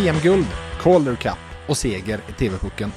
VM-guld, 0.00 0.46
Calder 0.82 1.16
Cup 1.16 1.38
och 1.66 1.76
seger 1.76 2.20
i 2.28 2.32
TV-pucken. 2.32 2.92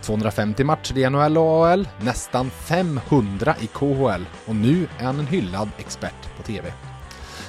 250 0.00 0.64
matcher 0.64 0.98
i 0.98 1.10
NHL 1.10 1.38
och 1.38 1.44
AHL, 1.44 1.88
nästan 2.00 2.50
500 2.50 3.54
i 3.60 3.66
KHL 3.66 4.24
och 4.46 4.56
nu 4.56 4.88
är 4.98 5.04
han 5.04 5.18
en 5.18 5.26
hyllad 5.26 5.68
expert 5.78 6.36
på 6.36 6.42
TV. 6.42 6.72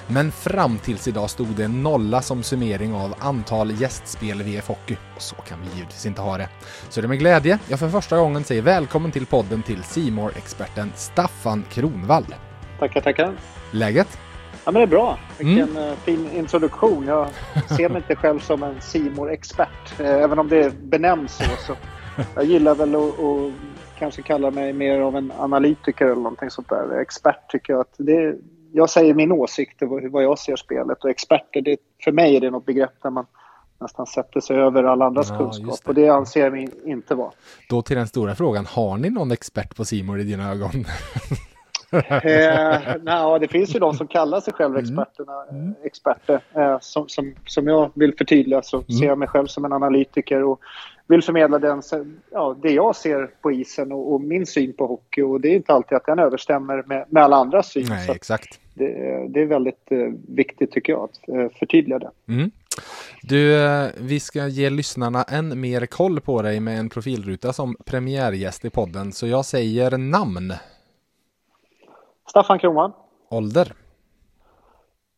Men 0.08 0.32
fram 0.32 0.78
tills 0.78 1.08
idag 1.08 1.30
stod 1.30 1.48
det 1.48 1.64
en 1.64 1.84
nolla 1.84 2.22
som 2.22 2.44
summering 2.44 2.94
av 2.94 3.16
antal 3.20 3.82
gästspel 3.82 4.42
i 4.42 4.44
VF 4.44 4.68
Hockey. 4.68 4.98
Och 5.16 5.22
så 5.22 5.36
kan 5.36 5.62
vi 5.62 5.78
givetvis 5.78 6.06
inte 6.06 6.22
ha 6.22 6.38
det. 6.38 6.50
Så 6.90 7.02
det 7.02 7.06
är 7.06 7.10
med 7.10 7.20
glädje 7.20 7.60
jag 7.68 7.80
för 7.80 7.90
första 7.90 8.18
gången 8.18 8.44
säger 8.44 8.62
välkommen 8.62 9.12
till 9.12 9.26
podden 9.26 9.64
till 9.64 9.84
simor 9.84 10.34
experten 10.36 10.92
Staffan 10.96 11.66
Kronvall. 11.70 12.36
Tackar, 12.80 13.02
tackar. 13.02 13.34
Läget? 13.72 14.20
Ja, 14.66 14.72
men 14.72 14.74
det 14.74 14.82
är 14.82 14.88
bra. 14.88 15.20
Vilken 15.38 15.78
mm. 15.78 15.96
fin 15.96 16.32
introduktion. 16.32 17.08
Jag 17.08 17.28
ser 17.78 17.90
mig 17.90 17.98
inte 17.98 18.16
själv 18.16 18.40
som 18.40 18.64
en 18.64 18.82
simor 18.82 19.32
expert 19.32 20.00
eh, 20.00 20.14
även 20.14 20.40
om 20.40 20.50
det 20.50 20.82
benämns 20.82 21.38
så. 21.38 21.44
så 21.68 21.76
jag 22.36 22.46
gillar 22.46 22.76
väl 22.76 22.96
att, 22.96 23.20
att 23.20 23.54
kanske 24.00 24.22
kalla 24.22 24.52
mig 24.52 24.74
mer 24.74 25.00
av 25.00 25.16
en 25.16 25.32
analytiker 25.40 26.06
eller 26.06 26.16
någonting 26.16 26.50
sånt 26.50 26.70
där. 26.70 27.00
Expert 27.02 27.52
tycker 27.52 27.74
jag 27.74 27.80
att 27.80 27.96
det 27.98 28.36
jag 28.72 28.90
säger 28.90 29.14
min 29.14 29.32
åsikt 29.32 29.82
och 29.82 30.02
vad 30.12 30.24
jag 30.24 30.40
ser 30.40 30.56
spelet 30.56 31.04
och 31.04 31.10
experter, 31.10 31.62
det, 31.62 31.78
för 32.04 32.12
mig 32.12 32.36
är 32.36 32.42
det 32.42 32.52
något 32.52 32.66
begrepp 32.66 32.94
där 33.04 33.10
man 33.10 33.26
nästan 33.82 34.06
sätter 34.06 34.40
sig 34.40 34.58
över 34.58 34.84
alla 34.84 35.06
andras 35.06 35.30
ja, 35.30 35.38
kunskap 35.38 35.80
det. 35.84 35.90
och 35.90 35.96
det 35.96 36.10
anser 36.10 36.44
jag 36.44 36.52
mig 36.52 36.70
inte 36.86 37.16
vara. 37.16 37.32
Då 37.70 37.82
till 37.82 37.98
den 37.98 38.08
stora 38.08 38.36
frågan, 38.36 38.66
har 38.66 38.98
ni 38.98 39.10
någon 39.10 39.32
expert 39.32 39.76
på 39.76 39.86
Simor 39.86 40.20
i 40.20 40.24
dina 40.24 40.52
ögon? 40.52 40.72
eh, 41.92 42.96
nej, 43.02 43.40
det 43.40 43.48
finns 43.48 43.76
ju 43.76 43.80
de 43.80 43.94
som 43.94 44.08
kallar 44.08 44.42
sig 44.42 44.54
själva 44.54 44.80
mm. 44.80 44.90
experterna, 44.90 45.44
mm. 45.52 45.76
experter. 45.84 46.40
Eh, 46.54 46.78
som, 46.82 47.10
som, 47.10 47.36
som 47.46 47.68
jag 47.68 47.92
vill 47.94 48.18
förtydliga 48.18 48.62
så 48.62 48.78
mm. 48.78 49.00
ser 49.00 49.06
jag 49.06 49.18
mig 49.18 49.28
själv 49.28 49.48
som 49.48 49.66
en 49.66 49.74
analytiker 49.74 50.44
och 50.44 50.60
vill 51.10 51.24
förmedla 51.24 51.60
den, 51.60 51.82
ja, 52.32 52.56
det 52.62 52.72
jag 52.72 52.96
ser 52.96 53.30
på 53.42 53.52
isen 53.52 53.92
och, 53.92 54.14
och, 54.14 54.22
min 54.22 54.46
syn 54.46 54.74
på 54.74 54.88
hockey. 54.88 55.22
Och 55.22 55.42
det 55.42 55.48
är 55.48 55.56
inte 55.56 55.74
alltid 55.74 55.96
att 55.96 56.06
den 56.06 56.20
överstämmer 56.20 56.84
med, 56.86 57.06
med 57.10 57.24
alla 57.24 57.36
andras 57.36 57.72
syn. 57.72 57.86
Nej, 57.90 58.10
exakt. 58.12 58.60
Det, 58.74 59.28
det, 59.30 59.42
är 59.42 59.46
väldigt 59.46 59.92
eh, 59.92 59.98
viktigt 60.28 60.72
tycker 60.72 60.94
jag 60.94 61.04
att 61.04 61.30
eh, 61.30 61.58
förtydliga 61.60 62.00
det. 62.00 62.12
Mm. 62.28 62.52
Du, 63.22 63.66
eh, 63.66 63.88
vi 63.98 64.20
ska 64.20 64.48
ge 64.48 64.70
lyssnarna 64.70 65.24
än 65.24 65.62
mer 65.62 65.86
koll 65.86 66.22
på 66.22 66.42
dig 66.42 66.60
med 66.60 66.80
en 66.80 66.90
profilruta 66.90 67.54
som 67.54 67.76
premiärgäst 67.86 68.66
i 68.66 68.70
podden. 68.70 69.12
Så 69.12 69.28
jag 69.28 69.46
säger 69.46 69.98
namn. 69.98 70.54
Staffan 72.30 72.60
Kronman. 72.60 72.94
Ålder? 73.30 73.74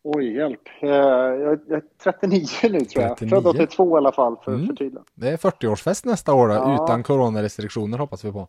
Oj, 0.03 0.35
hjälp. 0.35 0.61
Eh, 0.81 0.89
jag 0.89 1.71
är 1.71 1.81
39 2.03 2.47
nu 2.63 2.79
tror 2.79 3.03
jag. 3.03 3.17
39. 3.17 3.29
Född 3.29 3.47
82 3.47 3.97
i 3.97 3.97
alla 3.97 4.11
fall 4.11 4.37
för 4.43 4.53
mm. 4.53 4.67
förtydliga. 4.67 5.03
Det 5.13 5.29
är 5.29 5.37
40-årsfest 5.37 6.07
nästa 6.07 6.33
år 6.33 6.47
då, 6.47 6.53
ja. 6.53 6.83
utan 6.83 7.03
coronarestriktioner 7.03 7.97
hoppas 7.97 8.25
vi 8.25 8.31
på. 8.31 8.47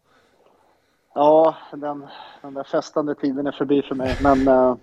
Ja, 1.14 1.55
den, 1.72 2.06
den 2.42 2.55
där 2.55 2.64
festande 2.64 3.14
tiden 3.14 3.46
är 3.46 3.52
förbi 3.52 3.83
för 3.83 3.94
mig. 3.94 4.16
Men, 4.22 4.48
eh, 4.48 4.77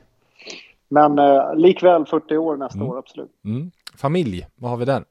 men 0.88 1.20
eh, 1.20 1.56
likväl 1.56 2.06
40 2.06 2.38
år 2.38 2.58
nästa 2.58 2.80
mm. 2.80 2.90
år, 2.90 2.98
absolut. 2.98 3.32
Mm. 3.46 3.72
Familj, 3.98 4.48
vad 4.56 4.72
har 4.72 4.78
vi 4.78 4.86
där? 4.86 5.06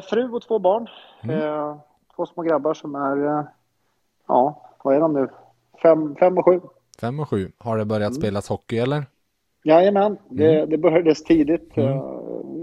fru 0.00 0.30
och 0.30 0.42
två 0.42 0.58
barn. 0.58 0.88
Mm. 1.22 1.78
två 2.16 2.26
små 2.26 2.42
grabbar 2.42 2.74
som 2.74 2.94
är, 2.94 3.46
ja, 4.26 4.62
vad 4.82 4.96
är 4.96 5.00
de 5.00 5.12
nu? 5.12 5.28
Fem, 5.82 6.16
fem 6.16 6.38
och 6.38 6.44
sju. 6.44 6.60
Fem 7.00 7.20
och 7.20 7.28
sju. 7.28 7.52
Har 7.58 7.78
det 7.78 7.84
börjat 7.84 8.10
mm. 8.10 8.20
spelas 8.20 8.48
hockey 8.48 8.78
eller? 8.78 9.04
Jajamän, 9.64 10.18
det, 10.28 10.56
mm. 10.56 10.70
det 10.70 10.78
börjades 10.78 11.24
tidigt. 11.24 11.76
Mm. 11.76 11.98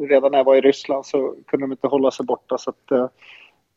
redan 0.09 0.31
när 0.31 0.37
jag 0.37 0.45
var 0.45 0.55
i 0.55 0.61
Ryssland 0.61 1.05
så 1.05 1.35
kunde 1.47 1.63
de 1.63 1.71
inte 1.71 1.87
hålla 1.87 2.11
sig 2.11 2.25
borta. 2.25 2.57
Så 2.57 2.69
att, 2.69 2.91
uh, 2.91 3.07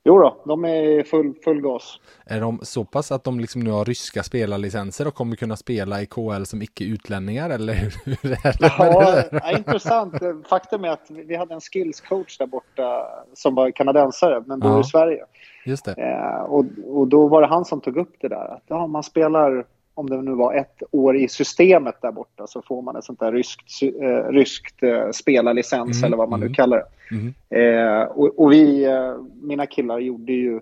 jo 0.05 0.19
då, 0.19 0.37
de 0.45 0.65
är 0.65 1.03
full, 1.03 1.35
full 1.45 1.61
gas. 1.61 2.01
Är 2.27 2.41
de 2.41 2.59
så 2.63 2.85
pass 2.85 3.13
att 3.13 3.25
de 3.25 3.41
liksom 3.41 3.61
nu 3.61 3.71
har 3.71 3.85
ryska 3.85 4.23
spelarlicenser 4.23 5.07
och 5.07 5.15
kommer 5.15 5.37
kunna 5.37 5.57
spela 5.57 6.03
i 6.03 6.07
KL 6.07 6.45
som 6.45 6.63
icke-utlänningar 6.63 7.51
eller 7.51 7.75
hur 7.75 7.91
är 8.33 8.59
det? 8.59 8.73
Ja, 8.79 9.23
ja, 9.33 9.59
intressant. 9.59 10.15
Faktum 10.49 10.85
är 10.85 10.89
att 10.89 11.07
vi 11.11 11.37
hade 11.37 11.55
en 11.55 11.61
skills-coach 11.61 12.39
där 12.39 12.47
borta 12.47 13.07
som 13.35 13.55
var 13.55 13.71
kanadensare 13.71 14.43
men 14.47 14.61
bor 14.61 14.71
ja. 14.71 14.81
i 14.81 14.85
Sverige. 14.85 15.25
Just 15.65 15.85
det. 15.85 15.93
Eh, 15.93 16.43
och, 16.43 16.65
och 16.85 17.09
då 17.09 17.29
var 17.29 17.43
det 17.43 17.49
han 17.49 17.65
som 17.65 17.81
tog 17.81 17.97
upp 17.97 18.15
det 18.21 18.29
där. 18.29 18.55
Att 18.55 18.65
ja, 18.67 18.87
man 18.87 19.03
spelar 19.03 19.65
om 19.97 20.11
det 20.11 20.23
nu 20.23 20.35
var 20.35 20.55
ett 20.55 20.83
år 20.91 21.17
i 21.17 21.29
systemet 21.29 21.95
där 22.03 22.13
borta 22.13 22.47
så 22.47 22.63
får 22.63 22.83
man 22.83 22.97
ett 22.97 23.05
sånt 23.05 23.21
där 23.21 23.33
ryskt, 23.33 23.83
eh, 23.83 24.33
ryskt 24.33 24.83
eh, 24.83 25.11
spelarlicens 25.11 25.97
mm, 25.97 26.07
eller 26.07 26.17
vad 26.17 26.29
man 26.29 26.41
nu 26.41 26.47
mm, 26.47 26.55
kallar 26.55 26.77
det. 26.77 27.15
Mm. 27.15 27.35
Eh, 27.51 28.03
och, 28.03 28.39
och, 28.39 28.53
vi, 28.53 28.85
eh, 28.85 29.15
mina 29.43 29.67
killar 29.67 29.99
gjorde 29.99 30.33
ju, 30.33 30.61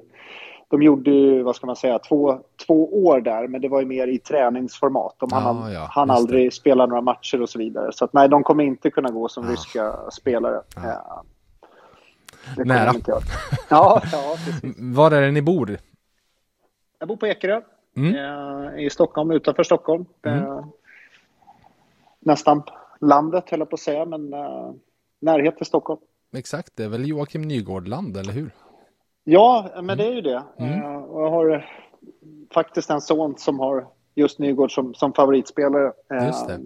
de 0.68 0.82
gjorde 0.82 1.10
ju, 1.10 1.42
vad 1.42 1.56
ska 1.56 1.66
man 1.66 1.76
säga, 1.76 1.98
två, 1.98 2.38
två 2.66 3.06
år 3.06 3.20
där 3.20 3.48
men 3.48 3.60
det 3.60 3.68
var 3.68 3.80
ju 3.80 3.86
mer 3.86 4.06
i 4.06 4.18
träningsformat. 4.18 5.14
De 5.18 5.32
hann, 5.32 5.56
ah, 5.56 5.70
ja, 5.70 5.88
han 5.90 6.10
aldrig 6.10 6.46
det. 6.46 6.54
spela 6.54 6.86
några 6.86 7.02
matcher 7.02 7.42
och 7.42 7.48
så 7.48 7.58
vidare. 7.58 7.92
Så 7.92 8.04
att, 8.04 8.12
nej, 8.12 8.28
de 8.28 8.42
kommer 8.42 8.64
inte 8.64 8.90
kunna 8.90 9.10
gå 9.10 9.28
som 9.28 9.44
ah. 9.44 9.50
ryska 9.50 10.10
spelare. 10.10 10.60
Ah. 10.76 11.22
Nära. 12.56 12.92
Ja, 13.68 14.02
ja, 14.12 14.36
precis. 14.44 14.74
Var 14.78 15.10
är 15.10 15.22
det 15.22 15.30
ni 15.30 15.42
bor? 15.42 15.78
Jag 16.98 17.08
bor 17.08 17.16
på 17.16 17.26
Ekerö. 17.26 17.60
Mm. 17.96 18.14
Eh, 18.14 18.84
i 18.84 18.90
Stockholm, 18.90 19.30
utanför 19.30 19.62
Stockholm. 19.62 20.06
Mm. 20.22 20.38
Eh, 20.38 20.64
nästan 22.20 22.62
landet 23.00 23.50
höll 23.50 23.58
jag 23.58 23.70
på 23.70 23.74
att 23.74 23.80
säga, 23.80 24.04
men 24.04 24.32
eh, 24.32 24.72
närhet 25.20 25.56
till 25.56 25.66
Stockholm. 25.66 26.00
Exakt, 26.36 26.76
det 26.76 26.84
är 26.84 26.88
väl 26.88 27.08
Joakim 27.08 27.42
Nygård-land, 27.42 28.16
eller 28.16 28.32
hur? 28.32 28.50
Ja, 29.24 29.70
men 29.74 29.84
mm. 29.84 29.96
det 29.96 30.06
är 30.06 30.12
ju 30.12 30.20
det. 30.20 30.42
Mm. 30.58 30.84
Och 30.84 31.22
jag 31.22 31.30
har 31.30 31.70
faktiskt 32.54 32.90
en 32.90 33.00
son 33.00 33.34
som 33.38 33.60
har 33.60 33.86
just 34.14 34.38
Nygård 34.38 34.74
som, 34.74 34.94
som 34.94 35.12
favoritspelare. 35.12 35.92
Just 36.26 36.48
det. 36.48 36.60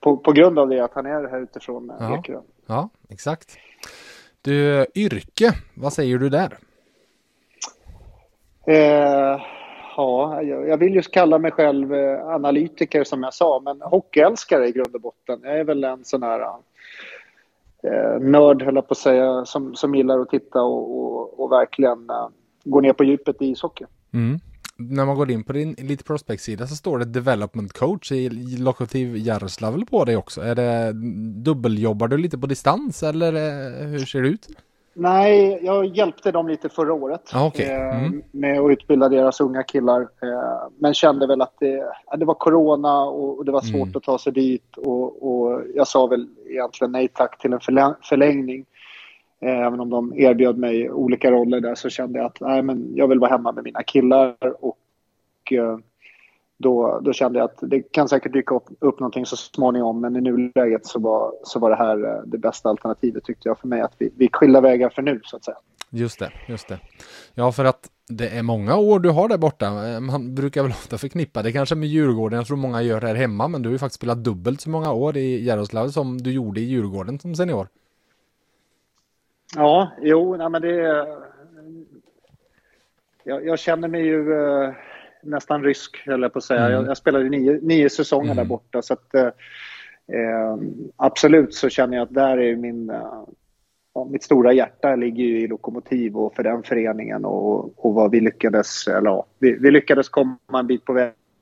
På, 0.00 0.16
på 0.16 0.32
grund 0.32 0.58
av 0.58 0.68
det 0.68 0.80
att 0.80 0.94
han 0.94 1.06
är 1.06 1.28
här 1.28 1.40
utifrån 1.40 1.92
ja. 1.98 2.18
Ekerö. 2.18 2.40
Ja, 2.66 2.88
exakt. 3.08 3.58
Du, 4.42 4.86
yrke, 4.94 5.52
vad 5.74 5.92
säger 5.92 6.18
du 6.18 6.28
där? 6.28 6.58
Eh, 8.66 9.40
ja, 9.96 10.42
jag 10.42 10.76
vill 10.76 10.94
ju 10.94 11.02
kalla 11.02 11.38
mig 11.38 11.50
själv 11.50 11.94
eh, 11.94 12.26
analytiker 12.26 13.04
som 13.04 13.22
jag 13.22 13.34
sa, 13.34 13.60
men 13.64 13.82
hockeyälskare 13.82 14.68
i 14.68 14.72
grund 14.72 14.94
och 14.94 15.00
botten. 15.00 15.40
Jag 15.42 15.58
är 15.58 15.64
väl 15.64 15.84
en 15.84 16.04
sån 16.04 16.22
här 16.22 16.40
eh, 17.82 18.20
nörd, 18.20 18.62
höll 18.62 18.74
jag 18.74 18.88
på 18.88 18.92
att 18.92 18.98
säga, 18.98 19.44
som, 19.44 19.74
som 19.74 19.94
gillar 19.94 20.18
att 20.18 20.30
titta 20.30 20.62
och, 20.62 20.98
och, 20.98 21.40
och 21.40 21.52
verkligen 21.52 22.10
eh, 22.10 22.28
gå 22.64 22.80
ner 22.80 22.92
på 22.92 23.04
djupet 23.04 23.42
i 23.42 23.46
ishockey. 23.46 23.84
Mm. 24.12 24.38
När 24.76 25.06
man 25.06 25.16
går 25.16 25.30
in 25.30 25.44
på 25.44 25.52
din 25.52 25.72
lite 25.78 26.04
prospect-sida 26.04 26.66
så 26.66 26.74
står 26.76 26.98
det 26.98 27.04
development 27.04 27.72
coach 27.72 28.12
i 28.12 28.28
Lokomotiv 28.58 29.16
Jaroslav 29.16 29.84
på 29.90 30.04
dig 30.04 30.16
också. 30.16 30.40
Är 30.40 30.54
det 30.54 30.62
mm, 30.62 31.42
dubbeljobbar 31.42 32.08
du 32.08 32.16
lite 32.16 32.38
på 32.38 32.46
distans 32.46 33.02
eller 33.02 33.32
eh, 33.32 33.86
hur 33.86 34.06
ser 34.06 34.22
det 34.22 34.28
ut? 34.28 34.48
Nej, 34.94 35.60
jag 35.62 35.86
hjälpte 35.86 36.32
dem 36.32 36.48
lite 36.48 36.68
förra 36.68 36.92
året 36.92 37.30
ah, 37.32 37.46
okay. 37.46 37.66
Eh, 37.66 38.04
mm. 38.04 38.22
med 38.30 38.60
att 38.60 38.70
utbilda 38.70 39.08
deras 39.08 39.40
unga 39.40 39.62
killar. 39.62 40.00
Eh, 40.00 40.68
men 40.78 40.94
kände 40.94 41.26
väl 41.26 41.42
att 41.42 41.54
det, 41.60 41.84
det 42.16 42.24
var 42.24 42.34
corona 42.34 43.04
och 43.04 43.44
det 43.44 43.52
var 43.52 43.60
svårt 43.60 43.86
mm. 43.86 43.96
att 43.96 44.02
ta 44.02 44.18
sig 44.18 44.32
dit. 44.32 44.76
Och, 44.76 45.28
och, 45.28 45.62
jag 45.74 45.88
sa 45.88 46.06
väl 46.06 46.28
egentligen 46.46 46.92
nej 46.92 47.08
tack 47.08 47.38
till 47.38 47.52
en 47.52 47.60
förlängning. 48.02 48.64
Eh, 49.40 49.66
även 49.66 49.80
om 49.80 49.90
de 49.90 50.14
erbjöd 50.16 50.58
mig 50.58 50.90
olika 50.90 51.30
roller 51.30 51.60
där 51.60 51.74
så 51.74 51.88
kände 51.88 52.18
jag 52.18 52.26
att 52.26 52.40
nej, 52.40 52.62
men 52.62 52.92
jag 52.94 53.08
vill 53.08 53.18
vara 53.18 53.30
hemma 53.30 53.52
med 53.52 53.64
mina 53.64 53.82
killar. 53.82 54.36
Och 54.60 55.52
då, 56.56 57.00
då 57.02 57.12
kände 57.12 57.38
jag 57.38 57.44
att 57.44 57.58
det 57.60 57.80
kan 57.80 58.08
säkert 58.08 58.32
dyka 58.32 58.54
upp, 58.54 58.64
upp 58.78 59.00
någonting 59.00 59.26
så 59.26 59.36
småningom 59.36 60.00
men 60.00 60.16
i 60.16 60.20
nuläget 60.20 60.86
så 60.86 61.00
var, 61.00 61.32
så 61.42 61.58
var 61.58 61.70
det 61.70 61.76
här 61.76 62.04
eh, 62.04 62.22
det 62.26 62.38
bästa 62.38 62.68
alternativet 62.68 63.24
tyckte 63.24 63.48
jag 63.48 63.58
för 63.58 63.68
mig 63.68 63.80
att 63.80 63.94
vi, 63.98 64.10
vi 64.16 64.28
skilda 64.32 64.60
vägar 64.60 64.88
för 64.88 65.02
nu 65.02 65.20
så 65.24 65.36
att 65.36 65.44
säga. 65.44 65.56
Just 65.90 66.18
det, 66.18 66.32
just 66.48 66.68
det. 66.68 66.78
Ja, 67.34 67.52
för 67.52 67.64
att 67.64 67.90
det 68.08 68.28
är 68.28 68.42
många 68.42 68.76
år 68.76 69.00
du 69.00 69.10
har 69.10 69.28
där 69.28 69.38
borta. 69.38 69.66
Eh, 69.66 70.00
man 70.00 70.34
brukar 70.34 70.62
väl 70.62 70.70
ofta 70.80 70.98
förknippa 70.98 71.42
det 71.42 71.52
kanske 71.52 71.74
med 71.74 71.88
Djurgården. 71.88 72.36
Jag 72.36 72.46
tror 72.46 72.56
många 72.56 72.82
gör 72.82 73.00
det 73.00 73.06
här 73.06 73.14
hemma, 73.14 73.48
men 73.48 73.62
du 73.62 73.68
har 73.68 73.72
ju 73.72 73.78
faktiskt 73.78 74.00
spelat 74.00 74.24
dubbelt 74.24 74.60
så 74.60 74.70
många 74.70 74.92
år 74.92 75.16
i 75.16 75.46
Jaroslav 75.46 75.88
som 75.88 76.18
du 76.18 76.32
gjorde 76.32 76.60
i 76.60 76.64
Djurgården 76.64 77.18
som 77.18 77.34
senior. 77.34 77.68
Ja, 79.56 79.90
jo, 80.00 80.36
nej, 80.36 80.48
men 80.48 80.62
det... 80.62 81.06
Jag, 83.24 83.46
jag 83.46 83.58
känner 83.58 83.88
mig 83.88 84.02
ju... 84.02 84.32
Uh 84.32 84.72
nästan 85.24 85.62
rysk, 85.62 86.02
höll 86.06 86.22
jag 86.22 86.32
på 86.32 86.38
att 86.38 86.44
säga. 86.44 86.60
Mm. 86.60 86.72
Jag, 86.72 86.86
jag, 86.86 86.96
spelade 86.96 87.28
nio, 87.28 87.60
nio 87.62 87.90
säsonger 87.90 88.32
mm. 88.32 88.36
där 88.36 88.44
borta. 88.44 88.82
Så 88.82 88.92
att, 88.92 89.14
eh, 89.14 89.26
eh, 90.12 90.56
absolut 90.96 91.54
så 91.54 91.68
känner 91.68 91.96
jag 91.96 92.04
att 92.04 92.14
där 92.14 92.38
är 92.38 92.56
min... 92.56 92.90
Eh, 92.90 93.24
mitt 94.10 94.22
stora 94.22 94.52
hjärta 94.52 94.96
ligger 94.96 95.24
ju 95.24 95.40
i 95.40 95.46
Lokomotiv 95.46 96.16
och 96.16 96.34
för 96.34 96.42
den 96.42 96.62
föreningen 96.62 97.24
och, 97.24 97.86
och 97.86 97.94
vad 97.94 98.10
vi 98.10 98.20
lyckades... 98.20 98.88
Eller 98.88 99.10
ja, 99.10 99.26
vi, 99.38 99.52
vi 99.52 99.70
lyckades 99.70 100.08
komma 100.08 100.38
en 100.52 100.66
bit 100.66 100.84
på 100.84 100.92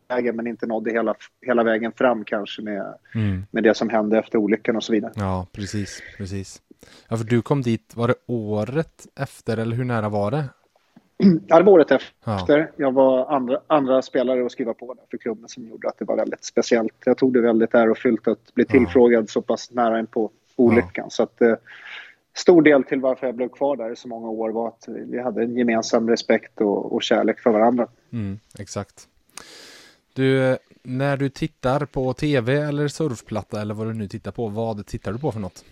vägen 0.08 0.36
men 0.36 0.46
inte 0.46 0.66
nådde 0.66 0.90
hela, 0.90 1.14
hela 1.46 1.64
vägen 1.64 1.92
fram 1.92 2.24
kanske 2.24 2.62
med, 2.62 2.94
mm. 3.14 3.42
med 3.50 3.62
det 3.62 3.74
som 3.74 3.88
hände 3.88 4.18
efter 4.18 4.38
olyckan 4.38 4.76
och 4.76 4.84
så 4.84 4.92
vidare. 4.92 5.12
Ja, 5.16 5.46
precis. 5.52 6.02
precis. 6.16 6.62
Ja, 7.08 7.16
för 7.16 7.24
du 7.24 7.42
kom 7.42 7.62
dit, 7.62 7.96
var 7.96 8.08
det 8.08 8.14
året 8.26 9.06
efter 9.20 9.56
eller 9.56 9.76
hur 9.76 9.84
nära 9.84 10.08
var 10.08 10.30
det? 10.30 10.44
Ja, 11.46 11.58
det 11.58 11.64
var 11.64 11.72
året 11.72 11.90
efter. 11.90 12.14
Ja. 12.24 12.66
Jag 12.76 12.92
var 12.92 13.34
andra, 13.34 13.60
andra 13.66 14.02
spelare 14.02 14.46
att 14.46 14.52
skriva 14.52 14.74
på 14.74 14.94
där 14.94 15.04
för 15.10 15.18
klubben 15.18 15.48
som 15.48 15.68
gjorde 15.68 15.88
att 15.88 15.98
det 15.98 16.04
var 16.04 16.16
väldigt 16.16 16.44
speciellt. 16.44 16.94
Jag 17.04 17.18
tog 17.18 17.32
det 17.32 17.40
väldigt 17.40 17.74
ärofyllt 17.74 18.28
att 18.28 18.54
bli 18.54 18.64
tillfrågad 18.64 19.22
ja. 19.22 19.26
så 19.26 19.42
pass 19.42 19.70
nära 19.70 19.98
in 19.98 20.06
på 20.06 20.30
olyckan. 20.56 21.04
Ja. 21.04 21.10
Så 21.10 21.22
att, 21.22 21.42
eh, 21.42 21.54
stor 22.34 22.62
del 22.62 22.84
till 22.84 23.00
varför 23.00 23.26
jag 23.26 23.36
blev 23.36 23.48
kvar 23.48 23.76
där 23.76 23.92
i 23.92 23.96
så 23.96 24.08
många 24.08 24.28
år 24.28 24.50
var 24.50 24.68
att 24.68 24.88
vi 24.88 25.22
hade 25.22 25.42
en 25.42 25.56
gemensam 25.56 26.08
respekt 26.08 26.60
och, 26.60 26.92
och 26.92 27.02
kärlek 27.02 27.40
för 27.40 27.50
varandra. 27.50 27.86
Mm, 28.12 28.38
exakt. 28.58 29.08
Du, 30.14 30.58
när 30.82 31.16
du 31.16 31.28
tittar 31.28 31.84
på 31.84 32.12
tv 32.12 32.54
eller 32.54 32.88
surfplatta 32.88 33.60
eller 33.60 33.74
vad 33.74 33.86
du 33.86 33.94
nu 33.94 34.08
tittar 34.08 34.30
på, 34.30 34.48
vad 34.48 34.86
tittar 34.86 35.12
du 35.12 35.18
på 35.18 35.32
för 35.32 35.40
något? 35.40 35.64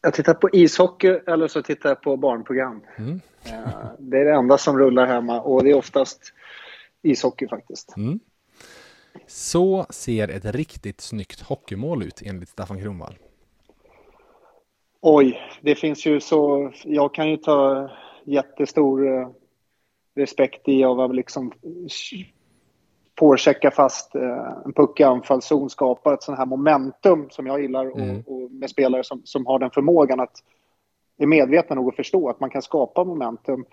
Jag 0.00 0.14
tittar 0.14 0.34
på 0.34 0.50
ishockey 0.52 1.18
eller 1.26 1.48
så 1.48 1.62
tittar 1.62 1.88
jag 1.88 2.02
på 2.02 2.16
barnprogram. 2.16 2.82
Mm. 2.96 3.20
Eh, 3.44 3.90
det 3.98 4.18
är 4.18 4.24
det 4.24 4.34
enda 4.34 4.58
som 4.58 4.78
rullar 4.78 5.06
hemma 5.06 5.40
och 5.40 5.64
det 5.64 5.70
är 5.70 5.74
oftast 5.74 6.32
ishockey 7.02 7.48
faktiskt. 7.48 7.96
Mm. 7.96 8.20
Så 9.26 9.86
ser 9.90 10.28
ett 10.28 10.44
riktigt 10.44 11.00
snyggt 11.00 11.40
hockeymål 11.40 12.02
ut 12.02 12.22
enligt 12.24 12.48
Staffan 12.48 12.82
Kronvall. 12.82 13.18
Oj, 15.00 15.40
det 15.60 15.74
finns 15.74 16.06
ju 16.06 16.20
så... 16.20 16.72
Jag 16.84 17.14
kan 17.14 17.30
ju 17.30 17.36
ta 17.36 17.90
jättestor 18.24 19.20
eh, 19.20 19.28
respekt 20.14 20.68
i 20.68 20.84
att 20.84 21.14
liksom 21.14 21.52
påchecka 23.16 23.70
fast 23.70 24.14
eh, 24.14 24.52
en 24.64 24.72
puck 24.72 25.00
i 25.00 25.02
anfallszon, 25.02 25.70
skapa 25.70 26.14
ett 26.14 26.22
sånt 26.22 26.38
här 26.38 26.46
momentum 26.46 27.26
som 27.30 27.46
jag 27.46 27.60
gillar 27.62 27.84
mm. 27.84 28.22
och, 28.26 28.42
och, 28.42 28.50
med 28.50 28.70
spelare 28.70 29.04
som, 29.04 29.22
som 29.24 29.46
har 29.46 29.58
den 29.58 29.70
förmågan 29.70 30.20
att 30.20 30.32
är 31.18 31.26
medvetna 31.26 31.76
nog 31.76 31.88
att 31.88 31.96
förstå 31.96 32.28
att 32.28 32.40
man 32.40 32.50
kan 32.50 32.62
skapa 32.62 33.04
momentum. 33.04 33.64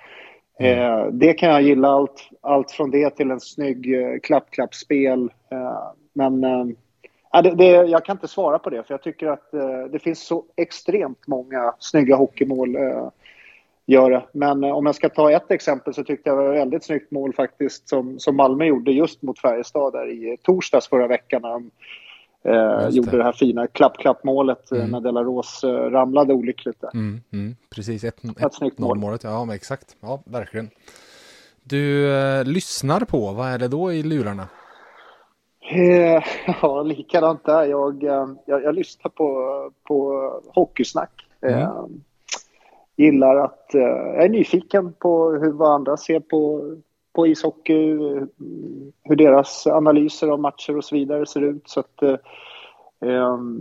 Mm. 0.60 0.80
Eh, 0.80 1.06
det 1.08 1.34
kan 1.34 1.50
jag 1.50 1.62
gilla, 1.62 1.88
allt, 1.88 2.30
allt 2.42 2.72
från 2.72 2.92
det 2.92 3.10
till 3.10 3.32
en 3.32 3.40
snygg 3.40 3.94
eh, 3.94 4.20
klapp-klapp-spel. 4.20 5.32
Eh, 5.52 5.92
men 6.14 6.44
eh, 6.44 7.42
det, 7.44 7.56
det, 7.56 7.66
jag 7.66 8.06
kan 8.06 8.16
inte 8.16 8.28
svara 8.28 8.60
på 8.60 8.70
det, 8.70 8.84
för 8.84 8.94
jag 8.94 9.04
tycker 9.04 9.28
att 9.28 9.54
eh, 9.54 9.84
det 9.92 10.00
finns 10.00 10.28
så 10.28 10.44
extremt 10.56 11.28
många 11.28 11.74
snygga 11.80 12.16
hockeymål. 12.16 12.78
Eh, 13.88 13.94
gör 13.94 14.12
det. 14.12 14.26
Men 14.34 14.64
om 14.64 14.86
jag 14.86 14.96
ska 14.96 15.10
ta 15.10 15.32
ett 15.32 15.52
exempel 15.52 15.94
så 15.94 16.04
tyckte 16.04 16.30
jag 16.30 16.40
det 16.40 16.44
var 16.44 16.54
ett 16.54 16.62
väldigt 16.62 16.84
snyggt 16.84 17.12
mål 17.12 17.34
faktiskt 17.34 17.90
som, 17.90 18.20
som 18.20 18.36
Malmö 18.36 18.66
gjorde 18.66 18.92
just 18.92 19.22
mot 19.22 19.40
Färjestad 19.40 19.94
där 19.94 20.10
i 20.10 20.38
torsdags 20.44 20.88
förra 20.88 21.08
veckan. 21.08 21.42
När 21.42 21.50
de, 21.50 21.72
Eh, 22.46 22.90
gjorde 22.90 23.18
det 23.18 23.24
här 23.24 23.32
fina 23.32 23.68
klapp-klapp-målet 23.68 24.72
eh, 24.72 24.78
mm. 24.78 24.92
när 24.92 25.00
Delaros 25.00 25.64
eh, 25.64 25.70
ramlade 25.70 26.34
olyckligt 26.34 26.82
där. 26.82 26.90
Mm, 26.94 27.22
mm. 27.34 27.56
Precis, 27.76 28.04
ett, 28.04 28.24
ett, 28.24 28.42
ett 28.42 28.54
snyggt 28.54 28.80
mål. 28.80 28.98
målet. 28.98 29.24
Ja, 29.24 29.46
men 29.46 29.56
exakt. 29.56 29.96
Ja, 30.00 30.24
verkligen. 30.26 30.70
Du 31.64 32.14
eh, 32.16 32.44
lyssnar 32.46 33.00
på, 33.00 33.32
vad 33.32 33.48
är 33.48 33.58
det 33.58 33.68
då 33.68 33.94
i 33.94 34.04
lurarna? 34.04 34.48
Eh, 35.72 36.24
ja, 36.62 36.84
likadant 36.84 37.46
där. 37.46 37.66
Jag, 37.66 38.04
eh, 38.04 38.28
jag, 38.46 38.64
jag, 38.64 38.76
lyssnar 38.76 39.10
på, 39.10 39.72
på 39.88 40.30
hockeysnack. 40.56 41.12
Mm. 41.42 41.68
Gillar 42.96 43.36
att, 43.36 43.68
jag 43.72 44.24
är 44.24 44.30
nyfiken 44.30 44.94
på 44.94 45.32
hur 45.32 45.52
vad 45.52 45.72
andra 45.72 45.98
ser 45.98 46.20
på 46.20 46.62
på 47.14 47.28
ishockey, 47.28 47.98
hur 49.04 49.16
deras 49.16 49.68
analyser 49.68 50.28
av 50.28 50.40
matcher 50.40 50.78
och 50.78 50.84
så 50.84 50.96
vidare 50.96 51.26
ser 51.26 51.42
ut. 51.42 51.70
Så 51.70 51.80
att, 51.80 52.02
eh, 52.02 52.18
ehm, 53.10 53.60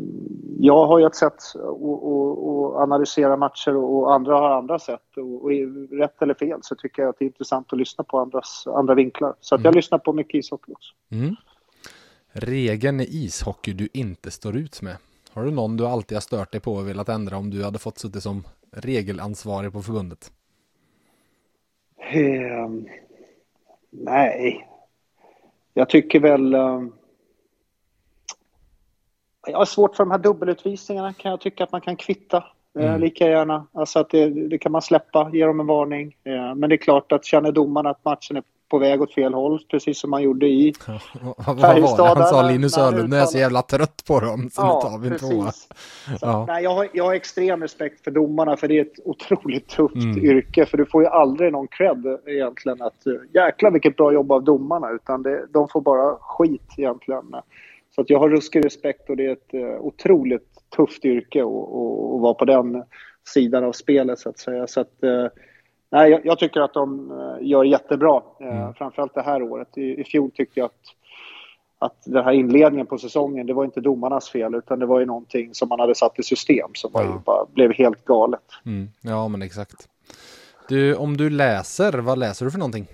jag 0.58 0.86
har 0.86 0.98
ju 0.98 1.06
ett 1.06 1.14
sätt 1.14 1.32
att 1.32 2.82
analysera 2.82 3.36
matcher 3.36 3.76
och 3.76 4.14
andra 4.14 4.36
har 4.36 4.50
andra 4.50 4.78
sätt. 4.78 5.16
Och, 5.16 5.44
och 5.44 5.50
rätt 5.90 6.22
eller 6.22 6.34
fel 6.34 6.58
så 6.62 6.74
tycker 6.74 7.02
jag 7.02 7.08
att 7.08 7.18
det 7.18 7.24
är 7.24 7.26
intressant 7.26 7.72
att 7.72 7.78
lyssna 7.78 8.04
på 8.04 8.18
andras, 8.18 8.64
andra 8.66 8.94
vinklar. 8.94 9.34
Så 9.40 9.54
att 9.54 9.60
jag 9.60 9.70
mm. 9.70 9.76
lyssnar 9.76 9.98
på 9.98 10.12
mycket 10.12 10.34
ishockey 10.34 10.72
också. 10.72 10.94
Mm. 11.10 11.34
Regeln 12.32 13.00
i 13.00 13.06
ishockey 13.10 13.72
du 13.72 13.88
inte 13.92 14.30
står 14.30 14.56
ut 14.56 14.82
med? 14.82 14.96
Har 15.32 15.44
du 15.44 15.50
någon 15.50 15.76
du 15.76 15.86
alltid 15.86 16.16
har 16.16 16.20
stört 16.20 16.52
dig 16.52 16.60
på 16.60 16.72
och 16.72 16.88
velat 16.88 17.08
ändra 17.08 17.36
om 17.36 17.50
du 17.50 17.64
hade 17.64 17.78
fått 17.78 17.98
sitta 17.98 18.20
som 18.20 18.42
regelansvarig 18.72 19.72
på 19.72 19.82
förbundet? 19.82 20.32
Um, 22.14 22.88
Nej. 23.90 24.68
Jag 25.74 25.88
tycker 25.88 26.20
väl... 26.20 26.54
Uh, 26.54 26.86
jag 29.46 29.58
har 29.58 29.64
svårt 29.64 29.96
för 29.96 30.04
de 30.04 30.10
här 30.10 30.18
dubbelutvisningarna. 30.18 31.12
Kan 31.12 31.30
jag 31.30 31.40
tycka 31.40 31.64
att 31.64 31.72
man 31.72 31.80
kan 31.80 31.96
kvitta 31.96 32.44
eh, 32.78 32.88
mm. 32.88 33.00
lika 33.00 33.28
gärna. 33.28 33.66
Alltså 33.72 33.98
att 33.98 34.10
det, 34.10 34.48
det, 34.48 34.58
kan 34.58 34.72
man 34.72 34.82
släppa, 34.82 35.30
ge 35.32 35.46
dem 35.46 35.60
en 35.60 35.66
varning. 35.66 36.16
Uh, 36.26 36.54
men 36.54 36.70
det 36.70 36.74
är 36.74 36.76
klart 36.76 37.12
att 37.12 37.24
känner 37.24 37.52
domaren 37.52 37.86
att 37.86 38.04
matchen 38.04 38.36
är 38.36 38.42
på 38.72 38.78
väg 38.78 39.02
åt 39.02 39.14
fel 39.14 39.34
håll, 39.34 39.60
precis 39.70 40.00
som 40.00 40.10
man 40.10 40.22
gjorde 40.22 40.46
i 40.46 40.74
det 40.86 42.02
han 42.02 42.26
sa, 42.26 42.48
Linus 42.50 42.78
Öhlund, 42.78 43.10
nu 43.10 43.16
är 43.16 43.20
jag 43.20 43.28
så 43.28 43.38
jävla 43.38 43.62
trött 43.62 44.04
på 44.06 44.20
dem, 44.20 44.50
så 44.50 44.62
ja, 44.62 44.82
nu 44.84 44.90
tar 44.90 44.98
vi 44.98 45.08
en 45.08 45.18
tvåa. 45.18 45.52
Ja. 46.20 46.44
Nej, 46.48 46.62
jag, 46.64 46.74
har, 46.74 46.88
jag 46.92 47.04
har 47.04 47.14
extrem 47.14 47.62
respekt 47.62 48.04
för 48.04 48.10
domarna, 48.10 48.56
för 48.56 48.68
det 48.68 48.78
är 48.78 48.82
ett 48.82 48.98
otroligt 49.04 49.68
tufft 49.68 49.94
mm. 49.94 50.24
yrke, 50.24 50.66
för 50.66 50.78
du 50.78 50.86
får 50.86 51.02
ju 51.02 51.08
aldrig 51.08 51.52
någon 51.52 51.68
cred 51.68 52.18
egentligen 52.26 52.82
att 52.82 53.02
jäkla 53.34 53.70
vilket 53.70 53.96
bra 53.96 54.12
jobb 54.12 54.32
av 54.32 54.44
domarna, 54.44 54.90
utan 54.90 55.22
det, 55.22 55.46
de 55.52 55.68
får 55.68 55.80
bara 55.80 56.16
skit 56.20 56.74
egentligen. 56.76 57.24
Så 57.94 58.00
att 58.00 58.10
jag 58.10 58.18
har 58.18 58.28
ruskig 58.28 58.64
respekt 58.64 59.10
och 59.10 59.16
det 59.16 59.26
är 59.26 59.32
ett 59.32 59.54
uh, 59.54 59.80
otroligt 59.80 60.48
tufft 60.76 61.04
yrke 61.04 61.40
att 61.40 62.20
vara 62.20 62.34
på 62.34 62.44
den 62.44 62.82
sidan 63.28 63.64
av 63.64 63.72
spelet 63.72 64.18
så 64.18 64.28
att 64.28 64.38
säga. 64.38 64.66
Så 64.66 64.80
att, 64.80 64.92
uh, 65.04 65.26
Nej, 65.92 66.10
jag, 66.10 66.26
jag, 66.26 66.38
tycker 66.38 66.60
att 66.60 66.74
de 66.74 67.10
eh, 67.10 67.48
gör 67.48 67.64
jättebra, 67.64 68.22
eh, 68.40 68.60
mm. 68.60 68.74
framförallt 68.74 69.14
det 69.14 69.22
här 69.22 69.42
året. 69.42 69.78
I, 69.78 70.00
I 70.00 70.04
fjol 70.04 70.30
tyckte 70.30 70.60
jag 70.60 70.66
att, 70.66 70.80
att 71.78 71.96
den 72.04 72.24
här 72.24 72.32
inledningen 72.32 72.86
på 72.86 72.98
säsongen, 72.98 73.46
det 73.46 73.52
var 73.52 73.64
inte 73.64 73.80
domarnas 73.80 74.30
fel 74.30 74.54
utan 74.54 74.78
det 74.78 74.86
var 74.86 75.00
ju 75.00 75.06
någonting 75.06 75.54
som 75.54 75.68
man 75.68 75.80
hade 75.80 75.94
satt 75.94 76.18
i 76.18 76.22
system 76.22 76.70
som 76.74 76.90
ja. 76.94 77.22
bara 77.26 77.46
blev 77.54 77.72
helt 77.72 78.04
galet. 78.04 78.40
Mm. 78.66 78.88
Ja, 79.00 79.28
men 79.28 79.42
exakt. 79.42 79.88
Du, 80.68 80.94
om 80.94 81.16
du 81.16 81.30
läser, 81.30 81.92
vad 81.92 82.18
läser 82.18 82.44
du 82.44 82.50
för 82.50 82.58
någonting? 82.58 82.86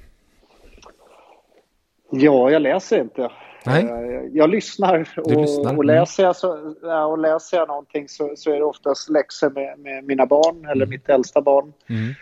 Ja, 2.10 2.50
jag 2.50 2.62
läser 2.62 3.00
inte. 3.00 3.30
Nej. 3.66 3.84
Eh, 3.84 4.22
jag 4.32 4.50
lyssnar 4.50 5.08
och, 5.16 5.30
lyssnar. 5.30 5.76
och, 5.76 5.84
läser, 5.84 6.22
jag 6.22 6.36
så, 6.36 6.74
och 7.10 7.18
läser 7.18 7.56
jag 7.56 7.68
någonting 7.68 8.08
så, 8.08 8.32
så 8.36 8.50
är 8.50 8.56
det 8.56 8.64
oftast 8.64 9.08
läxor 9.08 9.50
med, 9.50 9.78
med 9.78 10.04
mina 10.04 10.26
barn 10.26 10.64
eller 10.64 10.86
mm. 10.86 10.90
mitt 10.90 11.08
äldsta 11.08 11.40
barn. 11.40 11.72
Mm. 11.88 12.14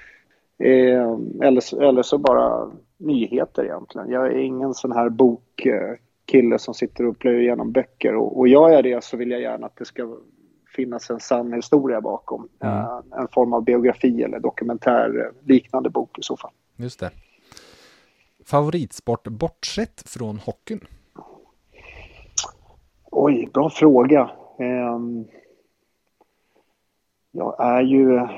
Eh, 0.58 1.18
eller, 1.42 1.82
eller 1.82 2.02
så 2.02 2.18
bara 2.18 2.70
nyheter 2.96 3.64
egentligen. 3.64 4.10
Jag 4.10 4.26
är 4.26 4.38
ingen 4.38 4.75
sån 4.75 4.92
här 4.92 5.08
bokkille 5.08 6.58
som 6.58 6.75
sitter 6.75 7.06
och 7.06 7.18
plöjer 7.18 7.40
igenom 7.40 7.72
böcker. 7.72 8.14
Och, 8.14 8.38
och 8.38 8.48
gör 8.48 8.68
jag 8.70 8.84
det 8.84 9.04
så 9.04 9.16
vill 9.16 9.30
jag 9.30 9.40
gärna 9.40 9.66
att 9.66 9.76
det 9.76 9.84
ska 9.84 10.16
finnas 10.76 11.10
en 11.10 11.20
sann 11.20 11.52
historia 11.52 12.00
bakom. 12.00 12.48
Mm. 12.60 12.75
Eh, 12.75 13.00
en 13.20 13.28
form 13.28 13.52
av 13.52 13.64
biografi 13.64 14.22
eller 14.22 14.40
dokumentär 14.40 15.18
eh, 15.18 15.48
liknande 15.48 15.90
bok 15.90 16.18
i 16.18 16.22
så 16.22 16.36
fall. 16.36 16.52
Just 16.76 17.00
det. 17.00 17.10
Favoritsport 18.44 19.28
bortsett 19.28 20.08
från 20.08 20.38
hockeyn? 20.38 20.80
Oj, 23.04 23.48
bra 23.54 23.70
fråga. 23.70 24.30
Eh, 24.58 24.98
jag 27.32 27.56
är 27.58 27.82
ju 27.82 28.28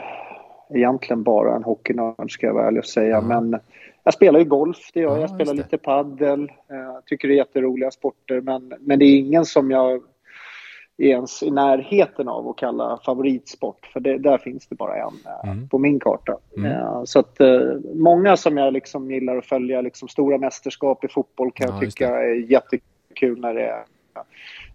egentligen 0.70 1.22
bara 1.22 1.56
en 1.56 1.64
hockeynörd 1.64 2.32
ska 2.32 2.46
jag 2.46 2.54
vara 2.54 2.66
ärlig 2.66 2.78
och 2.78 2.87
säga. 2.87 3.16
Mm. 3.16 3.50
Men 3.50 3.60
jag 4.04 4.14
spelar 4.14 4.38
ju 4.38 4.44
golf, 4.44 4.90
det 4.94 5.00
gör 5.00 5.10
jag. 5.10 5.20
Jag 5.20 5.30
spelar 5.30 5.54
lite 5.54 5.78
paddel. 5.78 6.52
Jag 6.68 6.80
eh, 6.80 6.96
tycker 7.06 7.28
det 7.28 7.34
är 7.34 7.37
jätteroliga 7.37 7.90
sporter. 7.90 8.40
Men, 8.40 8.75
men 8.80 8.98
det 8.98 9.04
är 9.04 9.18
ingen 9.18 9.44
som 9.44 9.70
jag 9.70 9.92
är 9.92 11.06
ens 11.06 11.42
i 11.42 11.50
närheten 11.50 12.28
av 12.28 12.48
att 12.48 12.56
kalla 12.56 13.00
favoritsport. 13.04 13.87
För 13.92 14.00
det, 14.00 14.18
där 14.18 14.38
finns 14.38 14.66
det 14.66 14.75
bara 14.75 14.96
en 14.96 15.14
eh, 15.26 15.50
mm. 15.50 15.68
på 15.68 15.78
min 15.78 16.00
karta. 16.00 16.38
Mm. 16.56 16.72
Uh, 16.72 17.04
så 17.04 17.18
att 17.18 17.40
många 17.94 18.37
som 18.37 18.56
jag 18.56 18.72
liksom 18.72 19.10
gillar 19.10 19.37
att 19.37 19.46
följa, 19.46 19.80
liksom 19.80 20.08
stora 20.08 20.38
mästerskap 20.38 21.04
i 21.04 21.08
fotboll 21.08 21.50
kan 21.52 21.68
ja, 21.68 21.75
jag 21.75 21.80
tycka 21.80 22.08
är 22.08 22.34
jättekul 22.34 23.40
när 23.40 23.54
det 23.54 23.66
är 23.66 23.84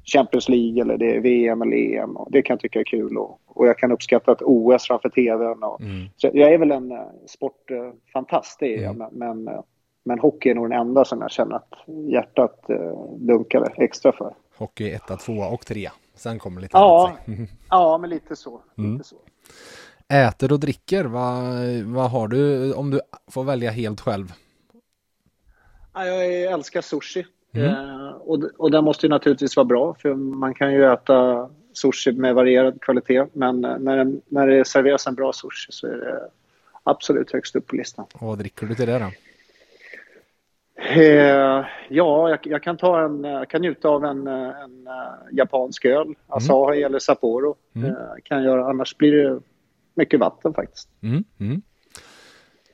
Champions 0.05 0.49
League 0.49 0.81
eller 0.81 0.97
det 0.97 1.15
är 1.15 1.19
VM 1.19 1.61
eller 1.61 1.77
EM. 1.77 2.17
Och 2.17 2.31
det 2.31 2.41
kan 2.41 2.53
jag 2.53 2.59
tycka 2.59 2.79
är 2.79 2.83
kul 2.83 3.17
och, 3.17 3.39
och 3.45 3.67
jag 3.67 3.77
kan 3.77 3.91
uppskatta 3.91 4.31
ett 4.31 4.41
OS 4.41 4.87
framför 4.87 5.09
tvn. 5.09 5.63
Och, 5.63 5.81
mm. 5.81 6.05
så 6.17 6.29
jag 6.33 6.53
är 6.53 6.57
väl 6.57 6.71
en 6.71 6.91
uh, 6.91 6.99
sportfantast, 7.27 8.59
det 8.59 8.77
är 8.77 8.81
jag. 8.81 8.95
Mm. 8.95 9.07
Men, 9.11 9.37
men, 9.43 9.55
uh, 9.55 9.61
men 10.05 10.19
hockey 10.19 10.49
är 10.49 10.55
nog 10.55 10.69
den 10.69 10.79
enda 10.79 11.05
som 11.05 11.21
jag 11.21 11.31
känner 11.31 11.55
att 11.55 11.73
hjärtat 12.11 12.65
uh, 12.69 13.15
dunkar 13.17 13.73
extra 13.77 14.11
för. 14.11 14.35
Hockey 14.57 14.89
etta, 14.89 15.17
tvåa 15.17 15.47
och 15.47 15.65
trea. 15.65 15.91
Sen 16.15 16.39
kommer 16.39 16.61
lite 16.61 16.77
ja, 16.77 17.07
annat. 17.07 17.49
ja, 17.69 17.97
men 17.97 18.09
lite 18.09 18.35
så. 18.35 18.61
Mm. 18.77 18.93
Lite 18.93 19.03
så. 19.03 19.15
Äter 20.13 20.51
och 20.51 20.59
dricker, 20.59 21.05
vad, 21.05 21.33
vad 21.85 22.11
har 22.11 22.27
du 22.27 22.73
om 22.73 22.91
du 22.91 23.01
får 23.31 23.43
välja 23.43 23.71
helt 23.71 24.01
själv? 24.01 24.33
Jag 25.93 26.41
älskar 26.41 26.81
sushi. 26.81 27.25
Mm. 27.53 27.67
Eh, 27.67 28.09
och, 28.09 28.43
och 28.57 28.71
den 28.71 28.83
måste 28.83 29.05
ju 29.05 29.09
naturligtvis 29.09 29.55
vara 29.55 29.65
bra 29.65 29.95
för 29.99 30.13
man 30.13 30.53
kan 30.53 30.73
ju 30.73 30.85
äta 30.93 31.49
sushi 31.73 32.11
med 32.11 32.35
varierad 32.35 32.81
kvalitet. 32.81 33.25
Men 33.33 33.65
eh, 33.65 33.77
när, 33.77 34.05
det, 34.05 34.19
när 34.27 34.47
det 34.47 34.65
serveras 34.65 35.07
en 35.07 35.15
bra 35.15 35.33
sushi 35.33 35.71
så 35.71 35.87
är 35.87 35.97
det 35.97 36.29
absolut 36.83 37.31
högst 37.33 37.55
upp 37.55 37.67
på 37.67 37.75
listan. 37.75 38.05
Och 38.13 38.27
vad 38.27 38.37
dricker 38.37 38.65
du 38.65 38.75
till 38.75 38.87
det 38.87 38.99
då? 38.99 39.11
Eh, 40.75 41.65
ja, 41.89 42.29
jag, 42.29 42.39
jag, 42.43 42.63
kan 42.63 42.77
ta 42.77 43.01
en, 43.05 43.23
jag 43.23 43.49
kan 43.49 43.61
njuta 43.61 43.89
av 43.89 44.05
en, 44.05 44.27
en, 44.27 44.87
japansk 45.31 45.85
öl, 45.85 46.01
mm. 46.01 46.15
Asahi 46.27 46.83
eller 46.83 46.99
Sapporo. 46.99 47.55
Mm. 47.75 47.89
Eh, 47.89 47.95
kan 48.23 48.43
göra, 48.43 48.69
annars 48.69 48.97
blir 48.97 49.11
det 49.11 49.39
mycket 49.93 50.19
vatten 50.19 50.53
faktiskt. 50.53 50.89
Mm. 51.01 51.23
Mm. 51.39 51.61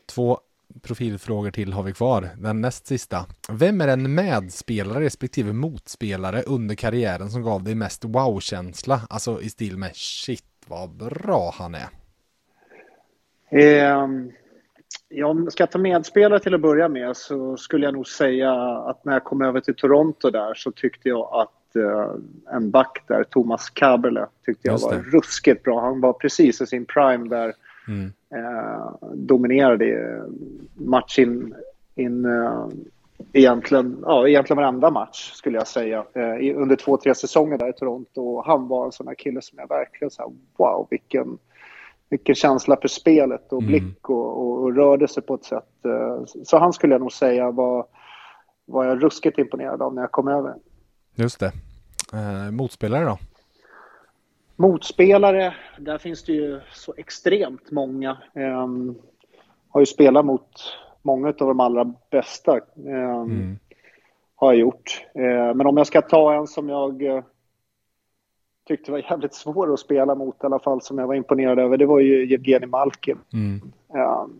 Två 0.05 0.39
profilfrågor 0.81 1.51
till 1.51 1.73
har 1.73 1.83
vi 1.83 1.93
kvar. 1.93 2.29
Den 2.37 2.61
näst 2.61 2.87
sista. 2.87 3.25
Vem 3.51 3.81
är 3.81 3.87
den 3.87 4.15
medspelare 4.15 5.03
respektive 5.03 5.53
motspelare 5.53 6.41
under 6.41 6.75
karriären 6.75 7.29
som 7.29 7.43
gav 7.43 7.63
dig 7.63 7.75
mest 7.75 8.05
wow-känsla? 8.05 9.01
Alltså 9.09 9.41
i 9.41 9.49
stil 9.49 9.77
med 9.77 9.95
shit 9.95 10.43
vad 10.67 10.89
bra 10.89 11.53
han 11.57 11.75
är. 11.75 11.89
Eh, 13.51 14.07
ja, 15.09 15.35
ska 15.49 15.61
jag 15.61 15.71
ta 15.71 15.77
medspelare 15.77 16.39
till 16.39 16.53
att 16.53 16.61
börja 16.61 16.87
med 16.87 17.17
så 17.17 17.57
skulle 17.57 17.85
jag 17.85 17.93
nog 17.93 18.07
säga 18.07 18.51
att 18.61 19.05
när 19.05 19.13
jag 19.13 19.23
kom 19.23 19.41
över 19.41 19.59
till 19.59 19.75
Toronto 19.75 20.29
där 20.29 20.53
så 20.53 20.71
tyckte 20.71 21.09
jag 21.09 21.29
att 21.31 21.75
eh, 21.75 22.55
en 22.55 22.71
back 22.71 23.03
där, 23.07 23.23
Thomas 23.23 23.69
Kaberle, 23.69 24.27
tyckte 24.45 24.67
jag 24.67 24.79
var 24.79 24.93
ruskigt 24.93 25.63
bra. 25.63 25.81
Han 25.81 26.01
var 26.01 26.13
precis 26.13 26.61
i 26.61 26.67
sin 26.67 26.85
prime 26.85 27.29
där 27.29 27.53
Mm. 27.89 28.13
Eh, 28.35 29.09
dominerade 29.13 30.21
match 30.73 31.19
in, 31.19 32.25
eh, 32.25 32.67
egentligen, 33.33 33.99
ja, 34.05 34.27
egentligen 34.27 34.57
varenda 34.57 34.91
match 34.91 35.31
skulle 35.31 35.57
jag 35.57 35.67
säga. 35.67 36.05
Eh, 36.13 36.57
under 36.57 36.75
två, 36.75 36.97
tre 36.97 37.15
säsonger 37.15 37.57
där 37.57 37.69
i 37.69 37.73
Toronto. 37.73 38.21
Och 38.21 38.45
han 38.45 38.67
var 38.67 38.85
en 38.85 38.91
sån 38.91 39.07
här 39.07 39.15
kille 39.15 39.41
som 39.41 39.59
jag 39.59 39.69
verkligen 39.69 40.11
sa 40.11 40.31
wow, 40.57 40.87
vilken, 40.89 41.37
vilken 42.09 42.35
känsla 42.35 42.77
för 42.81 42.87
spelet 42.87 43.53
och 43.53 43.61
mm. 43.61 43.71
blick 43.71 44.09
och, 44.09 44.37
och, 44.37 44.63
och, 44.63 44.75
rörde 44.75 45.07
sig 45.07 45.23
på 45.23 45.33
ett 45.35 45.45
sätt. 45.45 45.85
Eh, 45.85 46.23
så 46.43 46.57
han 46.57 46.73
skulle 46.73 46.93
jag 46.93 47.01
nog 47.01 47.11
säga 47.11 47.51
var, 47.51 47.85
var 48.65 48.85
jag 48.85 49.03
ruskigt 49.03 49.37
imponerad 49.37 49.81
av 49.81 49.93
när 49.93 50.01
jag 50.01 50.11
kom 50.11 50.27
över. 50.27 50.55
Just 51.15 51.39
det. 51.39 51.51
Eh, 52.13 52.51
motspelare 52.51 53.05
då? 53.05 53.17
Motspelare, 54.59 55.53
där 55.77 55.97
finns 55.97 56.23
det 56.23 56.33
ju 56.33 56.59
så 56.73 56.93
extremt 56.97 57.71
många. 57.71 58.17
Um, 58.33 58.97
har 59.69 59.79
ju 59.79 59.85
spelat 59.85 60.25
mot 60.25 60.49
många 61.01 61.27
av 61.27 61.33
de 61.33 61.59
allra 61.59 61.93
bästa. 62.11 62.59
Um, 62.75 62.87
mm. 62.87 63.59
Har 64.35 64.53
jag 64.53 64.59
gjort. 64.59 65.05
Uh, 65.17 65.53
men 65.53 65.67
om 65.67 65.77
jag 65.77 65.87
ska 65.87 66.01
ta 66.01 66.33
en 66.33 66.47
som 66.47 66.69
jag 66.69 67.01
uh, 67.01 67.23
tyckte 68.67 68.91
var 68.91 68.99
jävligt 68.99 69.33
svår 69.33 69.73
att 69.73 69.79
spela 69.79 70.15
mot 70.15 70.43
i 70.43 70.45
alla 70.45 70.59
fall, 70.59 70.81
som 70.81 70.97
jag 70.97 71.07
var 71.07 71.15
imponerad 71.15 71.59
över, 71.59 71.77
det 71.77 71.85
var 71.85 71.99
ju 71.99 72.33
Evgenij 72.33 72.69
Malkin. 72.69 73.17
Mm. 73.33 73.61
Um, 73.87 74.39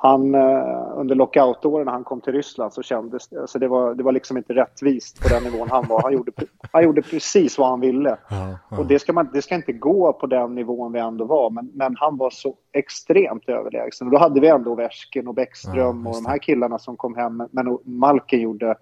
han, 0.00 0.34
uh, 0.34 0.92
under 0.96 1.14
lockoutåren 1.14 1.84
när 1.84 1.92
han 1.92 2.04
kom 2.04 2.20
till 2.20 2.32
Ryssland 2.32 2.72
så 2.72 2.82
kändes 2.82 3.32
alltså 3.32 3.58
det 3.58 3.68
var, 3.68 3.94
det 3.94 4.02
var 4.02 4.12
liksom 4.12 4.36
inte 4.36 4.54
rättvist 4.54 5.22
på 5.22 5.28
den 5.28 5.42
nivån 5.42 5.68
han 5.70 5.86
var. 5.88 6.02
Han 6.02 6.12
gjorde, 6.12 6.32
han 6.72 6.84
gjorde 6.84 7.02
precis 7.02 7.58
vad 7.58 7.68
han 7.68 7.80
ville. 7.80 8.16
Ja, 8.30 8.58
ja. 8.70 8.78
Och 8.78 8.86
det 8.86 8.98
ska, 8.98 9.12
man, 9.12 9.28
det 9.32 9.42
ska 9.42 9.54
inte 9.54 9.72
gå 9.72 10.12
på 10.12 10.26
den 10.26 10.54
nivån 10.54 10.92
vi 10.92 11.00
ändå 11.00 11.24
var, 11.24 11.50
men, 11.50 11.70
men 11.74 11.96
han 11.96 12.16
var 12.16 12.30
så 12.30 12.54
extremt 12.72 13.48
överlägsen. 13.48 14.06
Och 14.06 14.12
då 14.12 14.18
hade 14.18 14.40
vi 14.40 14.48
ändå 14.48 14.72
Ovechkin 14.72 15.28
och 15.28 15.34
Bäckström 15.34 16.02
ja, 16.04 16.10
och 16.10 16.16
de 16.16 16.26
här 16.26 16.38
killarna 16.38 16.78
som 16.78 16.96
kom 16.96 17.14
hem, 17.14 17.42
men 17.50 17.78
Malkin 17.84 18.40
gjorde 18.40 18.76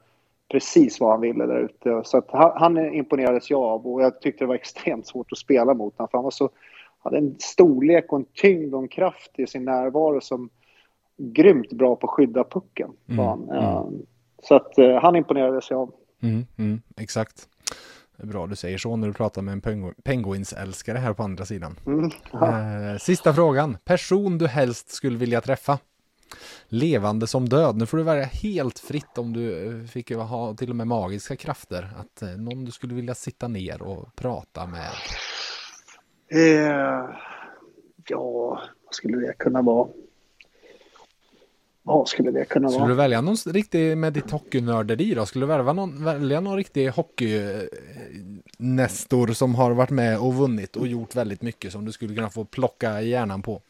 precis 0.50 1.00
vad 1.00 1.10
han 1.10 1.20
ville 1.20 1.46
där 1.46 1.60
ute. 1.60 2.00
Så 2.04 2.22
han, 2.28 2.52
han 2.54 2.94
imponerades 2.94 3.50
jag 3.50 3.62
av 3.62 3.86
och 3.86 4.02
jag 4.02 4.20
tyckte 4.20 4.44
det 4.44 4.48
var 4.48 4.54
extremt 4.54 5.06
svårt 5.06 5.32
att 5.32 5.38
spela 5.38 5.74
mot 5.74 5.98
honom, 5.98 6.08
för 6.10 6.18
han 6.18 6.24
var 6.24 6.30
så, 6.30 6.48
hade 6.98 7.18
en 7.18 7.36
storlek 7.38 8.12
och 8.12 8.18
en 8.18 8.26
tyngd 8.34 8.74
och 8.74 8.82
en 8.82 8.88
kraft 8.88 9.30
i 9.36 9.46
sin 9.46 9.64
närvaro 9.64 10.20
som 10.20 10.50
grymt 11.18 11.72
bra 11.72 11.96
på 11.96 12.06
att 12.06 12.10
skydda 12.10 12.44
pucken. 12.44 12.90
Mm, 13.08 13.20
mm. 13.20 14.06
Så 14.42 14.54
att 14.54 14.78
uh, 14.78 14.94
han 14.94 15.16
imponerades 15.16 15.70
jag 15.70 15.80
av. 15.80 15.92
Mm, 16.22 16.46
mm, 16.58 16.82
exakt. 16.96 17.48
Bra 18.16 18.46
du 18.46 18.56
säger 18.56 18.78
så 18.78 18.96
när 18.96 19.06
du 19.06 19.12
pratar 19.12 19.42
med 19.42 19.52
en 19.52 19.60
pengu 19.60 19.92
penguinsälskare 20.04 20.98
här 20.98 21.12
på 21.12 21.22
andra 21.22 21.44
sidan. 21.44 21.78
Mm, 21.86 22.10
eh, 22.32 22.98
sista 22.98 23.34
frågan. 23.34 23.76
Person 23.84 24.38
du 24.38 24.46
helst 24.46 24.90
skulle 24.90 25.18
vilja 25.18 25.40
träffa? 25.40 25.78
Levande 26.68 27.26
som 27.26 27.48
död. 27.48 27.76
Nu 27.76 27.86
får 27.86 27.96
du 27.96 28.02
välja 28.02 28.24
helt 28.24 28.78
fritt 28.78 29.18
om 29.18 29.32
du 29.32 29.66
eh, 29.66 29.86
fick 29.86 30.14
ha 30.14 30.54
till 30.54 30.70
och 30.70 30.76
med 30.76 30.86
magiska 30.86 31.36
krafter. 31.36 31.88
Att 31.96 32.22
eh, 32.22 32.28
någon 32.28 32.64
du 32.64 32.70
skulle 32.70 32.94
vilja 32.94 33.14
sitta 33.14 33.48
ner 33.48 33.82
och 33.82 34.16
prata 34.16 34.66
med. 34.66 34.90
Eh, 36.28 37.10
ja, 38.08 38.60
vad 38.84 38.94
skulle 38.94 39.16
det 39.26 39.32
kunna 39.38 39.62
vara? 39.62 39.88
Vad 41.86 42.08
skulle 42.08 42.30
det 42.30 42.44
kunna 42.44 42.68
vara? 42.68 42.78
Skulle 42.78 42.92
du 42.92 42.94
välja 42.94 43.20
någon 43.20 43.36
riktig 43.46 43.98
med 43.98 44.12
ditt 44.12 44.30
hockeynörderi 44.30 45.14
då? 45.14 45.26
Skulle 45.26 45.42
du 45.42 45.48
välja 45.48 45.72
någon, 45.72 46.04
välja 46.04 46.40
någon 46.40 46.56
riktig 46.56 46.88
hockeynestor 46.88 49.26
som 49.26 49.54
har 49.54 49.70
varit 49.70 49.90
med 49.90 50.18
och 50.18 50.34
vunnit 50.34 50.76
och 50.76 50.86
gjort 50.86 51.16
väldigt 51.16 51.42
mycket 51.42 51.72
som 51.72 51.84
du 51.84 51.92
skulle 51.92 52.14
kunna 52.14 52.30
få 52.30 52.44
plocka 52.44 53.00
hjärnan 53.00 53.42
på? 53.42 53.60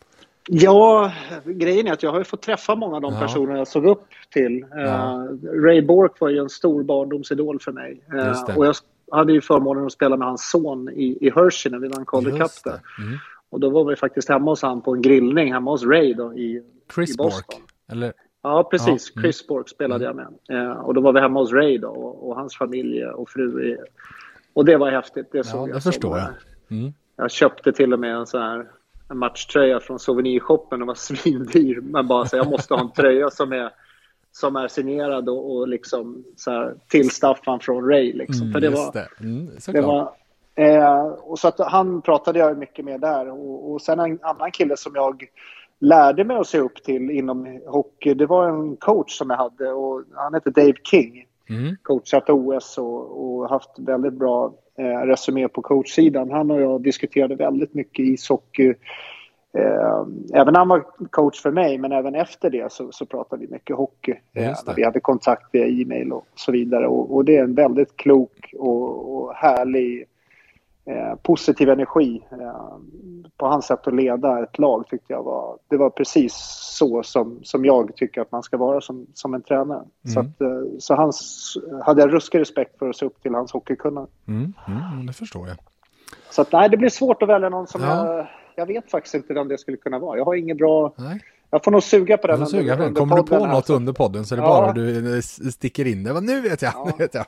Ja, 0.48 1.12
grejen 1.44 1.86
är 1.86 1.92
att 1.92 2.02
jag 2.02 2.12
har 2.12 2.24
fått 2.24 2.42
träffa 2.42 2.74
många 2.74 2.96
av 2.96 3.02
de 3.02 3.14
ja. 3.14 3.20
personer 3.20 3.56
jag 3.56 3.68
såg 3.68 3.86
upp 3.86 4.06
till. 4.32 4.64
Ja. 4.70 4.76
Uh, 4.76 5.24
Ray 5.62 5.82
Bork 5.82 6.20
var 6.20 6.28
ju 6.28 6.38
en 6.38 6.48
stor 6.48 6.82
barndomsidol 6.82 7.60
för 7.60 7.72
mig. 7.72 8.00
Uh, 8.14 8.44
och 8.56 8.66
jag 8.66 8.74
hade 9.10 9.32
ju 9.32 9.40
förmånen 9.40 9.86
att 9.86 9.92
spela 9.92 10.16
med 10.16 10.28
hans 10.28 10.50
son 10.50 10.88
i, 10.88 11.18
i 11.20 11.30
Hershey 11.30 11.72
när 11.72 11.78
vi 11.78 11.88
vann 11.88 12.06
Calder 12.06 12.30
Cup 12.30 12.50
där. 12.64 12.80
Mm. 12.98 13.18
Och 13.50 13.60
då 13.60 13.70
var 13.70 13.84
vi 13.84 13.96
faktiskt 13.96 14.28
hemma 14.28 14.50
hos 14.50 14.62
han 14.62 14.82
på 14.82 14.94
en 14.94 15.02
grillning 15.02 15.52
hemma 15.52 15.70
hos 15.70 15.84
Ray 15.84 16.14
då 16.14 16.34
i, 16.34 16.62
Chris 16.94 17.10
i 17.10 17.14
Boston. 17.16 17.60
Bork. 17.60 17.75
Eller? 17.92 18.12
Ja, 18.42 18.68
precis. 18.70 19.12
Ja. 19.14 19.20
Mm. 19.20 19.22
Chris 19.22 19.46
Bork 19.46 19.68
spelade 19.68 20.06
mm. 20.06 20.18
jag 20.18 20.32
med. 20.48 20.66
Eh, 20.66 20.76
och 20.76 20.94
då 20.94 21.00
var 21.00 21.12
vi 21.12 21.20
hemma 21.20 21.40
hos 21.40 21.52
Ray 21.52 21.78
då, 21.78 21.88
och, 21.88 22.28
och, 22.28 22.36
hans 22.36 22.56
familj 22.56 23.06
och 23.06 23.30
fru. 23.30 23.76
Och 24.54 24.64
det 24.64 24.76
var 24.76 24.90
häftigt. 24.90 25.32
Det 25.32 25.44
såg 25.44 25.60
ja, 25.60 25.66
det 25.66 25.72
jag 25.72 25.82
förstår 25.82 26.18
jag. 26.18 26.28
Mm. 26.70 26.92
Jag 27.16 27.30
köpte 27.30 27.72
till 27.72 27.92
och 27.92 28.00
med 28.00 28.14
en 28.14 28.26
sån 28.26 28.42
här 28.42 28.66
en 29.10 29.18
matchtröja 29.18 29.80
från 29.80 29.98
souvenirshoppen 29.98 30.82
och 30.82 30.86
var 30.86 30.94
svindyr. 31.18 31.80
Men 31.80 32.06
bara 32.06 32.26
så 32.26 32.36
jag 32.36 32.50
måste 32.50 32.74
ha 32.74 32.80
en 32.80 32.92
tröja 32.92 33.30
som 33.30 33.52
är, 33.52 33.70
som 34.32 34.56
är 34.56 34.68
signerad 34.68 35.28
och, 35.28 35.56
och 35.56 35.68
liksom 35.68 36.24
så 36.36 36.50
här, 36.50 36.74
till 36.88 37.10
Staffan 37.10 37.60
från 37.60 37.88
Ray. 37.88 38.12
Liksom. 38.12 38.42
Mm, 38.42 38.52
För 38.52 38.60
det 38.60 38.68
var, 38.68 38.92
det. 38.92 39.08
Mm, 39.20 39.50
det 39.66 39.80
var 39.80 40.12
eh, 40.54 41.06
och 41.06 41.38
så 41.38 41.48
att 41.48 41.58
han 41.58 42.02
pratade 42.02 42.38
jag 42.38 42.58
mycket 42.58 42.84
med 42.84 43.00
där. 43.00 43.28
Och, 43.28 43.72
och 43.72 43.82
sen 43.82 44.00
en 44.00 44.18
annan 44.22 44.50
kille 44.50 44.76
som 44.76 44.92
jag 44.94 45.24
lärde 45.78 46.24
mig 46.24 46.36
att 46.36 46.46
se 46.46 46.58
upp 46.58 46.82
till 46.82 47.10
inom 47.10 47.60
hockey, 47.66 48.14
det 48.14 48.26
var 48.26 48.48
en 48.48 48.76
coach 48.76 49.12
som 49.12 49.30
jag 49.30 49.36
hade 49.36 49.72
och 49.72 50.02
han 50.14 50.34
hette 50.34 50.50
Dave 50.50 50.74
King. 50.90 51.26
Mm. 51.48 51.76
Coachat 51.82 52.30
OS 52.30 52.78
och, 52.78 53.24
och, 53.24 53.48
haft 53.48 53.78
väldigt 53.78 54.12
bra 54.12 54.54
eh, 54.78 55.06
resumé 55.06 55.48
på 55.48 55.62
coachsidan. 55.62 56.30
Han 56.30 56.50
och 56.50 56.60
jag 56.60 56.82
diskuterade 56.82 57.34
väldigt 57.34 57.74
mycket 57.74 58.04
ishockey. 58.04 58.74
Eh, 59.58 60.06
även 60.34 60.56
han 60.56 60.68
var 60.68 60.84
coach 61.10 61.42
för 61.42 61.50
mig, 61.50 61.78
men 61.78 61.92
även 61.92 62.14
efter 62.14 62.50
det 62.50 62.72
så, 62.72 62.92
så 62.92 63.06
pratade 63.06 63.46
vi 63.46 63.52
mycket 63.52 63.76
hockey. 63.76 64.14
Eh, 64.34 64.52
vi 64.76 64.84
hade 64.84 65.00
kontakt 65.00 65.48
via 65.52 65.66
e-mail 65.66 66.12
och 66.12 66.26
så 66.34 66.52
vidare. 66.52 66.86
Och, 66.86 67.14
och 67.14 67.24
det 67.24 67.36
är 67.36 67.44
en 67.44 67.54
väldigt 67.54 67.96
klok 67.96 68.54
och, 68.58 69.16
och 69.16 69.34
härlig 69.34 70.04
Eh, 70.88 71.14
positiv 71.22 71.68
energi 71.68 72.22
eh, 72.32 72.76
på 73.36 73.46
hans 73.46 73.66
sätt 73.66 73.86
att 73.86 73.94
leda 73.94 74.42
ett 74.42 74.58
lag 74.58 74.86
tyckte 74.88 75.12
jag 75.12 75.22
var, 75.22 75.58
det 75.68 75.76
var 75.76 75.90
precis 75.90 76.34
så 76.60 77.02
som, 77.02 77.40
som 77.42 77.64
jag 77.64 77.96
tycker 77.96 78.20
att 78.20 78.32
man 78.32 78.42
ska 78.42 78.56
vara 78.56 78.80
som, 78.80 79.06
som 79.14 79.34
en 79.34 79.42
tränare. 79.42 79.78
Mm. 79.78 80.14
Så, 80.14 80.20
att, 80.20 80.40
eh, 80.40 80.78
så 80.78 80.94
hans, 80.94 81.56
hade 81.84 82.00
jag 82.00 82.14
ruskig 82.14 82.38
respekt 82.38 82.78
för 82.78 82.88
att 82.88 82.96
se 82.96 83.06
upp 83.06 83.22
till 83.22 83.34
hans 83.34 83.52
hockeykunnande. 83.52 84.10
Mm, 84.28 84.52
mm, 84.68 85.06
det 85.06 85.12
förstår 85.12 85.48
jag. 85.48 85.56
Så 86.30 86.42
att, 86.42 86.52
nej, 86.52 86.68
det 86.68 86.76
blir 86.76 86.88
svårt 86.88 87.22
att 87.22 87.28
välja 87.28 87.48
någon 87.48 87.66
som 87.66 87.82
ja. 87.82 88.16
jag, 88.16 88.26
jag 88.54 88.66
vet 88.66 88.90
faktiskt 88.90 89.14
inte 89.14 89.34
vem 89.34 89.48
det 89.48 89.58
skulle 89.58 89.76
kunna 89.76 89.98
vara. 89.98 90.18
Jag 90.18 90.24
har 90.24 90.34
inget 90.34 90.58
bra... 90.58 90.92
Nej. 90.96 91.20
Jag 91.50 91.64
får 91.64 91.70
nog 91.70 91.82
suga 91.82 92.16
på 92.16 92.26
den. 92.26 92.34
Under, 92.34 92.46
suga 92.46 92.76
på 92.76 92.82
den. 92.82 92.94
Kommer 92.94 93.16
du 93.16 93.22
på 93.22 93.38
något 93.38 93.48
alltså. 93.48 93.74
under 93.74 93.92
podden 93.92 94.24
så 94.24 94.34
är 94.34 94.36
det 94.36 94.42
ja. 94.42 94.48
bara 94.48 94.72
du 94.72 95.22
sticker 95.52 95.86
in 95.86 96.04
det. 96.04 96.20
Nu 96.20 96.40
vet 96.40 96.62
jag. 96.62 96.72
Ja. 96.74 96.84
Nu 96.84 96.92
vet 96.98 97.14
jag. 97.14 97.26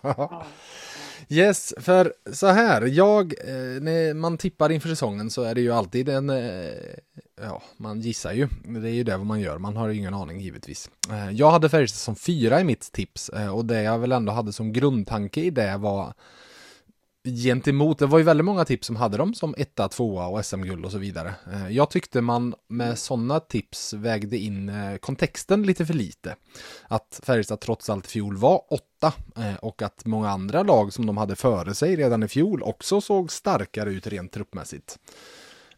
Yes, 1.30 1.74
för 1.78 2.12
så 2.32 2.46
här, 2.46 2.82
jag, 2.82 3.34
eh, 3.40 3.82
när 3.82 4.14
man 4.14 4.38
tippar 4.38 4.72
inför 4.72 4.88
säsongen 4.88 5.30
så 5.30 5.42
är 5.42 5.54
det 5.54 5.60
ju 5.60 5.72
alltid 5.72 6.08
en, 6.08 6.30
eh, 6.30 6.72
ja, 7.42 7.62
man 7.76 8.00
gissar 8.00 8.32
ju, 8.32 8.48
det 8.64 8.88
är 8.88 8.94
ju 8.94 9.04
det 9.04 9.16
vad 9.16 9.26
man 9.26 9.40
gör, 9.40 9.58
man 9.58 9.76
har 9.76 9.88
ju 9.88 9.96
ingen 9.98 10.14
aning 10.14 10.40
givetvis. 10.40 10.90
Eh, 11.10 11.30
jag 11.30 11.50
hade 11.50 11.68
Färjestad 11.68 11.98
som 11.98 12.16
fyra 12.16 12.60
i 12.60 12.64
mitt 12.64 12.92
tips 12.92 13.28
eh, 13.28 13.54
och 13.56 13.64
det 13.64 13.82
jag 13.82 13.98
väl 13.98 14.12
ändå 14.12 14.32
hade 14.32 14.52
som 14.52 14.72
grundtanke 14.72 15.40
i 15.40 15.50
det 15.50 15.76
var 15.76 16.14
gentemot, 17.36 17.98
det 17.98 18.06
var 18.06 18.18
ju 18.18 18.24
väldigt 18.24 18.44
många 18.44 18.64
tips 18.64 18.86
som 18.86 18.96
hade 18.96 19.16
dem 19.16 19.34
som 19.34 19.54
etta, 19.58 19.88
tvåa 19.88 20.26
och 20.26 20.44
SM-guld 20.44 20.84
och 20.84 20.92
så 20.92 20.98
vidare. 20.98 21.34
Eh, 21.52 21.68
jag 21.68 21.90
tyckte 21.90 22.20
man 22.20 22.54
med 22.68 22.98
sådana 22.98 23.40
tips 23.40 23.92
vägde 23.92 24.38
in 24.38 24.68
eh, 24.68 24.96
kontexten 24.96 25.62
lite 25.62 25.86
för 25.86 25.94
lite. 25.94 26.36
Att 26.88 27.20
Färjestad 27.22 27.60
trots 27.60 27.90
allt 27.90 28.06
i 28.06 28.08
fjol 28.08 28.36
var 28.36 28.62
åtta 28.72 29.12
eh, 29.36 29.54
och 29.54 29.82
att 29.82 30.06
många 30.06 30.30
andra 30.30 30.62
lag 30.62 30.92
som 30.92 31.06
de 31.06 31.16
hade 31.16 31.36
före 31.36 31.74
sig 31.74 31.96
redan 31.96 32.22
i 32.22 32.28
fjol 32.28 32.62
också 32.62 33.00
såg 33.00 33.32
starkare 33.32 33.90
ut 33.90 34.06
rent 34.06 34.32
truppmässigt. 34.32 34.98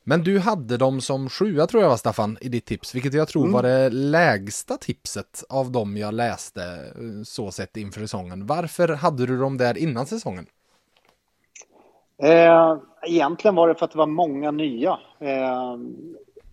Men 0.04 0.22
du 0.22 0.38
hade 0.38 0.76
dem 0.76 1.00
som 1.00 1.28
sjua 1.28 1.66
tror 1.66 1.82
jag 1.82 1.90
var 1.90 1.96
Staffan 1.96 2.38
i 2.40 2.48
ditt 2.48 2.66
tips, 2.66 2.94
vilket 2.94 3.14
jag 3.14 3.28
tror 3.28 3.42
mm. 3.42 3.52
var 3.52 3.62
det 3.62 3.90
lägsta 3.90 4.76
tipset 4.76 5.44
av 5.48 5.72
dem 5.72 5.96
jag 5.96 6.14
läste 6.14 6.92
så 7.24 7.50
sett 7.50 7.76
inför 7.76 8.00
säsongen. 8.00 8.46
Varför 8.46 8.88
hade 8.88 9.26
du 9.26 9.38
dem 9.38 9.56
där 9.56 9.78
innan 9.78 10.06
säsongen? 10.06 10.46
Eh, 12.22 12.76
egentligen 13.02 13.54
var 13.54 13.68
det 13.68 13.74
för 13.74 13.84
att 13.84 13.92
det 13.92 13.98
var 13.98 14.06
många 14.06 14.50
nya. 14.50 14.98
Eh, 15.18 15.76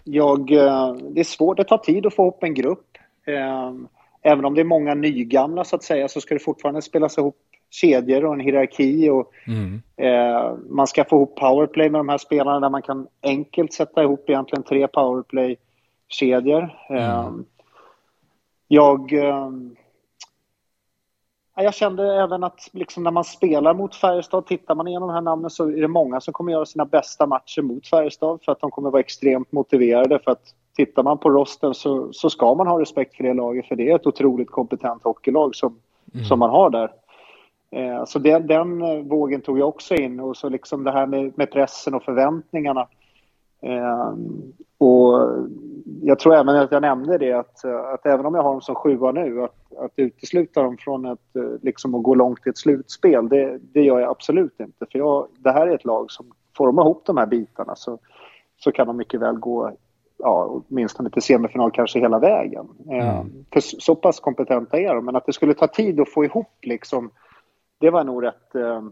jag, 0.04 0.52
eh, 0.52 0.94
det 0.94 1.20
är 1.20 1.24
svårt, 1.24 1.58
det 1.58 1.64
tar 1.64 1.78
tid 1.78 2.06
att 2.06 2.16
få 2.16 2.24
ihop 2.24 2.44
en 2.44 2.54
grupp. 2.54 2.98
Även 4.22 4.46
om 4.46 4.56
det 4.56 4.62
är 4.62 4.66
många 4.66 4.94
nygamla 4.94 5.64
så 5.64 5.76
att 5.76 5.84
säga 5.84 6.08
så 6.08 6.22
ska 6.22 6.34
det 6.34 6.40
fortfarande 6.40 6.82
spelas 6.82 7.18
ihop 7.18 7.38
kedjor 7.70 8.26
och 8.26 8.34
en 8.34 8.40
hierarki. 8.40 9.10
Och, 9.10 9.32
mm. 9.48 9.82
man 10.70 10.88
ska 10.88 11.04
få 11.04 11.16
ihop 11.16 11.36
powerplay 11.36 11.90
med 11.90 12.00
de 12.00 12.10
här 12.10 12.18
spelarna 12.18 12.60
där 12.60 12.70
man 12.70 12.82
kan 12.82 13.08
enkelt 13.22 13.74
sätta 13.74 14.04
ihop 14.04 14.30
egentligen 14.30 14.64
tre 14.64 14.88
powerplay-kedjor. 14.88 16.70
Mm. 16.90 17.46
Jag 18.68 19.14
jag 21.64 21.74
kände 21.74 22.22
även 22.22 22.44
att 22.44 22.70
liksom 22.74 23.04
när 23.04 23.12
man 23.12 23.24
spelar 23.24 23.74
mot 23.74 23.96
Färjestad, 23.96 24.46
tittar 24.46 24.76
man 24.76 24.88
igenom 24.88 25.08
de 25.08 25.14
här 25.14 25.22
namnen 25.22 25.50
så 25.50 25.70
är 25.70 25.82
det 25.82 25.88
många 25.88 26.22
som 26.22 26.34
kommer 26.34 26.52
göra 26.52 26.66
sina 26.66 26.86
bästa 26.86 27.28
matcher 27.28 27.62
mot 27.62 27.88
Färjestad 27.88 28.40
för 28.46 28.52
att 28.52 28.60
de 28.60 28.72
kommer 28.72 28.90
vara 28.90 29.00
extremt 29.00 29.52
motiverade. 29.52 30.20
För 30.20 30.32
att 30.32 30.54
tittar 30.76 31.04
man 31.04 31.18
på 31.18 31.30
rosten 31.30 31.74
så, 31.74 32.14
så 32.14 32.30
ska 32.30 32.56
man 32.56 32.68
ha 32.68 32.82
respekt 32.82 33.16
för 33.16 33.24
det 33.24 33.34
laget 33.34 33.68
för 33.68 33.76
det 33.76 33.92
är 33.92 33.96
ett 33.96 34.08
otroligt 34.08 34.52
kompetent 34.52 35.04
hockeylag 35.04 35.56
som, 35.56 35.80
mm. 36.14 36.26
som 36.26 36.40
man 36.40 36.50
har 36.50 36.70
där. 36.70 36.92
Eh, 37.72 38.06
så 38.06 38.20
den, 38.20 38.48
den 38.48 38.82
eh, 38.82 39.00
vågen 39.00 39.42
tog 39.42 39.60
jag 39.60 39.68
också 39.68 39.96
in 39.96 40.20
och 40.20 40.38
så 40.38 40.50
liksom 40.50 40.84
det 40.84 40.92
här 40.92 41.06
med, 41.06 41.38
med 41.38 41.52
pressen 41.52 41.94
och 41.94 42.04
förväntningarna. 42.04 42.88
Eh, 43.62 44.14
och 44.78 45.38
jag 46.02 46.20
tror 46.20 46.36
även 46.36 46.56
att 46.56 46.72
jag 46.72 46.82
nämnde 46.82 47.18
det 47.18 47.34
att, 47.34 47.66
att 47.66 48.06
även 48.06 48.26
om 48.26 48.36
jag 48.36 48.44
har 48.44 48.52
dem 48.52 48.62
som 48.62 48.76
sjua 48.76 49.12
nu, 49.12 49.44
att, 49.44 49.74
att 49.78 49.92
utesluta 49.96 50.64
dem 50.64 50.78
från 50.78 51.06
ett, 51.06 51.36
liksom 51.62 51.96
att 51.96 52.04
gå 52.04 52.16
långt 52.16 52.48
i 52.48 52.50
ett 52.50 52.58
slutspel, 52.58 53.30
det, 53.30 53.60
det 53.62 53.82
gör 53.82 54.00
jag 54.00 54.10
absolut 54.10 54.60
inte. 54.60 54.86
För 54.92 55.00
jag, 55.00 55.28
det 55.38 55.52
här 55.52 55.68
är 55.68 55.76
ett 55.76 55.86
lag 55.86 56.12
som, 56.12 56.26
får 56.58 56.68
de 56.68 56.80
ihop 56.80 57.06
de 57.06 57.18
här 57.18 57.26
bitarna 57.26 57.76
så, 57.76 58.00
så 58.58 58.72
kan 58.72 58.88
de 58.88 58.98
mycket 58.98 59.22
väl 59.22 59.36
gå 59.36 59.72
ja, 60.18 60.62
åtminstone 60.70 61.10
till 61.10 61.22
semifinal 61.22 61.72
kanske 61.72 62.00
hela 62.00 62.20
vägen. 62.20 62.68
Mm. 62.90 63.46
För 63.54 63.60
så 63.60 63.96
pass 63.96 64.20
kompetenta 64.20 64.80
är 64.80 64.96
de, 64.96 65.06
men 65.06 65.16
att 65.16 65.26
det 65.26 65.34
skulle 65.34 65.54
ta 65.54 65.68
tid 65.68 66.00
att 66.00 66.10
få 66.10 66.26
ihop 66.26 66.56
liksom, 66.62 67.10
det 67.80 67.90
var 67.90 68.04
nog 68.04 68.24
rätt 68.24 68.56
eh, 68.56 68.84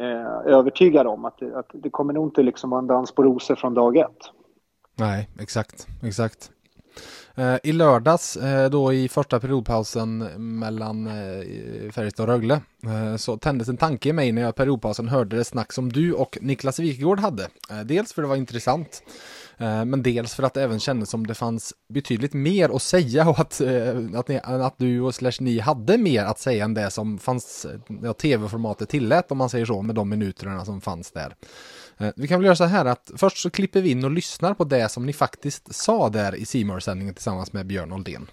eh, 0.00 0.38
övertygad 0.44 1.06
om 1.06 1.24
att 1.24 1.42
att 1.42 1.70
det 1.72 1.90
kommer 1.90 2.12
nog 2.12 2.26
inte 2.26 2.42
liksom 2.42 2.70
vara 2.70 2.78
en 2.78 2.86
dans 2.86 3.12
på 3.12 3.22
rosor 3.22 3.54
från 3.54 3.74
dag 3.74 3.96
ett. 3.96 4.30
Nej, 4.96 5.28
exakt, 5.38 5.86
exakt. 6.02 6.50
Eh, 7.36 7.56
I 7.62 7.72
lördags 7.72 8.36
eh, 8.36 8.70
då 8.70 8.92
i 8.92 9.08
första 9.08 9.40
periodpausen 9.40 10.18
mellan 10.58 11.06
eh, 11.06 11.90
Färjestad 11.92 12.28
och 12.28 12.34
Rögle 12.34 12.60
så 13.18 13.36
tändes 13.36 13.68
en 13.68 13.76
tanke 13.76 14.08
i 14.08 14.12
mig 14.12 14.32
när 14.32 14.42
jag 14.42 14.50
i 14.50 14.52
periodpausen 14.52 15.08
hörde 15.08 15.36
det 15.36 15.44
snack 15.44 15.72
som 15.72 15.92
du 15.92 16.12
och 16.12 16.38
Niklas 16.40 16.78
Wikegård 16.78 17.20
hade. 17.20 17.48
Dels 17.84 18.12
för 18.12 18.22
det 18.22 18.28
var 18.28 18.36
intressant 18.36 19.02
men 19.58 20.02
dels 20.02 20.34
för 20.34 20.42
att 20.42 20.54
det 20.54 20.62
även 20.62 20.80
kändes 20.80 21.10
som 21.10 21.26
det 21.26 21.34
fanns 21.34 21.74
betydligt 21.88 22.32
mer 22.32 22.76
att 22.76 22.82
säga 22.82 23.28
och 23.28 23.38
att, 23.38 23.60
att, 24.14 24.28
ni, 24.28 24.40
att 24.44 24.74
du 24.78 25.00
och 25.00 25.14
slash 25.14 25.32
ni 25.40 25.58
hade 25.58 25.98
mer 25.98 26.24
att 26.24 26.38
säga 26.38 26.64
än 26.64 26.74
det 26.74 26.90
som 26.90 27.18
fanns, 27.18 27.66
ja, 28.02 28.12
tv-formatet 28.12 28.88
tillät 28.88 29.30
om 29.30 29.38
man 29.38 29.50
säger 29.50 29.66
så, 29.66 29.82
med 29.82 29.94
de 29.94 30.08
minuterna 30.08 30.64
som 30.64 30.80
fanns 30.80 31.10
där. 31.10 31.34
Eh, 31.98 32.10
vi 32.16 32.28
kan 32.28 32.40
väl 32.40 32.44
göra 32.44 32.56
så 32.56 32.64
här 32.64 32.84
att 32.84 33.10
först 33.16 33.38
så 33.38 33.50
klipper 33.50 33.80
vi 33.80 33.90
in 33.90 34.04
och 34.04 34.10
lyssnar 34.10 34.54
på 34.54 34.64
det 34.64 34.88
som 34.88 35.06
ni 35.06 35.12
faktiskt 35.12 35.74
sa 35.74 36.08
där 36.08 36.34
i 36.34 36.44
simor 36.44 36.80
sändningen 36.80 37.14
tillsammans 37.14 37.52
med 37.52 37.66
Björn 37.66 37.92
Oldén. 37.92 38.26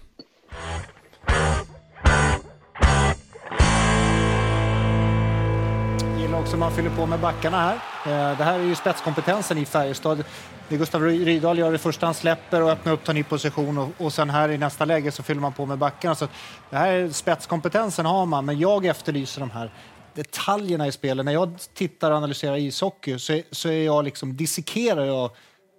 Gillar 6.18 6.40
också 6.40 6.56
man 6.56 6.72
fyller 6.72 6.90
på 6.90 7.06
med 7.06 7.20
backarna 7.20 7.60
här. 7.60 7.74
Eh, 8.06 8.38
det 8.38 8.44
här 8.44 8.58
är 8.58 8.64
ju 8.64 8.74
spetskompetensen 8.74 9.58
i 9.58 9.64
Färjestad. 9.64 10.24
Det 10.68 10.76
Gustav 10.76 11.02
Rydahl 11.02 11.58
gör 11.58 11.72
det 11.72 11.78
första 11.78 12.06
han 12.06 12.14
släpper 12.14 12.62
och 12.62 12.70
öppnar 12.70 12.92
upp, 12.92 13.04
tar 13.04 13.14
ny 13.14 13.24
position 13.24 13.78
och, 13.78 13.88
och 13.98 14.12
sen 14.12 14.30
här 14.30 14.48
i 14.48 14.58
nästa 14.58 14.84
läge 14.84 15.12
så 15.12 15.22
fyller 15.22 15.40
man 15.40 15.52
på 15.52 15.66
med 15.66 15.78
backarna. 15.78 16.14
Så 16.14 16.28
det 16.70 16.76
här 16.76 16.92
är 16.92 17.10
spetskompetensen 17.10 18.06
har 18.06 18.26
man, 18.26 18.44
men 18.44 18.58
jag 18.58 18.86
efterlyser 18.86 19.40
de 19.40 19.50
här 19.50 19.70
detaljerna 20.14 20.86
i 20.86 20.92
spelet. 20.92 21.24
När 21.24 21.32
jag 21.32 21.58
tittar 21.74 22.10
och 22.10 22.16
analyserar 22.16 22.56
ishockey 22.56 23.18
så, 23.18 23.32
är, 23.32 23.42
så 23.50 23.68
är 23.68 23.84
jag 23.84 24.04
liksom, 24.04 24.36
dissekerar 24.36 25.04
jag 25.04 25.30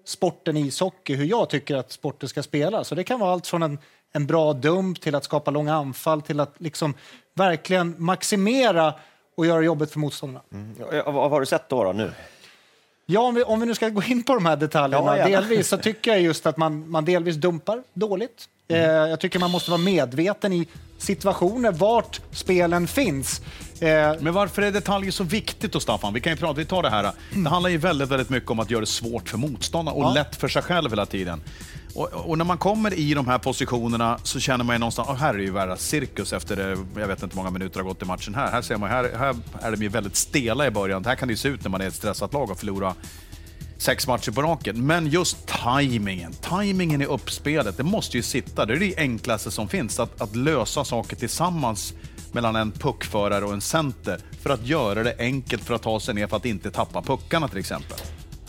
sporten 0.06 0.58
ishockey, 0.58 1.16
hur 1.16 1.26
jag 1.26 1.50
tycker 1.50 1.76
att 1.76 1.92
sporten 1.92 2.30
ska 2.30 2.44
spelas. 2.44 2.88
Så 2.88 2.96
det 2.96 3.04
kan 3.04 3.20
vara 3.20 3.34
allt 3.34 3.48
från 3.48 3.64
en, 3.64 3.80
en 4.12 4.28
bra 4.28 4.54
dump 4.54 5.02
till 5.02 5.16
att 5.16 5.24
skapa 5.24 5.52
långa 5.52 5.76
anfall 5.76 6.22
till 6.22 6.40
att 6.40 6.56
liksom 6.58 6.94
verkligen 7.34 7.96
maximera 7.98 8.94
och 9.38 9.46
göra 9.46 9.62
jobbet 9.62 9.92
för 9.92 10.00
motståndarna. 10.00 10.44
Mm. 10.52 10.76
Vad 11.06 11.30
har 11.30 11.40
du 11.40 11.46
sett 11.46 11.70
då, 11.70 11.84
då 11.84 11.94
nu? 11.94 12.12
Ja, 13.06 13.22
om 13.22 13.36
vi, 13.36 13.44
om 13.44 13.60
vi 13.60 13.66
nu 13.66 13.76
ska 13.76 13.90
gå 13.90 14.04
in 14.04 14.24
på 14.24 14.34
de 14.34 14.46
här 14.46 14.56
detaljerna. 14.56 15.18
Ja, 15.18 15.30
ja. 15.30 15.42
Delvis 15.42 15.68
så 15.68 15.78
tycker 15.78 16.12
jag 16.12 16.22
just 16.22 16.46
att 16.46 16.58
man, 16.58 16.90
man 16.90 17.06
delvis 17.06 17.36
dumpar 17.36 17.84
dåligt. 17.94 18.50
Mm. 18.68 18.84
Eh, 18.84 19.10
jag 19.10 19.20
tycker 19.20 19.40
man 19.40 19.52
måste 19.52 19.72
vara 19.72 19.82
medveten 19.82 20.54
i 20.54 20.68
situationer 20.98 21.72
vart 21.72 22.22
spelen 22.32 22.88
finns. 22.88 23.42
Eh, 23.80 23.88
Men 24.20 24.34
varför 24.34 24.62
är 24.62 24.72
detaljer 24.72 25.12
så 25.12 25.24
viktigt 25.24 25.72
då, 25.72 25.80
Staffan? 25.80 26.14
Vi 26.14 26.22
kan 26.22 26.34
ju 26.34 26.38
prata, 26.38 26.54
vi 26.54 26.66
tar 26.66 26.84
det 26.84 26.90
här. 26.90 27.12
Det 27.34 27.50
handlar 27.50 27.70
ju 27.70 27.78
väldigt, 27.78 28.10
väldigt 28.10 28.30
mycket 28.30 28.52
om 28.52 28.60
att 28.60 28.72
göra 28.72 28.80
det 28.80 28.86
svårt 28.86 29.30
för 29.30 29.38
motståndaren 29.38 29.98
och 29.98 30.04
ja. 30.04 30.14
lätt 30.14 30.36
för 30.36 30.48
sig 30.48 30.62
själv 30.62 30.90
hela 30.90 31.06
tiden. 31.06 31.42
Och, 31.96 32.14
och, 32.14 32.38
när 32.38 32.46
man 32.46 32.58
kommer 32.58 32.94
i 32.94 33.14
de 33.14 33.28
här 33.28 33.38
positionerna 33.38 34.20
så 34.24 34.40
känner 34.40 34.64
man 34.64 34.76
ju 34.76 34.80
någonstans, 34.80 35.10
oh, 35.10 35.16
här 35.16 35.34
är 35.34 35.40
ju 35.40 35.52
värre 35.52 35.78
cirkus 35.78 36.34
efter, 36.34 36.78
jag 36.96 37.08
vet 37.08 37.24
inte 37.24 37.36
hur 37.36 37.44
många 37.44 37.50
minuter 37.50 37.80
har 37.80 37.88
gått 37.88 38.02
i 38.02 38.06
matchen 38.06 38.36
här. 38.36 38.52
Här 38.52 38.62
ser 38.62 38.78
man, 38.78 38.90
här, 38.90 39.12
här 39.18 39.36
är 39.62 39.72
de 39.72 39.84
ju 39.84 39.90
väldigt 39.90 40.16
stela 40.16 40.68
i 40.68 40.72
början. 40.72 41.06
Här 41.06 41.16
kan 41.16 41.28
det 41.28 41.32
ju 41.32 41.38
se 41.38 41.48
ut 41.48 41.64
när 41.64 41.70
man 41.70 41.82
är 41.82 41.88
ett 41.88 41.96
stressat 41.96 42.34
lag 42.34 42.52
och 42.52 42.60
förlorar 42.60 42.94
sex 43.78 44.08
matcher 44.08 44.32
på 44.32 44.42
raken. 44.42 44.86
Men 44.86 45.08
just 45.08 45.48
tajmingen, 45.48 46.34
tajmingen 46.34 47.02
i 47.02 47.06
uppspelet, 47.06 47.78
det 47.78 47.84
måste 47.84 48.18
ju 48.18 48.24
sitta. 48.24 48.66
Det 48.66 48.74
är 48.74 48.80
det 48.80 48.98
enklaste 48.98 49.52
som 49.52 49.68
finns, 49.68 50.00
att, 50.00 50.22
att 50.22 50.36
lösa 50.36 50.86
saker 50.86 51.16
tillsammans 51.16 51.94
mellan 52.32 52.56
en 52.56 52.72
puckförare 52.72 53.46
och 53.46 53.54
en 53.54 53.62
center 53.62 54.20
för 54.42 54.50
att 54.50 54.66
göra 54.66 55.04
det 55.04 55.16
enkelt 55.20 55.64
för 55.64 55.74
att 55.74 55.82
ta 55.82 56.00
sig 56.00 56.14
ner 56.14 56.28
för 56.28 56.38
att 56.38 56.46
inte 56.46 56.72
tappa 56.72 57.02
puckarna 57.02 57.48
till 57.48 57.58
exempel. 57.58 57.98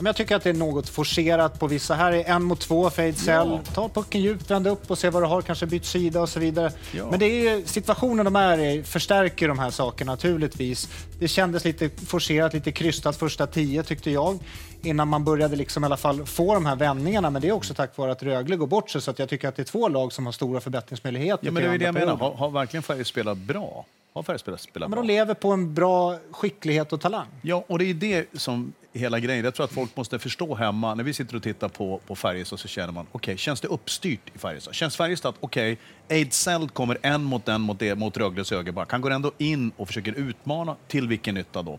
Jag 0.03 0.17
tycker 0.17 0.37
att 0.37 0.43
det 0.43 0.51
är 0.51 0.55
något 0.55 0.89
forcerat 0.89 1.59
på 1.59 1.67
vissa. 1.67 1.95
Här 1.95 2.13
är 2.13 2.25
en 2.25 2.43
mot 2.43 2.61
två, 2.61 2.91
fade 2.91 3.13
cell. 3.13 3.49
Ja. 3.49 3.73
Ta 3.75 3.89
pucken 3.89 4.21
djupt, 4.21 4.51
vänd 4.51 4.67
upp 4.67 4.91
och 4.91 4.99
se 4.99 5.11
vad 5.11 5.23
du 5.23 5.27
har, 5.27 5.43
kanske 5.43 5.67
bytt 5.67 5.85
sida 5.85 6.21
och 6.21 6.29
så 6.29 6.41
vidare. 6.41 6.73
Ja. 6.93 7.11
Men 7.11 7.19
det 7.19 7.49
är 7.49 7.63
situationen 7.67 8.25
de 8.25 8.37
är 8.37 8.59
i 8.59 8.83
förstärker 8.83 9.49
de 9.49 9.59
här 9.59 9.71
sakerna 9.71 10.13
naturligtvis. 10.13 10.89
Det 11.19 11.29
kändes 11.29 11.65
lite 11.65 11.91
forcerat, 12.07 12.55
lite 12.55 12.73
krystat 12.73 13.17
första 13.17 13.47
tio 13.47 13.83
tyckte 13.83 14.11
jag. 14.11 14.39
Innan 14.83 15.09
man 15.09 15.25
började 15.25 15.57
liksom 15.57 15.85
i 15.85 15.87
alla 15.87 15.97
fall 15.97 16.27
få 16.27 16.55
de 16.55 16.67
här 16.67 16.77
vändningarna. 16.77 17.31
Men 17.31 17.43
det 17.43 17.49
är 17.49 17.53
också 17.53 17.75
tack 17.75 17.97
vare 17.97 18.13
att 18.13 18.23
Rögle 18.23 18.57
går 18.57 18.67
bort 18.67 18.91
sig. 18.91 19.01
Så 19.01 19.11
att 19.11 19.19
jag 19.19 19.29
tycker 19.29 19.49
att 19.49 19.57
det 19.57 19.63
är 19.63 19.65
två 19.65 19.89
lag 19.89 20.13
som 20.13 20.27
har 20.27 20.33
stora 20.33 20.61
förbättringsmöjligheter. 20.61 21.47
Ja, 21.47 21.53
men 21.53 21.63
det 21.63 21.69
är 21.69 21.79
det 21.79 21.85
jag 21.85 21.95
menar. 21.95 22.17
Har, 22.17 22.35
har 22.35 22.51
verkligen 22.51 22.83
Färjestad 22.83 23.07
spelat 23.07 23.39
bra? 23.39 23.85
Har 24.15 24.23
Färjestad 24.23 24.61
spelat 24.61 24.91
bra? 24.91 24.97
Men 24.99 25.07
de 25.07 25.13
lever 25.13 25.35
på 25.35 25.51
en 25.51 25.75
bra 25.75 26.19
skicklighet 26.31 26.93
och 26.93 27.01
talang. 27.01 27.27
Ja, 27.43 27.65
och 27.67 27.79
det 27.79 27.85
är 27.85 27.95
det 27.95 28.27
som 28.41 28.73
hela 28.99 29.21
grejen. 29.21 29.45
Jag 29.45 29.55
tror 29.55 29.65
att 29.65 29.73
folk 29.73 29.97
måste 29.97 30.19
förstå 30.19 30.55
hemma, 30.55 30.95
när 30.95 31.05
vi 31.05 31.13
sitter 31.13 31.37
och 31.37 31.43
tittar 31.43 31.69
på, 31.69 32.01
på 32.07 32.17
Färjestad 32.17 32.61
så 32.61 32.69
känner 32.69 32.93
man, 32.93 33.07
okej, 33.13 33.33
okay, 33.33 33.37
känns 33.37 33.61
det 33.61 33.69
uppstyrt 33.69 34.21
i 34.35 34.39
Färjestad? 34.39 34.75
Känns 34.75 34.97
Färjestad 34.97 35.29
att, 35.29 35.37
okej, 35.41 35.73
okay, 35.73 36.19
Ejdsell 36.19 36.69
kommer 36.69 36.99
en 37.03 37.25
mot 37.25 37.49
en 37.49 37.61
mot, 37.61 37.79
det, 37.79 37.95
mot 37.95 38.17
Rögles 38.17 38.51
högerback. 38.51 38.93
Han 38.93 39.01
går 39.01 39.11
ändå 39.11 39.33
in 39.39 39.73
och 39.77 39.87
försöker 39.87 40.13
utmana, 40.13 40.77
till 40.89 41.09
vilken 41.09 41.35
nytta 41.35 41.63
då? 41.63 41.79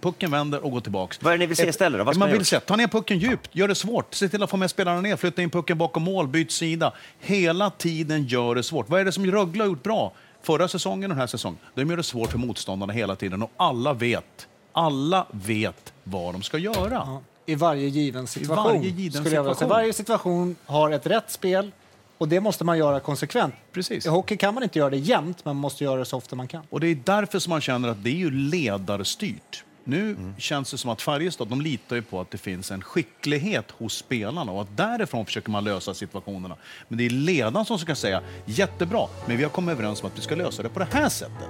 Pucken 0.00 0.30
vänder 0.30 0.64
och 0.64 0.70
går 0.70 0.80
tillbaks. 0.80 1.22
Vad 1.22 1.32
är 1.32 1.38
det 1.38 1.42
ni 1.42 1.46
vill 1.46 1.56
se 1.56 1.68
istället 1.68 2.06
då? 2.06 2.18
Man 2.18 2.32
vill 2.32 2.44
se, 2.44 2.60
ta 2.60 2.76
ner 2.76 2.88
pucken 2.88 3.18
djupt, 3.18 3.50
gör 3.52 3.68
det 3.68 3.74
svårt, 3.74 4.14
se 4.14 4.28
till 4.28 4.42
att 4.42 4.50
få 4.50 4.56
med 4.56 4.70
spelarna 4.70 5.00
ner, 5.00 5.16
flytta 5.16 5.42
in 5.42 5.50
pucken 5.50 5.78
bakom 5.78 6.02
mål, 6.02 6.28
byt 6.28 6.50
sida. 6.50 6.92
Hela 7.20 7.70
tiden 7.70 8.26
gör 8.26 8.54
det 8.54 8.62
svårt. 8.62 8.88
Vad 8.88 9.00
är 9.00 9.04
det 9.04 9.12
som 9.12 9.26
Rögle 9.26 9.62
har 9.62 9.68
gjort 9.68 9.82
bra? 9.82 10.12
Förra 10.42 10.68
säsongen 10.68 11.10
och 11.10 11.16
den 11.16 11.20
här 11.20 11.26
säsongen. 11.26 11.58
De 11.74 11.90
gör 11.90 11.96
det 11.96 12.02
svårt 12.02 12.30
för 12.30 12.38
motståndarna 12.38 12.92
hela 12.92 13.16
tiden 13.16 13.42
och 13.42 13.50
alla 13.56 13.92
vet 13.92 14.46
alla 14.72 15.26
vet 15.30 15.92
vad 16.10 16.34
de 16.34 16.42
ska 16.42 16.58
göra. 16.58 16.92
Ja, 16.92 17.20
I 17.46 17.54
varje 17.54 17.88
given 17.88 18.26
situation. 18.26 18.74
I 18.74 18.78
varje, 18.78 18.90
given 18.90 19.24
situation. 19.24 19.68
Varje 19.68 19.92
situation 19.92 20.56
har 20.66 20.90
ett 20.90 21.06
rätt 21.06 21.30
spel 21.30 21.70
Och 22.18 22.28
det 22.28 22.40
måste 22.40 22.64
man 22.64 22.78
göra 22.78 23.00
konsekvent. 23.00 23.54
Precis. 23.72 24.06
I 24.06 24.08
hockey 24.08 24.36
kan 24.36 24.54
man 24.54 24.62
inte 24.62 24.78
göra 24.78 24.90
det 24.90 24.96
jämt, 24.96 25.44
men 25.44 25.56
man 25.56 25.60
måste 25.60 25.84
göra 25.84 25.98
det 25.98 26.04
så 26.04 26.16
ofta 26.16 26.36
man 26.36 26.48
kan. 26.48 26.62
Och 26.70 26.80
det 26.80 26.86
är 26.86 26.98
därför 27.04 27.38
som 27.38 27.50
man 27.50 27.60
känner 27.60 27.88
att 27.88 28.04
det 28.04 28.10
är 28.10 28.14
ju 28.14 28.30
ledarstyrt. 28.30 29.64
Nu 29.84 30.16
känns 30.38 30.70
det 30.70 30.78
som 30.78 30.90
att 30.90 31.02
Färjestad 31.02 31.48
de 31.48 31.60
litar 31.60 32.00
på 32.00 32.20
att 32.20 32.30
det 32.30 32.38
finns 32.38 32.70
en 32.70 32.82
skicklighet 32.82 33.70
hos 33.70 33.94
spelarna 33.94 34.52
och 34.52 34.62
att 34.62 34.76
därifrån 34.76 35.26
försöker 35.26 35.50
man 35.50 35.64
lösa 35.64 35.94
situationerna. 35.94 36.56
Men 36.88 36.98
det 36.98 37.06
är 37.06 37.10
ledaren 37.10 37.64
som 37.66 37.78
ska 37.78 37.94
säga 37.94 38.22
jättebra, 38.44 39.06
men 39.26 39.36
vi 39.36 39.42
har 39.42 39.50
kommit 39.50 39.72
överens 39.72 40.02
om 40.02 40.06
att 40.06 40.18
vi 40.18 40.22
ska 40.22 40.34
lösa 40.34 40.62
det 40.62 40.68
på 40.68 40.78
det 40.78 40.88
här 40.92 41.08
sättet. 41.08 41.48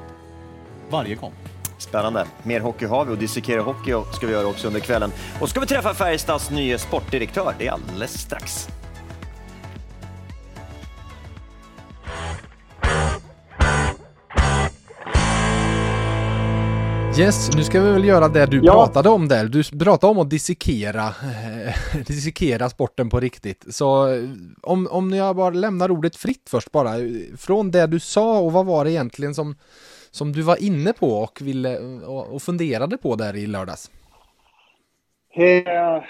Varje 0.90 1.14
gång. 1.14 1.32
Spännande. 1.80 2.26
Mer 2.42 2.60
hockey 2.60 2.86
har 2.86 3.04
vi 3.04 3.12
och 3.12 3.18
dissekera 3.18 3.62
hockey 3.62 3.94
ska 4.12 4.26
vi 4.26 4.32
göra 4.32 4.46
också 4.46 4.66
under 4.66 4.80
kvällen. 4.80 5.12
Och 5.34 5.38
så 5.40 5.46
ska 5.46 5.60
vi 5.60 5.66
träffa 5.66 5.94
Färjestads 5.94 6.50
nya 6.50 6.78
sportdirektör. 6.78 7.54
Det 7.58 7.66
är 7.66 7.72
alldeles 7.72 8.20
strax. 8.20 8.68
Yes, 17.18 17.50
nu 17.56 17.64
ska 17.64 17.80
vi 17.80 17.90
väl 17.92 18.04
göra 18.04 18.28
det 18.28 18.46
du 18.46 18.60
Ja. 18.64 18.72
pratade 18.72 19.08
om 19.08 19.28
där. 19.28 19.44
Du 19.44 19.62
pratade 19.64 20.10
om 20.10 20.18
att 20.18 20.30
dissekera, 20.30 21.06
eh, 21.06 22.00
dissekera 22.06 22.70
sporten 22.70 23.08
på 23.10 23.20
riktigt. 23.20 23.64
Så 23.70 24.12
eh, 24.14 24.22
om, 24.62 24.86
om 24.90 25.10
jag 25.14 25.36
bara 25.36 25.50
lämnar 25.50 25.90
ordet 25.90 26.16
fritt 26.16 26.48
först 26.50 26.72
bara. 26.72 26.94
Från 27.38 27.70
det 27.70 27.86
du 27.86 28.00
sa 28.00 28.38
och 28.38 28.52
vad 28.52 28.66
var 28.66 28.84
det 28.84 28.90
egentligen 28.92 29.34
som, 29.34 29.56
som 30.10 30.32
du 30.32 30.42
var 30.42 30.62
inne 30.62 30.92
på 30.92 31.06
och, 31.06 31.38
ville, 31.42 31.78
och, 32.06 32.34
och 32.34 32.42
funderade 32.42 32.96
på 32.96 33.16
där 33.16 33.36
i 33.36 33.46
lördags? 33.46 33.90
Eh, 35.34 36.02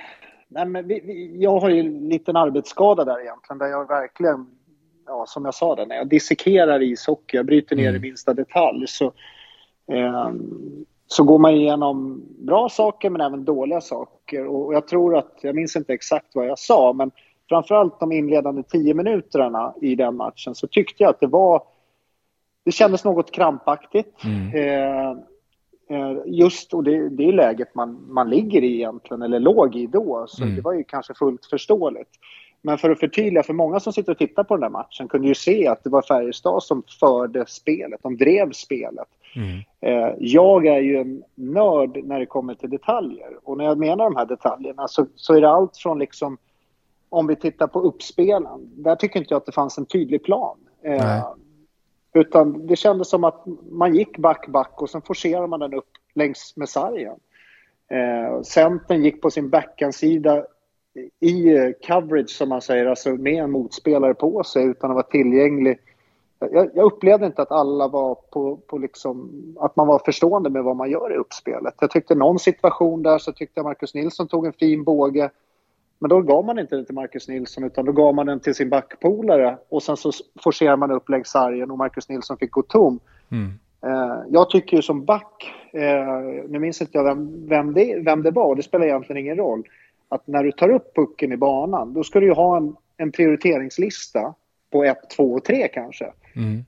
nej, 0.49 0.67
men 0.67 0.87
vi, 0.87 1.01
vi, 1.01 1.43
jag 1.43 1.61
har 1.61 1.71
ju 1.71 1.81
en 1.81 2.09
liten 2.09 2.37
arbetsskada 2.37 3.05
där 3.05 3.21
egentligen, 3.21 3.59
där 3.59 3.67
jag 3.67 3.89
verkligen, 3.89 4.47
ja, 5.07 5.25
som 5.27 5.45
jag 5.45 5.55
sa, 5.55 5.77
där, 5.77 5.87
när 5.87 5.97
jag 5.97 6.09
dissekerar 6.09 6.83
ishockey, 6.83 7.37
jag 7.37 7.47
bryter 7.47 7.77
ner 7.77 7.95
i 7.95 7.99
minsta 7.99 8.35
detalj, 8.35 8.87
så, 8.89 9.13
eh, 9.93 10.31
så 11.07 11.25
går 11.25 11.39
man 11.39 11.55
igenom 11.55 12.23
bra 12.39 12.69
saker 12.69 13.11
men 13.11 13.21
även 13.21 13.45
dåliga 13.45 13.81
saker. 13.81 14.47
Och, 14.47 14.67
och 14.67 14.75
jag 14.75 14.89
tror 14.89 15.17
att, 15.17 15.39
jag 15.43 15.55
minns 15.55 15.77
inte 15.77 15.93
exakt 15.93 16.35
vad 16.35 16.47
jag 16.47 16.59
sa, 16.59 16.93
men 16.93 17.11
framförallt 17.49 18.01
de 18.01 18.13
inledande 18.13 18.63
tio 18.63 18.95
minuterna 18.95 19.75
i 19.81 19.95
den 19.95 20.17
matchen 20.17 20.55
så 20.55 20.67
tyckte 20.67 21.03
jag 21.03 21.11
att 21.11 21.21
det 21.21 21.27
var, 21.27 21.63
det 22.65 22.73
kändes 22.73 23.05
något 23.05 23.31
krampaktigt. 23.33 24.25
Eh, 24.55 25.15
Eh, 25.91 26.17
Just, 26.27 26.75
och 26.75 26.85
det, 26.85 27.09
det 27.09 27.25
är 27.29 27.33
läget 27.33 27.75
man, 27.75 28.07
man 28.09 28.31
ligger 28.31 28.63
i 28.63 28.75
egentligen, 28.75 29.23
eller 29.23 29.41
låg 29.41 29.77
i 29.77 29.87
då, 29.87 30.25
så 30.29 30.45
det 30.57 30.61
var 30.63 30.73
ju 30.73 30.85
kanske 30.85 31.15
fullt 31.15 31.47
förståeligt. 31.47 32.11
Men 32.63 32.79
för 32.79 32.91
att 32.91 33.01
förtydliga, 33.01 33.43
för 33.43 33.53
många 33.53 33.81
som 33.81 33.93
sitter 33.93 34.13
och 34.13 34.19
tittar 34.19 34.45
på 34.45 34.55
den 34.57 34.61
där 34.61 34.69
matchen 34.69 35.09
kunde 35.09 35.29
ju 35.29 35.35
se 35.35 35.67
att 35.67 35.85
det 35.85 35.91
var 35.91 36.03
Färjestad 36.03 36.63
som 36.63 36.83
förde 37.01 37.45
spelet, 37.47 38.01
de 38.03 38.17
drev 38.17 38.53
spelet. 38.53 39.09
Eh, 39.81 40.15
Jag 40.19 40.67
är 40.67 40.81
ju 40.81 40.97
en 40.97 41.23
nörd 41.35 42.05
när 42.05 42.19
det 42.21 42.27
kommer 42.27 42.55
till 42.55 42.71
detaljer. 42.71 43.31
Och 43.45 43.57
när 43.59 43.65
jag 43.65 43.79
menar 43.79 44.05
de 44.05 44.17
här 44.17 44.27
detaljerna 44.27 44.89
så, 44.89 45.07
så 45.17 45.35
är 45.35 45.41
det 45.41 45.51
allt 45.51 45.77
från 45.77 45.99
liksom, 45.99 46.37
om 47.09 47.27
vi 47.27 47.37
tittar 47.37 47.67
på 47.67 47.81
uppspelen, 47.81 48.71
där 48.77 48.97
tycker 48.97 49.21
inte 49.21 49.35
jag 49.35 49.39
att 49.39 49.47
det 49.47 49.53
fanns 49.53 49.79
en 49.79 49.87
tydlig 49.87 50.25
plan. 50.25 50.57
Eh 50.85 51.27
utan 52.13 52.67
det 52.67 52.77
kändes 52.77 53.09
som 53.09 53.25
att 53.25 53.45
man 53.71 53.95
gick 53.95 54.19
back, 54.19 54.47
back 54.49 54.83
och 54.83 54.91
sen 54.91 55.03
forcerade 55.03 55.47
man 55.47 55.61
den 55.61 55.75
upp 55.75 55.91
längs 56.15 56.53
med 56.57 56.69
sargen. 56.69 57.17
Eh, 57.91 58.43
centern 58.43 59.03
gick 59.03 59.23
på 59.23 59.31
sin 59.31 59.51
backhandsida 59.51 60.45
i 61.21 61.55
coverage 61.87 62.31
som 62.31 62.49
man 62.49 62.61
säger, 62.61 62.87
alltså 62.87 63.11
med 63.11 63.45
en 63.45 63.51
motspelare 63.51 64.15
på 64.15 64.45
sig 64.45 64.65
utan 64.65 64.91
att 64.91 64.95
vara 64.95 65.07
tillgänglig. 65.07 65.79
Jag, 66.39 66.71
jag 66.75 66.85
upplevde 66.85 67.27
inte 67.27 67.43
att 67.43 67.53
alla 67.53 67.89
var 67.89 68.15
på, 68.15 68.57
på 68.57 68.79
liksom, 68.79 69.31
att 69.61 69.77
man 69.77 69.87
var 69.87 69.99
förstående 69.99 70.51
med 70.51 70.65
vad 70.65 70.77
man 70.77 70.91
gör 70.91 71.13
i 71.13 71.17
uppspelet. 71.17 71.75
Jag 71.81 71.91
tyckte 71.91 72.15
någon 72.15 72.39
situation 72.39 73.03
där 73.03 73.19
så 73.19 73.33
tyckte 73.33 73.59
jag 73.59 73.65
Marcus 73.65 73.95
Nilsson 73.95 74.29
tog 74.29 74.47
en 74.47 74.53
fin 74.53 74.85
båge. 74.85 75.31
Men 76.01 76.09
då 76.09 76.21
gav 76.21 76.45
man 76.45 76.59
inte 76.59 76.77
den 76.77 76.85
till 76.85 76.95
Marcus 76.95 77.29
Nilsson 77.29 77.65
utan 77.65 77.85
då 77.85 77.93
gav 77.93 78.15
man 78.15 78.27
den 78.27 78.41
till 78.41 78.55
sin 78.55 78.69
backpolare 78.69 79.59
och 79.69 79.83
sen 79.83 79.97
så 79.97 80.13
forcerar 80.43 80.77
man 80.77 80.91
upp 80.91 81.09
längs 81.09 81.29
sargen 81.29 81.71
och 81.71 81.79
Marcus 81.79 82.09
Nilsson 82.09 82.37
fick 82.39 82.51
gå 82.51 82.63
tom. 82.63 83.01
Eh, 83.87 84.23
jag 84.29 84.51
tycker 84.51 84.77
ju 84.77 84.83
som 84.83 85.05
back, 85.05 85.55
eh, 85.73 86.49
nu 86.49 86.59
minns 86.59 86.81
inte 86.81 86.99
jag 86.99 87.05
vem, 87.05 87.49
vem, 87.49 87.75
det, 87.75 88.03
vem 88.05 88.23
det 88.23 88.31
var 88.31 88.55
det 88.55 88.63
spelar 88.63 88.87
egentligen 88.87 89.21
ingen 89.21 89.37
roll, 89.37 89.63
att 90.09 90.27
när 90.27 90.45
du 90.45 90.53
tar 90.53 90.69
upp 90.69 90.95
pucken 90.95 91.33
i 91.33 91.37
banan 91.37 91.95
då 91.95 92.05
ska 92.05 92.21
du 92.21 92.27
ju 92.27 92.33
ha 92.33 92.57
en, 92.57 92.77
en 92.97 93.13
prioriteringslista 93.13 94.35
på 94.73 94.85
1, 94.85 95.11
2 95.17 95.33
och 95.33 95.45
3 95.45 95.69
kanske. 95.69 96.13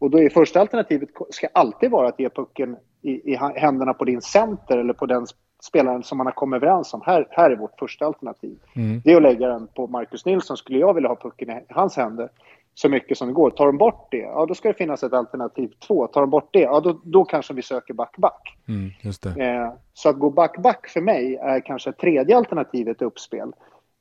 Och 0.01 0.11
då 0.11 0.18
är 0.18 0.29
första 0.29 0.61
alternativet 0.61 1.09
ska 1.31 1.49
alltid 1.53 1.90
vara 1.90 2.09
att 2.09 2.21
ge 2.21 2.29
pucken 2.29 2.77
i, 3.03 3.33
i 3.33 3.37
händerna 3.37 3.95
på 3.95 4.05
din 4.05 4.21
center 4.21 4.79
eller 4.79 4.92
på 4.92 5.07
den 5.07 5.27
spelaren 5.64 6.03
som 6.03 6.18
man 6.18 6.27
har 6.27 6.35
kommit 6.35 6.57
överens 6.57 6.94
om. 6.94 7.03
Här, 7.07 7.27
här 7.31 7.51
är 7.51 7.57
vårt 7.57 7.79
första 7.79 8.07
alternativ. 8.07 8.59
Det 9.05 9.12
är 9.12 9.16
att 9.16 9.22
lägga 9.22 9.48
den 9.48 9.66
på 9.66 9.87
Marcus 9.87 10.25
Nilsson. 10.27 10.57
Skulle 10.57 10.79
jag 10.79 10.94
vilja 10.94 11.09
ha 11.09 11.16
pucken 11.16 11.51
i 11.51 11.64
hans 11.68 11.96
händer 11.96 12.29
så 12.75 12.88
mycket 12.88 13.18
som 13.18 13.29
det 13.29 13.35
går. 13.35 13.51
Tar 13.51 13.66
de 13.66 13.79
bort 13.79 14.09
det, 14.11 14.16
ja 14.18 14.46
då 14.46 14.55
ska 14.55 14.68
det 14.68 14.75
finnas 14.75 15.03
ett 15.03 15.12
alternativ 15.12 15.72
två. 15.87 16.07
Tar 16.07 16.20
de 16.20 16.31
bort 16.31 16.48
det, 16.51 16.61
ja 16.61 16.81
då, 16.81 17.01
då 17.05 17.25
kanske 17.25 17.55
vi 17.55 17.62
söker 17.62 17.94
back-back. 17.94 18.57
Mm. 18.68 18.90
Eh, 19.37 19.72
så 19.94 20.09
att 20.09 20.18
gå 20.18 20.31
back-back 20.31 20.88
för 20.88 21.01
mig 21.01 21.37
är 21.37 21.61
kanske 21.61 21.92
tredje 21.92 22.37
alternativet 22.37 23.03
i 23.03 23.05
uppspel. 23.05 23.53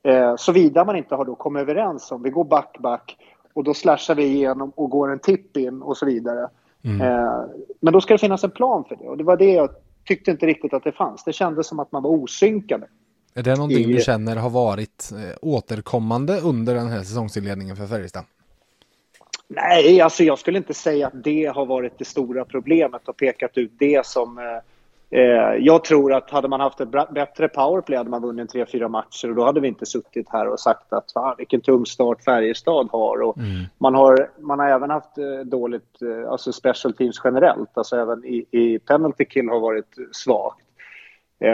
Eh, 0.03 0.35
Såvida 0.35 0.85
man 0.85 0.95
inte 0.95 1.15
har 1.15 1.25
då 1.25 1.35
kommit 1.35 1.61
överens 1.61 2.11
om 2.11 2.23
vi 2.23 2.29
går 2.29 2.43
back-back 2.43 3.17
och 3.53 3.63
då 3.63 3.73
slashar 3.73 4.15
vi 4.15 4.23
igenom 4.23 4.71
och 4.75 4.89
går 4.89 5.11
en 5.11 5.19
tipp 5.19 5.57
in 5.57 5.81
och 5.81 5.97
så 5.97 6.05
vidare. 6.05 6.49
Eh, 7.01 7.43
men 7.79 7.93
då 7.93 8.01
ska 8.01 8.13
det 8.13 8.17
finnas 8.17 8.43
en 8.43 8.51
plan 8.51 8.83
för 8.83 8.95
det 8.95 9.07
och 9.07 9.17
det 9.17 9.23
var 9.23 9.37
det 9.37 9.53
jag 9.53 9.69
tyckte 10.05 10.31
inte 10.31 10.45
riktigt 10.45 10.73
att 10.73 10.83
det 10.83 10.91
fanns. 10.91 11.23
Det 11.23 11.33
kändes 11.33 11.67
som 11.67 11.79
att 11.79 11.91
man 11.91 12.03
var 12.03 12.09
osynkade. 12.09 12.87
Är 13.33 13.43
det 13.43 13.55
någonting 13.55 13.89
i- 13.89 13.93
du 13.93 14.01
känner 14.01 14.35
har 14.35 14.49
varit 14.49 15.09
eh, 15.11 15.35
återkommande 15.41 16.39
under 16.39 16.75
den 16.75 16.87
här 16.87 17.03
säsongsinledningen 17.03 17.75
för 17.75 17.87
Färjestad? 17.87 18.23
Nej, 19.47 20.01
alltså 20.01 20.23
jag 20.23 20.39
skulle 20.39 20.57
inte 20.57 20.73
säga 20.73 21.07
att 21.07 21.23
det 21.23 21.45
har 21.45 21.65
varit 21.65 21.97
det 21.97 22.05
stora 22.05 22.45
problemet 22.45 23.07
och 23.07 23.17
pekat 23.17 23.57
ut 23.57 23.71
det 23.79 24.05
som... 24.05 24.39
Eh, 25.13 25.55
jag 25.59 25.83
tror 25.83 26.13
att 26.13 26.29
hade 26.29 26.47
man 26.47 26.59
haft 26.59 26.81
ett 26.81 26.91
bättre 27.09 27.47
powerplay 27.47 27.97
hade 27.97 28.09
man 28.09 28.21
vunnit 28.21 28.49
tre, 28.49 28.65
fyra 28.65 28.87
matcher 28.87 29.29
och 29.29 29.35
då 29.35 29.45
hade 29.45 29.59
vi 29.59 29.67
inte 29.67 29.85
suttit 29.85 30.29
här 30.29 30.47
och 30.47 30.59
sagt 30.59 30.93
att 30.93 31.11
fan, 31.11 31.35
vilken 31.37 31.61
tung 31.61 31.85
start 31.85 32.23
Färjestad 32.23 32.89
har. 32.91 33.21
Och 33.21 33.37
man, 33.77 33.95
har 33.95 34.29
man 34.39 34.59
har 34.59 34.67
även 34.67 34.89
haft 34.89 35.17
eh, 35.17 35.45
dåligt, 35.45 36.01
eh, 36.01 36.31
alltså 36.31 36.51
special 36.51 36.93
teams 36.93 37.21
generellt, 37.23 37.77
alltså 37.77 37.95
även 37.95 38.25
i, 38.25 38.45
i 38.51 38.79
penalty 38.79 39.25
kill 39.25 39.49
har 39.49 39.59
varit 39.59 39.95
svagt. 40.11 40.65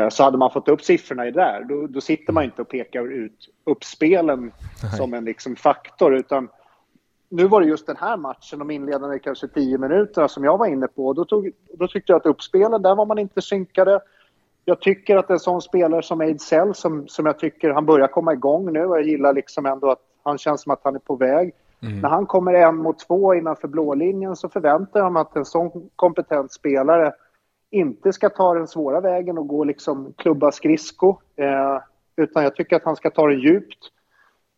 Så 0.10 0.24
hade 0.24 0.38
man 0.38 0.52
fått 0.52 0.67
upp 0.67 0.82
siffrorna 0.82 1.28
i 1.28 1.32
där, 1.32 1.65
då, 1.70 1.88
då 1.88 2.02
sitter 2.02 2.34
man 2.34 2.43
inte 2.43 2.62
och 2.62 2.70
pekar 2.70 3.12
ut 3.12 3.50
uppspelen 3.65 4.52
som 4.98 5.13
en 5.13 5.26
liksom 5.26 5.56
faktor, 5.56 6.15
utan 6.15 6.50
nu 7.30 7.48
var 7.48 7.62
det 7.62 7.68
just 7.68 7.88
den 7.88 7.98
här 7.98 8.18
matchen, 8.18 8.60
de 8.60 8.72
inledande 8.72 9.20
kanske 9.20 9.48
tio 9.48 9.78
minuterna 9.78 10.28
som 10.28 10.44
jag 10.44 10.58
var 10.58 10.66
inne 10.66 10.88
på. 10.88 11.13
Då, 11.13 11.26
tog, 11.26 11.52
då 11.74 11.88
tyckte 11.88 12.12
jag 12.12 12.20
att 12.20 12.26
uppspelen, 12.26 12.82
där 12.82 12.96
var 12.96 13.06
man 13.06 13.20
inte 13.20 13.42
synkade. 13.42 14.00
Jag 14.66 14.82
tycker 14.82 15.18
att 15.18 15.30
en 15.30 15.40
sån 15.40 15.62
spelare 15.62 16.04
som 16.04 16.22
Ejdsell, 16.22 16.76
som, 16.76 17.08
som 17.08 17.26
jag 17.26 17.40
tycker 17.40 17.70
han 17.70 17.86
börjar 17.86 18.08
komma 18.08 18.34
igång 18.34 18.74
nu, 18.74 18.86
och 18.86 18.98
jag 18.98 19.08
gillar 19.08 19.34
liksom 19.34 19.66
ändå 19.66 19.92
att 19.92 20.02
han 20.24 20.38
känns 20.38 20.62
som 20.62 20.72
att 20.72 20.82
han 20.84 20.96
är 20.96 21.00
på 21.00 21.16
väg. 21.16 21.54
När 21.80 22.10
han 22.10 22.26
kommer 22.26 22.54
en 22.54 22.76
mot 22.76 23.00
två 23.00 23.36
innanför 23.36 23.68
blålinjen 23.68 24.36
så 24.36 24.50
förväntar 24.50 25.00
jag 25.00 25.12
mig 25.12 25.22
att 25.22 25.36
en 25.36 25.46
sån 25.46 25.90
kompetent 25.96 26.54
spelare 26.54 27.13
inte 27.70 28.13
ska 28.13 28.30
ta 28.30 28.54
den 28.54 28.68
svåra 28.68 29.02
vägen 29.02 29.38
och 29.38 29.48
gå 29.48 29.63
liksom 29.63 30.13
klubba 30.18 30.52
skridsko. 30.52 31.10
Eh, 31.36 31.82
utan 32.16 32.44
jag 32.44 32.56
tycker 32.56 32.76
att 32.76 32.86
han 32.86 32.96
ska 32.96 33.10
ta 33.10 33.28
det 33.28 33.36
djupt 33.36 33.92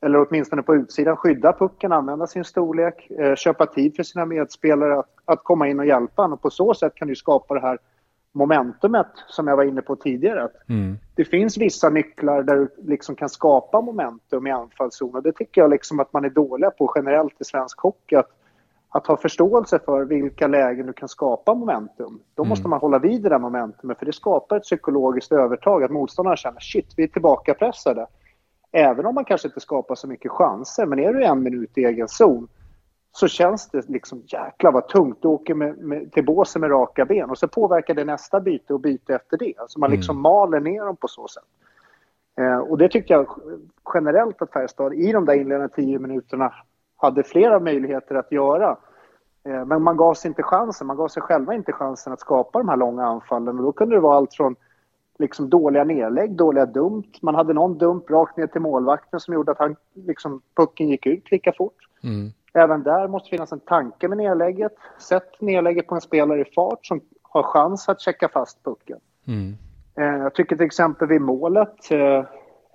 eller 0.01 0.25
åtminstone 0.27 0.62
på 0.62 0.75
utsidan, 0.75 1.17
skydda 1.17 1.53
pucken, 1.53 1.91
använda 1.91 2.27
sin 2.27 2.43
storlek, 2.43 3.09
eh, 3.09 3.35
köpa 3.35 3.65
tid 3.65 3.95
för 3.95 4.03
sina 4.03 4.25
medspelare 4.25 4.99
att, 4.99 5.09
att 5.25 5.43
komma 5.43 5.67
in 5.67 5.79
och 5.79 5.85
hjälpa. 5.85 6.25
Och 6.25 6.41
på 6.41 6.49
så 6.49 6.73
sätt 6.73 6.95
kan 6.95 7.07
du 7.07 7.15
skapa 7.15 7.53
det 7.53 7.62
här 7.62 7.77
momentumet 8.31 9.07
som 9.27 9.47
jag 9.47 9.57
var 9.57 9.63
inne 9.63 9.81
på 9.81 9.95
tidigare. 9.95 10.43
Att 10.43 10.55
Det 11.15 11.25
finns 11.25 11.57
vissa 11.57 11.89
nycklar 11.89 12.43
där 12.43 12.55
du 12.55 12.69
liksom 12.77 13.15
kan 13.15 13.29
skapa 13.29 13.81
momentum 13.81 14.47
i 14.47 14.51
anfallszon 14.51 15.15
och 15.15 15.23
det 15.23 15.31
tycker 15.31 15.62
jag 15.62 15.69
liksom 15.69 15.99
att 15.99 16.13
man 16.13 16.25
är 16.25 16.29
dåliga 16.29 16.71
på 16.71 16.93
generellt 16.95 17.41
i 17.41 17.43
svensk 17.43 17.79
hockey. 17.79 18.15
Att, 18.15 18.29
att 18.89 19.07
ha 19.07 19.17
förståelse 19.17 19.79
för 19.85 20.05
vilka 20.05 20.47
lägen 20.47 20.88
du 20.88 20.93
kan 20.93 21.09
skapa 21.09 21.53
momentum. 21.53 22.19
Då 22.35 22.43
måste 22.43 22.67
man 22.67 22.79
hålla 22.79 22.99
vid 22.99 23.21
det 23.21 23.29
där 23.29 23.39
momentumet 23.39 23.99
för 23.99 24.05
det 24.05 24.13
skapar 24.13 24.57
ett 24.57 24.63
psykologiskt 24.63 25.31
övertag. 25.31 25.83
Att 25.83 25.91
motståndarna 25.91 26.35
känner 26.35 26.59
shit, 26.59 26.93
vi 26.97 27.03
är 27.03 27.07
tillbakapressade. 27.07 28.07
Även 28.71 29.05
om 29.05 29.15
man 29.15 29.25
kanske 29.25 29.47
inte 29.47 29.60
skapar 29.60 29.95
så 29.95 30.08
mycket 30.08 30.32
chanser, 30.32 30.86
men 30.86 30.99
är 30.99 31.13
du 31.13 31.23
en 31.23 31.43
minut 31.43 31.77
i 31.77 31.86
egen 31.86 32.08
zon 32.08 32.47
så 33.12 33.27
känns 33.27 33.69
det 33.69 33.89
liksom 33.89 34.23
jäklar 34.25 34.71
vad 34.71 34.88
tungt. 34.88 35.17
Du 35.21 35.27
åker 35.27 35.53
med, 35.53 35.77
med, 35.77 36.12
till 36.12 36.25
båsen 36.25 36.62
med 36.62 36.71
raka 36.71 37.05
ben 37.05 37.29
och 37.29 37.38
så 37.38 37.47
påverkar 37.47 37.93
det 37.93 38.05
nästa 38.05 38.39
byte 38.39 38.73
och 38.73 38.79
byte 38.79 39.15
efter 39.15 39.38
det. 39.38 39.53
Så 39.67 39.79
man 39.79 39.91
liksom 39.91 40.21
maler 40.21 40.60
ner 40.60 40.86
dem 40.86 40.95
på 40.95 41.08
så 41.08 41.27
sätt. 41.27 41.43
Eh, 42.38 42.58
och 42.58 42.77
det 42.77 42.89
tycker 42.89 43.13
jag 43.13 43.27
generellt 43.93 44.41
att 44.41 44.51
Färjestad 44.51 44.93
i 44.93 45.12
de 45.12 45.25
där 45.25 45.34
inledande 45.34 45.75
tio 45.75 45.99
minuterna 45.99 46.53
hade 46.95 47.23
flera 47.23 47.60
möjligheter 47.60 48.15
att 48.15 48.32
göra. 48.32 48.77
Eh, 49.43 49.65
men 49.65 49.84
man 49.84 49.97
gav 49.97 50.13
sig 50.13 50.29
inte 50.29 50.43
chansen, 50.43 50.88
man 50.88 50.97
gav 50.97 51.08
sig 51.08 51.23
själva 51.23 51.53
inte 51.53 51.71
chansen 51.71 52.13
att 52.13 52.19
skapa 52.19 52.60
de 52.60 52.69
här 52.69 52.77
långa 52.77 53.05
anfallen. 53.05 53.58
Och 53.58 53.63
då 53.63 53.71
kunde 53.71 53.95
det 53.95 54.01
vara 54.01 54.17
allt 54.17 54.34
från 54.34 54.55
liksom 55.19 55.49
dåliga 55.49 55.84
nedlägg, 55.84 56.36
dåliga 56.36 56.65
dump. 56.65 57.21
Man 57.21 57.36
hade 57.36 57.53
någon 57.53 57.77
dump 57.77 58.10
rakt 58.10 58.38
ner 58.38 58.47
till 58.47 58.62
målvakten 58.62 59.19
som 59.19 59.34
gjorde 59.34 59.51
att 59.51 59.60
han, 59.60 59.75
liksom, 59.93 60.41
pucken 60.55 60.89
gick 60.89 61.05
ut 61.05 61.32
lika 61.32 61.53
fort. 61.58 61.77
Mm. 62.03 62.32
Även 62.53 62.84
där 62.84 63.08
måste 63.08 63.29
finnas 63.29 63.51
en 63.51 63.60
tanke 63.60 64.08
med 64.08 64.17
nedlägget. 64.17 64.75
Sätt 64.99 65.41
nedlägget 65.41 65.88
på 65.88 65.95
en 65.95 66.01
spelare 66.01 66.41
i 66.41 66.45
fart 66.55 66.86
som 66.86 67.01
har 67.21 67.43
chans 67.43 67.89
att 67.89 68.01
checka 68.01 68.29
fast 68.29 68.63
pucken. 68.63 68.99
Mm. 69.27 69.58
Eh, 69.95 70.23
jag 70.23 70.34
tycker 70.34 70.55
till 70.55 70.65
exempel 70.65 71.08
vid 71.08 71.21
målet 71.21 71.91
eh, 71.91 72.25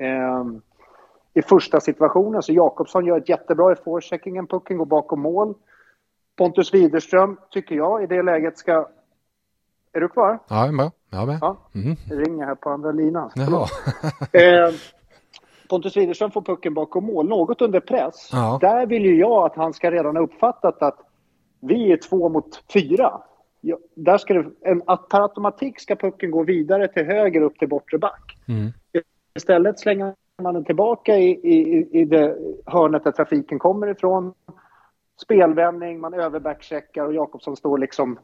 eh, 0.08 0.44
i 1.34 1.42
första 1.42 1.80
situationen 1.80 2.42
så 2.42 2.52
Jakobsson 2.52 3.06
gör 3.06 3.18
ett 3.18 3.28
jättebra 3.28 3.72
i 3.72 3.76
forecheckingen. 3.76 4.46
Pucken 4.46 4.78
går 4.78 4.86
bakom 4.86 5.20
mål. 5.20 5.54
Pontus 6.36 6.74
Widerström 6.74 7.36
tycker 7.50 7.74
jag 7.74 8.02
i 8.02 8.06
det 8.06 8.22
läget 8.22 8.58
ska... 8.58 8.88
Är 9.92 10.00
du 10.00 10.08
kvar? 10.08 10.38
Ja, 10.48 10.56
jag 10.56 10.68
är 10.68 10.72
med. 10.72 10.90
Jag 11.14 11.26
med. 11.26 11.38
Ja. 11.40 11.56
Mm. 11.74 11.96
Det 12.08 12.14
ringer 12.14 12.46
här 12.46 12.54
på 12.54 12.70
andra 12.70 12.92
linan. 12.92 13.30
Eh, 14.32 14.74
Pontus 15.68 15.96
Widerström 15.96 16.30
får 16.30 16.42
pucken 16.42 16.74
bakom 16.74 17.04
mål, 17.04 17.28
något 17.28 17.62
under 17.62 17.80
press. 17.80 18.30
Ja. 18.32 18.58
Där 18.60 18.86
vill 18.86 19.04
ju 19.04 19.18
jag 19.18 19.46
att 19.46 19.56
han 19.56 19.72
ska 19.72 19.90
redan 19.90 20.16
ha 20.16 20.22
uppfattat 20.22 20.82
att 20.82 20.98
vi 21.60 21.92
är 21.92 21.96
två 21.96 22.28
mot 22.28 22.62
fyra. 22.72 23.20
Ja, 23.60 23.78
där 23.94 24.18
ska 24.18 24.34
det, 24.34 24.44
en, 24.60 24.82
att 24.86 25.08
per 25.08 25.20
automatik 25.20 25.80
ska 25.80 25.96
pucken 25.96 26.30
gå 26.30 26.42
vidare 26.42 26.88
till 26.88 27.04
höger 27.04 27.40
upp 27.40 27.58
till 27.58 27.68
bortre 27.68 27.98
back. 27.98 28.36
Mm. 28.48 28.72
Istället 29.34 29.80
slänger 29.80 30.14
man 30.42 30.54
den 30.54 30.64
tillbaka 30.64 31.16
i, 31.16 31.30
i, 31.30 31.88
i 32.00 32.04
det 32.04 32.36
hörnet 32.66 33.04
där 33.04 33.12
trafiken 33.12 33.58
kommer 33.58 33.86
ifrån. 33.86 34.34
Spelvändning, 35.22 36.00
man 36.00 36.14
överbackcheckar 36.14 37.04
och 37.04 37.14
Jakobsson 37.14 37.56
står 37.56 37.78
liksom... 37.78 38.18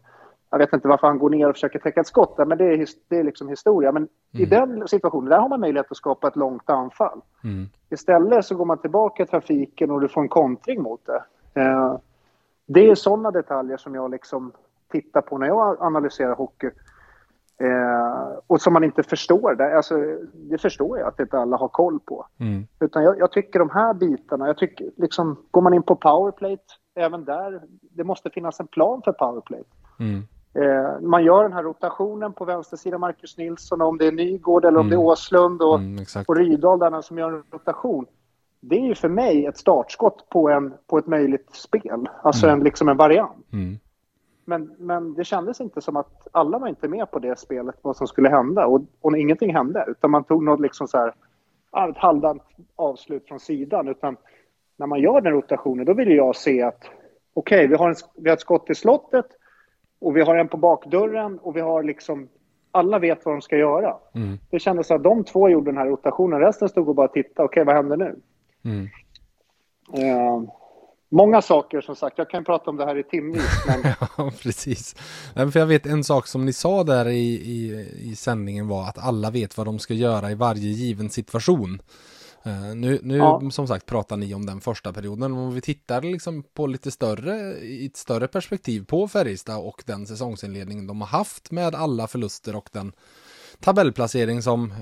Jag 0.50 0.58
vet 0.58 0.72
inte 0.72 0.88
varför 0.88 1.06
han 1.06 1.18
går 1.18 1.30
ner 1.30 1.48
och 1.48 1.54
försöker 1.54 1.78
täcka 1.78 2.00
ett 2.00 2.06
skott 2.06 2.36
där, 2.36 2.44
men 2.44 2.58
det 2.58 2.64
är, 2.64 2.86
det 3.08 3.18
är 3.18 3.24
liksom 3.24 3.48
historia. 3.48 3.92
Men 3.92 4.08
i 4.32 4.44
den 4.44 4.88
situationen, 4.88 5.30
där 5.30 5.38
har 5.38 5.48
man 5.48 5.60
möjlighet 5.60 5.90
att 5.90 5.96
skapa 5.96 6.28
ett 6.28 6.36
långt 6.36 6.70
anfall. 6.70 7.20
Mm. 7.44 7.66
Istället 7.90 8.44
så 8.44 8.56
går 8.56 8.64
man 8.64 8.78
tillbaka 8.78 9.22
i 9.22 9.26
trafiken 9.26 9.90
och 9.90 10.00
du 10.00 10.08
får 10.08 10.20
en 10.20 10.28
kontring 10.28 10.82
mot 10.82 11.06
det. 11.06 11.22
Eh, 11.60 11.96
det 12.66 12.90
är 12.90 12.94
sådana 12.94 13.30
detaljer 13.30 13.76
som 13.76 13.94
jag 13.94 14.10
liksom 14.10 14.52
tittar 14.92 15.20
på 15.20 15.38
när 15.38 15.46
jag 15.46 15.76
analyserar 15.80 16.34
hockey. 16.34 16.70
Eh, 17.60 18.38
och 18.46 18.60
som 18.60 18.72
man 18.72 18.84
inte 18.84 19.02
förstår. 19.02 19.54
Det, 19.54 19.76
alltså, 19.76 19.94
det 20.32 20.58
förstår 20.58 20.98
jag 20.98 21.08
att 21.08 21.20
inte 21.20 21.38
alla 21.38 21.56
har 21.56 21.68
koll 21.68 22.00
på. 22.00 22.26
Mm. 22.38 22.66
Utan 22.80 23.02
jag, 23.02 23.18
jag 23.18 23.32
tycker 23.32 23.58
de 23.58 23.70
här 23.70 23.94
bitarna, 23.94 24.46
jag 24.46 24.58
tycker 24.58 24.90
liksom, 24.96 25.36
går 25.50 25.62
man 25.62 25.74
in 25.74 25.82
på 25.82 25.96
powerplate, 25.96 26.64
även 26.94 27.24
där, 27.24 27.62
det 27.80 28.04
måste 28.04 28.30
finnas 28.30 28.60
en 28.60 28.66
plan 28.66 29.02
för 29.04 29.12
powerplate. 29.12 29.70
Mm. 30.54 30.68
Eh, 30.68 31.00
man 31.00 31.24
gör 31.24 31.42
den 31.42 31.52
här 31.52 31.62
rotationen 31.62 32.32
på 32.32 32.44
vänstersidan, 32.44 33.00
Marcus 33.00 33.38
Nilsson, 33.38 33.80
om 33.80 33.98
det 33.98 34.06
är 34.06 34.12
Nygård 34.12 34.64
eller 34.64 34.80
om 34.80 34.88
det 34.88 34.94
är 34.94 35.00
Åslund 35.00 35.62
och, 35.62 35.78
Mm, 35.78 36.04
och 36.26 36.36
Rydahl 36.36 36.78
där 36.78 37.00
som 37.00 37.18
gör 37.18 37.32
en 37.32 37.42
rotation. 37.50 38.06
Det 38.60 38.76
är 38.76 38.86
ju 38.86 38.94
för 38.94 39.08
mig 39.08 39.46
ett 39.46 39.56
startskott 39.56 40.28
på, 40.28 40.48
en, 40.50 40.74
på 40.86 40.98
ett 40.98 41.06
möjligt 41.06 41.54
spel, 41.54 42.08
alltså 42.22 42.48
en, 42.48 42.60
liksom 42.60 42.88
en 42.88 42.96
variant. 42.96 43.52
Mm. 43.52 43.78
Men, 44.44 44.74
men 44.78 45.14
det 45.14 45.24
kändes 45.24 45.60
inte 45.60 45.80
som 45.80 45.96
att 45.96 46.28
alla 46.32 46.58
var 46.58 46.68
inte 46.68 46.88
med 46.88 47.10
på 47.10 47.18
det 47.18 47.38
spelet, 47.38 47.74
vad 47.82 47.96
som 47.96 48.06
skulle 48.06 48.28
hända. 48.28 48.66
Och, 48.66 48.80
och 49.00 49.18
ingenting 49.18 49.54
hände, 49.54 49.84
utan 49.88 50.10
man 50.10 50.24
tog 50.24 50.42
något 50.42 50.60
liksom 50.60 50.88
så 50.88 50.98
här, 50.98 51.08
ett 51.90 51.96
halvdant 51.98 52.42
avslut 52.76 53.28
från 53.28 53.40
sidan. 53.40 53.88
Utan 53.88 54.16
när 54.76 54.86
man 54.86 55.00
gör 55.00 55.20
den 55.20 55.32
rotationen, 55.32 55.84
då 55.84 55.94
vill 55.94 56.10
jag 56.10 56.36
se 56.36 56.62
att 56.62 56.84
okej, 57.34 57.66
vi, 57.66 57.74
har 57.74 57.88
en, 57.88 57.94
vi 58.16 58.28
har 58.28 58.36
ett 58.36 58.40
skott 58.40 58.70
i 58.70 58.74
slottet 58.74 59.26
och 60.00 60.16
vi 60.16 60.20
har 60.20 60.36
en 60.36 60.48
på 60.48 60.56
bakdörren 60.56 61.38
och 61.38 61.56
vi 61.56 61.60
har 61.60 61.82
liksom 61.82 62.28
alla 62.72 62.98
vet 62.98 63.24
vad 63.24 63.34
de 63.34 63.42
ska 63.42 63.56
göra. 63.56 63.94
Mm. 64.14 64.38
Det 64.50 64.58
kändes 64.58 64.86
som 64.86 64.96
att 64.96 65.04
de 65.04 65.24
två 65.24 65.48
gjorde 65.48 65.70
den 65.70 65.78
här 65.78 65.86
rotationen. 65.86 66.40
Resten 66.40 66.68
stod 66.68 66.88
och 66.88 66.94
bara 66.94 67.08
tittade. 67.08 67.46
Okej, 67.46 67.64
vad 67.64 67.74
händer 67.74 67.96
nu? 67.96 68.16
Mm. 68.64 68.88
Eh, 69.92 70.42
många 71.08 71.42
saker, 71.42 71.80
som 71.80 71.96
sagt. 71.96 72.18
Jag 72.18 72.30
kan 72.30 72.44
prata 72.44 72.70
om 72.70 72.76
det 72.76 72.84
här 72.84 72.98
i 72.98 73.02
timvis, 73.02 73.64
men 73.66 73.94
Ja, 74.16 74.32
precis. 74.42 74.96
Nej, 75.36 75.50
För 75.50 75.60
jag 75.60 75.66
vet 75.66 75.86
en 75.86 76.04
sak 76.04 76.26
som 76.26 76.44
ni 76.44 76.52
sa 76.52 76.84
där 76.84 77.08
i, 77.08 77.34
i, 77.34 77.88
i 78.10 78.16
sändningen 78.16 78.68
var 78.68 78.88
att 78.88 78.98
alla 78.98 79.30
vet 79.30 79.56
vad 79.58 79.66
de 79.66 79.78
ska 79.78 79.94
göra 79.94 80.30
i 80.30 80.34
varje 80.34 80.68
given 80.68 81.10
situation. 81.10 81.82
Eh, 82.42 82.74
nu 82.74 83.00
nu 83.02 83.16
Ja. 83.16 83.50
som 83.50 83.68
sagt 83.68 83.86
pratar 83.86 84.16
ni 84.16 84.34
om 84.34 84.46
den 84.46 84.60
första 84.60 84.92
perioden. 84.92 85.32
Om 85.32 85.54
vi 85.54 85.60
tittar 85.60 86.02
liksom 86.02 86.42
på 86.42 86.66
lite 86.66 86.90
större, 86.90 87.58
i 87.58 87.86
ett 87.86 87.96
större 87.96 88.28
perspektiv 88.28 88.84
på 88.84 89.08
Färjestad 89.08 89.58
och 89.58 89.82
den 89.86 90.06
säsongsinledningen 90.06 90.86
de 90.86 91.00
har 91.00 91.08
haft 91.08 91.50
med 91.50 91.74
alla 91.74 92.06
förluster 92.06 92.56
och 92.56 92.68
den 92.72 92.92
tabellplacering 93.60 94.42
som 94.42 94.72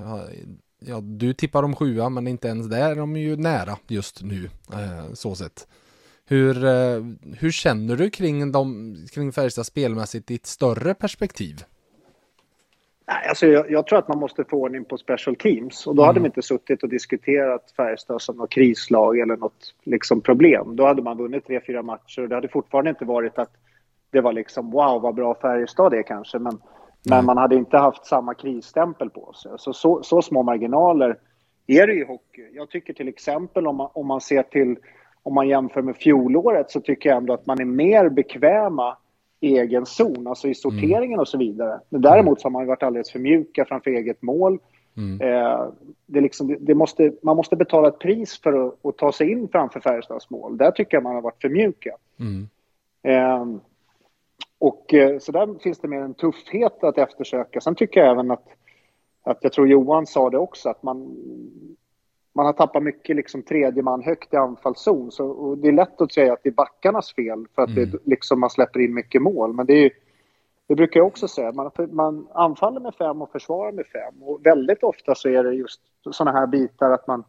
ja, 0.85 1.01
du 1.01 1.33
tippar 1.33 1.63
om 1.63 1.75
sjua 1.75 2.09
men 2.09 2.27
inte 2.27 2.47
ens 2.47 2.67
där. 2.67 2.95
De 2.95 3.15
är 3.15 3.19
ju 3.19 3.35
nära 3.37 3.77
just 3.87 4.21
nu 4.21 4.49
eh, 4.73 5.13
så 5.13 5.35
sett. 5.35 5.67
Hur, 6.25 6.65
eh, 6.65 7.03
hur 7.37 7.51
känner 7.51 7.95
du 7.95 8.09
kring, 8.09 8.51
dem, 8.51 8.97
kring 9.11 9.31
Färjestad 9.31 9.65
spelmässigt 9.65 10.31
i 10.31 10.35
ett 10.35 10.45
större 10.45 10.93
perspektiv? 10.93 11.63
Nej, 13.09 13.27
alltså 13.29 13.47
jag, 13.47 13.71
jag 13.71 13.87
tror 13.87 13.99
att 13.99 14.07
man 14.07 14.19
måste 14.19 14.43
få 14.43 14.57
ordning 14.57 14.85
på 14.85 14.97
special 14.97 15.35
teams. 15.35 15.87
Och 15.87 15.95
då 15.95 16.03
hade 16.03 16.19
de 16.19 16.25
inte 16.25 16.41
suttit 16.41 16.83
och 16.83 16.89
diskuterat 16.89 17.73
Färjestad 17.77 18.21
som 18.21 18.37
något 18.37 18.49
krislag 18.49 19.19
eller 19.19 19.37
något 19.37 19.75
liksom 19.83 20.21
problem. 20.21 20.75
Då 20.75 20.85
hade 20.85 21.01
man 21.01 21.17
vunnit 21.17 21.47
tre, 21.47 21.61
fyra 21.67 21.83
matcher 21.83 22.21
och 22.21 22.29
det 22.29 22.35
hade 22.35 22.47
fortfarande 22.47 22.89
inte 22.89 23.05
varit 23.05 23.39
att 23.39 23.51
det 24.11 24.21
var 24.21 24.33
liksom 24.33 24.71
wow 24.71 25.01
vad 25.01 25.15
bra 25.15 25.35
Färjestad 25.41 25.93
är 25.93 26.03
kanske. 26.03 26.39
Men, 26.39 26.61
men 27.09 27.25
man 27.25 27.37
hade 27.37 27.55
inte 27.55 27.77
haft 27.77 28.05
samma 28.05 28.33
krisstämpel 28.33 29.09
på 29.09 29.33
sig. 29.33 29.51
Så, 29.57 29.73
så, 29.73 30.03
så 30.03 30.21
små 30.21 30.43
marginaler 30.43 31.17
är 31.67 31.87
det 31.87 31.93
i 31.93 32.03
hockey. 32.03 32.49
Jag 32.53 32.69
tycker 32.69 32.93
till 32.93 33.07
exempel 33.07 33.67
om 33.67 33.75
man, 33.75 33.89
om 33.93 34.07
man 34.07 34.21
ser 34.21 34.43
till 34.43 34.77
om 35.23 35.33
man 35.33 35.47
jämför 35.47 35.81
med 35.81 35.95
fjolåret 35.95 36.71
så 36.71 36.81
tycker 36.81 37.09
jag 37.09 37.17
ändå 37.17 37.33
att 37.33 37.45
man 37.45 37.61
är 37.61 37.65
mer 37.65 38.09
bekväma 38.09 38.97
egen 39.41 39.85
zon, 39.85 40.27
alltså 40.27 40.47
i 40.47 40.55
sorteringen 40.55 41.19
och 41.19 41.27
så 41.27 41.37
vidare. 41.37 41.79
Men 41.89 42.01
däremot 42.01 42.41
så 42.41 42.45
har 42.45 42.51
man 42.51 42.67
varit 42.67 42.83
alldeles 42.83 43.11
för 43.11 43.19
mjuka 43.19 43.65
framför 43.65 43.91
eget 43.91 44.21
mål. 44.21 44.59
Eh, 45.21 45.67
det 46.05 46.21
liksom, 46.21 46.47
det, 46.47 46.57
det 46.59 46.75
måste, 46.75 47.13
man 47.21 47.35
måste 47.35 47.55
betala 47.55 47.87
ett 47.87 47.99
pris 47.99 48.41
för 48.41 48.67
att, 48.67 48.85
att 48.85 48.97
ta 48.97 49.11
sig 49.11 49.31
in 49.31 49.47
framför 49.51 49.79
Färjestads 49.79 50.29
mål. 50.29 50.57
Där 50.57 50.71
tycker 50.71 50.97
jag 50.97 51.03
man 51.03 51.15
har 51.15 51.21
varit 51.21 51.41
för 51.41 51.49
mjuka. 51.49 51.95
Mm. 52.19 52.49
Eh, 53.03 53.59
och 54.59 54.93
eh, 54.93 55.19
så 55.19 55.31
där 55.31 55.59
finns 55.59 55.79
det 55.79 55.87
mer 55.87 56.01
en 56.01 56.13
tuffhet 56.13 56.83
att 56.83 56.97
eftersöka. 56.97 57.61
Sen 57.61 57.75
tycker 57.75 57.99
jag 57.99 58.09
även 58.11 58.31
att, 58.31 58.47
att 59.23 59.37
jag 59.41 59.53
tror 59.53 59.67
Johan 59.67 60.07
sa 60.07 60.29
det 60.29 60.37
också, 60.37 60.69
att 60.69 60.83
man, 60.83 61.17
man 62.39 62.45
har 62.45 62.53
tappat 62.53 62.83
mycket 62.83 63.15
liksom 63.15 63.43
tredje 63.43 63.83
man 63.83 64.03
högt 64.03 64.33
i 64.33 64.37
anfallszon. 64.37 65.11
Så, 65.11 65.25
och 65.25 65.57
det 65.57 65.67
är 65.67 65.71
lätt 65.71 66.01
att 66.01 66.13
säga 66.13 66.33
att 66.33 66.39
det 66.43 66.49
är 66.49 66.53
backarnas 66.53 67.13
fel 67.13 67.45
för 67.55 67.61
att 67.61 67.75
det, 67.75 67.93
liksom, 68.05 68.39
man 68.39 68.49
släpper 68.49 68.79
in 68.79 68.93
mycket 68.93 69.21
mål. 69.21 69.53
Men 69.53 69.65
det, 69.65 69.73
är, 69.73 69.91
det 70.67 70.75
brukar 70.75 70.99
jag 70.99 71.07
också 71.07 71.27
säga, 71.27 71.51
man, 71.51 71.71
man 71.91 72.27
anfaller 72.33 72.79
med 72.79 72.95
fem 72.95 73.21
och 73.21 73.31
försvarar 73.31 73.71
med 73.71 73.85
fem. 73.85 74.23
Och 74.23 74.45
väldigt 74.45 74.83
ofta 74.83 75.15
så 75.15 75.29
är 75.29 75.43
det 75.43 75.53
just 75.53 75.81
sådana 76.11 76.39
här 76.39 76.47
bitar 76.47 76.91
att 76.91 77.07
man, 77.07 77.23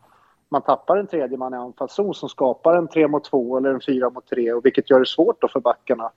man 0.49 0.63
tappar 0.63 0.97
en 0.97 1.07
tredje 1.07 1.39
man 1.39 1.55
i 1.55 1.57
anfallszon 1.57 2.15
som 2.15 2.29
skapar 2.29 2.77
en 2.77 2.89
tre 2.89 3.09
mot 3.09 3.25
två 3.25 3.57
eller 3.57 3.71
en 3.75 3.81
fyra 3.81 4.11
mot 4.11 4.27
tre. 4.27 4.53
Och 4.53 4.65
vilket 4.65 4.91
gör 4.91 5.01
det 5.01 5.07
svårt 5.07 5.41
då 5.41 5.49
för 5.49 5.61
backarna 5.61 6.11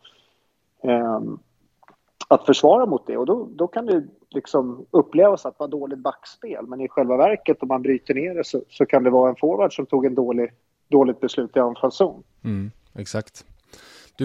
ehm, 0.83 1.39
att 2.27 2.45
försvara 2.45 2.85
mot 2.85 3.07
det. 3.07 3.17
Och 3.17 3.25
då, 3.25 3.49
då 3.51 3.67
kan 3.67 3.85
det 3.85 4.03
liksom 4.29 4.85
upplevas 4.91 5.45
att 5.45 5.59
vara 5.59 5.69
dåligt 5.69 5.99
backspel. 5.99 6.67
Men 6.67 6.81
i 6.81 6.87
själva 6.87 7.17
verket, 7.17 7.61
om 7.61 7.67
man 7.67 7.81
bryter 7.81 8.13
ner 8.13 8.35
det, 8.35 8.43
så, 8.43 8.61
så 8.69 8.85
kan 8.85 9.03
det 9.03 9.09
vara 9.09 9.29
en 9.29 9.35
forward 9.35 9.75
som 9.75 9.85
tog 9.85 10.05
en 10.05 10.15
dålig, 10.15 10.51
dåligt 10.87 11.19
beslut 11.19 11.55
i 11.55 11.59
anfallszon. 11.59 12.23
Mm, 12.43 12.71
exakt. 12.93 13.45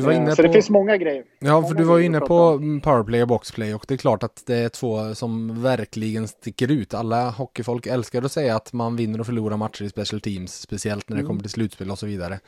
Du 0.00 0.06
var 0.06 0.12
inne 0.12 0.30
så 0.30 0.36
på... 0.36 0.42
det 0.42 0.52
finns 0.52 0.70
många 0.70 0.96
grejer. 0.96 1.24
Ja, 1.38 1.52
Många 1.52 1.68
för 1.68 1.74
du 1.74 1.84
var 1.84 1.98
ju 1.98 2.04
inne 2.04 2.20
på 2.20 2.36
om. 2.40 2.62
mm, 2.62 2.80
powerplay 2.80 3.22
och 3.22 3.28
boxplay 3.28 3.74
och 3.74 3.84
det 3.88 3.94
är 3.94 3.98
klart 3.98 4.22
att 4.22 4.42
det 4.46 4.56
är 4.56 4.68
två 4.68 5.14
som 5.14 5.62
verkligen 5.62 6.28
sticker 6.28 6.70
ut. 6.70 6.94
Alla 6.94 7.30
hockeyfolk 7.30 7.86
älskar 7.86 8.22
att 8.22 8.32
säga 8.32 8.56
att 8.56 8.72
man 8.72 8.96
vinner 8.96 9.20
och 9.20 9.26
förlorar 9.26 9.56
matcher 9.56 9.82
i 9.84 9.88
special 9.88 10.20
teams, 10.20 10.60
speciellt 10.60 11.08
när 11.08 11.16
det 11.16 11.22
kommer 11.22 11.40
till 11.40 11.50
slutspel 11.50 11.90
och 11.90 11.98
så 11.98 12.06
vidare. 12.06 12.40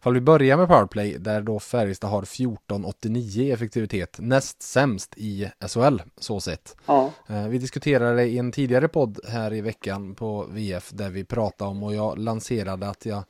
Fall 0.00 0.14
vi 0.14 0.20
börjar 0.20 0.56
med 0.56 0.68
powerplay, 0.68 1.16
där 1.18 1.40
då 1.42 1.58
Färjestad 1.60 2.10
har 2.10 2.22
14,89 2.22 3.40
i 3.42 3.50
effektivitet, 3.52 4.16
näst 4.20 4.62
sämst 4.62 5.14
i 5.16 5.50
SHL, 5.68 5.98
så 6.18 6.40
sett. 6.40 6.76
Ja. 6.86 7.10
Eh, 7.28 7.48
Vi 7.48 7.58
diskuterade 7.58 8.24
i 8.24 8.38
en 8.38 8.52
tidigare 8.52 8.88
podd 8.88 9.20
här 9.28 9.52
i 9.52 9.60
veckan 9.60 10.14
på 10.14 10.46
VF 10.50 10.90
där 10.90 11.10
vi 11.10 11.24
pratade 11.24 11.70
om 11.70 11.82
och 11.82 11.94
jag 11.94 12.18
lanserade 12.18 12.88
att 12.88 13.06
jag 13.06 13.22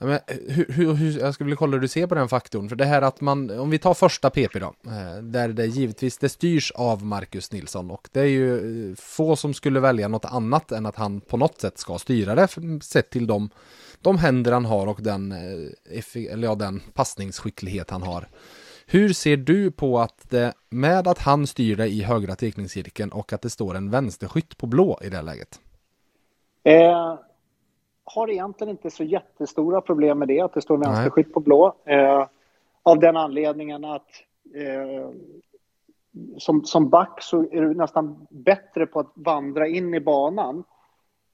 Ja, 0.00 0.06
men 0.06 0.14
eh, 0.26 0.36
hur, 0.48 0.66
hur, 0.68 0.94
hur, 0.94 1.20
jag 1.20 1.34
skulle 1.34 1.46
vilja 1.46 1.56
kolla 1.56 1.72
hur 1.72 1.80
du 1.80 1.88
ser 1.88 2.06
på 2.06 2.14
den 2.14 2.28
faktorn. 2.28 2.68
För 2.68 2.76
det 2.76 2.84
här 2.84 3.02
att 3.02 3.20
man, 3.20 3.58
om 3.58 3.70
vi 3.70 3.78
tar 3.78 3.94
första 3.94 4.30
PP 4.30 4.58
då, 4.58 4.74
eh, 4.86 5.22
där 5.22 5.48
det 5.48 5.66
givetvis, 5.66 6.18
det 6.18 6.28
styrs 6.28 6.70
av 6.70 7.04
Marcus 7.04 7.52
Nilsson 7.52 7.90
och 7.90 8.08
det 8.12 8.20
är 8.20 8.24
ju 8.24 8.90
eh, 8.90 8.96
få 8.96 9.36
som 9.36 9.54
skulle 9.54 9.80
välja 9.80 10.08
något 10.08 10.24
annat 10.24 10.72
än 10.72 10.86
att 10.86 10.96
han 10.96 11.20
på 11.20 11.36
något 11.36 11.60
sätt 11.60 11.78
ska 11.78 11.98
styra 11.98 12.34
det, 12.34 12.48
sett 12.82 13.10
till 13.10 13.26
de 13.26 13.50
de 14.02 14.18
händer 14.18 14.52
han 14.52 14.64
har 14.64 14.86
och 14.86 15.02
den, 15.02 15.32
eller 15.32 16.48
ja, 16.48 16.54
den 16.54 16.80
passningsskicklighet 16.94 17.90
han 17.90 18.02
har. 18.02 18.28
Hur 18.86 19.12
ser 19.12 19.36
du 19.36 19.70
på 19.70 20.00
att 20.00 20.30
det, 20.30 20.52
med 20.68 21.08
att 21.08 21.18
han 21.18 21.46
styr 21.46 21.76
det 21.76 21.88
i 21.88 22.02
högra 22.02 22.36
teckningscirkeln 22.36 23.12
och 23.12 23.32
att 23.32 23.42
det 23.42 23.50
står 23.50 23.74
en 23.74 23.90
vänsterskytt 23.90 24.56
på 24.56 24.66
blå 24.66 25.00
i 25.02 25.08
det 25.08 25.22
läget? 25.22 25.60
Eh, 26.64 27.18
har 28.04 28.30
egentligen 28.30 28.70
inte 28.70 28.90
så 28.90 29.04
jättestora 29.04 29.80
problem 29.80 30.18
med 30.18 30.28
det, 30.28 30.40
att 30.40 30.54
det 30.54 30.60
står 30.60 30.78
vänsterskytt 30.78 31.34
på 31.34 31.40
blå. 31.40 31.74
Eh, 31.84 32.26
av 32.82 32.98
den 32.98 33.16
anledningen 33.16 33.84
att 33.84 34.08
eh, 34.54 35.10
som, 36.38 36.64
som 36.64 36.88
back 36.88 37.22
så 37.22 37.40
är 37.40 37.60
du 37.60 37.74
nästan 37.74 38.26
bättre 38.30 38.86
på 38.86 39.00
att 39.00 39.12
vandra 39.14 39.66
in 39.66 39.94
i 39.94 40.00
banan 40.00 40.64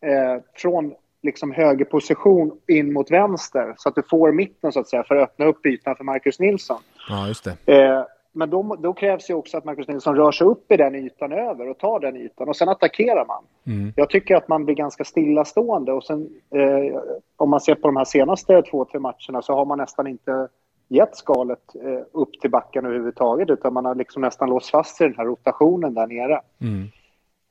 eh, 0.00 0.42
från 0.55 0.94
liksom 1.22 1.52
högerposition 1.52 2.61
in 2.68 2.92
mot 2.92 3.11
vänster 3.11 3.74
så 3.79 3.88
att 3.88 3.94
du 3.94 4.02
får 4.02 4.33
mitten 4.33 4.72
så 4.72 4.81
att 4.81 4.88
säga 4.88 5.05
för 5.05 5.16
att 5.16 5.22
öppna 5.22 5.44
upp 5.46 5.66
ytan 5.66 5.96
för 5.96 6.05
Marcus 6.05 6.40
Nilsson. 6.40 6.81
Ja, 7.09 7.29
just 7.29 7.44
det. 7.44 8.07
Men 8.37 8.51
då, 8.51 8.77
då, 8.79 8.92
krävs 8.92 9.31
ju 9.31 9.35
också 9.35 9.59
att 9.59 9.64
Marcus 9.64 9.88
Nilsson 9.88 10.16
rör 10.16 10.33
sig 10.33 10.46
upp 10.46 10.72
i 10.72 10.77
den 10.77 10.94
ytan 10.94 11.33
över 11.33 11.68
och 11.68 11.79
tar 11.79 12.01
den 12.01 12.16
ytan 12.16 12.49
och 12.49 12.57
sen 12.57 12.68
attackerar 12.68 13.27
man. 13.27 13.44
Mm. 13.66 13.92
Jag 13.96 14.11
tycker 14.11 14.37
att 14.37 14.49
man 14.49 14.64
blir 14.64 14.75
ganska 14.75 15.05
stillastående 15.05 15.92
och 15.92 16.05
sen 16.05 16.29
eh, 16.55 17.01
om 17.37 17.51
man 17.51 17.61
ser 17.61 17.75
på 17.75 17.88
de 17.88 17.96
här 17.96 18.05
senaste 18.05 18.62
två, 18.62 18.85
tre 18.85 19.01
matcherna 19.01 19.42
så 19.42 19.55
har 19.55 19.64
man 19.64 19.79
nästan 19.79 20.07
inte 20.07 20.49
gett 20.88 21.16
skalet 21.16 21.75
eh, 21.85 22.03
upp 22.12 22.40
till 22.40 22.51
backen 22.51 22.87
överhuvudtaget 22.87 23.51
utan 23.51 23.72
man 23.72 23.85
har 23.85 23.94
liksom 23.94 24.22
nästan 24.22 24.49
låst 24.49 24.70
fast 24.70 25.01
i 25.01 25.05
den 25.05 25.14
här 25.16 25.25
rotationen 25.25 25.94
där 25.94 26.07
nere. 26.07 26.40
Mm. 26.61 26.88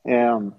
Eh, 0.08 0.52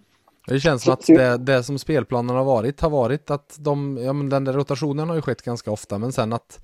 det 0.49 0.61
känns 0.61 0.83
som 0.83 0.93
att 0.93 1.07
det, 1.07 1.37
det, 1.37 1.62
som 1.62 1.79
spelplanen 1.79 2.37
har 2.37 2.45
varit 2.45 2.81
har 2.81 2.91
varit 2.91 3.31
att 3.31 3.57
de, 3.61 3.99
ja 4.01 4.12
men 4.12 4.29
den 4.29 4.45
där 4.45 4.53
rotationen 4.53 5.09
har 5.09 5.17
ju 5.17 5.23
skett 5.23 5.43
ganska 5.43 5.71
ofta 5.71 5.99
men 5.99 6.12
sen 6.12 6.33
att 6.33 6.61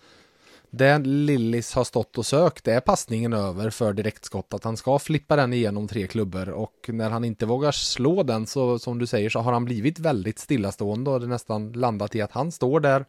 det 0.75 0.99
Lillis 0.99 1.75
har 1.75 1.85
stått 1.85 2.19
och 2.19 2.27
sökt 2.27 2.69
är 2.69 2.81
passningen 2.81 3.33
över 3.33 3.71
för 3.71 3.93
direktskott 3.93 4.55
att 4.55 4.65
han 4.65 4.77
ska 4.77 4.99
flippa 4.99 5.37
den 5.37 5.53
igenom 5.53 5.89
tre 5.89 6.07
klubbor 6.07 6.49
och 6.49 6.89
när 6.89 7.11
han 7.11 7.25
inte 7.25 7.47
vågar 7.47 7.71
slå 7.73 8.23
den 8.23 8.47
så 8.47 8.79
som 8.79 8.99
du 8.99 9.07
säger 9.07 9.31
så 9.31 9.39
har 9.39 9.53
han 9.53 9.65
blivit 9.65 9.99
väldigt 9.99 10.39
stillastående 10.39 11.11
och 11.11 11.21
det 11.21 11.27
nästan 11.27 11.73
landat 11.73 12.15
i 12.15 12.21
att 12.21 12.33
han 12.33 12.53
står 12.53 12.81
där 12.81 13.05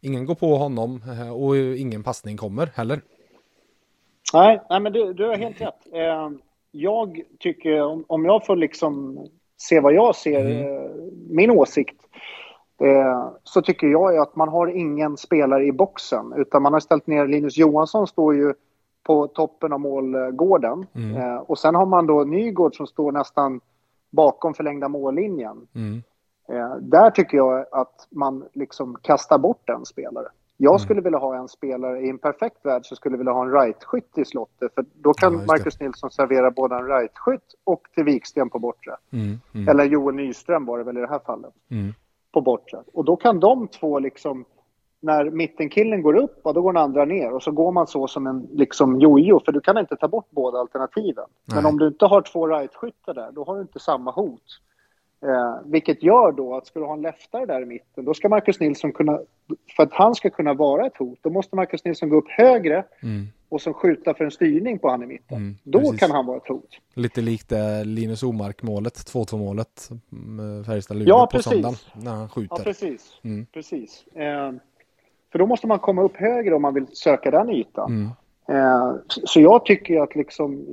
ingen 0.00 0.26
går 0.26 0.34
på 0.34 0.56
honom 0.56 1.02
eh, 1.12 1.42
och 1.42 1.56
ingen 1.56 2.02
passning 2.02 2.36
kommer 2.36 2.66
heller. 2.74 3.00
Nej, 4.32 4.60
nej 4.70 4.80
men 4.80 4.92
du, 4.92 5.12
du 5.12 5.24
har 5.24 5.36
helt 5.36 5.60
rätt. 5.60 5.86
Eh, 5.92 6.30
jag 6.70 7.22
tycker, 7.38 8.04
om 8.12 8.24
jag 8.24 8.46
får 8.46 8.56
liksom 8.56 9.18
se 9.56 9.80
vad 9.80 9.94
jag 9.94 10.16
ser, 10.16 10.40
mm. 10.40 10.84
Eh, 10.84 10.90
min 11.30 11.50
åsikt, 11.50 12.00
så 13.44 13.62
tycker 13.62 13.86
jag 13.86 14.16
att 14.16 14.36
man 14.36 14.48
har 14.48 14.66
ingen 14.66 15.16
spelare 15.16 15.64
i 15.64 15.72
boxen 15.72 16.32
utan 16.36 16.62
man 16.62 16.72
har 16.72 16.80
ställt 16.80 17.06
ner 17.06 17.26
Linus 17.26 17.56
Johansson 17.56 18.06
står 18.06 18.34
ju 18.34 18.54
på 19.02 19.26
toppen 19.26 19.72
av 19.72 19.80
målgården 19.80 20.86
mm. 20.94 21.38
och 21.38 21.58
sen 21.58 21.74
har 21.74 21.86
man 21.86 22.06
då 22.06 22.24
Nygård 22.24 22.76
som 22.76 22.86
står 22.86 23.12
nästan 23.12 23.60
bakom 24.10 24.54
förlängda 24.54 24.88
mållinjen. 24.88 25.66
Mm. 25.74 26.02
Eh, 26.48 26.76
där 26.76 27.10
tycker 27.10 27.36
jag 27.36 27.66
att 27.72 28.06
man 28.10 28.44
liksom 28.52 28.96
kastar 29.02 29.38
bort 29.38 29.68
en 29.68 29.86
spelare. 29.86 30.28
Jag 30.56 30.72
mm. 30.72 30.78
skulle 30.78 31.00
vilja 31.00 31.18
ha 31.18 31.36
en 31.36 31.48
spelare, 31.48 32.00
i 32.00 32.10
en 32.10 32.18
perfekt 32.18 32.66
värld 32.66 32.86
så 32.86 32.96
skulle 32.96 33.12
jag 33.12 33.18
vilja 33.18 33.32
ha 33.32 33.44
en 33.44 33.52
right-skytt 33.52 34.18
i 34.18 34.24
slottet. 34.24 34.74
För 34.74 34.84
då 34.94 35.14
kan 35.14 35.32
ja, 35.32 35.44
Marcus 35.46 35.80
Nilsson 35.80 36.10
servera 36.10 36.50
både 36.50 36.76
en 36.76 36.86
right-skytt 36.86 37.54
och 37.64 37.82
till 37.94 38.04
Viksten 38.04 38.50
på 38.50 38.58
bortre. 38.58 38.96
Mm, 39.12 39.38
mm. 39.54 39.68
Eller 39.68 39.84
Joel 39.84 40.14
Nyström 40.14 40.64
var 40.66 40.78
det 40.78 40.84
väl 40.84 40.98
i 40.98 41.00
det 41.00 41.08
här 41.08 41.20
fallet. 41.26 41.54
På 42.32 42.40
bortre. 42.40 42.78
Och 42.92 43.04
då 43.04 43.16
kan 43.16 43.40
de 43.40 43.68
två 43.68 43.98
liksom, 43.98 44.44
när 45.00 45.30
mittenkillen 45.30 46.02
går 46.02 46.16
upp, 46.16 46.40
då 46.44 46.62
går 46.62 46.72
den 46.72 46.82
andra 46.82 47.04
ner. 47.04 47.32
Och 47.32 47.42
så 47.42 47.50
går 47.50 47.72
man 47.72 47.86
så 47.86 48.08
som 48.08 48.26
en 48.26 48.48
liksom 48.52 49.00
jojo, 49.00 49.40
för 49.44 49.52
du 49.52 49.60
kan 49.60 49.78
inte 49.78 49.96
ta 49.96 50.08
bort 50.08 50.30
båda 50.30 50.58
alternativen. 50.58 51.24
Nej. 51.44 51.56
Men 51.56 51.66
om 51.66 51.78
du 51.78 51.86
inte 51.86 52.06
har 52.06 52.22
två 52.22 52.46
right-skyttar 52.46 53.14
där, 53.14 53.32
då 53.32 53.44
har 53.44 53.54
du 53.54 53.62
inte 53.62 53.78
samma 53.78 54.10
hot. 54.10 54.60
Eh, 55.22 55.56
vilket 55.64 56.02
gör 56.02 56.32
då 56.32 56.56
att 56.56 56.66
ska 56.66 56.80
du 56.80 56.86
ha 56.86 56.92
en 56.92 57.02
leftare 57.02 57.46
där 57.46 57.62
i 57.62 57.66
mitten, 57.66 58.04
då 58.04 58.14
ska 58.14 58.28
Marcus 58.28 58.60
Nilsson 58.60 58.92
kunna, 58.92 59.18
för 59.76 59.82
att 59.82 59.92
han 59.92 60.14
ska 60.14 60.30
kunna 60.30 60.54
vara 60.54 60.86
ett 60.86 60.96
hot, 60.96 61.18
då 61.22 61.30
måste 61.30 61.56
Marcus 61.56 61.84
Nilsson 61.84 62.08
gå 62.08 62.16
upp 62.16 62.28
högre 62.28 62.84
mm. 63.02 63.26
Och 63.48 63.62
så 63.62 63.72
skjuta 63.72 64.14
för 64.14 64.24
en 64.24 64.30
styrning 64.30 64.78
på 64.78 64.90
han 64.90 65.02
i 65.02 65.06
mitten. 65.06 65.36
Mm, 65.36 65.56
då 65.62 65.78
precis. 65.78 66.00
kan 66.00 66.10
han 66.10 66.26
vara 66.26 66.36
ett 66.36 66.48
hot. 66.48 66.70
Lite 66.94 67.20
likt 67.20 67.52
eh, 67.52 67.84
Linus 67.84 68.22
Omark-målet, 68.22 68.94
2-2 68.94 69.38
målet, 69.38 69.90
mm, 70.12 70.64
Färjestad-Luleå 70.64 71.08
ja, 71.08 71.28
på 71.32 71.42
söndagen, 71.42 71.76
när 71.92 72.10
han 72.10 72.28
skjuter. 72.28 72.56
Ja, 72.58 72.64
precis. 72.64 73.20
Mm. 73.22 73.46
precis. 73.46 74.06
Eh, 74.14 74.52
för 75.32 75.38
då 75.38 75.46
måste 75.46 75.66
man 75.66 75.78
komma 75.78 76.02
upp 76.02 76.16
högre 76.16 76.54
om 76.54 76.62
man 76.62 76.74
vill 76.74 76.86
söka 76.92 77.30
den 77.30 77.50
ytan. 77.50 77.92
Mm. 77.92 78.10
Eh, 78.48 78.94
så 79.06 79.40
jag 79.40 79.64
tycker 79.64 80.00
att 80.00 80.14
liksom, 80.14 80.66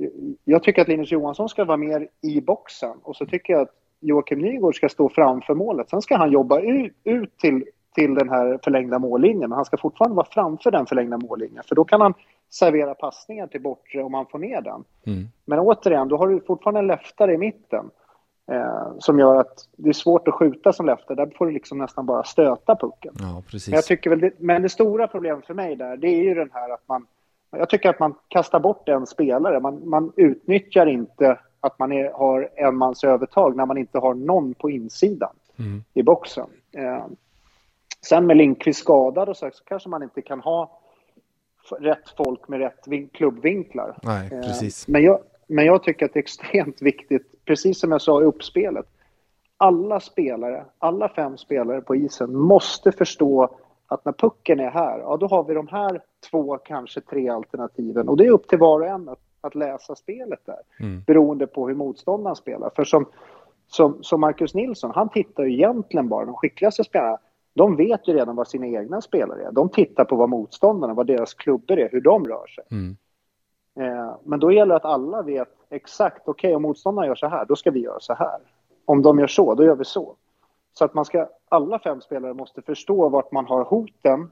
jag 0.44 0.62
tycker 0.62 0.82
att 0.82 0.88
Linus 0.88 1.12
Johansson 1.12 1.48
ska 1.48 1.64
vara 1.64 1.76
mer 1.76 2.08
i 2.22 2.40
boxen 2.40 2.96
och 3.02 3.16
så 3.16 3.26
tycker 3.26 3.52
jag 3.52 3.62
att 3.62 3.74
Joakim 4.00 4.38
Nygård 4.38 4.76
ska 4.76 4.88
stå 4.88 5.08
framför 5.08 5.54
målet. 5.54 5.90
Sen 5.90 6.02
ska 6.02 6.16
han 6.16 6.32
jobba 6.32 6.60
ut, 6.60 6.92
ut 7.04 7.38
till, 7.38 7.64
till 7.94 8.14
den 8.14 8.28
här 8.28 8.58
förlängda 8.64 8.98
mållinjen, 8.98 9.50
men 9.50 9.52
han 9.52 9.64
ska 9.64 9.76
fortfarande 9.76 10.16
vara 10.16 10.26
framför 10.30 10.70
den 10.70 10.86
förlängda 10.86 11.18
mållinjen, 11.18 11.62
för 11.68 11.74
då 11.74 11.84
kan 11.84 12.00
han 12.00 12.14
servera 12.50 12.94
passningar 12.94 13.46
till 13.46 13.62
bortre 13.62 14.02
om 14.02 14.12
man 14.12 14.26
får 14.26 14.38
ner 14.38 14.60
den. 14.60 14.84
Mm. 15.06 15.28
Men 15.44 15.58
återigen, 15.58 16.08
då 16.08 16.16
har 16.16 16.28
du 16.28 16.40
fortfarande 16.40 16.80
en 16.80 16.86
leftare 16.86 17.34
i 17.34 17.38
mitten 17.38 17.90
eh, 18.50 18.88
som 18.98 19.18
gör 19.18 19.40
att 19.40 19.68
det 19.76 19.88
är 19.88 19.92
svårt 19.92 20.28
att 20.28 20.34
skjuta 20.34 20.72
som 20.72 20.86
leftare. 20.86 21.16
Där 21.16 21.32
får 21.38 21.46
du 21.46 21.52
liksom 21.52 21.78
nästan 21.78 22.06
bara 22.06 22.24
stöta 22.24 22.76
pucken. 22.76 23.14
Ja, 23.18 23.42
precis. 23.50 23.68
Men, 23.68 23.74
jag 23.74 23.84
tycker 23.84 24.10
väl 24.10 24.20
det, 24.20 24.30
men 24.38 24.62
det 24.62 24.68
stora 24.68 25.08
problemet 25.08 25.46
för 25.46 25.54
mig 25.54 25.76
där, 25.76 25.96
det 25.96 26.08
är 26.08 26.22
ju 26.22 26.34
den 26.34 26.50
här 26.52 26.74
att 26.74 26.88
man 26.88 27.06
jag 27.50 27.68
tycker 27.68 27.90
att 27.90 28.00
man 28.00 28.14
kastar 28.28 28.60
bort 28.60 28.88
en 28.88 29.06
spelare. 29.06 29.60
Man, 29.60 29.88
man 29.88 30.12
utnyttjar 30.16 30.86
inte 30.86 31.38
att 31.60 31.78
man 31.78 31.92
är, 31.92 32.10
har 32.10 32.50
enmans 32.56 33.04
övertag 33.04 33.56
när 33.56 33.66
man 33.66 33.78
inte 33.78 33.98
har 33.98 34.14
någon 34.14 34.54
på 34.54 34.70
insidan 34.70 35.34
mm. 35.58 35.84
i 35.94 36.02
boxen. 36.02 36.46
Eh, 36.72 37.04
sen 38.06 38.26
med 38.26 38.36
Lindqvist 38.36 38.80
skadad 38.80 39.28
och 39.28 39.36
så, 39.36 39.50
så 39.52 39.64
kanske 39.64 39.88
man 39.88 40.02
inte 40.02 40.22
kan 40.22 40.40
ha 40.40 40.80
rätt 41.72 42.08
folk 42.16 42.48
med 42.48 42.58
rätt 42.60 43.12
klubbvinklar. 43.12 43.98
Nej, 44.02 44.28
eh, 44.32 44.40
precis. 44.40 44.88
Men, 44.88 45.02
jag, 45.02 45.18
men 45.46 45.66
jag 45.66 45.82
tycker 45.82 46.06
att 46.06 46.12
det 46.12 46.18
är 46.18 46.22
extremt 46.22 46.82
viktigt, 46.82 47.44
precis 47.44 47.80
som 47.80 47.92
jag 47.92 48.02
sa 48.02 48.22
i 48.22 48.24
uppspelet, 48.24 48.86
alla 49.56 50.00
spelare, 50.00 50.64
alla 50.78 51.08
fem 51.08 51.36
spelare 51.36 51.80
på 51.80 51.96
isen 51.96 52.36
måste 52.36 52.92
förstå 52.92 53.58
att 53.86 54.04
när 54.04 54.12
pucken 54.12 54.60
är 54.60 54.70
här, 54.70 54.98
ja 54.98 55.16
då 55.16 55.26
har 55.26 55.44
vi 55.44 55.54
de 55.54 55.68
här 55.68 56.00
två, 56.30 56.58
kanske 56.58 57.00
tre 57.00 57.28
alternativen. 57.28 58.08
Och 58.08 58.16
det 58.16 58.26
är 58.26 58.30
upp 58.30 58.48
till 58.48 58.58
var 58.58 58.80
och 58.80 58.86
en 58.86 59.08
att 59.08 59.18
att 59.46 59.54
läsa 59.54 59.94
spelet 59.94 60.40
där. 60.44 60.60
Mm. 60.80 61.02
Beroende 61.06 61.46
på 61.46 61.68
hur 61.68 61.74
motståndaren 61.74 62.36
spelar. 62.36 62.70
För 62.76 62.84
som, 62.84 63.06
som, 63.66 64.02
som 64.02 64.20
Marcus 64.20 64.54
Nilsson, 64.54 64.92
han 64.94 65.08
tittar 65.08 65.44
ju 65.44 65.52
egentligen 65.52 66.08
bara, 66.08 66.24
de 66.24 66.34
skickligaste 66.34 66.84
spelarna, 66.84 67.18
de 67.56 67.76
vet 67.76 68.08
ju 68.08 68.12
redan 68.12 68.36
vad 68.36 68.48
sina 68.48 68.66
egna 68.66 69.00
spelare 69.00 69.44
är. 69.44 69.52
De 69.52 69.68
tittar 69.68 70.04
på 70.04 70.16
vad 70.16 70.28
motståndarna, 70.28 70.94
vad 70.94 71.06
deras 71.06 71.34
klubbor 71.34 71.78
är, 71.78 71.88
hur 71.92 72.00
de 72.00 72.24
rör 72.24 72.46
sig. 72.46 72.64
Mm. 72.70 72.96
Eh, 73.80 74.16
men 74.24 74.40
då 74.40 74.52
gäller 74.52 74.74
det 74.74 74.76
att 74.76 74.84
alla 74.84 75.22
vet 75.22 75.48
exakt, 75.70 76.28
okej 76.28 76.48
okay, 76.48 76.54
om 76.54 76.62
motståndarna 76.62 77.06
gör 77.06 77.14
så 77.14 77.28
här, 77.28 77.44
då 77.44 77.56
ska 77.56 77.70
vi 77.70 77.80
göra 77.80 78.00
så 78.00 78.14
här. 78.14 78.38
Om 78.84 79.02
de 79.02 79.18
gör 79.18 79.26
så, 79.26 79.54
då 79.54 79.64
gör 79.64 79.74
vi 79.74 79.84
så. 79.84 80.14
Så 80.72 80.84
att 80.84 80.94
man 80.94 81.04
ska, 81.04 81.28
alla 81.48 81.78
fem 81.78 82.00
spelare 82.00 82.34
måste 82.34 82.62
förstå 82.62 83.08
vart 83.08 83.32
man 83.32 83.46
har 83.46 83.64
hoten 83.64 84.30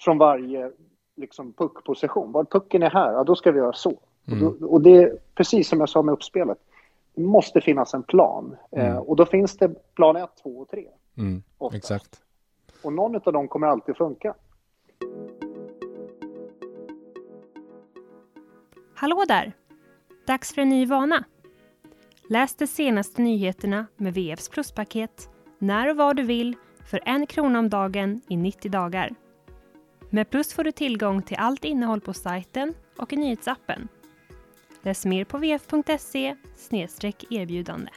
från 0.00 0.18
varje 0.18 0.70
liksom, 1.16 1.52
puckposition. 1.52 2.32
Var 2.32 2.44
pucken 2.44 2.82
är 2.82 2.90
här, 2.90 3.12
ja, 3.12 3.24
då 3.24 3.36
ska 3.36 3.52
vi 3.52 3.58
göra 3.58 3.72
så. 3.72 3.98
Mm. 4.28 4.46
Och, 4.46 4.54
då, 4.60 4.66
och, 4.66 4.80
det 4.80 4.96
är 4.96 5.18
precis 5.34 5.68
som 5.68 5.80
jag 5.80 5.88
sa 5.88 6.02
med 6.02 6.12
uppspelet. 6.12 6.58
Det 7.14 7.22
måste 7.22 7.60
finnas 7.60 7.94
en 7.94 8.02
plan. 8.02 8.56
Eh, 8.70 8.84
mm. 8.84 8.96
Eh, 8.96 8.98
och 8.98 9.16
då 9.16 9.26
finns 9.26 9.56
det 9.56 9.94
plan 9.94 10.16
1, 10.16 10.30
2 10.42 10.50
och 10.50 10.68
3. 10.68 10.86
Mm. 11.18 11.42
Exakt. 11.72 12.22
Och 12.82 12.92
någon 12.92 13.14
av 13.14 13.32
dem 13.32 13.48
kommer 13.48 13.66
alltid 13.66 13.96
funka. 13.96 14.34
Hallå 18.94 19.24
där! 19.28 19.52
Dags 20.26 20.54
för 20.54 20.62
en 20.62 20.68
ny 20.68 20.86
vana. 20.86 21.24
Läs 22.28 22.54
de 22.54 22.66
senaste 22.66 23.22
nyheterna 23.22 23.86
med 23.96 24.14
VFs 24.14 24.48
pluspaket 24.48 25.28
när 25.58 25.90
och 25.90 25.96
var 25.96 26.14
du 26.14 26.22
vill 26.22 26.56
för 26.90 27.00
en 27.04 27.26
krona 27.26 27.58
om 27.58 27.68
dagen 27.68 28.20
i 28.28 28.36
90 28.36 28.70
dagar. 28.70 29.10
Med 30.10 30.30
Plus 30.30 30.54
får 30.54 30.64
du 30.64 30.72
tillgång 30.72 31.22
till 31.22 31.36
allt 31.36 31.64
innehåll 31.64 32.00
på 32.00 32.12
sajten 32.12 32.74
och 32.98 33.12
i 33.12 33.16
nyhetsappen 33.16 33.88
Läs 34.82 35.06
mer 35.06 35.24
på 35.24 35.38
vf.se 35.38 36.36
erbjudande. 37.30 37.90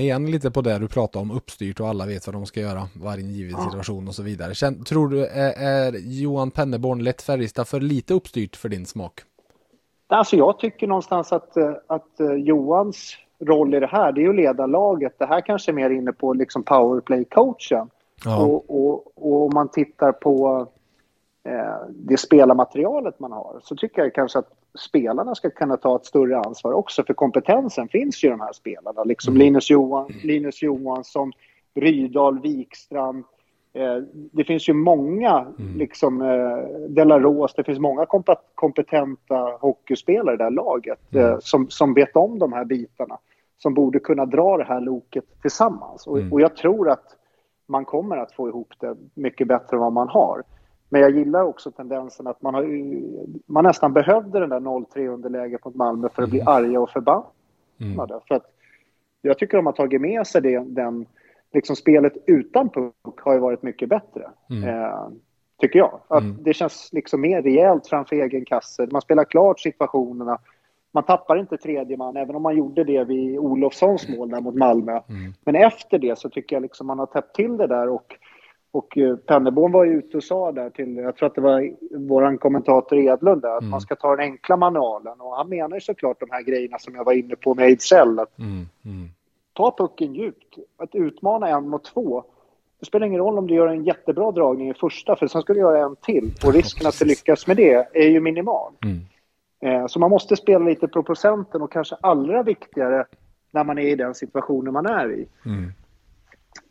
Inne 0.00 0.06
igen 0.06 0.30
lite 0.30 0.50
på 0.50 0.60
det 0.60 0.78
du 0.78 0.88
pratar 0.88 1.20
om 1.20 1.30
uppstyrt 1.30 1.80
och 1.80 1.88
alla 1.88 2.06
vet 2.06 2.26
vad 2.26 2.34
de 2.34 2.46
ska 2.46 2.60
göra 2.60 2.88
varje 3.02 3.24
given 3.24 3.60
situation 3.60 4.08
och 4.08 4.14
så 4.14 4.22
vidare. 4.22 4.54
Känn, 4.54 4.84
tror 4.84 5.08
du 5.08 5.26
är, 5.26 5.52
är 5.56 5.92
Johan 5.98 6.50
Penneborn 6.50 7.04
lätt 7.04 7.22
Färjestad 7.22 7.68
för 7.68 7.80
lite 7.80 8.14
uppstyrt 8.14 8.56
för 8.56 8.68
din 8.68 8.86
smak? 8.86 9.20
Alltså 10.06 10.36
jag 10.36 10.58
tycker 10.58 10.86
någonstans 10.86 11.32
att, 11.32 11.56
eh, 11.56 11.72
att 11.86 12.20
eh, 12.20 12.32
Johans 12.32 13.16
roll 13.40 13.74
i 13.74 13.80
det 13.80 13.86
här, 13.86 14.12
det 14.12 14.24
är 14.24 14.28
att 14.28 14.34
leda 14.34 14.66
laget. 14.66 15.18
Det 15.18 15.26
här 15.26 15.40
kanske 15.40 15.70
är 15.70 15.74
mer 15.74 15.90
inne 15.90 16.12
på 16.12 16.32
liksom 16.32 16.62
powerplay-coachen. 16.62 17.88
Ja. 18.24 18.44
Och, 18.44 18.70
och, 18.70 19.12
och, 19.14 19.46
om 19.46 19.50
man 19.54 19.68
tittar 19.68 20.12
på 20.12 20.66
eh, 21.44 21.88
det 21.88 22.16
spelarmaterialet 22.16 23.20
man 23.20 23.32
har 23.32 23.60
så 23.62 23.76
tycker 23.76 24.02
jag 24.02 24.14
kanske 24.14 24.38
att 24.38 24.50
spelarna 24.78 25.34
ska 25.34 25.50
kunna 25.50 25.76
ta 25.76 25.96
ett 25.96 26.04
större 26.04 26.38
ansvar 26.38 26.72
också. 26.72 27.04
För 27.04 27.14
kompetensen 27.14 27.88
finns 27.88 28.24
ju 28.24 28.28
i 28.28 28.30
de 28.30 28.40
här 28.40 28.52
spelarna. 28.52 29.04
Liksom 29.04 29.34
mm. 29.34 29.38
Linus, 29.38 29.70
Johan, 29.70 30.12
Linus 30.24 30.62
Johansson, 30.62 31.32
Rydahl, 31.74 32.40
Wikstrand. 32.40 33.24
Eh, 33.72 33.96
det 34.12 34.44
finns 34.44 34.68
ju 34.68 34.72
många, 34.72 35.46
mm. 35.58 35.76
liksom 35.76 36.22
eh, 36.22 36.88
Delaros, 36.88 37.54
det 37.54 37.64
finns 37.64 37.78
många 37.78 38.06
kompetenta 38.54 39.58
hockeyspelare 39.60 40.34
i 40.34 40.38
det 40.38 40.44
här 40.44 40.50
laget 40.50 41.14
mm. 41.14 41.26
eh, 41.26 41.38
som, 41.40 41.70
som 41.70 41.94
vet 41.94 42.16
om 42.16 42.38
de 42.38 42.52
här 42.52 42.64
bitarna. 42.64 43.18
Som 43.58 43.74
borde 43.74 43.98
kunna 43.98 44.26
dra 44.26 44.56
det 44.56 44.64
här 44.64 44.80
loket 44.80 45.24
tillsammans. 45.42 46.06
Och, 46.06 46.18
mm. 46.18 46.32
och 46.32 46.40
jag 46.40 46.56
tror 46.56 46.90
att 46.90 47.16
man 47.66 47.84
kommer 47.84 48.16
att 48.16 48.32
få 48.32 48.48
ihop 48.48 48.72
det 48.80 48.96
mycket 49.14 49.48
bättre 49.48 49.76
än 49.76 49.80
vad 49.80 49.92
man 49.92 50.08
har. 50.08 50.42
Men 50.92 51.00
jag 51.00 51.10
gillar 51.10 51.42
också 51.42 51.70
tendensen 51.70 52.26
att 52.26 52.42
man, 52.42 52.54
har, 52.54 52.64
man 53.46 53.64
nästan 53.64 53.92
behövde 53.92 54.40
den 54.40 54.48
där 54.50 54.60
0-3 54.60 55.08
underläget 55.08 55.64
mot 55.64 55.74
Malmö 55.74 56.08
för 56.14 56.22
att 56.22 56.30
bli 56.30 56.40
mm. 56.40 56.52
arga 56.52 56.80
och 56.80 56.90
förbannade. 56.90 58.14
Mm. 58.14 58.20
För 58.28 58.34
att 58.34 58.46
jag 59.22 59.38
tycker 59.38 59.56
de 59.56 59.66
har 59.66 59.72
tagit 59.72 60.00
med 60.00 60.26
sig 60.26 60.42
det, 60.42 60.58
den, 60.58 61.06
liksom 61.52 61.76
spelet 61.76 62.12
utan 62.26 62.68
puck 62.68 63.20
har 63.20 63.34
ju 63.34 63.40
varit 63.40 63.62
mycket 63.62 63.88
bättre. 63.88 64.30
Mm. 64.50 64.68
Eh, 64.68 65.08
tycker 65.60 65.78
jag. 65.78 66.00
Att 66.08 66.22
mm. 66.22 66.36
Det 66.40 66.54
känns 66.54 66.88
liksom 66.92 67.20
mer 67.20 67.42
rejält 67.42 67.86
framför 67.86 68.16
egen 68.16 68.44
kasse. 68.44 68.88
Man 68.90 69.02
spelar 69.02 69.24
klart 69.24 69.60
situationerna. 69.60 70.38
Man 70.92 71.04
tappar 71.04 71.36
inte 71.36 71.56
tredje 71.56 71.96
man, 71.96 72.16
även 72.16 72.36
om 72.36 72.42
man 72.42 72.56
gjorde 72.56 72.84
det 72.84 73.04
vid 73.04 73.38
Olofssons 73.38 74.08
mål 74.08 74.30
där 74.30 74.40
mot 74.40 74.54
Malmö. 74.54 74.92
Mm. 74.92 75.32
Men 75.44 75.54
efter 75.54 75.98
det 75.98 76.18
så 76.18 76.28
tycker 76.28 76.56
jag 76.56 76.62
liksom 76.62 76.86
man 76.86 76.98
har 76.98 77.06
täppt 77.06 77.34
till 77.34 77.56
det 77.56 77.66
där 77.66 77.88
och 77.88 78.16
och 78.72 78.98
eh, 78.98 79.16
Pennerborn 79.16 79.72
var 79.72 79.84
ju 79.84 79.92
ute 79.92 80.16
och 80.16 80.24
sa 80.24 80.52
där 80.52 80.70
till, 80.70 80.96
jag 80.96 81.16
tror 81.16 81.26
att 81.26 81.34
det 81.34 81.40
var 81.40 81.70
vår 81.90 82.36
kommentator 82.36 82.98
Edlund 82.98 83.42
där, 83.42 83.56
att 83.56 83.60
mm. 83.60 83.70
man 83.70 83.80
ska 83.80 83.96
ta 83.96 84.16
den 84.16 84.20
enkla 84.20 84.56
manualen. 84.56 85.20
Och 85.20 85.36
han 85.36 85.48
menar 85.48 85.76
ju 85.76 85.80
såklart 85.80 86.20
de 86.20 86.30
här 86.30 86.42
grejerna 86.42 86.78
som 86.78 86.94
jag 86.94 87.04
var 87.04 87.12
inne 87.12 87.36
på 87.36 87.54
med 87.54 87.64
Ejdsell. 87.64 88.18
Att 88.18 88.38
mm. 88.38 88.68
Mm. 88.84 89.08
Ta 89.52 89.74
pucken 89.78 90.14
djupt, 90.14 90.58
att 90.76 90.94
utmana 90.94 91.48
en 91.48 91.68
mot 91.68 91.84
två. 91.84 92.24
Det 92.80 92.86
spelar 92.86 93.06
ingen 93.06 93.20
roll 93.20 93.38
om 93.38 93.46
du 93.46 93.54
gör 93.54 93.66
en 93.66 93.84
jättebra 93.84 94.30
dragning 94.30 94.70
i 94.70 94.74
första, 94.74 95.16
för 95.16 95.26
sen 95.26 95.42
ska 95.42 95.52
du 95.52 95.60
göra 95.60 95.84
en 95.84 95.96
till. 95.96 96.32
Och 96.46 96.52
risken 96.52 96.86
att 96.86 96.98
du 96.98 97.04
lyckas 97.04 97.46
med 97.46 97.56
det 97.56 97.88
är 97.92 98.08
ju 98.08 98.20
minimal. 98.20 98.72
Mm. 98.84 99.00
Eh, 99.60 99.86
så 99.86 99.98
man 99.98 100.10
måste 100.10 100.36
spela 100.36 100.64
lite 100.64 100.88
på 100.88 101.02
procenten 101.02 101.62
och 101.62 101.72
kanske 101.72 101.96
allra 102.00 102.42
viktigare 102.42 103.04
när 103.50 103.64
man 103.64 103.78
är 103.78 103.82
i 103.82 103.94
den 103.94 104.14
situationen 104.14 104.72
man 104.72 104.86
är 104.86 105.12
i. 105.12 105.26
Mm 105.46 105.72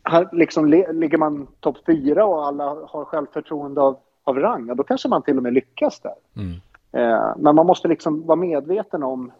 här 0.04 0.28
liksom 0.32 0.66
ligger 0.66 1.18
man 1.18 1.46
topp 1.60 1.76
fyra 1.86 2.24
och 2.24 2.46
alla 2.46 2.64
har 2.64 3.04
självförtroende 3.04 3.80
av, 3.80 3.98
av 4.24 4.38
rang, 4.38 4.68
ja, 4.68 4.74
då 4.74 4.82
kanske 4.82 5.08
man 5.08 5.22
till 5.22 5.36
och 5.36 5.42
med 5.42 5.52
lyckas 5.52 6.00
där. 6.00 6.14
Mm. 6.36 6.60
Eh, 6.92 7.34
men 7.36 7.54
man 7.54 7.66
måste 7.66 7.88
liksom 7.88 8.26
vara 8.26 8.36
medveten 8.36 9.02
om 9.02 9.32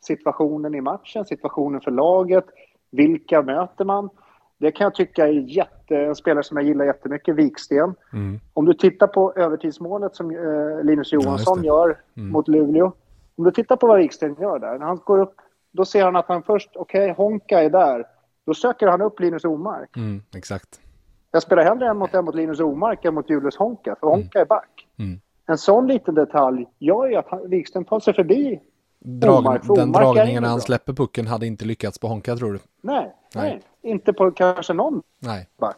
situationen 0.00 0.74
i 0.74 0.80
matchen, 0.80 1.24
situationen 1.24 1.80
för 1.80 1.90
laget, 1.90 2.44
vilka 2.90 3.42
möter 3.42 3.84
man? 3.84 4.10
Det 4.58 4.72
kan 4.72 4.84
jag 4.84 4.94
tycka 4.94 5.28
är 5.28 5.32
jätte, 5.32 5.96
en 5.96 6.14
spelare 6.14 6.44
som 6.44 6.56
jag 6.56 6.66
gillar 6.66 6.84
jättemycket, 6.84 7.34
Viksten. 7.34 7.94
Mm. 8.12 8.40
Om 8.54 8.64
du 8.64 8.74
tittar 8.74 9.06
på 9.06 9.32
övertidsmålet 9.36 10.14
som 10.14 10.30
eh, 10.30 10.84
Linus 10.84 11.12
Johansson 11.12 11.58
ja, 11.62 11.64
gör 11.64 11.98
mm. 12.16 12.30
mot 12.30 12.48
Luleå. 12.48 12.92
Om 13.36 13.44
du 13.44 13.50
tittar 13.50 13.76
på 13.76 13.86
vad 13.86 13.98
Viksten 13.98 14.36
gör 14.40 14.58
där, 14.58 14.78
när 14.78 14.86
han 14.86 15.00
går 15.04 15.18
upp, 15.18 15.34
då 15.70 15.84
ser 15.84 16.04
han 16.04 16.16
att 16.16 16.28
han 16.28 16.42
först, 16.42 16.70
okej, 16.74 17.10
okay, 17.10 17.24
Honka 17.24 17.62
är 17.62 17.70
där. 17.70 18.06
Då 18.48 18.54
söker 18.54 18.86
han 18.86 19.02
upp 19.02 19.20
Linus 19.20 19.44
Omark. 19.44 19.96
Mm, 19.96 20.22
exakt. 20.36 20.80
Jag 21.30 21.42
spelar 21.42 21.62
hellre 21.64 21.88
en 21.88 21.96
mot 21.96 22.14
en 22.14 22.24
mot 22.24 22.34
Linus 22.34 22.60
Omark 22.60 23.04
än 23.04 23.14
mot 23.14 23.30
Julius 23.30 23.56
Honka, 23.56 23.96
för 24.00 24.06
Honka 24.06 24.38
mm. 24.38 24.42
är 24.42 24.44
back. 24.44 24.86
Mm. 24.98 25.20
En 25.46 25.58
sån 25.58 25.86
liten 25.86 26.14
detalj 26.14 26.66
gör 26.78 27.06
ju 27.06 27.16
att 27.16 27.26
Wikström 27.44 27.84
tar 27.84 28.00
sig 28.00 28.14
förbi 28.14 28.60
Drag, 28.98 29.38
Omark. 29.38 29.62
Den 29.76 29.92
dragningen 29.92 30.42
när 30.42 30.50
han 30.50 30.60
släpper 30.60 30.92
pucken 30.92 31.26
hade 31.26 31.46
inte 31.46 31.64
lyckats 31.64 31.98
på 31.98 32.06
Honka, 32.06 32.36
tror 32.36 32.52
du? 32.52 32.58
Nej, 32.80 33.14
nej. 33.34 33.60
nej. 33.82 33.92
inte 33.92 34.12
på 34.12 34.30
kanske 34.30 34.74
någon 34.74 35.02
nej. 35.18 35.48
back. 35.60 35.76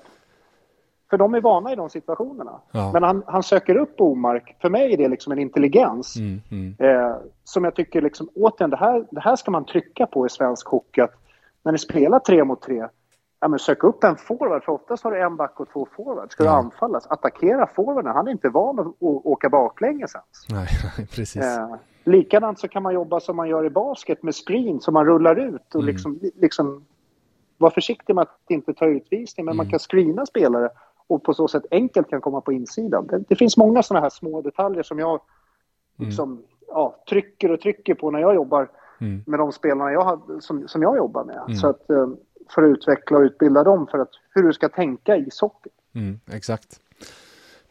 För 1.10 1.18
de 1.18 1.34
är 1.34 1.40
vana 1.40 1.72
i 1.72 1.76
de 1.76 1.90
situationerna. 1.90 2.60
Ja. 2.72 2.92
Men 2.92 3.02
han, 3.02 3.22
han 3.26 3.42
söker 3.42 3.76
upp 3.76 4.00
Omark. 4.00 4.56
För 4.60 4.70
mig 4.70 4.92
är 4.92 4.96
det 4.96 5.08
liksom 5.08 5.32
en 5.32 5.38
intelligens. 5.38 6.16
Mm, 6.16 6.40
mm. 6.50 6.76
Eh, 6.78 7.16
som 7.44 7.64
jag 7.64 7.74
tycker, 7.74 8.02
liksom, 8.02 8.28
återigen, 8.34 8.70
det 8.70 8.76
här, 8.76 9.06
det 9.10 9.20
här 9.20 9.36
ska 9.36 9.50
man 9.50 9.64
trycka 9.64 10.06
på 10.06 10.26
i 10.26 10.28
svensk 10.28 10.68
hockey. 10.68 11.00
Att 11.00 11.19
när 11.62 11.72
ni 11.72 11.78
spelar 11.78 12.18
tre 12.18 12.44
mot 12.44 12.62
tre, 12.62 12.88
ja, 13.40 13.48
men 13.48 13.58
sök 13.58 13.84
upp 13.84 14.04
en 14.04 14.16
forward, 14.16 14.64
för 14.64 14.72
oftast 14.72 15.04
har 15.04 15.10
du 15.10 15.20
en 15.20 15.36
back 15.36 15.60
och 15.60 15.68
två 15.72 15.88
forwards. 15.96 16.32
Ska 16.32 16.44
ja. 16.44 16.50
du 16.50 16.56
anfallas, 16.56 17.06
attackera 17.06 17.66
forwarden. 17.66 18.12
Han 18.14 18.28
är 18.28 18.32
inte 18.32 18.48
van 18.48 18.80
att 18.80 18.94
åka 19.00 19.48
baklänges 19.48 20.14
ens. 20.14 20.48
Nej, 20.50 20.68
precis. 21.14 21.42
Eh, 21.42 21.74
likadant 22.04 22.58
så 22.58 22.68
kan 22.68 22.82
man 22.82 22.94
jobba 22.94 23.20
som 23.20 23.36
man 23.36 23.48
gör 23.48 23.64
i 23.64 23.70
basket 23.70 24.22
med 24.22 24.34
screen, 24.34 24.80
som 24.80 24.94
man 24.94 25.06
rullar 25.06 25.36
ut 25.36 25.74
och 25.74 25.80
mm. 25.80 25.86
liksom, 25.86 26.20
liksom 26.34 26.84
vara 27.58 27.70
försiktig 27.70 28.14
med 28.14 28.22
att 28.22 28.40
inte 28.48 28.74
ta 28.74 28.86
utvisning, 28.86 29.46
men 29.46 29.52
mm. 29.52 29.56
man 29.56 29.70
kan 29.70 29.78
screena 29.78 30.26
spelare 30.26 30.70
och 31.06 31.22
på 31.22 31.34
så 31.34 31.48
sätt 31.48 31.62
enkelt 31.70 32.10
kan 32.10 32.20
komma 32.20 32.40
på 32.40 32.52
insidan. 32.52 33.06
Det, 33.06 33.18
det 33.28 33.36
finns 33.36 33.56
många 33.56 33.82
sådana 33.82 34.04
här 34.04 34.10
små 34.10 34.42
detaljer 34.42 34.82
som 34.82 34.98
jag 34.98 35.10
mm. 35.10 36.08
liksom, 36.08 36.30
mm. 36.30 36.44
ja, 36.68 36.96
trycker 37.08 37.50
och 37.50 37.60
trycker 37.60 37.94
på 37.94 38.10
när 38.10 38.20
jag 38.20 38.34
jobbar 38.34 38.68
mm. 39.00 39.22
med 39.26 39.38
de 39.38 39.52
spelarna 39.52 39.92
jag 39.92 40.04
har, 40.04 40.40
som, 40.40 40.68
som 40.68 40.82
jag 40.82 40.96
jobbar 40.96 41.24
med. 41.24 41.40
Mm. 41.46 41.56
Så 41.56 41.68
att, 41.68 41.90
eh, 41.90 42.08
för 42.54 42.62
att 42.62 42.68
utveckla 42.68 43.18
och 43.18 43.22
utbilda 43.22 43.64
dem 43.64 43.86
för 43.90 43.98
att, 43.98 44.10
hur 44.34 44.42
du 44.42 44.52
ska 44.52 44.68
tänka 44.68 45.16
i 45.16 45.28
socker. 45.30 45.72
Mm, 45.94 46.20
exakt. 46.32 46.80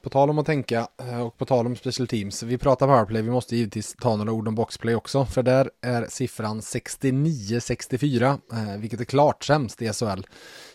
På 0.01 0.09
tal 0.09 0.29
om 0.29 0.39
att 0.39 0.45
tänka 0.45 0.87
eh, 0.97 1.25
och 1.25 1.37
på 1.37 1.45
tal 1.45 1.65
om 1.65 1.75
special 1.75 2.07
teams. 2.07 2.43
Vi 2.43 2.57
pratar 2.57 2.87
powerplay, 2.87 3.21
vi 3.21 3.31
måste 3.31 3.55
givetvis 3.55 3.95
ta 3.95 4.15
några 4.15 4.31
ord 4.31 4.47
om 4.47 4.55
boxplay 4.55 4.95
också. 4.95 5.25
För 5.25 5.43
där 5.43 5.69
är 5.81 6.05
siffran 6.09 6.59
69-64, 6.59 8.23
eh, 8.25 8.37
vilket 8.79 8.99
är 8.99 9.05
klart 9.05 9.43
sämst 9.43 9.81
i 9.81 9.93
SHL. 9.93 10.23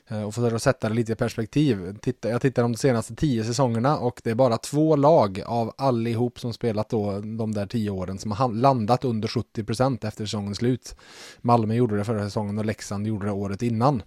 Eh, 0.08 0.22
och 0.22 0.34
för 0.34 0.54
att 0.54 0.62
sätta 0.62 0.88
det 0.88 0.94
lite 0.94 1.12
i 1.12 1.14
perspektiv, 1.14 1.98
titta, 2.02 2.28
jag 2.28 2.40
tittar 2.40 2.62
de 2.62 2.74
senaste 2.74 3.14
tio 3.14 3.44
säsongerna 3.44 3.98
och 3.98 4.20
det 4.24 4.30
är 4.30 4.34
bara 4.34 4.56
två 4.56 4.96
lag 4.96 5.42
av 5.46 5.74
allihop 5.78 6.40
som 6.40 6.52
spelat 6.52 6.88
då 6.88 7.20
de 7.20 7.54
där 7.54 7.66
tio 7.66 7.90
åren 7.90 8.18
som 8.18 8.32
har 8.32 8.48
landat 8.48 9.04
under 9.04 9.28
70% 9.28 10.06
efter 10.06 10.24
säsongens 10.24 10.58
slut. 10.58 10.96
Malmö 11.40 11.74
gjorde 11.74 11.96
det 11.96 12.04
förra 12.04 12.24
säsongen 12.24 12.58
och 12.58 12.64
Leksand 12.64 13.06
gjorde 13.06 13.26
det 13.26 13.32
året 13.32 13.62
innan. 13.62 14.02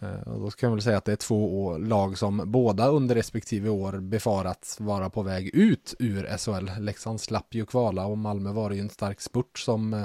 Eh, 0.00 0.32
och 0.32 0.40
då 0.40 0.50
kan 0.50 0.68
jag 0.68 0.74
väl 0.74 0.82
säga 0.82 0.98
att 0.98 1.04
det 1.04 1.12
är 1.12 1.16
två 1.16 1.78
lag 1.78 2.18
som 2.18 2.42
båda 2.46 2.88
under 2.88 3.14
respektive 3.14 3.70
år 3.70 3.92
befarats 3.92 4.80
vara 4.80 5.10
på 5.10 5.22
väg 5.22 5.50
ut 5.54 5.94
ur 5.98 6.36
SHL. 6.38 6.82
Leksand 6.82 7.20
slapp 7.20 7.54
ju 7.54 7.66
kvala 7.66 8.06
och 8.06 8.18
Malmö 8.18 8.52
var 8.52 8.70
ju 8.70 8.80
en 8.80 8.88
stark 8.88 9.20
spurt 9.20 9.58
som 9.58 9.94
eh, 9.94 10.04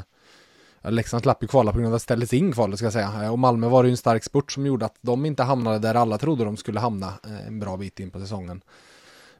Leksand 0.83 1.23
slapp 1.23 1.43
ju 1.43 1.47
kvala 1.47 1.71
på 1.71 1.77
grund 1.77 1.87
av 1.87 1.93
att 1.93 1.99
det 2.01 2.03
ställdes 2.03 2.33
in 2.33 2.51
kvalet 2.51 2.77
ska 2.77 2.85
jag 2.85 2.93
säga. 2.93 3.31
Och 3.31 3.39
Malmö 3.39 3.67
var 3.67 3.83
det 3.83 3.87
ju 3.87 3.91
en 3.91 3.97
stark 3.97 4.23
spurt 4.23 4.51
som 4.51 4.65
gjorde 4.65 4.85
att 4.85 4.97
de 5.01 5.25
inte 5.25 5.43
hamnade 5.43 5.79
där 5.79 5.95
alla 5.95 6.17
trodde 6.17 6.45
de 6.45 6.57
skulle 6.57 6.79
hamna 6.79 7.07
eh, 7.07 7.47
en 7.47 7.59
bra 7.59 7.77
bit 7.77 7.99
in 7.99 8.11
på 8.11 8.19
säsongen. 8.19 8.61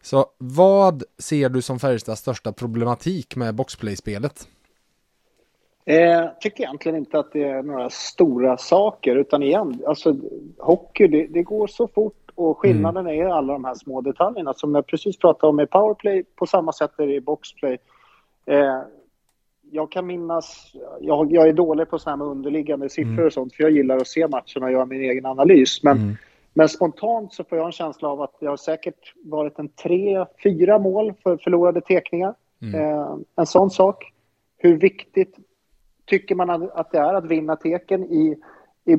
Så 0.02 0.26
vad 0.38 1.04
ser 1.18 1.50
du 1.50 1.62
som 1.62 1.80
Färjestads 1.80 2.22
största 2.22 2.52
problematik 2.52 3.36
med 3.36 3.56
boxplay-spelet? 3.56 4.48
Jag 5.86 6.24
eh, 6.24 6.30
tycker 6.40 6.64
egentligen 6.64 6.98
inte 6.98 7.20
att 7.20 7.32
det 7.32 7.44
är 7.44 7.64
några 7.64 7.90
stora 7.90 8.58
saker, 8.58 9.16
utan 9.16 9.44
igen, 9.44 9.82
alltså 9.88 10.16
hockey, 10.58 11.08
det, 11.08 11.28
det 11.28 11.44
går 11.44 11.68
så 11.68 11.88
fort 11.88 12.32
och 12.36 12.60
skillnaden 12.60 13.08
mm. 13.08 13.22
är 13.22 13.30
alla 13.30 13.54
de 13.54 13.66
här 13.66 13.76
små 13.76 14.02
detaljerna 14.02 14.54
som 14.54 14.76
jag 14.76 14.88
precis 14.88 15.18
pratade 15.18 15.50
om 15.50 15.60
i 15.60 15.66
powerplay, 15.66 16.24
på 16.36 16.46
samma 16.46 16.72
sätt 16.72 16.92
är 16.98 17.08
det 17.08 17.16
i 17.16 17.22
boxplay. 17.22 17.78
Eh, 18.46 18.82
jag 19.74 19.92
kan 19.92 20.08
minnas, 20.08 20.76
jag, 21.02 21.32
jag 21.32 21.48
är 21.48 21.54
dålig 21.54 21.90
på 21.90 22.00
sådana 22.00 22.18
här 22.18 22.26
med 22.26 22.32
underliggande 22.38 22.90
siffror 22.90 23.14
mm. 23.14 23.26
och 23.26 23.34
sånt, 23.34 23.54
för 23.54 23.64
jag 23.64 23.72
gillar 23.72 23.98
att 23.98 24.08
se 24.08 24.28
matcherna 24.28 24.66
och 24.66 24.72
göra 24.72 24.86
min 24.86 25.02
egen 25.02 25.26
analys. 25.26 25.84
Men, 25.84 25.98
mm. 25.98 26.16
men 26.54 26.70
spontant 26.70 27.34
så 27.34 27.44
får 27.44 27.58
jag 27.58 27.66
en 27.66 27.72
känsla 27.72 28.10
av 28.10 28.22
att 28.22 28.40
det 28.40 28.46
har 28.46 28.58
säkert 28.58 29.14
varit 29.24 29.60
en 29.60 29.70
tre, 29.70 30.26
fyra 30.44 30.80
mål 30.80 31.14
för 31.24 31.38
förlorade 31.38 31.82
tekningar. 31.82 32.36
Mm. 32.62 32.82
Eh, 32.82 33.16
en 33.36 33.46
sån 33.46 33.70
sak. 33.70 34.14
Hur 34.58 34.78
viktigt 34.78 35.36
tycker 36.06 36.36
man 36.36 36.70
att 36.74 36.92
det 36.92 36.98
är 36.98 37.14
att 37.14 37.26
vinna 37.26 37.56
teken 37.56 38.04
i, 38.04 38.38
i, 38.86 38.94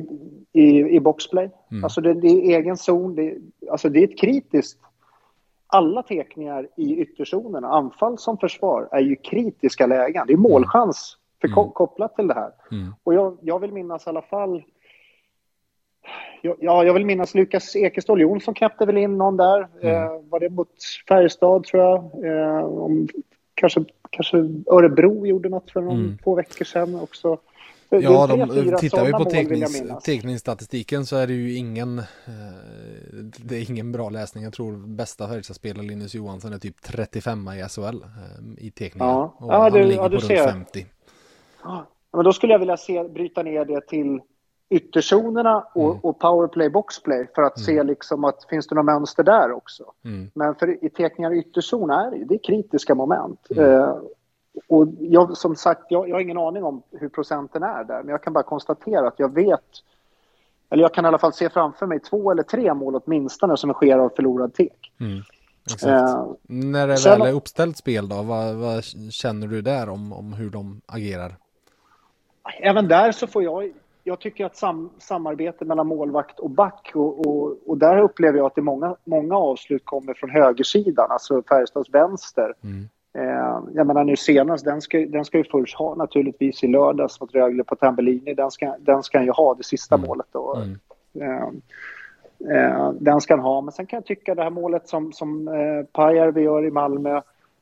i, 0.61 0.95
i 0.95 0.99
boxplay? 0.99 1.49
Mm. 1.71 1.83
Alltså 1.83 2.01
det, 2.01 2.13
det, 2.13 2.27
är 2.27 2.59
egen 2.59 2.77
zon, 2.77 3.15
det, 3.15 3.37
alltså 3.71 3.89
det 3.89 3.99
är 3.99 4.03
ett 4.03 4.19
kritiskt 4.19 4.79
alla 5.75 6.03
tekningar 6.03 6.67
i 6.75 6.95
ytterzonerna, 6.95 7.67
anfall 7.67 8.17
som 8.17 8.37
försvar, 8.37 8.89
är 8.91 8.99
ju 8.99 9.15
kritiska 9.15 9.87
lägen. 9.87 10.27
Det 10.27 10.33
är 10.33 10.37
målchans 10.37 11.17
för, 11.41 11.47
mm. 11.47 11.69
kopplat 11.71 12.15
till 12.15 12.27
det 12.27 12.33
här. 12.33 12.51
Mm. 12.71 12.93
Och 13.03 13.13
jag, 13.13 13.37
jag, 13.41 13.59
vill 13.59 13.71
minnas 13.71 14.07
i 14.07 14.09
alla 14.09 14.21
fall... 14.21 14.63
Ja, 16.41 16.83
jag 16.83 16.93
vill 16.93 17.05
minnas 17.05 17.35
Lukas 17.35 17.75
Ekeståhl 17.75 18.21
Jonsson 18.21 18.53
knäppte 18.53 18.85
väl 18.85 18.97
in 18.97 19.17
någon 19.17 19.37
där. 19.37 19.67
Mm. 19.81 19.95
Eh, 19.95 20.21
var 20.29 20.39
det 20.39 20.49
mot 20.49 20.69
Färjestad, 21.07 21.63
tror 21.63 21.83
jag? 21.83 22.25
Eh, 22.25 22.65
om, 22.65 23.07
kanske 23.53 23.85
kanske 24.09 24.37
Örebro 24.71 25.25
gjorde 25.25 25.49
något 25.49 25.71
för 25.71 25.81
någon 25.81 25.99
mm. 25.99 26.17
två 26.23 26.35
veckor 26.35 26.65
sedan 26.65 26.99
också. 26.99 27.37
Ja, 28.01 28.27
de, 28.27 28.77
tittar 28.77 29.05
vi 29.05 29.11
på 29.11 29.25
tecknings, 29.25 30.03
teckningsstatistiken 30.03 31.05
så 31.05 31.15
är 31.15 31.27
det 31.27 31.33
ju 31.33 31.55
ingen, 31.55 31.99
eh, 31.99 32.03
det 33.37 33.55
är 33.55 33.69
ingen 33.69 33.91
bra 33.91 34.09
läsning. 34.09 34.43
Jag 34.43 34.53
tror 34.53 34.87
bästa 34.87 35.27
Färjestadspelare 35.27 35.85
Linus 35.85 36.15
Johansson 36.15 36.53
är 36.53 36.57
typ 36.57 36.81
35 36.81 37.47
i 37.47 37.69
SHL 37.69 37.83
eh, 37.83 38.65
i 38.65 38.71
teckningar. 38.71 39.07
Ja, 39.07 39.35
och 39.37 39.53
ja, 39.53 39.61
han 39.61 39.71
du, 39.71 39.83
ligger 39.83 40.01
ja, 40.01 40.09
du 40.09 40.15
på 40.15 40.21
ser. 40.21 40.35
runt 40.35 40.51
50. 40.51 40.85
Ja, 41.63 41.85
men 42.13 42.25
då 42.25 42.33
skulle 42.33 42.53
jag 42.53 42.59
vilja 42.59 42.77
se, 42.77 43.03
bryta 43.03 43.43
ner 43.43 43.65
det 43.65 43.87
till 43.87 44.19
ytterzonerna 44.69 45.67
och, 45.75 45.89
mm. 45.89 45.99
och 45.99 46.19
powerplay, 46.19 46.69
boxplay 46.69 47.27
för 47.35 47.41
att 47.41 47.57
mm. 47.57 47.65
se 47.65 47.83
liksom 47.83 48.23
att 48.23 48.45
finns 48.49 48.67
det 48.67 48.75
några 48.75 48.93
mönster 48.93 49.23
där 49.23 49.51
också. 49.51 49.83
Mm. 50.05 50.31
Men 50.33 50.55
för 50.55 50.85
i 50.85 50.89
teckningar 50.89 51.33
i 51.33 51.39
ytterzon 51.39 51.89
är 51.89 52.11
det, 52.11 52.25
det 52.25 52.35
är 52.35 52.43
kritiska 52.43 52.95
moment. 52.95 53.47
Mm. 53.49 53.71
Eh, 53.71 53.95
och 54.67 54.87
jag, 54.99 55.37
som 55.37 55.55
sagt, 55.55 55.81
jag, 55.89 56.09
jag 56.09 56.15
har 56.15 56.21
ingen 56.21 56.37
aning 56.37 56.63
om 56.63 56.83
hur 56.91 57.09
procenten 57.09 57.63
är 57.63 57.83
där, 57.83 58.03
men 58.03 58.09
jag 58.09 58.23
kan 58.23 58.33
bara 58.33 58.43
konstatera 58.43 59.07
att 59.07 59.19
jag 59.19 59.33
vet, 59.33 59.61
eller 60.69 60.83
jag 60.83 60.93
kan 60.93 61.05
i 61.05 61.07
alla 61.07 61.17
fall 61.17 61.33
se 61.33 61.49
framför 61.49 61.85
mig 61.85 61.99
två 61.99 62.31
eller 62.31 62.43
tre 62.43 62.73
mål 62.73 62.95
åtminstone 62.95 63.57
som 63.57 63.73
sker 63.73 63.97
av 63.97 64.09
förlorad 64.15 64.53
tek. 64.53 64.91
Mm. 64.99 65.17
Eh, 65.85 66.25
När 66.41 66.87
det 66.87 67.05
väl 67.05 67.21
är 67.21 67.33
uppställt 67.33 67.77
spel 67.77 68.09
då, 68.09 68.21
vad, 68.21 68.55
vad, 68.55 68.83
känner 69.11 69.47
du 69.47 69.61
där 69.61 69.89
om, 69.89 70.13
om 70.13 70.33
hur 70.33 70.49
de 70.49 70.81
agerar? 70.85 71.35
Även 72.61 72.87
där 72.87 73.11
så 73.11 73.27
får 73.27 73.43
jag 73.43 73.71
jag 74.07 74.19
tycker 74.19 74.45
att 74.45 74.57
sam, 74.57 74.89
samarbete 74.97 75.65
mellan 75.65 75.87
målvakt 75.87 76.39
och 76.39 76.49
back 76.49 76.91
och, 76.95 77.25
och, 77.25 77.57
och, 77.65 77.77
där 77.77 78.01
upplever 78.01 78.37
jag 78.37 78.45
att 78.45 78.55
det 78.55 78.61
många, 78.61 78.95
många 79.03 79.35
avslut 79.35 79.85
kommer 79.85 80.13
från 80.13 80.29
högersidan, 80.29 81.11
alltså 81.11 81.43
Färjestads 81.49 81.89
vänster. 81.89 82.53
Mm. 82.63 82.89
Eh, 83.15 83.59
jag 83.73 83.87
menar 83.87 84.03
nu 84.03 84.15
senast, 84.15 84.65
den 84.65 84.81
ska, 84.81 84.97
den 84.97 85.25
ska 85.25 85.37
ju 85.37 85.43
först 85.43 85.75
ha 85.75 85.95
naturligtvis 85.95 86.63
i 86.63 86.67
lördags 86.67 87.21
mot 87.21 87.35
Rögle 87.35 87.63
på 87.63 87.75
Tambellini. 87.75 88.33
Den 88.33 88.51
ska, 88.51 88.75
den 88.79 89.03
ska 89.03 89.17
han 89.17 89.25
ju 89.25 89.31
ha, 89.31 89.53
det 89.53 89.63
sista 89.63 89.95
mm. 89.95 90.07
målet 90.07 90.27
då. 90.31 90.55
Mm. 90.55 90.79
Eh, 91.21 91.47
eh, 92.57 92.91
den 92.91 93.21
ska 93.21 93.33
han 93.33 93.43
ha, 93.43 93.61
men 93.61 93.71
sen 93.71 93.85
kan 93.85 93.97
jag 93.97 94.05
tycka 94.05 94.35
det 94.35 94.43
här 94.43 94.49
målet 94.49 94.87
som, 94.87 95.13
som 95.13 95.47
eh, 95.47 95.85
Pajärvi 95.91 96.41
gör 96.41 96.65
i 96.65 96.71
Malmö, 96.71 97.21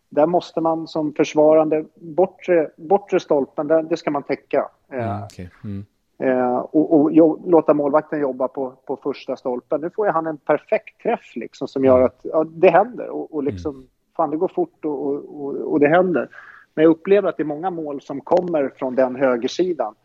där 0.09 0.25
måste 0.25 0.61
man 0.61 0.87
som 0.87 1.13
försvarande, 1.13 1.85
bortre, 1.95 2.69
bortre 2.75 3.19
stolpen, 3.19 3.67
det, 3.67 3.81
det 3.81 3.97
ska 3.97 4.11
man 4.11 4.23
täcka. 4.23 4.69
Eh, 4.91 5.11
mm, 5.11 5.23
okay. 5.23 5.47
mm. 5.63 5.85
Eh, 6.17 6.57
och, 6.57 7.01
och 7.01 7.11
jo, 7.11 7.43
låta 7.45 7.73
målvakten 7.73 8.19
jobba 8.19 8.47
på, 8.47 8.73
på 8.85 8.95
första 8.95 9.35
stolpen. 9.35 9.81
Nu 9.81 9.89
får 9.89 10.05
ju 10.07 10.11
han 10.11 10.27
en 10.27 10.37
perfekt 10.37 11.01
träff 11.01 11.35
liksom, 11.35 11.67
som 11.67 11.85
gör 11.85 12.01
att 12.01 12.19
ja, 12.23 12.43
det 12.43 12.69
händer. 12.69 13.09
Och, 13.09 13.35
och 13.35 13.43
liksom, 13.43 13.75
mm. 13.75 13.87
Fan, 14.15 14.29
det 14.29 14.37
går 14.37 14.47
fort 14.47 14.85
och, 14.85 15.05
och, 15.05 15.55
och, 15.55 15.79
det 15.79 15.87
händer. 15.87 16.29
Men 16.73 16.83
jag 16.83 16.91
upplever 16.91 17.29
att 17.29 17.37
det 17.37 17.43
är 17.43 17.45
många 17.45 17.69
mål 17.69 18.01
som 18.01 18.21
kommer 18.21 18.71
från 18.75 18.95
den 18.95 19.15
högersidan. 19.15 19.95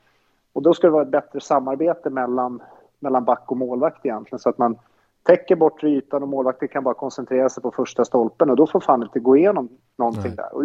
Och 0.53 0.63
då 0.63 0.75
ska 0.75 0.87
det 0.87 0.91
vara 0.91 1.03
ett 1.03 1.09
bättre 1.09 1.41
samarbete 1.41 2.11
mellan, 2.11 2.63
mellan 3.01 3.25
back 3.25 3.45
och 3.47 3.57
målvakt 3.57 4.07
egentligen. 4.07 4.39
Så 4.39 4.49
att 4.49 4.59
man 4.59 4.79
täcker 5.23 5.57
bort 5.57 5.85
ytan 5.85 6.23
och 6.23 6.29
målvakten 6.29 6.69
kan 6.69 6.85
bara 6.85 6.95
koncentrera 6.95 7.49
sig 7.49 7.63
på 7.63 7.71
första 7.71 8.05
stolpen. 8.05 8.51
Och 8.51 8.57
då 8.57 8.67
får 8.67 8.81
fan 8.81 9.03
inte 9.03 9.21
gå 9.21 9.37
igenom 9.37 9.69
någonting 9.97 10.23
Nej. 10.23 10.37
där. 10.37 10.55
Och 10.55 10.65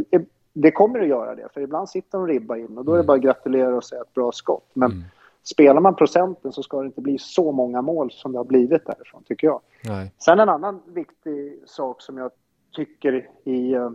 det 0.53 0.71
kommer 0.71 0.99
att 0.99 1.07
göra 1.07 1.35
det, 1.35 1.47
för 1.53 1.61
ibland 1.61 1.89
sitter 1.89 2.17
de 2.17 2.27
ribba 2.27 2.57
in 2.57 2.77
och 2.77 2.85
då 2.85 2.91
är 2.91 2.95
det 2.95 2.99
mm. 2.99 3.07
bara 3.07 3.17
att 3.17 3.23
gratulera 3.23 3.75
och 3.75 3.83
säga 3.83 4.01
ett 4.01 4.13
bra 4.13 4.31
skott. 4.31 4.69
Men 4.73 4.91
mm 4.91 5.03
spelar 5.43 5.81
man 5.81 5.95
procenten 5.95 6.51
så 6.51 6.63
ska 6.63 6.79
det 6.79 6.85
inte 6.85 7.01
bli 7.01 7.17
så 7.17 7.51
många 7.51 7.81
mål 7.81 8.11
som 8.11 8.31
det 8.31 8.37
har 8.37 8.45
blivit 8.45 8.85
därifrån, 8.85 9.23
tycker 9.23 9.47
jag. 9.47 9.61
Nej. 9.83 10.13
Sen 10.17 10.39
en 10.39 10.49
annan 10.49 10.81
viktig 10.85 11.59
sak 11.65 12.01
som 12.01 12.17
jag 12.17 12.31
tycker 12.74 13.30
i, 13.43 13.74
eh, 13.74 13.89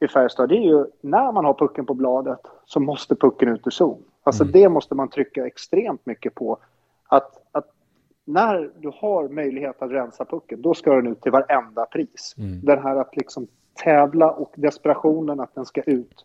i 0.00 0.08
Färjestad, 0.08 0.48
det 0.48 0.56
är 0.56 0.68
ju 0.68 0.86
när 1.00 1.32
man 1.32 1.44
har 1.44 1.54
pucken 1.54 1.86
på 1.86 1.94
bladet 1.94 2.40
så 2.64 2.80
måste 2.80 3.14
pucken 3.14 3.48
ut 3.48 3.66
ur 3.66 3.70
zon. 3.70 4.02
Alltså 4.22 4.42
mm. 4.42 4.52
det 4.52 4.68
måste 4.68 4.94
man 4.94 5.08
trycka 5.08 5.46
extremt 5.46 6.06
mycket 6.06 6.34
på. 6.34 6.58
Att, 7.08 7.32
att 7.52 7.70
när 8.24 8.70
du 8.76 8.92
har 8.94 9.28
möjlighet 9.28 9.82
att 9.82 9.90
rensa 9.90 10.24
pucken, 10.24 10.62
då 10.62 10.74
ska 10.74 10.94
den 10.94 11.06
ut 11.06 11.20
till 11.20 11.32
varenda 11.32 11.86
pris. 11.86 12.34
Mm. 12.38 12.60
Den 12.60 12.82
här 12.82 12.96
att 12.96 13.16
liksom 13.16 13.46
tävla 13.84 14.30
och 14.30 14.52
desperationen 14.56 15.40
att 15.40 15.54
den 15.54 15.64
ska 15.64 15.82
ut. 15.82 16.24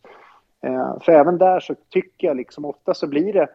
Eh, 0.62 1.00
för 1.00 1.12
även 1.12 1.38
där 1.38 1.60
så 1.60 1.76
tycker 1.90 2.28
jag 2.28 2.38
liksom 2.38 2.66
ofta 2.66 2.94
så 2.94 3.08
blir 3.08 3.34
det 3.34 3.48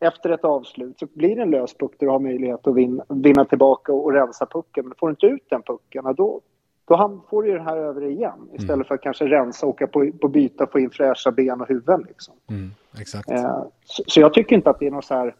efter 0.00 0.30
ett 0.30 0.44
avslut 0.44 0.98
så 0.98 1.06
blir 1.14 1.36
det 1.36 1.42
en 1.42 1.50
lös 1.50 1.74
puck 1.74 1.92
där 1.98 2.06
du 2.06 2.10
har 2.10 2.18
möjlighet 2.18 2.66
att 2.66 2.74
vinna, 2.74 3.04
vinna 3.08 3.44
tillbaka 3.44 3.92
och, 3.92 4.12
rensa 4.12 4.46
pucken. 4.46 4.84
Men 4.84 4.94
får 4.98 5.06
du 5.06 5.10
inte 5.10 5.26
ut 5.26 5.46
den 5.50 5.62
pucken, 5.62 6.14
då, 6.16 6.40
då 6.86 7.20
får 7.30 7.42
du 7.42 7.48
ju 7.48 7.54
den 7.54 7.66
här 7.66 7.76
över 7.76 8.04
igen. 8.04 8.48
Istället 8.52 8.70
mm. 8.70 8.84
för 8.84 8.94
att 8.94 9.00
kanske 9.00 9.24
rensa, 9.24 9.66
åka 9.66 9.86
på, 9.86 10.10
på 10.20 10.28
byta, 10.28 10.66
få 10.66 10.78
in 10.78 10.90
fräscha 10.90 11.30
ben 11.30 11.60
och 11.60 11.68
huvuden. 11.68 12.04
Liksom. 12.08 12.34
Mm, 12.48 12.70
exakt. 13.00 13.30
Eh, 13.30 13.64
så, 13.84 14.02
så, 14.06 14.20
jag 14.20 14.34
tycker 14.34 14.56
inte 14.56 14.70
att 14.70 14.78
det 14.78 14.86
är 14.86 14.90
några 14.90 15.02
så 15.02 15.14
här 15.14 15.34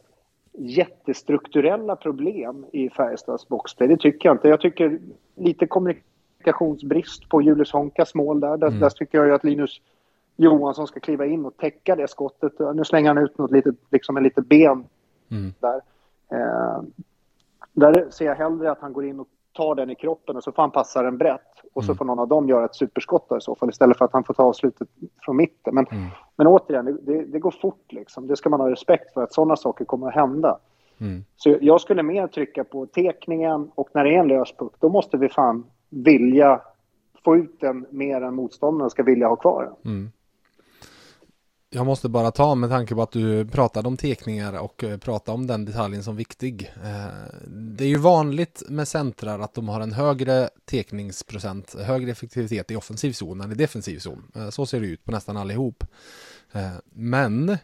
jättestrukturella 0.58 1.96
problem 1.96 2.66
i 2.72 2.90
Färjestads 2.90 3.48
boxplay. 3.48 3.88
Det 3.88 3.96
tycker 3.96 4.28
jag 4.28 4.34
inte. 4.34 4.48
Jag 4.48 4.60
tycker 4.60 5.00
lite 5.36 5.66
kommunikationsbrist 5.66 7.28
på 7.28 7.42
Julius 7.42 7.72
Honkas 7.72 8.14
mål 8.14 8.40
där. 8.40 8.56
Där, 8.56 8.66
mm. 8.66 8.80
där 8.80 8.90
tycker 8.90 9.18
jag 9.18 9.30
att 9.30 9.44
Linus 9.44 9.80
Johansson 10.36 10.86
ska 10.86 11.00
kliva 11.00 11.26
in 11.26 11.46
och 11.46 11.56
täcka 11.56 11.96
det 11.96 12.08
skottet. 12.08 12.52
Nu 12.74 12.84
slänger 12.84 13.14
han 13.14 13.24
ut 13.24 13.38
något 13.38 13.50
litet, 13.50 13.74
liksom 13.90 14.16
en 14.16 14.22
litet 14.22 14.46
ben 14.46 14.84
mm. 15.30 15.52
där. 15.60 15.80
Eh, 16.32 16.82
där 17.72 18.10
ser 18.10 18.26
jag 18.26 18.34
hellre 18.34 18.70
att 18.70 18.80
han 18.80 18.92
går 18.92 19.04
in 19.04 19.20
och 19.20 19.28
tar 19.56 19.74
den 19.74 19.90
i 19.90 19.94
kroppen 19.94 20.36
och 20.36 20.44
så 20.44 20.52
får 20.52 20.62
han 20.62 20.70
passa 20.70 21.02
den 21.02 21.18
brett. 21.18 21.40
Och 21.72 21.84
så 21.84 21.90
mm. 21.90 21.96
får 21.96 22.04
någon 22.04 22.18
av 22.18 22.28
dem 22.28 22.48
göra 22.48 22.64
ett 22.64 22.74
superskott 22.74 23.32
i 23.38 23.40
så 23.40 23.54
fall 23.54 23.68
istället 23.68 23.98
för 23.98 24.04
att 24.04 24.12
han 24.12 24.24
får 24.24 24.34
ta 24.34 24.42
avslutet 24.42 24.88
från 25.20 25.36
mitten. 25.36 25.74
Men, 25.74 25.86
mm. 25.86 26.06
men 26.36 26.46
återigen, 26.46 26.98
det, 27.02 27.24
det, 27.24 27.38
går 27.38 27.50
fort 27.50 27.92
liksom. 27.92 28.26
Det 28.26 28.36
ska 28.36 28.50
man 28.50 28.60
ha 28.60 28.70
respekt 28.70 29.14
för 29.14 29.22
att 29.22 29.32
sådana 29.32 29.56
saker 29.56 29.84
kommer 29.84 30.08
att 30.08 30.14
hända. 30.14 30.58
Mm. 31.00 31.24
Så 31.36 31.56
jag 31.60 31.80
skulle 31.80 32.02
mer 32.02 32.26
trycka 32.26 32.64
på 32.64 32.86
tekningen 32.86 33.70
och 33.74 33.88
när 33.94 34.04
det 34.04 34.14
är 34.14 34.18
en 34.18 34.28
lös 34.28 34.52
puck, 34.52 34.72
då 34.78 34.88
måste 34.88 35.16
vi 35.16 35.28
fan 35.28 35.64
vilja 35.90 36.60
få 37.24 37.36
ut 37.36 37.60
den 37.60 37.86
mer 37.90 38.20
än 38.20 38.34
motståndaren 38.34 38.90
ska 38.90 39.02
vilja 39.02 39.28
ha 39.28 39.36
kvar 39.36 39.62
den. 39.62 39.92
Mm. 39.92 40.10
Jag 41.70 41.86
måste 41.86 42.08
bara 42.08 42.30
ta 42.30 42.54
med 42.54 42.70
tanke 42.70 42.94
på 42.94 43.02
att 43.02 43.12
du 43.12 43.46
pratade 43.46 43.88
om 43.88 43.96
tekningar 43.96 44.58
och 44.58 44.84
eh, 44.84 44.98
pratade 44.98 45.34
om 45.34 45.46
den 45.46 45.64
detaljen 45.64 46.02
som 46.02 46.16
viktig. 46.16 46.72
Eh, 46.84 47.38
det 47.46 47.84
är 47.84 47.88
ju 47.88 47.98
vanligt 47.98 48.62
med 48.68 48.88
centrar 48.88 49.38
att 49.38 49.54
de 49.54 49.68
har 49.68 49.80
en 49.80 49.92
högre 49.92 50.50
tekningsprocent, 50.64 51.74
högre 51.74 52.10
effektivitet 52.10 52.70
i 52.70 52.76
offensiv 52.76 53.12
zon 53.12 53.40
än 53.40 53.52
i 53.52 53.54
defensiv 53.54 53.98
zon. 53.98 54.32
Eh, 54.34 54.50
så 54.50 54.66
ser 54.66 54.80
det 54.80 54.86
ut 54.86 55.04
på 55.04 55.12
nästan 55.12 55.36
allihop. 55.36 55.84
Men 56.90 57.58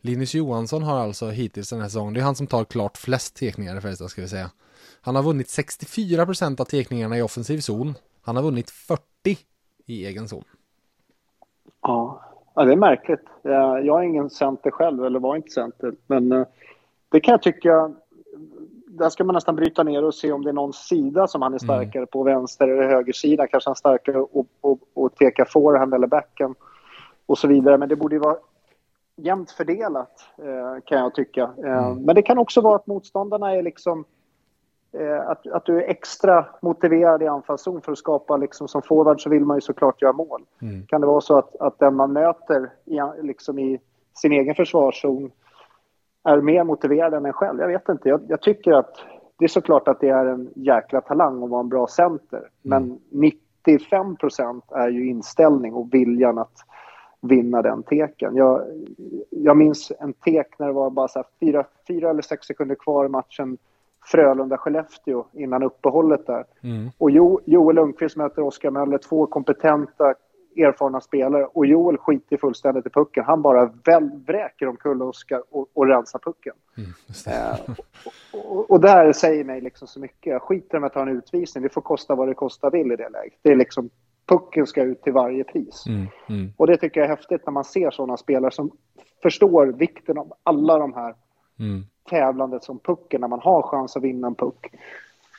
Linus 0.00 0.34
Johansson 0.34 0.82
har 0.82 0.98
alltså 0.98 1.30
hittills 1.30 1.70
den 1.70 1.80
här 1.80 1.88
säsongen, 1.88 2.14
det 2.14 2.20
är 2.20 2.24
han 2.24 2.36
som 2.36 2.46
tar 2.46 2.64
klart 2.64 2.96
flest 2.96 3.36
tekningar 3.36 3.78
i 3.78 3.80
Färjestad 3.80 4.10
ska 4.10 4.22
vi 4.22 4.28
säga. 4.28 4.50
Han 5.00 5.16
har 5.16 5.22
vunnit 5.22 5.46
64% 5.46 6.60
av 6.60 6.64
tekningarna 6.64 7.18
i 7.18 7.22
offensiv 7.22 7.60
zon. 7.60 7.94
Han 8.22 8.36
har 8.36 8.42
vunnit 8.42 8.70
40 8.70 9.02
i 9.86 10.06
egen 10.06 10.28
zon. 10.28 10.44
Ja, 11.82 12.25
Ja, 12.58 12.64
det 12.64 12.72
är 12.72 12.76
märkligt. 12.76 13.24
Jag 13.42 13.88
är 13.88 14.02
ingen 14.02 14.30
center 14.30 14.70
själv, 14.70 15.04
eller 15.04 15.20
var 15.20 15.36
inte 15.36 15.50
center. 15.50 15.92
Men 16.06 16.32
eh, 16.32 16.46
det 17.08 17.20
kan 17.20 17.32
jag 17.32 17.42
tycka... 17.42 17.90
Där 18.86 19.08
ska 19.08 19.24
man 19.24 19.34
nästan 19.34 19.56
bryta 19.56 19.82
ner 19.82 20.04
och 20.04 20.14
se 20.14 20.32
om 20.32 20.44
det 20.44 20.50
är 20.50 20.52
någon 20.52 20.72
sida 20.72 21.26
som 21.26 21.42
han 21.42 21.54
är 21.54 21.64
mm. 21.64 21.66
starkare 21.66 22.00
mm. 22.00 22.06
på, 22.06 22.22
vänster 22.22 22.68
eller 22.68 22.88
höger 22.88 23.12
sida. 23.12 23.46
Kanske 23.46 23.68
han 23.68 23.72
är 23.72 23.76
starkare 23.76 24.18
och, 24.18 24.46
och, 24.60 24.78
och 24.94 25.14
teka 25.14 25.44
forehand 25.44 25.94
eller 25.94 26.06
backen 26.06 26.54
och 27.26 27.38
så 27.38 27.48
vidare. 27.48 27.78
Men 27.78 27.88
det 27.88 27.96
borde 27.96 28.14
ju 28.14 28.20
vara 28.20 28.36
jämnt 29.16 29.50
fördelat, 29.50 30.28
eh, 30.38 30.82
kan 30.84 30.98
jag 30.98 31.14
tycka. 31.14 31.50
Eh, 31.64 31.86
mm. 31.86 32.02
Men 32.02 32.14
det 32.14 32.22
kan 32.22 32.38
också 32.38 32.60
vara 32.60 32.76
att 32.76 32.86
motståndarna 32.86 33.52
är 33.52 33.62
liksom 33.62 34.04
att, 35.04 35.46
att 35.46 35.64
du 35.64 35.78
är 35.78 35.88
extra 35.88 36.46
motiverad 36.62 37.22
i 37.22 37.26
anfallszon 37.26 37.80
för 37.80 37.92
att 37.92 37.98
skapa, 37.98 38.36
liksom, 38.36 38.68
som 38.68 38.82
forward 38.82 39.22
så 39.22 39.30
vill 39.30 39.44
man 39.44 39.56
ju 39.56 39.60
såklart 39.60 40.02
göra 40.02 40.12
mål. 40.12 40.42
Mm. 40.62 40.86
Kan 40.86 41.00
det 41.00 41.06
vara 41.06 41.20
så 41.20 41.38
att, 41.38 41.56
att 41.56 41.78
den 41.78 41.94
man 41.94 42.12
möter 42.12 42.70
i, 42.84 43.22
liksom 43.22 43.58
i 43.58 43.80
sin 44.14 44.32
egen 44.32 44.54
försvarszon 44.54 45.30
är 46.24 46.40
mer 46.40 46.64
motiverad 46.64 47.14
än 47.14 47.26
en 47.26 47.32
själv? 47.32 47.60
Jag 47.60 47.68
vet 47.68 47.88
inte. 47.88 48.08
Jag, 48.08 48.20
jag, 48.28 48.42
tycker 48.42 48.72
att 48.72 48.96
det 49.38 49.44
är 49.44 49.48
såklart 49.48 49.88
att 49.88 50.00
det 50.00 50.08
är 50.08 50.26
en 50.26 50.50
jäkla 50.54 51.00
talang 51.00 51.42
att 51.42 51.50
vara 51.50 51.60
en 51.60 51.68
bra 51.68 51.86
center. 51.86 52.38
Mm. 52.38 52.48
Men 52.62 52.98
95 53.10 54.16
procent 54.16 54.64
är 54.70 54.88
ju 54.88 55.08
inställning 55.08 55.74
och 55.74 55.94
viljan 55.94 56.38
att 56.38 56.64
vinna 57.20 57.62
den 57.62 57.82
teken. 57.82 58.36
Jag, 58.36 58.62
jag 59.30 59.56
minns 59.56 59.92
en 60.00 60.12
tek 60.12 60.58
när 60.58 60.66
det 60.66 60.72
var 60.72 60.90
bara 60.90 61.08
så 61.08 61.24
fyra, 61.40 61.64
fyra 61.88 62.10
eller 62.10 62.22
sex 62.22 62.46
sekunder 62.46 62.74
kvar 62.74 63.04
i 63.04 63.08
matchen 63.08 63.58
Frölunda-Skellefteå 64.12 65.24
innan 65.32 65.62
uppehållet 65.62 66.26
där. 66.26 66.44
Mm. 66.62 66.90
Och 66.98 67.10
jo, 67.10 67.40
Joel 67.44 67.76
Lundqvist 67.76 68.16
möter 68.16 68.42
Oskar 68.42 68.70
Möller, 68.70 68.98
två 68.98 69.26
kompetenta, 69.26 70.14
erfarna 70.56 71.00
spelare. 71.00 71.44
Och 71.44 71.66
Joel 71.66 71.98
skiter 71.98 72.36
fullständigt 72.36 72.86
i 72.86 72.90
pucken. 72.90 73.24
Han 73.24 73.42
bara 73.42 73.72
väl, 73.84 74.10
vräker 74.26 74.68
omkull 74.68 75.02
Oskar 75.02 75.42
och, 75.50 75.66
och 75.74 75.86
rensar 75.86 76.18
pucken. 76.18 76.54
Mm, 76.76 76.90
eh, 77.26 77.74
och, 78.34 78.56
och, 78.56 78.70
och, 78.70 78.80
där 78.80 79.12
säger 79.12 79.44
mig 79.44 79.60
liksom 79.60 79.88
så 79.88 80.00
mycket. 80.00 80.32
Jag 80.32 80.42
skiter 80.42 80.78
med 80.78 80.86
att 80.86 80.92
ta 80.92 81.02
en 81.02 81.08
utvisning. 81.08 81.62
Det 81.62 81.68
får 81.68 81.80
kosta 81.80 82.14
vad 82.14 82.28
det 82.28 82.34
kosta 82.34 82.70
vill 82.70 82.92
i 82.92 82.96
det 82.96 83.08
läget. 83.08 83.38
Det 83.42 83.50
är 83.50 83.56
liksom 83.56 83.90
pucken 84.26 84.66
ska 84.66 84.82
ut 84.82 85.02
till 85.02 85.12
varje 85.12 85.44
pris. 85.44 85.84
Mm, 85.86 86.06
mm. 86.28 86.52
Och 86.56 86.66
det 86.66 86.76
tycker 86.76 87.00
jag 87.00 87.10
är 87.10 87.16
häftigt 87.16 87.46
när 87.46 87.52
man 87.52 87.64
ser 87.64 87.90
sådana 87.90 88.16
spelare 88.16 88.50
som 88.50 88.70
förstår 89.22 89.66
vikten 89.66 90.18
av 90.18 90.32
alla 90.42 90.78
de 90.78 90.94
här 90.94 91.14
Mm. 91.58 91.84
Tävlandet 92.08 92.64
som 92.64 92.78
pucken, 92.78 93.20
när 93.20 93.28
man 93.28 93.40
har 93.40 93.62
chans 93.62 93.96
att 93.96 94.02
vinna 94.02 94.26
en 94.26 94.34
puck. 94.34 94.72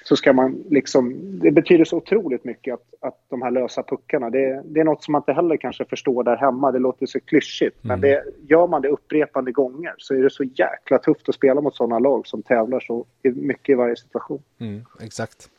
Så 0.03 0.15
ska 0.15 0.33
man 0.33 0.63
liksom, 0.69 1.13
det 1.39 1.51
betyder 1.51 1.85
så 1.85 1.97
otroligt 1.97 2.43
mycket 2.43 2.73
att, 2.73 2.93
att 3.01 3.17
de 3.29 3.41
här 3.41 3.51
lösa 3.51 3.83
puckarna, 3.83 4.29
det, 4.29 4.61
det 4.65 4.79
är 4.79 4.83
något 4.83 5.03
som 5.03 5.11
man 5.11 5.21
inte 5.21 5.33
heller 5.33 5.57
kanske 5.57 5.85
förstår 5.85 6.23
där 6.23 6.35
hemma. 6.37 6.71
Det 6.71 6.79
låter 6.79 7.05
så 7.05 7.19
klyschigt, 7.19 7.77
men 7.81 8.01
det, 8.01 8.23
gör 8.47 8.67
man 8.67 8.81
det 8.81 8.87
upprepande 8.87 9.51
gånger 9.51 9.93
så 9.97 10.13
är 10.13 10.23
det 10.23 10.29
så 10.29 10.43
jäkla 10.43 10.97
tufft 10.97 11.29
att 11.29 11.35
spela 11.35 11.61
mot 11.61 11.75
sådana 11.75 11.99
lag 11.99 12.27
som 12.27 12.43
tävlar 12.43 12.79
så 12.79 13.05
mycket 13.23 13.69
i 13.69 13.73
varje 13.73 13.95
situation. 13.95 14.41
Mm, 14.59 14.81
exakt. 15.01 15.49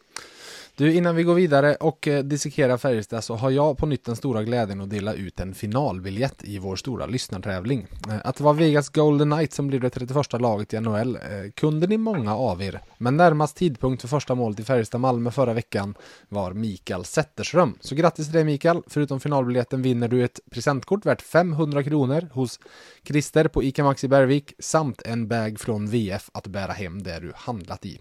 Du, 0.78 0.94
innan 0.94 1.16
vi 1.16 1.22
går 1.22 1.34
vidare 1.34 1.74
och 1.74 2.08
eh, 2.08 2.24
dissekerar 2.24 2.76
Färjestad 2.76 3.24
så 3.24 3.34
har 3.34 3.50
jag 3.50 3.78
på 3.78 3.86
nytt 3.86 4.04
den 4.04 4.16
stora 4.16 4.42
glädjen 4.42 4.80
att 4.80 4.90
dela 4.90 5.14
ut 5.14 5.40
en 5.40 5.54
finalbiljett 5.54 6.44
i 6.44 6.58
vår 6.58 6.76
stora 6.76 7.06
lyssnartävling. 7.06 7.86
Eh, 8.08 8.14
att 8.24 8.36
det 8.36 8.44
var 8.44 8.54
Vegas 8.54 8.88
Golden 8.88 9.30
Knights 9.30 9.56
som 9.56 9.66
blev 9.66 9.80
det 9.80 9.90
31 9.90 10.40
laget 10.40 10.74
i 10.74 10.80
NHL 10.80 11.16
eh, 11.16 11.20
kunde 11.54 11.86
ni 11.86 11.98
många 11.98 12.36
av 12.36 12.62
er, 12.62 12.80
men 12.98 13.16
närmast 13.16 13.56
tidpunkt 13.56 14.00
för 14.00 14.08
första 14.08 14.34
målet 14.34 14.60
i 14.60 14.62
Färjestad-Malmö 14.62 15.30
förra 15.30 15.52
veckan 15.52 15.94
var 16.28 16.52
Mikael 16.52 17.04
Zetterström. 17.04 17.78
Så 17.80 17.94
grattis 17.94 18.26
till 18.26 18.34
dig 18.34 18.44
Mikael! 18.44 18.82
Förutom 18.86 19.20
finalbiljetten 19.20 19.82
vinner 19.82 20.08
du 20.08 20.24
ett 20.24 20.40
presentkort 20.50 21.06
värt 21.06 21.22
500 21.22 21.82
kronor 21.82 22.28
hos 22.32 22.60
Christer 23.04 23.48
på 23.48 23.62
ICA 23.62 23.84
Maxi 23.84 24.08
Bergvik 24.08 24.52
samt 24.58 25.02
en 25.02 25.28
bag 25.28 25.60
från 25.60 25.86
VF 25.86 26.30
att 26.34 26.46
bära 26.46 26.72
hem 26.72 27.02
det 27.02 27.18
du 27.20 27.32
handlat 27.34 27.86
i. 27.86 28.00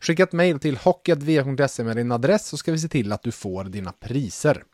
Skicka 0.00 0.22
ett 0.22 0.32
mejl 0.32 0.58
till 0.58 0.76
hockeyvf.se 0.76 1.84
med 1.84 1.96
din 1.96 2.17
adress 2.18 2.46
så 2.46 2.56
ska 2.56 2.72
vi 2.72 2.78
se 2.78 2.88
till 2.88 3.12
att 3.12 3.22
du 3.22 3.32
får 3.32 3.64
dina 3.64 3.92
priser. 3.92 4.64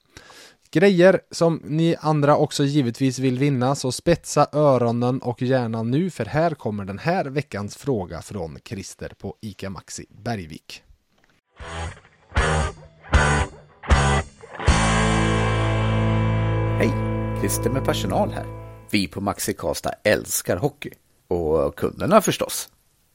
Grejer 0.70 1.20
som 1.30 1.61
ni 1.64 1.97
andra 2.01 2.36
också 2.36 2.64
givetvis 2.64 3.18
vill 3.18 3.38
vinna, 3.38 3.74
så 3.74 3.92
spetsa 3.92 4.47
öronen 4.53 5.18
och 5.18 5.42
gärna 5.42 5.82
nu 5.82 6.11
för 6.11 6.24
här 6.24 6.55
kommer 6.55 6.84
den 6.84 6.99
här 6.99 7.24
veckans 7.24 7.76
fråga 7.76 8.22
från 8.22 8.59
Christer 8.64 9.12
på 9.18 9.36
ICA 9.40 9.70
Maxi 9.70 10.07
Bergvik. 10.24 10.82
Hej! 16.78 16.92
Christer 17.40 17.70
med 17.70 17.84
personal 17.84 18.32
här. 18.32 18.47
Vi 18.90 19.09
på 19.09 19.20
Maxi 19.20 19.55
Karlstad 19.55 19.92
älskar 20.05 20.57
hockey. 20.57 20.90
Och 21.28 21.76
kunderna 21.76 22.20
förstås. 22.20 22.68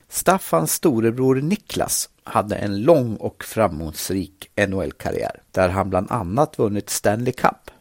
Staffans 0.09 0.73
storebror 0.73 1.35
Niklas 1.35 2.09
hade 2.23 2.55
en 2.55 2.81
lång 2.81 3.15
och 3.15 3.43
framgångsrik 3.43 4.49
NHL-karriär 4.55 5.41
där 5.51 5.69
han 5.69 5.89
bland 5.89 6.11
annat 6.11 6.59
vunnit 6.59 6.89
Stanley 6.89 7.33
Cup. 7.33 7.71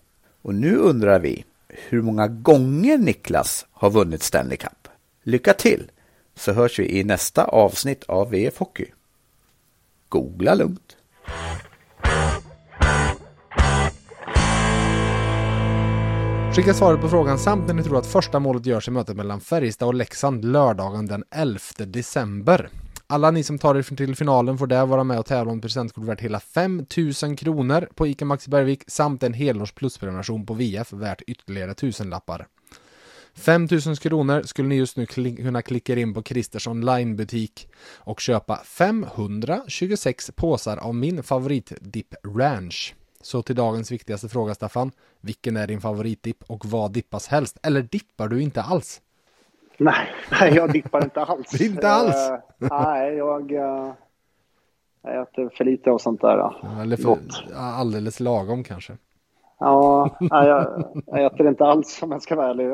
Och 0.42 0.54
nu 0.54 0.76
undrar 0.76 1.18
vi 1.18 1.44
hur 1.68 2.02
många 2.02 2.28
gånger 2.28 2.98
Niklas 2.98 3.66
har 3.72 3.90
vunnit 3.90 4.22
Stanley 4.22 4.56
Cup. 4.56 4.88
Lycka 5.22 5.54
till! 5.54 5.90
Så 6.34 6.52
hörs 6.52 6.78
vi 6.78 6.98
i 6.98 7.04
nästa 7.04 7.44
avsnitt 7.44 8.04
av 8.04 8.30
VF 8.30 8.58
Hockey. 8.58 8.86
Googla 10.08 10.54
lugnt! 10.54 10.96
Skicka 16.58 16.74
svaret 16.74 17.00
på 17.00 17.08
frågan 17.08 17.38
samt 17.38 17.66
när 17.66 17.74
ni 17.74 17.82
tror 17.82 17.98
att 17.98 18.06
första 18.06 18.38
målet 18.38 18.66
görs 18.66 18.88
i 18.88 18.90
mötet 18.90 19.16
mellan 19.16 19.40
Färjestad 19.40 19.88
och 19.88 19.94
Leksand 19.94 20.44
lördagen 20.44 21.06
den 21.06 21.24
11 21.30 21.58
december. 21.78 22.68
Alla 23.06 23.30
ni 23.30 23.42
som 23.42 23.58
tar 23.58 23.74
er 23.74 23.82
till 23.82 24.16
finalen 24.16 24.58
får 24.58 24.66
där 24.66 24.86
vara 24.86 25.04
med 25.04 25.18
och 25.18 25.26
tävla 25.26 25.52
om 25.52 25.58
ett 25.58 25.62
presentkort 25.62 26.04
värt 26.04 26.20
hela 26.20 26.40
5000 26.40 27.36
kronor 27.36 27.88
på 27.94 28.06
ICA 28.06 28.24
Maxi 28.24 28.50
Bergvik 28.50 28.82
samt 28.86 29.22
en 29.22 29.32
helårs 29.32 29.72
plusprenumeration 29.72 30.46
på 30.46 30.54
VF 30.54 30.92
värt 30.92 31.22
ytterligare 31.26 31.74
tusenlappar. 31.74 32.46
5000 33.34 33.96
kronor 33.96 34.42
skulle 34.42 34.68
ni 34.68 34.76
just 34.76 34.96
nu 34.96 35.04
kli- 35.04 35.36
kunna 35.36 35.62
klicka 35.62 35.92
er 35.92 35.96
in 35.96 36.14
på 36.14 36.22
Christers 36.22 36.66
onlinebutik 36.68 37.68
och 37.94 38.20
köpa 38.20 38.56
526 38.64 40.30
påsar 40.36 40.76
av 40.76 40.94
min 40.94 41.22
favoritdipp 41.22 42.14
Ranch. 42.36 42.94
Så 43.28 43.42
till 43.42 43.56
dagens 43.56 43.92
viktigaste 43.92 44.28
fråga 44.28 44.54
Staffan. 44.54 44.90
Vilken 45.20 45.56
är 45.56 45.66
din 45.66 45.80
favoritdipp 45.80 46.44
och 46.46 46.66
vad 46.66 46.92
dippas 46.92 47.28
helst? 47.28 47.58
Eller 47.62 47.82
dippar 47.82 48.28
du 48.28 48.42
inte 48.42 48.62
alls? 48.62 49.00
Nej, 49.78 50.08
nej 50.40 50.54
jag 50.54 50.72
dippar 50.72 51.04
inte 51.04 51.20
alls. 51.20 51.60
Inte 51.60 51.88
alls? 51.88 52.16
Eh, 52.16 52.38
nej, 52.58 53.14
jag, 53.14 53.52
eh, 53.52 53.92
jag 55.02 55.22
äter 55.22 55.50
för 55.56 55.64
lite 55.64 55.90
av 55.90 55.98
sånt 55.98 56.20
där. 56.20 56.52
Eller 56.82 56.96
för, 56.96 57.02
Gott. 57.02 57.44
alldeles 57.56 58.20
lagom 58.20 58.64
kanske? 58.64 58.96
Ja, 59.58 60.16
jag, 60.20 60.84
jag 61.06 61.24
äter 61.24 61.48
inte 61.48 61.64
alls 61.64 62.02
om 62.02 62.12
jag 62.12 62.22
ska 62.22 62.36
vara 62.36 62.50
ärlig. 62.50 62.66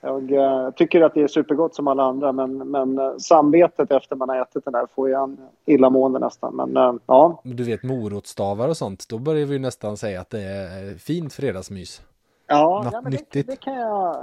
Jag 0.00 0.32
eh, 0.32 0.70
tycker 0.70 1.00
att 1.02 1.14
det 1.14 1.22
är 1.22 1.28
supergott 1.28 1.74
som 1.74 1.88
alla 1.88 2.02
andra, 2.02 2.32
men, 2.32 2.70
men 2.70 2.98
eh, 2.98 3.16
samvetet 3.18 3.92
efter 3.92 4.16
man 4.16 4.28
har 4.28 4.42
ätit 4.42 4.64
den 4.64 4.72
där 4.72 4.86
får 4.94 5.10
jag 5.10 5.22
en 5.22 5.38
illamående 5.66 6.18
nästan. 6.18 6.56
Men 6.56 6.76
eh, 6.76 6.94
ja, 7.06 7.40
Du 7.44 7.64
vet 7.64 7.82
morotsstavar 7.82 8.68
och 8.68 8.76
sånt, 8.76 9.08
då 9.08 9.18
börjar 9.18 9.46
vi 9.46 9.52
ju 9.52 9.58
nästan 9.58 9.96
säga 9.96 10.20
att 10.20 10.30
det 10.30 10.42
är 10.42 10.98
fint 10.98 11.32
fredagsmys. 11.32 12.02
ja, 12.46 12.82
Något 12.84 12.92
ja 12.92 13.00
men 13.00 13.12
det, 13.12 13.42
det 13.42 13.56
kan 13.60 13.74
jag... 13.74 14.16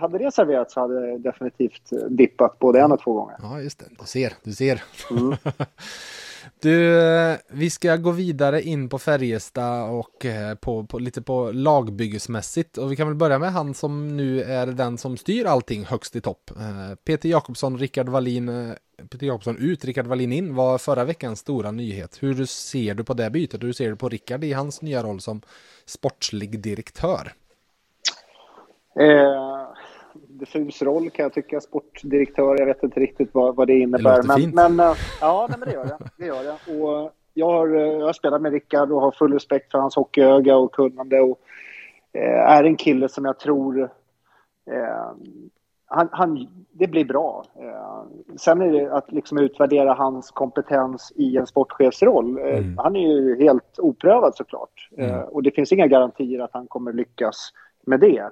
Hade 0.00 0.18
det 0.18 0.32
serverats 0.34 0.74
så 0.74 0.80
hade 0.80 1.08
jag 1.08 1.20
definitivt 1.20 1.90
dippat 2.08 2.58
både 2.58 2.80
en 2.80 2.92
och 2.92 3.00
två 3.00 3.12
gånger. 3.12 3.36
Ja, 3.42 3.60
just 3.60 3.78
det. 3.78 3.84
Du 3.98 4.06
ser, 4.06 4.32
du 4.42 4.52
ser. 4.52 4.82
Mm. 5.10 5.30
Du, 6.60 6.98
eh, 7.06 7.36
vi 7.48 7.70
ska 7.70 7.96
gå 7.96 8.10
vidare 8.10 8.62
in 8.62 8.88
på 8.88 8.98
Färjestad 8.98 9.90
och 9.90 10.26
eh, 10.26 10.54
på, 10.54 10.86
på, 10.86 10.98
lite 10.98 11.22
på 11.22 11.52
lagbyggesmässigt. 11.52 12.78
Och 12.78 12.92
vi 12.92 12.96
kan 12.96 13.06
väl 13.06 13.16
börja 13.16 13.38
med 13.38 13.52
han 13.52 13.74
som 13.74 14.16
nu 14.16 14.42
är 14.42 14.66
den 14.66 14.98
som 14.98 15.16
styr 15.16 15.44
allting 15.44 15.84
högst 15.84 16.16
i 16.16 16.20
topp. 16.20 16.50
Eh, 16.50 16.94
Peter 17.04 17.28
Jakobsson, 17.28 17.78
Rickard 17.78 18.08
Wallin, 18.08 18.74
Peter 19.10 19.26
Jakobsson 19.26 19.56
ut, 19.56 19.84
Rickard 19.84 20.06
Wallin 20.06 20.32
in 20.32 20.54
var 20.54 20.78
förra 20.78 21.04
veckans 21.04 21.40
stora 21.40 21.70
nyhet. 21.70 22.22
Hur 22.22 22.44
ser 22.44 22.94
du 22.94 23.04
på 23.04 23.14
det 23.14 23.30
bytet? 23.30 23.62
Hur 23.62 23.72
ser 23.72 23.90
du 23.90 23.96
på 23.96 24.08
Rickard 24.08 24.44
i 24.44 24.52
hans 24.52 24.82
nya 24.82 25.02
roll 25.02 25.20
som 25.20 25.42
sportslig 25.86 26.60
direktör? 26.60 27.32
Eh, 29.00 29.63
diffus 30.44 30.82
roll 30.82 31.10
kan 31.10 31.22
jag 31.22 31.32
tycka, 31.32 31.60
sportdirektör. 31.60 32.58
Jag 32.58 32.66
vet 32.66 32.82
inte 32.82 33.00
riktigt 33.00 33.30
vad, 33.32 33.56
vad 33.56 33.66
det 33.66 33.78
innebär. 33.78 34.16
låter 34.16 34.28
men, 34.28 34.36
fint. 34.36 34.54
men 34.54 34.80
eh, 34.80 34.92
ja, 35.20 35.46
nej, 35.50 35.58
men 35.58 35.68
det 35.68 35.74
gör 35.74 35.84
det. 35.84 35.98
det, 36.16 36.26
gör 36.26 36.44
det. 36.44 36.78
Och 36.80 37.12
jag, 37.34 37.46
har, 37.46 37.76
eh, 37.76 37.82
jag 37.82 38.06
har 38.06 38.12
spelat 38.12 38.42
med 38.42 38.52
Rickard 38.52 38.92
och 38.92 39.00
har 39.00 39.10
full 39.12 39.32
respekt 39.32 39.70
för 39.70 39.78
hans 39.78 39.96
hockeyöga 39.96 40.56
och 40.56 40.72
kunnande. 40.72 41.20
Och, 41.20 41.40
eh, 42.12 42.50
är 42.50 42.64
en 42.64 42.76
kille 42.76 43.08
som 43.08 43.24
jag 43.24 43.38
tror... 43.38 43.82
Eh, 44.70 45.12
han, 45.86 46.08
han, 46.12 46.48
det 46.72 46.86
blir 46.86 47.04
bra. 47.04 47.44
Eh, 47.60 48.02
sen 48.36 48.60
är 48.62 48.72
det 48.72 48.92
att 48.92 49.12
liksom 49.12 49.38
utvärdera 49.38 49.94
hans 49.94 50.30
kompetens 50.30 51.12
i 51.16 51.36
en 51.36 51.46
sportchefsroll. 51.46 52.38
Eh, 52.38 52.44
Mm. 52.44 52.78
Han 52.78 52.96
är 52.96 53.00
ju 53.00 53.42
helt 53.42 53.78
oprövad 53.78 54.36
såklart. 54.36 54.88
Mm. 54.98 55.20
och 55.20 55.42
det 55.42 55.50
finns 55.50 55.72
inga 55.72 55.86
garantier 55.86 56.40
att 56.40 56.50
han 56.52 56.66
kommer 56.66 56.92
lyckas 56.92 57.50
med 57.86 58.00
det. 58.00 58.30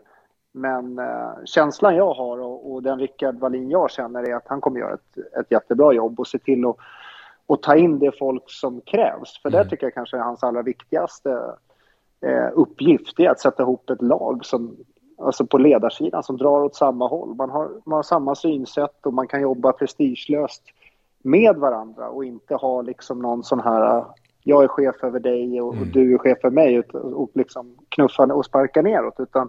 Men 0.53 0.99
eh, 0.99 1.33
känslan 1.45 1.97
jag 1.97 2.15
har 2.15 2.39
och, 2.41 2.73
och 2.73 2.83
den 2.83 2.99
Rickard 2.99 3.39
Wallin 3.39 3.71
jag 3.71 3.91
känner 3.91 4.23
är 4.31 4.35
att 4.35 4.49
han 4.49 4.61
kommer 4.61 4.81
göra 4.81 4.95
ett, 4.95 5.19
ett 5.41 5.51
jättebra 5.51 5.93
jobb 5.93 6.21
och 6.21 6.27
se 6.27 6.39
till 6.39 6.67
att 6.67 6.77
och 7.47 7.63
ta 7.63 7.77
in 7.77 7.99
det 7.99 8.19
folk 8.19 8.43
som 8.47 8.81
krävs. 8.81 9.43
För 9.43 9.49
Mm. 9.49 9.63
det 9.63 9.71
tycker 9.71 9.87
jag 9.87 9.95
kanske 9.95 10.17
är 10.17 10.21
hans 10.21 10.43
allra 10.43 10.63
viktigaste 10.63 11.55
eh, 12.21 12.49
uppgift, 12.55 13.21
är 13.21 13.31
att 13.31 13.41
sätta 13.41 13.63
ihop 13.63 13.91
ett 13.91 14.03
lag 14.03 14.45
som, 14.45 14.77
alltså 15.19 15.47
på 15.47 15.59
ledarsidan 15.59 16.23
som 16.23 16.37
drar 16.37 16.63
åt 16.63 16.75
samma 16.77 17.09
håll. 17.09 17.35
Man 17.35 17.51
har, 17.51 17.71
man 17.85 17.97
har 17.97 18.03
samma 18.03 18.35
synsätt 18.35 19.07
och 19.07 19.15
man 19.15 19.27
kan 19.27 19.41
jobba 19.43 19.73
prestigelöst 19.73 20.63
med 21.23 21.57
varandra 21.57 22.09
och 22.09 22.25
inte 22.25 22.55
ha 22.55 22.83
liksom 22.83 23.19
någon 23.19 23.43
sån 23.45 23.61
här 23.61 24.05
jag 24.45 24.65
är 24.65 24.69
chef 24.69 25.05
över 25.05 25.21
dig 25.21 25.61
och, 25.61 25.69
och 25.69 25.87
du 25.93 26.15
är 26.15 26.19
chef 26.19 26.39
över 26.45 26.55
mig 26.55 26.75
ut- 26.75 26.95
och 26.95 27.31
liksom 27.35 27.77
knuffa 27.89 28.23
och 28.23 28.45
sparka 28.45 28.83
neråt. 28.83 29.21
Utan, 29.21 29.49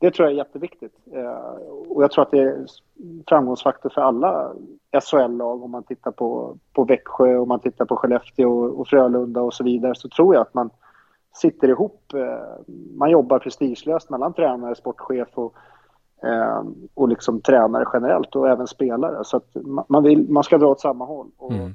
det 0.00 0.10
tror 0.10 0.28
jag 0.28 0.32
är 0.32 0.36
jätteviktigt. 0.38 0.94
Eh, 1.12 1.62
och 1.88 2.02
jag 2.02 2.10
tror 2.10 2.22
att 2.22 2.30
det 2.30 2.38
är 2.38 2.66
framgångsfaktor 3.28 3.90
för 3.90 4.00
alla 4.00 4.52
SHL-lag 5.02 5.62
om 5.62 5.70
man 5.70 5.82
tittar 5.82 6.10
på, 6.10 6.56
på 6.72 6.84
Växjö, 6.84 7.36
om 7.36 7.48
man 7.48 7.60
tittar 7.60 7.84
på 7.84 7.96
Skellefteå 7.96 8.50
och, 8.50 8.88
Frölunda 8.88 9.42
och 9.42 9.54
så 9.54 9.64
vidare 9.64 9.94
så 9.94 10.08
tror 10.08 10.34
jag 10.34 10.42
att 10.42 10.54
man 10.54 10.70
sitter 11.34 11.68
ihop. 11.68 12.12
Eh, 12.14 12.74
man 12.96 13.10
jobbar 13.10 13.38
prestigelöst 13.38 14.10
mellan 14.10 14.32
tränare, 14.32 14.74
sportchef 14.74 15.28
och, 15.34 15.54
eh, 16.22 16.62
och 16.94 17.08
liksom 17.08 17.40
tränare 17.40 17.84
generellt 17.92 18.36
och 18.36 18.48
även 18.48 18.66
spelare. 18.66 19.24
Så 19.24 19.40
man, 19.88 20.02
vill, 20.02 20.30
man 20.30 20.44
ska 20.44 20.58
dra 20.58 20.68
åt 20.68 20.80
samma 20.80 21.04
håll. 21.04 21.30
Och 21.36 21.52
Mm. 21.52 21.74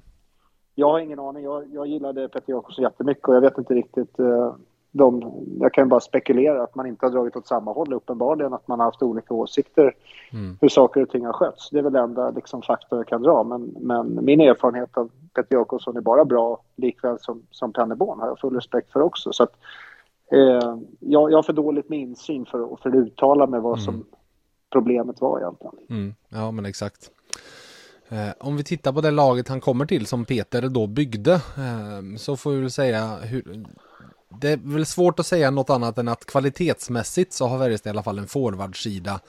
Jag 0.77 0.91
har 0.91 0.99
ingen 0.99 1.19
aning. 1.19 1.43
Jag, 1.43 1.73
jag 1.73 1.87
gillade 1.87 2.29
Petter 2.29 2.53
Jakobsson 2.53 2.83
jättemycket 2.83 3.27
och 3.27 3.35
jag 3.35 3.41
vet 3.41 3.57
inte 3.57 3.73
riktigt 3.73 4.19
eh, 4.19 4.55
de, 4.97 5.33
jag 5.59 5.73
kan 5.73 5.89
bara 5.89 5.99
spekulera 5.99 6.63
att 6.63 6.75
man 6.75 6.85
inte 6.85 7.05
har 7.05 7.11
dragit 7.11 7.35
åt 7.35 7.47
samma 7.47 7.73
håll 7.73 7.93
uppenbarligen, 7.93 8.53
att 8.53 8.67
man 8.67 8.79
har 8.79 8.85
haft 8.85 9.01
olika 9.01 9.33
åsikter 9.33 9.95
mm. 10.31 10.57
hur 10.61 10.69
saker 10.69 11.01
och 11.01 11.09
ting 11.09 11.25
har 11.25 11.33
skötts. 11.33 11.69
Det 11.69 11.79
är 11.79 11.83
väl 11.83 11.93
det 11.93 11.99
enda 11.99 12.29
liksom, 12.29 12.61
faktor 12.61 12.99
jag 12.99 13.07
kan 13.07 13.21
dra. 13.21 13.43
Men, 13.43 13.75
men 13.79 14.25
min 14.25 14.41
erfarenhet 14.41 14.97
av 14.97 15.11
Peter 15.35 15.55
Jakobsson 15.55 15.97
är 15.97 16.01
bara 16.01 16.25
bra, 16.25 16.61
likväl 16.75 17.17
som, 17.19 17.41
som 17.51 17.73
Pennerborn 17.73 18.19
har 18.19 18.27
jag 18.27 18.39
full 18.39 18.55
respekt 18.55 18.91
för 18.91 19.01
också. 19.01 19.33
Så 19.33 19.43
att, 19.43 19.53
eh, 20.31 20.77
jag, 20.99 21.31
jag 21.31 21.37
har 21.37 21.43
för 21.43 21.53
dåligt 21.53 21.89
med 21.89 21.99
insyn 21.99 22.45
för, 22.45 22.77
för 22.81 22.89
att 22.89 22.95
uttala 22.95 23.47
mig 23.47 23.59
vad 23.59 23.81
som 23.81 23.93
mm. 23.93 24.05
problemet 24.71 25.21
var 25.21 25.39
egentligen. 25.39 25.75
Mm. 25.89 26.15
Ja, 26.29 26.51
men 26.51 26.65
exakt. 26.65 27.11
Eh, 28.09 28.33
om 28.39 28.57
vi 28.57 28.63
tittar 28.63 28.93
på 28.93 29.01
det 29.01 29.11
laget 29.11 29.47
han 29.47 29.61
kommer 29.61 29.85
till 29.85 30.05
som 30.05 30.25
Peter 30.25 30.69
då 30.69 30.87
byggde 30.87 31.33
eh, 31.33 32.17
så 32.17 32.37
får 32.37 32.51
vi 32.51 32.61
väl 32.61 32.71
säga 32.71 33.15
hur, 33.15 33.65
det 34.29 34.49
är 34.49 34.57
väl 34.57 34.85
svårt 34.85 35.19
att 35.19 35.25
säga 35.25 35.51
något 35.51 35.69
annat 35.69 35.97
än 35.97 36.07
att 36.07 36.25
kvalitetsmässigt 36.25 37.33
så 37.33 37.47
har 37.47 37.59
Färjestad 37.59 37.89
i 37.89 37.93
alla 37.93 38.03
fall 38.03 38.19
en 38.19 38.27
forwardsida 38.27 39.19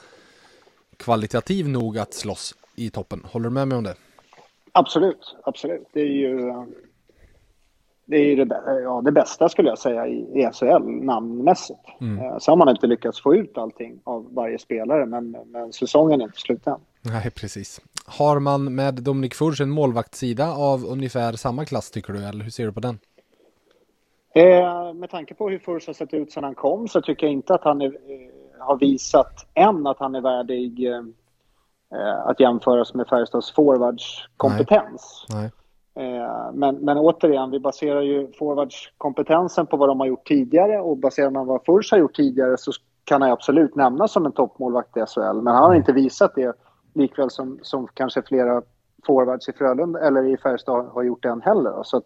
kvalitativ 0.96 1.68
nog 1.68 1.98
att 1.98 2.14
slåss 2.14 2.54
i 2.76 2.90
toppen. 2.90 3.22
Håller 3.24 3.48
du 3.48 3.54
med 3.54 3.68
mig 3.68 3.78
om 3.78 3.84
det? 3.84 3.94
Absolut, 4.72 5.36
absolut. 5.44 5.86
Det 5.92 6.00
är 6.00 6.04
ju 6.04 6.52
det, 8.06 8.16
är 8.16 8.44
det, 8.44 8.82
ja, 8.82 9.02
det 9.04 9.12
bästa 9.12 9.48
skulle 9.48 9.68
jag 9.68 9.78
säga 9.78 10.06
i 10.06 10.50
SHL 10.52 11.04
namnmässigt. 11.04 11.80
Mm. 12.00 12.24
Eh, 12.24 12.38
så 12.38 12.50
har 12.50 12.56
man 12.56 12.68
inte 12.68 12.86
lyckats 12.86 13.22
få 13.22 13.34
ut 13.34 13.58
allting 13.58 14.00
av 14.04 14.34
varje 14.34 14.58
spelare 14.58 15.06
men, 15.06 15.36
men 15.46 15.72
säsongen 15.72 16.20
är 16.20 16.24
inte 16.24 16.38
slut 16.38 16.66
än. 16.66 16.80
Nej, 17.02 17.30
precis. 17.30 17.80
Har 18.06 18.40
man 18.40 18.74
med 18.74 18.94
Dominik 18.94 19.34
Furch 19.34 19.60
en 19.60 19.70
målvaktssida 19.70 20.52
av 20.52 20.84
ungefär 20.84 21.32
samma 21.32 21.64
klass 21.64 21.90
tycker 21.90 22.12
du, 22.12 22.24
eller 22.24 22.44
hur 22.44 22.50
ser 22.50 22.66
du 22.66 22.72
på 22.72 22.80
den? 22.80 22.98
Eh, 24.36 24.94
med 24.94 25.10
tanke 25.10 25.34
på 25.34 25.48
hur 25.48 25.58
Furch 25.58 25.86
har 25.86 25.94
sett 25.94 26.14
ut 26.14 26.32
sedan 26.32 26.44
han 26.44 26.54
kom 26.54 26.88
så 26.88 27.00
tycker 27.00 27.26
jag 27.26 27.32
inte 27.32 27.54
att 27.54 27.64
han 27.64 27.82
är, 27.82 27.86
eh, 27.86 28.66
har 28.66 28.76
visat 28.76 29.46
än 29.54 29.86
att 29.86 29.98
han 29.98 30.14
är 30.14 30.20
värdig 30.20 30.86
eh, 30.86 30.98
eh 31.94 32.26
att 32.26 32.40
jämföras 32.40 32.94
med 32.94 33.08
Färjestads 33.08 33.54
forwardskompetens. 33.54 35.26
Nej. 35.28 35.50
Nej. 35.94 36.16
Eh, 36.16 36.52
men, 36.52 36.76
men 36.76 36.98
återigen, 36.98 37.50
vi 37.50 37.60
baserar 37.60 38.02
ju 38.02 38.32
forwardskompetensen 38.32 39.66
på 39.66 39.76
vad 39.76 39.88
de 39.88 40.00
har 40.00 40.06
gjort 40.06 40.26
tidigare 40.26 40.80
och 40.80 40.96
baserar 40.96 41.30
man 41.30 41.46
vad 41.46 41.64
Furch 41.64 41.92
har 41.92 41.98
gjort 41.98 42.16
tidigare 42.16 42.56
så 42.58 42.72
kan 43.04 43.22
han 43.22 43.30
absolut 43.30 43.74
nämnas 43.74 44.12
som 44.12 44.26
en 44.26 44.32
toppmålvakt 44.32 44.96
i 44.96 45.00
SHL. 45.00 45.42
Men 45.42 45.54
han 45.54 45.64
har 45.64 45.74
inte 45.74 45.92
visat 45.92 46.34
det 46.34 46.56
likväl 46.94 47.30
som, 47.30 47.58
som 47.62 47.88
kanske 47.94 48.22
flera 48.22 48.62
forwards 49.06 49.48
i 49.48 49.52
Frölunda 49.52 50.00
eller 50.00 50.24
i 50.24 50.36
Färjestad 50.36 50.86
har 50.86 51.02
gjort 51.02 51.22
det 51.22 51.28
än 51.28 51.42
heller. 51.42 51.82
Så 51.82 51.96
att, 51.96 52.04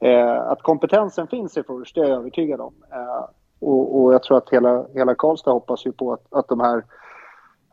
Eh, 0.00 0.40
att 0.40 0.62
kompetensen 0.62 1.26
finns 1.26 1.56
i 1.56 1.62
först, 1.62 1.94
det 1.94 2.00
är 2.00 2.04
jag 2.04 2.18
övertygad 2.18 2.60
om. 2.60 2.74
Eh, 2.92 3.28
och, 3.60 4.02
och, 4.02 4.14
jag 4.14 4.22
tror 4.22 4.36
att 4.38 4.50
hela, 4.50 4.86
hela 4.94 5.14
Karlstad 5.14 5.50
hoppas 5.50 5.86
ju 5.86 5.92
på 5.92 6.12
att, 6.12 6.26
att, 6.30 6.48
de 6.48 6.60
här, 6.60 6.84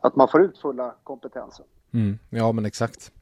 att 0.00 0.16
man 0.16 0.28
får 0.28 0.42
ut 0.42 0.58
fulla 0.58 0.94
kompetensen. 1.02 1.66
Mm, 1.94 2.18
ja, 2.30 2.52
men 2.52 2.66
exakt. 2.66 3.12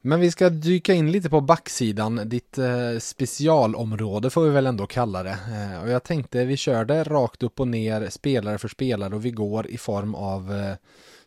Men 0.00 0.20
vi 0.20 0.30
ska 0.30 0.48
dyka 0.48 0.94
in 0.94 1.12
lite 1.12 1.30
på 1.30 1.40
backsidan, 1.40 2.20
ditt 2.24 2.58
eh, 2.58 2.98
specialområde 3.00 4.30
får 4.30 4.42
vi 4.42 4.50
väl 4.50 4.66
ändå 4.66 4.86
kalla 4.86 5.22
det. 5.22 5.30
Eh, 5.30 5.82
och 5.82 5.88
jag 5.88 6.02
tänkte 6.02 6.44
vi 6.44 6.56
körde 6.56 7.04
rakt 7.04 7.42
upp 7.42 7.60
och 7.60 7.68
ner, 7.68 8.08
spelare 8.08 8.58
för 8.58 8.68
spelare 8.68 9.14
och 9.14 9.24
vi 9.24 9.30
går 9.30 9.66
i 9.66 9.78
form 9.78 10.14
av 10.14 10.52
eh, 10.52 10.74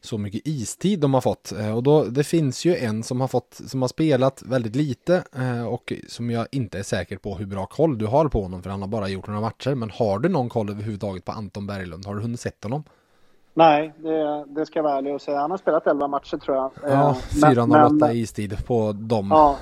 så 0.01 0.17
mycket 0.17 0.41
istid 0.47 0.99
de 0.99 1.13
har 1.13 1.21
fått. 1.21 1.51
Eh, 1.51 1.75
och 1.75 1.83
då, 1.83 2.03
det 2.03 2.23
finns 2.23 2.65
ju 2.65 2.75
en 2.75 3.03
som 3.03 3.21
har 3.21 3.27
fått, 3.27 3.53
som 3.53 3.81
har 3.81 3.87
spelat 3.87 4.43
väldigt 4.45 4.75
lite 4.75 5.23
eh, 5.35 5.67
och 5.67 5.93
som 6.07 6.31
jag 6.31 6.47
inte 6.51 6.79
är 6.79 6.83
säker 6.83 7.17
på 7.17 7.35
hur 7.35 7.45
bra 7.45 7.65
koll 7.65 7.97
du 7.97 8.05
har 8.05 8.29
på 8.29 8.41
honom 8.41 8.63
för 8.63 8.69
han 8.69 8.81
har 8.81 8.89
bara 8.89 9.07
gjort 9.07 9.27
några 9.27 9.41
matcher. 9.41 9.75
Men 9.75 9.89
har 9.89 10.19
du 10.19 10.29
någon 10.29 10.49
koll 10.49 10.69
överhuvudtaget 10.69 11.25
på 11.25 11.31
Anton 11.31 11.67
Berglund? 11.67 12.05
Har 12.05 12.15
du 12.15 12.21
hunnit 12.21 12.39
sett 12.39 12.63
honom? 12.63 12.83
Nej, 13.53 13.93
det, 13.97 14.45
det 14.47 14.65
ska 14.65 14.79
jag 14.79 14.83
vara 14.83 14.97
ärlig 14.97 15.13
och 15.13 15.21
säga. 15.21 15.39
Han 15.39 15.51
har 15.51 15.57
spelat 15.57 15.87
11 15.87 16.07
matcher 16.07 16.37
tror 16.37 16.57
jag. 16.57 16.71
Ja, 16.83 17.17
408 17.41 18.09
eh, 18.09 18.17
istid 18.17 18.65
på 18.65 18.91
dem. 18.91 19.27
Ja, 19.29 19.57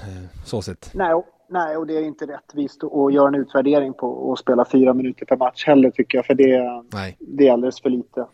så 0.46 0.62
sett. 0.62 0.92
Nej, 0.94 1.24
nej, 1.50 1.78
och 1.78 1.88
det 1.88 1.98
är 1.98 2.02
inte 2.02 2.26
rättvist 2.26 2.84
att 2.84 3.14
göra 3.14 3.28
en 3.28 3.36
utvärdering 3.36 3.94
på 3.94 4.34
att 4.34 4.40
spela 4.40 4.66
fyra 4.66 4.94
minuter 4.94 5.26
per 5.26 5.38
match 5.38 5.66
heller 5.66 5.92
tycker 5.92 6.18
jag. 6.18 6.26
För 6.26 6.34
det, 6.34 6.84
nej. 6.94 7.18
det 7.20 7.48
är 7.48 7.54
alldeles 7.54 7.82
för 7.82 7.90
lite. 7.90 8.26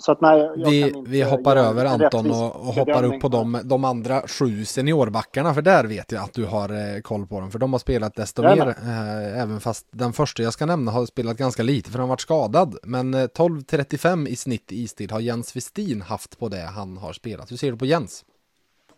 Så 0.00 0.12
att 0.12 0.20
nej, 0.20 0.50
vi, 0.56 0.94
vi 1.06 1.22
hoppar 1.22 1.56
över 1.56 1.84
Anton 1.84 2.30
och, 2.30 2.56
och 2.56 2.74
hoppar 2.74 3.04
upp 3.04 3.20
på 3.20 3.28
de, 3.28 3.60
de 3.64 3.84
andra 3.84 4.20
sju 4.20 4.64
seniorbackarna 4.64 5.54
för 5.54 5.62
där 5.62 5.84
vet 5.84 6.12
jag 6.12 6.24
att 6.24 6.34
du 6.34 6.44
har 6.46 6.68
eh, 6.68 7.00
koll 7.00 7.26
på 7.26 7.40
dem 7.40 7.50
för 7.50 7.58
de 7.58 7.72
har 7.72 7.78
spelat 7.78 8.14
desto 8.14 8.42
mer 8.42 8.68
eh, 8.68 9.42
även 9.42 9.60
fast 9.60 9.86
den 9.90 10.12
första 10.12 10.42
jag 10.42 10.52
ska 10.52 10.66
nämna 10.66 10.90
har 10.90 11.06
spelat 11.06 11.36
ganska 11.36 11.62
lite 11.62 11.90
för 11.90 11.98
han 11.98 12.08
varit 12.08 12.20
skadad 12.20 12.76
men 12.82 13.14
eh, 13.14 13.18
12.35 13.18 14.28
i 14.28 14.36
snitt 14.36 14.72
i 14.72 14.82
istid 14.82 15.12
har 15.12 15.20
Jens 15.20 15.56
Westin 15.56 16.02
haft 16.02 16.38
på 16.38 16.48
det 16.48 16.70
han 16.74 16.96
har 16.96 17.12
spelat. 17.12 17.52
Hur 17.52 17.56
ser 17.56 17.72
du 17.72 17.78
på 17.78 17.86
Jens? 17.86 18.24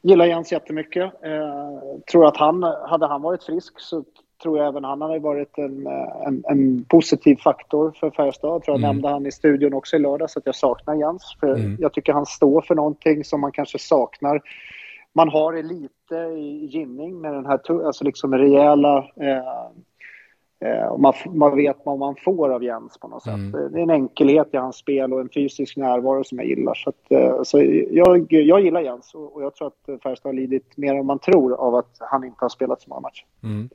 Gillar 0.02 0.24
Jens 0.24 0.52
jättemycket. 0.52 1.04
Eh, 1.24 2.00
tror 2.12 2.26
att 2.26 2.36
han, 2.36 2.62
hade 2.62 3.06
han 3.06 3.22
varit 3.22 3.44
frisk 3.44 3.80
så 3.80 4.04
tror 4.42 4.58
jag 4.58 4.68
även 4.68 4.84
han 4.84 5.00
har 5.00 5.18
varit 5.18 5.58
en, 5.58 5.86
eh, 5.86 6.26
en, 6.26 6.44
en, 6.48 6.84
positiv 6.84 7.36
faktor 7.36 7.92
för 8.00 8.10
Färjestad. 8.10 8.50
Jag 8.50 8.62
tror 8.62 8.74
jag 8.74 8.84
mm. 8.84 8.90
nämnde 8.90 9.08
han 9.08 9.26
i 9.26 9.32
studion 9.32 9.74
också 9.74 9.96
i 9.96 9.98
lördags 9.98 10.36
att 10.36 10.46
jag 10.46 10.54
saknar 10.54 10.94
Jens. 10.94 11.36
För 11.40 11.54
mm. 11.54 11.76
Jag 11.80 11.92
tycker 11.92 12.12
han 12.12 12.26
står 12.26 12.60
för 12.60 12.74
någonting 12.74 13.24
som 13.24 13.40
man 13.40 13.52
kanske 13.52 13.78
saknar. 13.78 14.40
Man 15.12 15.28
har 15.28 15.52
det 15.52 15.62
lite 15.62 16.14
i 16.38 16.66
Ginning 16.66 17.20
med 17.20 17.34
den 17.34 17.46
här 17.46 17.86
alltså 17.86 18.04
liksom 18.04 18.34
rejäla... 18.34 18.98
Eh, 18.98 19.66
eh, 20.68 20.98
man, 20.98 21.12
man 21.26 21.56
vet 21.56 21.76
vad 21.84 21.98
man 21.98 22.16
får 22.24 22.48
av 22.50 22.64
Jens 22.64 22.98
på 22.98 23.08
något 23.08 23.22
sätt. 23.22 23.34
Mm. 23.34 23.72
Det 23.72 23.78
är 23.78 23.82
en 23.82 23.90
enkelhet 23.90 24.48
i 24.52 24.56
hans 24.56 24.76
spel 24.76 25.12
och 25.12 25.20
en 25.20 25.28
fysisk 25.28 25.76
närvaro 25.76 26.24
som 26.24 26.38
jag 26.38 26.46
gillar. 26.46 26.74
Så, 26.74 26.88
att, 26.90 27.12
eh, 27.12 27.42
så 27.42 27.62
jag, 27.90 28.26
jag 28.32 28.60
gillar 28.60 28.80
Jens 28.80 29.14
och, 29.14 29.36
och 29.36 29.42
jag 29.42 29.54
tror 29.54 29.68
att 29.68 30.02
Färjestad 30.02 30.28
har 30.28 30.32
lidit 30.32 30.76
mer 30.76 30.94
än 30.94 31.06
man 31.06 31.18
tror 31.18 31.54
av 31.54 31.74
att 31.74 31.96
han 32.00 32.24
inte 32.24 32.44
har 32.44 32.48
spelat 32.48 32.82
så 32.82 32.88
många 32.88 33.00
matcher. 33.00 33.26
Mm. 33.42 33.68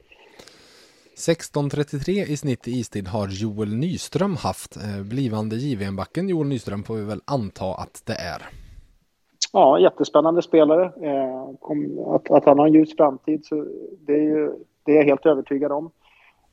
16.33 1.17 2.09
i 2.09 2.37
snitt 2.37 2.67
i 2.67 2.71
istid 2.71 3.07
har 3.07 3.27
Joel 3.27 3.75
Nyström 3.75 4.35
haft. 4.35 4.77
Eh, 4.77 5.03
blivande 5.03 5.55
JVM-backen 5.55 6.29
Joel 6.29 6.47
Nyström 6.47 6.83
får 6.83 6.95
vi 6.95 7.03
väl 7.03 7.21
anta 7.25 7.65
att 7.65 8.01
det 8.05 8.13
är. 8.13 8.41
Ja, 9.53 9.79
jättespännande 9.79 10.41
spelare. 10.41 10.83
Eh, 10.85 12.13
att, 12.15 12.31
att 12.31 12.45
han 12.45 12.59
har 12.59 12.67
en 12.67 12.73
ljus 12.73 12.95
framtid, 12.97 13.45
så 13.45 13.65
det 13.99 14.13
är, 14.13 14.21
ju, 14.21 14.51
det 14.83 14.91
är 14.91 14.95
jag 14.95 15.03
helt 15.03 15.25
övertygad 15.25 15.71
om. 15.71 15.91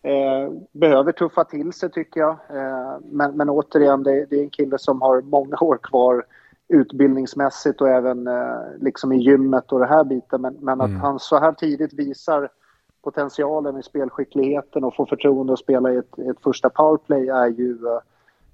Eh, 0.03 0.53
behöver 0.73 1.13
tuffa 1.13 1.45
till 1.45 1.73
sig 1.73 1.91
tycker 1.91 2.21
jag. 2.21 2.39
men, 3.03 3.37
men 3.37 3.51
återigen, 3.51 4.03
det, 4.03 4.27
det, 4.31 4.37
är 4.37 4.43
en 4.43 4.51
kille 4.51 4.79
som 4.79 5.03
har 5.03 5.23
många 5.23 5.57
år 5.61 5.79
kvar 5.83 6.25
utbildningsmässigt 6.69 7.81
och 7.81 7.89
även 7.89 8.29
liksom 8.81 9.13
i 9.13 9.17
gymmet 9.17 9.73
och 9.73 9.81
det 9.81 9.87
här 9.87 10.05
biten. 10.05 10.41
Men, 10.41 10.57
men 10.61 10.81
att 10.81 10.89
mm. 10.89 11.01
han 11.01 11.19
så 11.19 11.39
här 11.39 11.53
tidigt 11.53 11.93
visar 11.93 12.51
potentialen 13.05 13.79
i 13.79 13.83
spelskickligheten 13.83 14.85
och 14.85 14.97
få 14.97 15.07
förtroende 15.07 15.53
att 15.53 15.59
spela 15.59 15.93
i 15.93 15.97
ett, 15.97 16.19
ett 16.19 16.41
första 16.43 16.71
powerplay 16.71 17.29
är 17.29 17.47
ju 17.47 17.71
eh, 17.71 18.01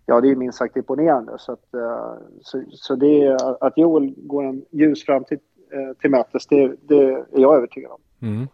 ja, 0.07 0.21
det 0.21 0.31
är 0.31 0.37
minst 0.37 0.59
sagt 0.59 0.77
imponerande. 0.77 1.33
Så, 1.39 1.53
att, 1.53 1.75
eh, 1.75 2.13
så, 2.43 2.63
så 2.71 2.95
det 2.95 3.25
är, 3.25 3.65
att 3.65 3.79
Joel 3.79 4.15
går 4.17 4.45
en 4.45 4.65
ljus 4.71 5.05
framtid 5.05 5.41
eh, 5.73 5.97
till 6.01 6.11
mötes, 6.11 6.47
det, 6.47 6.77
det 6.83 7.05
är 7.05 7.41
jag 7.41 7.57
övertygad 7.57 7.91
om. 7.91 8.29
Mm. 8.29 8.49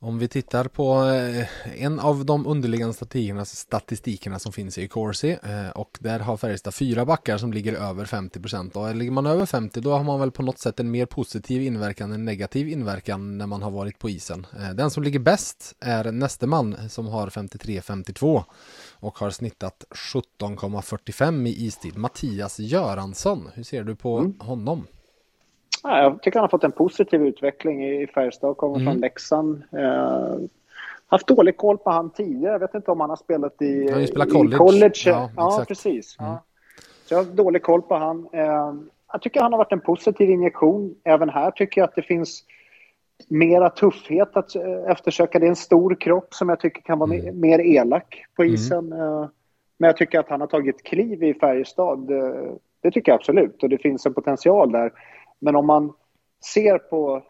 Om 0.00 0.18
vi 0.18 0.28
tittar 0.28 0.64
på 0.64 1.04
eh, 1.04 1.82
en 1.82 2.00
av 2.00 2.24
de 2.24 2.46
underliggande 2.46 2.94
statistikerna, 3.44 4.38
som 4.38 4.52
finns 4.52 4.78
i 4.78 4.88
Corsi 4.88 5.38
eh, 5.42 5.68
och 5.68 5.98
där 6.00 6.18
har 6.18 6.36
Färjestad 6.36 6.74
fyra 6.74 7.04
backar 7.04 7.38
som 7.38 7.52
ligger 7.52 7.72
över 7.72 8.04
50 8.04 8.40
procent 8.40 8.76
och 8.76 8.94
ligger 8.94 9.12
man 9.12 9.26
över 9.26 9.46
50 9.46 9.80
då 9.80 9.92
har 9.92 10.04
man 10.04 10.20
väl 10.20 10.30
på 10.30 10.42
något 10.42 10.58
sätt 10.58 10.80
en 10.80 10.90
mer 10.90 11.06
positiv 11.06 11.62
inverkan 11.62 12.12
än 12.12 12.24
negativ 12.24 12.68
inverkan 12.68 13.38
när 13.38 13.46
man 13.46 13.62
har 13.62 13.70
varit 13.70 13.98
på 13.98 14.10
isen. 14.10 14.46
Eh, 14.58 14.70
den 14.70 14.90
som 14.90 15.02
ligger 15.02 15.18
bäst 15.18 15.74
är 15.80 16.12
näste 16.12 16.46
man 16.46 16.76
som 16.88 17.06
har 17.06 17.28
53-52 17.28 18.44
och 18.92 19.18
har 19.18 19.30
snittat 19.30 19.84
17,45 19.90 21.46
i 21.46 21.66
istid. 21.66 21.96
Mattias 21.96 22.58
Göransson, 22.58 23.50
hur 23.54 23.62
ser 23.62 23.84
du 23.84 23.96
på 23.96 24.18
mm. 24.18 24.40
honom? 24.40 24.86
Jag 25.88 26.22
tycker 26.22 26.38
han 26.38 26.44
har 26.44 26.48
fått 26.48 26.64
en 26.64 26.72
positiv 26.72 27.22
utveckling 27.22 27.84
i 27.84 28.06
Färjestad, 28.06 28.56
kommer 28.56 28.76
mm. 28.76 28.92
från 28.92 29.00
Leksand. 29.00 29.62
Eh, 29.72 30.36
haft 31.06 31.26
dålig 31.26 31.56
koll 31.56 31.78
på 31.78 31.90
han 31.90 32.10
tidigare. 32.10 32.52
Jag 32.52 32.58
vet 32.58 32.74
inte 32.74 32.90
om 32.90 33.00
han 33.00 33.10
har 33.10 33.16
spelat 33.16 33.62
i, 33.62 33.90
han 33.90 34.06
spelat 34.06 34.32
college. 34.32 34.54
I 34.54 34.58
college. 34.58 35.02
Ja, 35.06 35.30
ja 35.36 35.64
precis. 35.68 36.16
Mm. 36.18 36.30
Ja. 36.30 36.42
Så 37.04 37.14
jag 37.14 37.18
har 37.18 37.24
dålig 37.24 37.62
koll 37.62 37.82
på 37.82 37.94
han. 37.94 38.28
Eh, 38.32 38.74
jag 39.12 39.22
tycker 39.22 39.40
han 39.40 39.52
har 39.52 39.58
varit 39.58 39.72
en 39.72 39.80
positiv 39.80 40.30
injektion. 40.30 40.94
Även 41.04 41.28
här 41.28 41.50
tycker 41.50 41.80
jag 41.80 41.88
att 41.88 41.94
det 41.94 42.02
finns 42.02 42.44
mera 43.28 43.70
tuffhet 43.70 44.36
att 44.36 44.56
eh, 44.56 44.90
eftersöka. 44.90 45.38
Det 45.38 45.46
är 45.46 45.50
en 45.50 45.56
stor 45.56 45.94
kropp 46.00 46.34
som 46.34 46.48
jag 46.48 46.60
tycker 46.60 46.82
kan 46.82 46.98
vara 46.98 47.14
mm. 47.14 47.40
mer 47.40 47.58
elak 47.58 48.24
på 48.36 48.42
mm. 48.42 48.54
isen. 48.54 48.92
Mm. 48.92 49.28
Men 49.78 49.88
jag 49.88 49.96
tycker 49.96 50.18
att 50.18 50.28
han 50.28 50.40
har 50.40 50.48
tagit 50.48 50.82
kliv 50.82 51.22
i 51.22 51.34
Färjestad. 51.34 52.10
Det 52.82 52.90
tycker 52.90 53.12
jag 53.12 53.18
absolut 53.18 53.62
och 53.62 53.68
det 53.68 53.78
finns 53.78 54.06
en 54.06 54.14
potential 54.14 54.72
där. 54.72 54.92
Men 55.38 55.56
om 55.56 55.66
man 55.66 55.92
ser 56.54 56.78
på 56.78 57.22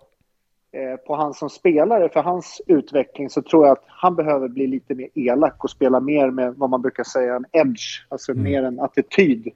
eh, 0.72 0.96
på 0.96 1.16
han 1.16 1.34
som 1.34 1.50
spelare, 1.50 2.08
för 2.08 2.22
hans 2.22 2.60
utveckling, 2.66 3.30
så 3.30 3.42
tror 3.42 3.66
jag 3.66 3.72
att 3.72 3.84
han 3.86 4.16
behöver 4.16 4.48
bli 4.48 4.66
lite 4.66 4.94
mer 4.94 5.08
elak 5.14 5.64
och 5.64 5.70
spela 5.70 6.00
mer 6.00 6.30
med 6.30 6.54
vad 6.54 6.70
man 6.70 6.82
brukar 6.82 7.04
säga 7.04 7.36
en 7.36 7.46
edge, 7.52 8.06
alltså 8.08 8.32
mm. 8.32 8.44
mer 8.44 8.62
en 8.62 8.80
attityd. 8.80 9.52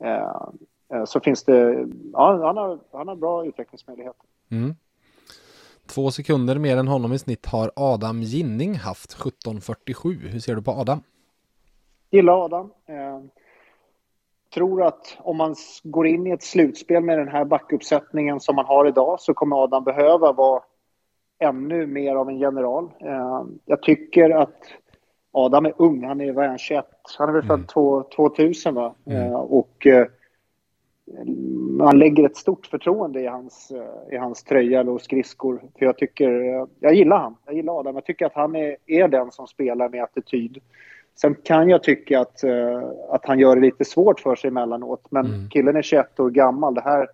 Eh, 0.00 0.48
eh, 0.94 1.04
så 1.04 1.20
finns 1.20 1.44
det, 1.44 1.88
ja, 2.12 2.46
han 2.46 2.56
har, 2.56 2.78
han 2.92 3.08
har 3.08 3.16
bra 3.16 3.46
utvecklingsmöjligheter. 3.46 4.22
Mm. 4.50 4.74
Två 5.86 6.10
sekunder 6.10 6.58
mer 6.58 6.76
än 6.76 6.88
honom 6.88 7.12
i 7.12 7.18
snitt 7.18 7.46
har 7.46 7.70
Adam 7.76 8.22
Ginning 8.22 8.74
haft, 8.74 9.16
17.47. 9.16 10.28
Hur 10.28 10.40
ser 10.40 10.54
du 10.54 10.62
på 10.62 10.70
Adam? 10.70 11.00
Gillar 12.10 12.44
Adam. 12.44 12.70
Eh, 12.86 13.20
tror 14.54 14.82
att 14.82 15.16
om 15.18 15.36
man 15.36 15.54
går 15.84 16.06
in 16.06 16.26
i 16.26 16.30
ett 16.30 16.42
slutspel 16.42 17.02
med 17.02 17.18
den 17.18 17.28
här 17.28 17.44
backuppsättningen 17.44 18.40
som 18.40 18.56
man 18.56 18.64
har 18.64 18.88
idag 18.88 19.20
så 19.20 19.34
kommer 19.34 19.64
Adam 19.64 19.84
behöva 19.84 20.32
vara 20.32 20.62
ännu 21.38 21.86
mer 21.86 22.16
av 22.16 22.28
en 22.28 22.38
general. 22.38 22.90
Eh, 23.00 23.44
jag 23.64 23.82
tycker 23.82 24.30
att 24.30 24.56
Adam 25.32 25.66
är 25.66 25.72
ung, 25.76 26.04
han 26.04 26.20
är, 26.20 26.32
vad 26.32 26.44
är 26.44 26.48
han, 26.48 26.58
21? 26.58 26.86
Han 27.18 27.28
är 27.28 27.32
väl 27.32 27.42
född 27.42 27.72
mm. 27.76 28.04
2000 28.16 28.74
va? 28.74 28.94
Mm. 29.06 29.22
Eh, 29.22 29.34
och 29.34 29.86
eh, 29.86 30.06
man 31.70 31.98
lägger 31.98 32.26
ett 32.26 32.36
stort 32.36 32.66
förtroende 32.66 33.20
i 33.20 33.26
hans, 33.26 33.72
i 34.10 34.16
hans 34.16 34.42
tröja 34.42 34.80
och 34.80 35.02
skridskor. 35.02 35.60
För 35.78 35.86
jag 35.86 35.98
tycker, 35.98 36.30
jag 36.80 36.94
gillar 36.94 37.18
han, 37.18 37.36
jag 37.46 37.54
gillar 37.54 37.80
Adam. 37.80 37.94
Jag 37.94 38.04
tycker 38.04 38.26
att 38.26 38.34
han 38.34 38.56
är, 38.56 38.76
är 38.86 39.08
den 39.08 39.30
som 39.30 39.46
spelar 39.46 39.88
med 39.88 40.02
attityd. 40.02 40.58
Sen 41.20 41.34
kan 41.34 41.68
jag 41.68 41.82
tycka 41.82 42.20
att, 42.20 42.44
uh, 42.44 42.90
att 43.10 43.26
han 43.26 43.38
gör 43.38 43.56
det 43.56 43.62
lite 43.62 43.84
svårt 43.84 44.20
för 44.20 44.36
sig 44.36 44.48
emellanåt. 44.48 45.06
Men 45.10 45.26
mm. 45.26 45.48
killen 45.48 45.76
är 45.76 45.82
21 45.82 46.20
år 46.20 46.30
gammal. 46.30 46.74
Det 46.74 46.80
här, 46.80 47.08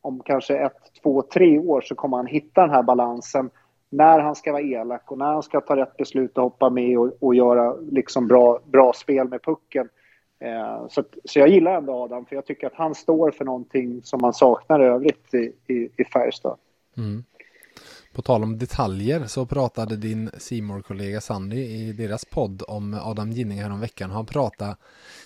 om 0.00 0.22
kanske 0.24 0.56
ett, 0.56 0.76
två, 1.02 1.22
tre 1.22 1.58
år 1.58 1.80
så 1.80 1.94
kommer 1.94 2.16
han 2.16 2.26
hitta 2.26 2.60
den 2.60 2.70
här 2.70 2.82
balansen. 2.82 3.50
När 3.90 4.20
han 4.20 4.34
ska 4.34 4.52
vara 4.52 4.62
elak 4.62 5.12
och 5.12 5.18
när 5.18 5.32
han 5.32 5.42
ska 5.42 5.60
ta 5.60 5.76
rätt 5.76 5.96
beslut 5.96 6.36
och 6.36 6.44
hoppa 6.44 6.70
med 6.70 6.98
och, 6.98 7.12
och 7.20 7.34
göra 7.34 7.76
liksom 7.90 8.28
bra, 8.28 8.60
bra 8.64 8.92
spel 8.92 9.28
med 9.28 9.42
pucken. 9.42 9.88
Uh, 10.44 10.88
så, 10.88 11.04
så 11.24 11.38
jag 11.38 11.48
gillar 11.48 11.74
ändå 11.74 11.92
Adam, 11.92 12.26
för 12.26 12.36
jag 12.36 12.46
tycker 12.46 12.66
att 12.66 12.74
han 12.74 12.94
står 12.94 13.30
för 13.30 13.44
någonting 13.44 14.00
som 14.02 14.20
man 14.20 14.32
saknar 14.32 14.80
övrigt 14.80 15.34
i, 15.34 15.52
i, 15.66 15.88
i 15.96 16.04
Färjestad. 16.04 16.58
Mm. 16.96 17.24
På 18.16 18.22
tal 18.22 18.42
om 18.42 18.58
detaljer 18.58 19.26
så 19.26 19.46
pratade 19.46 19.96
din 19.96 20.30
simor 20.38 20.82
kollega 20.82 21.20
Sandy 21.20 21.56
i 21.56 21.92
deras 21.92 22.24
podd 22.24 22.62
om 22.68 22.94
Adam 22.94 23.32
Ginning 23.32 23.62
här 23.62 23.70
om 23.70 23.80
veckan. 23.80 24.10
Han 24.10 24.26
pratade, 24.26 24.76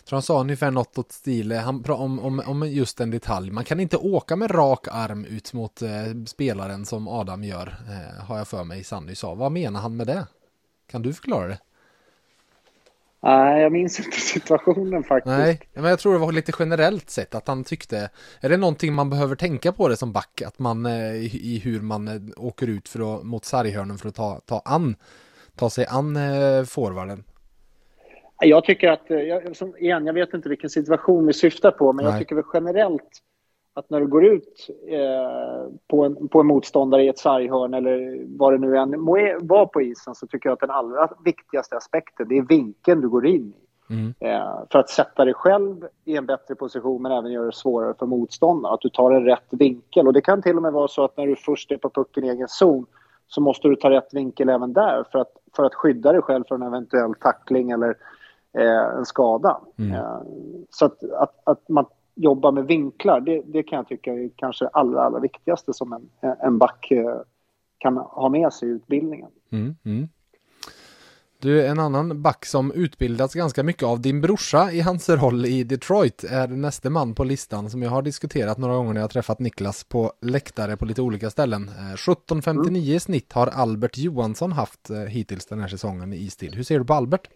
tror 0.04 0.16
han 0.16 0.22
sa 0.22 0.40
ungefär 0.40 0.70
något 0.70 0.98
åt 0.98 1.12
stil, 1.12 1.52
eh, 1.52 1.58
han 1.58 1.84
om, 1.88 2.20
om, 2.20 2.42
om 2.46 2.68
just 2.68 3.00
en 3.00 3.10
detalj. 3.10 3.50
Man 3.50 3.64
kan 3.64 3.80
inte 3.80 3.96
åka 3.96 4.36
med 4.36 4.54
rak 4.54 4.88
arm 4.90 5.24
ut 5.24 5.52
mot 5.52 5.82
eh, 5.82 5.90
spelaren 6.26 6.86
som 6.86 7.08
Adam 7.08 7.44
gör, 7.44 7.76
eh, 7.88 8.24
har 8.24 8.38
jag 8.38 8.48
för 8.48 8.64
mig 8.64 8.84
Sandy 8.84 9.14
sa. 9.14 9.34
Vad 9.34 9.52
menar 9.52 9.80
han 9.80 9.96
med 9.96 10.06
det? 10.06 10.26
Kan 10.90 11.02
du 11.02 11.12
förklara 11.12 11.48
det? 11.48 11.58
Nej, 13.22 13.62
jag 13.62 13.72
minns 13.72 13.98
inte 13.98 14.20
situationen 14.20 15.02
faktiskt. 15.02 15.38
Nej, 15.38 15.60
men 15.74 15.84
jag 15.84 15.98
tror 15.98 16.12
det 16.12 16.18
var 16.18 16.32
lite 16.32 16.52
generellt 16.58 17.10
sett 17.10 17.34
att 17.34 17.48
han 17.48 17.64
tyckte, 17.64 18.10
är 18.40 18.48
det 18.48 18.56
någonting 18.56 18.94
man 18.94 19.10
behöver 19.10 19.36
tänka 19.36 19.72
på 19.72 19.88
det 19.88 19.96
som 19.96 20.12
back, 20.12 20.42
att 20.46 20.58
man 20.58 20.86
eh, 20.86 21.14
i 21.34 21.60
hur 21.64 21.80
man 21.80 22.08
eh, 22.08 22.14
åker 22.36 22.66
ut 22.66 22.88
för 22.88 23.14
att, 23.14 23.24
mot 23.24 23.44
sarghörnen 23.44 23.98
för 23.98 24.08
att 24.08 24.14
ta, 24.14 24.40
ta 24.46 24.62
an, 24.64 24.96
ta 25.56 25.70
sig 25.70 25.86
an 25.86 26.16
eh, 26.16 26.64
forwarden? 26.64 27.24
Jag 28.42 28.64
tycker 28.64 28.88
att, 28.88 29.04
jag, 29.08 29.56
som, 29.56 29.76
igen, 29.76 30.06
jag 30.06 30.14
vet 30.14 30.34
inte 30.34 30.48
vilken 30.48 30.70
situation 30.70 31.26
vi 31.26 31.32
syftar 31.32 31.70
på, 31.70 31.92
men 31.92 32.04
Nej. 32.04 32.12
jag 32.12 32.20
tycker 32.20 32.34
väl 32.34 32.44
generellt 32.54 33.22
att 33.74 33.90
när 33.90 34.00
du 34.00 34.06
går 34.06 34.24
ut 34.24 34.68
eh, 34.88 35.72
på, 35.88 36.04
en, 36.04 36.28
på 36.28 36.40
en 36.40 36.46
motståndare 36.46 37.04
i 37.04 37.08
ett 37.08 37.18
sarghörn 37.18 37.74
eller 37.74 38.24
vad 38.38 38.52
det 38.52 38.58
nu 38.58 38.76
än 38.76 39.00
må 39.00 39.38
vara 39.40 39.66
på 39.66 39.82
isen 39.82 40.14
så 40.14 40.26
tycker 40.26 40.48
jag 40.48 40.54
att 40.54 40.60
den 40.60 40.70
allra 40.70 41.08
viktigaste 41.24 41.76
aspekten 41.76 42.28
det 42.28 42.38
är 42.38 42.42
vinkeln 42.42 43.00
du 43.00 43.08
går 43.08 43.26
in 43.26 43.54
i. 43.56 43.70
Mm. 43.90 44.14
Eh, 44.20 44.62
för 44.72 44.78
att 44.78 44.88
sätta 44.88 45.24
dig 45.24 45.34
själv 45.34 45.86
i 46.04 46.16
en 46.16 46.26
bättre 46.26 46.54
position 46.54 47.02
men 47.02 47.12
även 47.12 47.32
göra 47.32 47.46
det 47.46 47.52
svårare 47.52 47.94
för 47.98 48.06
motståndaren. 48.06 48.74
Att 48.74 48.80
du 48.80 48.88
tar 48.88 49.10
en 49.10 49.24
rätt 49.24 49.48
vinkel. 49.50 50.06
Och 50.06 50.12
det 50.12 50.20
kan 50.20 50.42
till 50.42 50.56
och 50.56 50.62
med 50.62 50.72
vara 50.72 50.88
så 50.88 51.04
att 51.04 51.16
när 51.16 51.26
du 51.26 51.36
först 51.36 51.72
är 51.72 51.76
på 51.76 51.90
pucken 51.90 52.24
i 52.24 52.28
egen 52.28 52.48
zon 52.48 52.86
så 53.26 53.40
måste 53.40 53.68
du 53.68 53.76
ta 53.76 53.90
rätt 53.90 54.14
vinkel 54.14 54.48
även 54.48 54.72
där 54.72 55.04
för 55.12 55.18
att, 55.18 55.32
för 55.56 55.64
att 55.64 55.74
skydda 55.74 56.12
dig 56.12 56.22
själv 56.22 56.44
från 56.48 56.62
en 56.62 56.68
eventuell 56.68 57.14
tackling 57.14 57.70
eller 57.70 57.96
eh, 58.58 58.98
en 58.98 59.04
skada. 59.04 59.60
Mm. 59.78 59.92
Eh, 59.92 60.20
så 60.70 60.84
att, 60.84 61.04
att, 61.12 61.34
att 61.44 61.68
man 61.68 61.86
jobba 62.22 62.50
med 62.50 62.64
vinklar, 62.64 63.20
det, 63.20 63.42
det, 63.46 63.62
kan 63.62 63.76
jag 63.76 63.88
tycka 63.88 64.12
är 64.12 64.30
kanske 64.36 64.66
allra, 64.66 65.02
allra 65.02 65.20
viktigaste 65.20 65.72
som 65.72 65.92
en, 65.92 66.08
en 66.40 66.58
back 66.58 66.90
eh, 66.90 67.20
kan 67.78 67.96
ha 67.96 68.28
med 68.28 68.52
sig 68.52 68.68
i 68.68 68.72
utbildningen. 68.72 69.30
Mm, 69.50 69.76
mm. 69.84 70.08
Du, 71.42 71.66
en 71.66 71.78
annan 71.78 72.22
back 72.22 72.46
som 72.46 72.72
utbildats 72.72 73.34
ganska 73.34 73.62
mycket 73.62 73.82
av 73.82 74.00
din 74.00 74.20
brorsa 74.20 74.72
i 74.72 74.80
hans 74.80 75.08
roll 75.08 75.46
i 75.46 75.64
Detroit 75.64 76.24
är 76.24 76.48
näste 76.48 76.90
man 76.90 77.14
på 77.14 77.24
listan 77.24 77.70
som 77.70 77.82
jag 77.82 77.90
har 77.90 78.02
diskuterat 78.02 78.58
några 78.58 78.74
gånger 78.74 78.92
när 78.92 79.00
jag 79.00 79.10
träffat 79.10 79.38
Niklas 79.38 79.84
på 79.84 80.12
läktare 80.20 80.76
på 80.76 80.84
lite 80.84 81.02
olika 81.02 81.30
ställen. 81.30 81.68
Eh, 81.68 81.96
17.59 81.96 82.68
mm. 82.68 82.76
i 82.76 83.00
snitt 83.00 83.32
har 83.32 83.46
Albert 83.46 83.98
Johansson 83.98 84.52
haft 84.52 84.90
eh, 84.90 84.96
hittills 84.96 85.46
den 85.46 85.60
här 85.60 85.68
säsongen 85.68 86.12
i 86.12 86.16
Istil. 86.16 86.54
Hur 86.54 86.62
ser 86.62 86.78
du 86.78 86.84
på 86.84 86.94
Albert? 86.94 87.28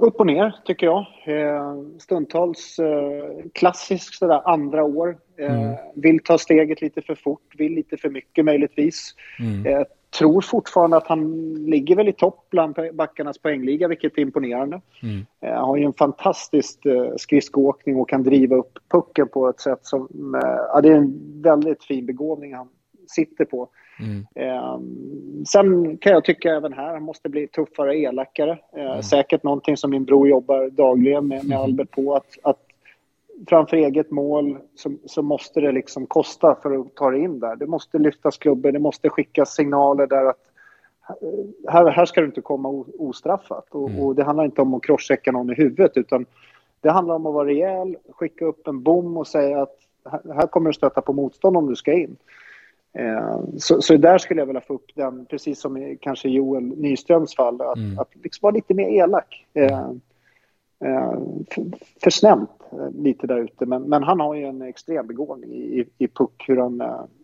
Upp 0.00 0.20
och 0.20 0.26
ner, 0.26 0.54
tycker 0.64 0.86
jag. 0.86 1.06
Eh, 1.26 1.74
stundtals 1.98 2.78
eh, 2.78 3.50
klassiskt 3.54 4.14
sådär 4.14 4.42
andra 4.44 4.84
år. 4.84 5.18
Eh, 5.38 5.60
mm. 5.60 5.76
Vill 5.94 6.18
ta 6.24 6.38
steget 6.38 6.80
lite 6.80 7.02
för 7.02 7.14
fort, 7.14 7.54
vill 7.56 7.72
lite 7.72 7.96
för 7.96 8.08
mycket 8.08 8.44
möjligtvis. 8.44 9.14
Mm. 9.40 9.84
Tror 10.18 10.40
fortfarande 10.40 10.96
att 10.96 11.06
han 11.06 11.54
ligger 11.54 11.96
väl 11.96 12.08
i 12.08 12.12
topp 12.12 12.46
bland 12.50 12.76
backarnas 12.92 13.38
poängliga, 13.38 13.88
vilket 13.88 14.18
är 14.18 14.22
imponerande. 14.22 14.80
Mm. 15.02 15.26
Eh, 15.40 15.66
har 15.66 15.76
ju 15.76 15.84
en 15.84 15.92
fantastisk 15.92 16.78
skridskoåkning 17.16 17.96
och 17.96 18.08
kan 18.08 18.22
driva 18.22 18.56
upp 18.56 18.78
pucken 18.88 19.28
på 19.28 19.48
ett 19.48 19.60
sätt 19.60 19.80
som... 19.82 20.08
Ja, 20.72 20.80
det 20.80 20.88
är 20.88 20.96
en 20.96 21.42
väldigt 21.42 21.84
fin 21.84 22.06
begåvning 22.06 22.54
han 22.54 22.68
sitter 23.08 23.44
på. 23.44 23.68
Mm. 24.00 24.26
Eh, 24.34 24.80
sen 25.46 25.98
kan 25.98 26.12
jag 26.12 26.24
tycka 26.24 26.54
även 26.54 26.72
här, 26.72 26.92
han 26.92 27.02
måste 27.02 27.28
bli 27.28 27.46
tuffare 27.46 27.88
och 27.88 27.94
elakare. 27.94 28.58
Eh, 28.76 28.90
mm. 28.90 29.02
Säkert 29.02 29.42
någonting 29.42 29.76
som 29.76 29.90
min 29.90 30.04
bror 30.04 30.28
jobbar 30.28 30.70
dagligen 30.70 31.28
med, 31.28 31.44
med 31.44 31.56
mm. 31.56 31.64
Albert 31.64 31.90
på. 31.90 32.14
Att, 32.14 32.38
att 32.42 32.60
framför 33.48 33.76
eget 33.76 34.10
mål 34.10 34.58
så, 34.74 34.92
så, 35.06 35.22
måste 35.22 35.60
det 35.60 35.72
liksom 35.72 36.06
kosta 36.06 36.56
för 36.62 36.80
att 36.80 36.94
ta 36.94 37.10
det 37.10 37.18
in 37.18 37.40
där. 37.40 37.56
Det 37.56 37.66
måste 37.66 37.98
lyftas 37.98 38.38
klubbor, 38.38 38.72
det 38.72 38.78
måste 38.78 39.08
skickas 39.08 39.54
signaler 39.54 40.06
där 40.06 40.24
att 40.24 40.44
här, 41.68 41.90
här 41.90 42.04
ska 42.04 42.20
du 42.20 42.26
inte 42.26 42.40
komma 42.40 42.84
ostraffat. 42.98 43.66
Och, 43.70 43.90
mm. 43.90 44.02
och 44.02 44.14
det 44.14 44.24
handlar 44.24 44.44
inte 44.44 44.62
om 44.62 44.74
att 44.74 44.82
crosschecka 44.82 45.32
någon 45.32 45.50
i 45.50 45.54
huvudet 45.54 45.96
utan 45.96 46.26
det 46.80 46.90
handlar 46.90 47.14
om 47.14 47.26
att 47.26 47.34
vara 47.34 47.48
rejäl, 47.48 47.96
skicka 48.10 48.44
upp 48.44 48.66
en 48.66 48.82
bom 48.82 49.16
och 49.16 49.26
säga 49.26 49.62
att 49.62 49.76
här 50.34 50.46
kommer 50.46 50.70
du 50.70 50.74
stöta 50.74 51.00
på 51.00 51.12
motstånd 51.12 51.56
om 51.56 51.66
du 51.66 51.76
ska 51.76 51.92
in. 51.92 52.16
Eh, 52.98 53.40
så, 53.56 53.82
så, 53.82 53.96
där 53.96 54.18
skulle 54.18 54.40
jag 54.40 54.46
vilja 54.46 54.60
få 54.60 54.74
upp 54.74 54.90
den, 54.94 55.26
precis 55.26 55.60
som 55.60 55.76
i 55.76 55.98
kanske 56.00 56.28
Joel 56.28 56.62
Nyströms 56.62 57.34
fall, 57.34 57.60
att, 57.60 57.76
mm. 57.76 57.98
att 57.98 58.08
liksom 58.22 58.38
vara 58.42 58.54
lite 58.54 58.74
mer 58.74 58.88
elak. 58.88 59.46
Eh, 59.54 59.90
eh, 60.84 61.18
för, 62.02 62.10
snällt 62.10 62.50
lite 62.94 63.26
där 63.26 63.38
ute, 63.38 63.66
men, 63.66 63.82
men, 63.82 64.02
han 64.02 64.20
har 64.20 64.34
ju 64.34 64.44
en 64.44 64.62
extrem 64.62 65.06
begåvning 65.06 65.52
i, 65.52 65.84
i 65.98 66.08
puck, 66.08 66.44
hur 66.48 66.56
han 66.56 66.82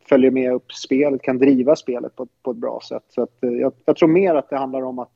följer 0.09 0.31
med 0.31 0.53
upp 0.53 0.73
spelet, 0.73 1.23
kan 1.23 1.39
driva 1.39 1.77
spelet 1.77 2.17
på, 2.17 2.27
på 2.43 2.51
ett 2.51 2.57
bra 2.57 2.81
sätt. 2.89 3.05
Så 3.09 3.23
att, 3.23 3.37
jag, 3.41 3.73
jag, 3.85 3.97
tror 3.97 4.09
mer 4.09 4.35
att 4.35 4.51
det 4.51 4.57
handlar 4.57 4.83
om 4.83 4.99
att 4.99 5.13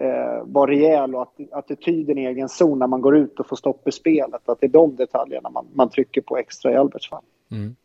eh, 0.00 0.44
vara 0.44 0.70
rejäl 0.70 1.14
och 1.14 1.22
att 1.22 1.34
attityden 1.52 2.18
i 2.18 2.24
egen 2.24 2.48
zon 2.48 2.78
när 2.78 2.86
man 2.86 3.00
går 3.00 3.16
ut 3.16 3.40
och 3.40 3.48
får 3.48 3.56
stopp 3.56 3.88
i 3.88 3.92
spelet, 3.92 4.48
att 4.48 4.60
det 4.60 4.66
är 4.66 4.70
de 4.70 4.96
detaljerna 4.96 5.50
man, 5.50 5.66
man 5.72 5.90
trycker 5.90 6.20
på 6.20 6.36
extra 6.36 6.72
i 6.72 6.76
Alberts 6.76 7.10
fall. 7.10 7.24
Mm. 7.50 7.76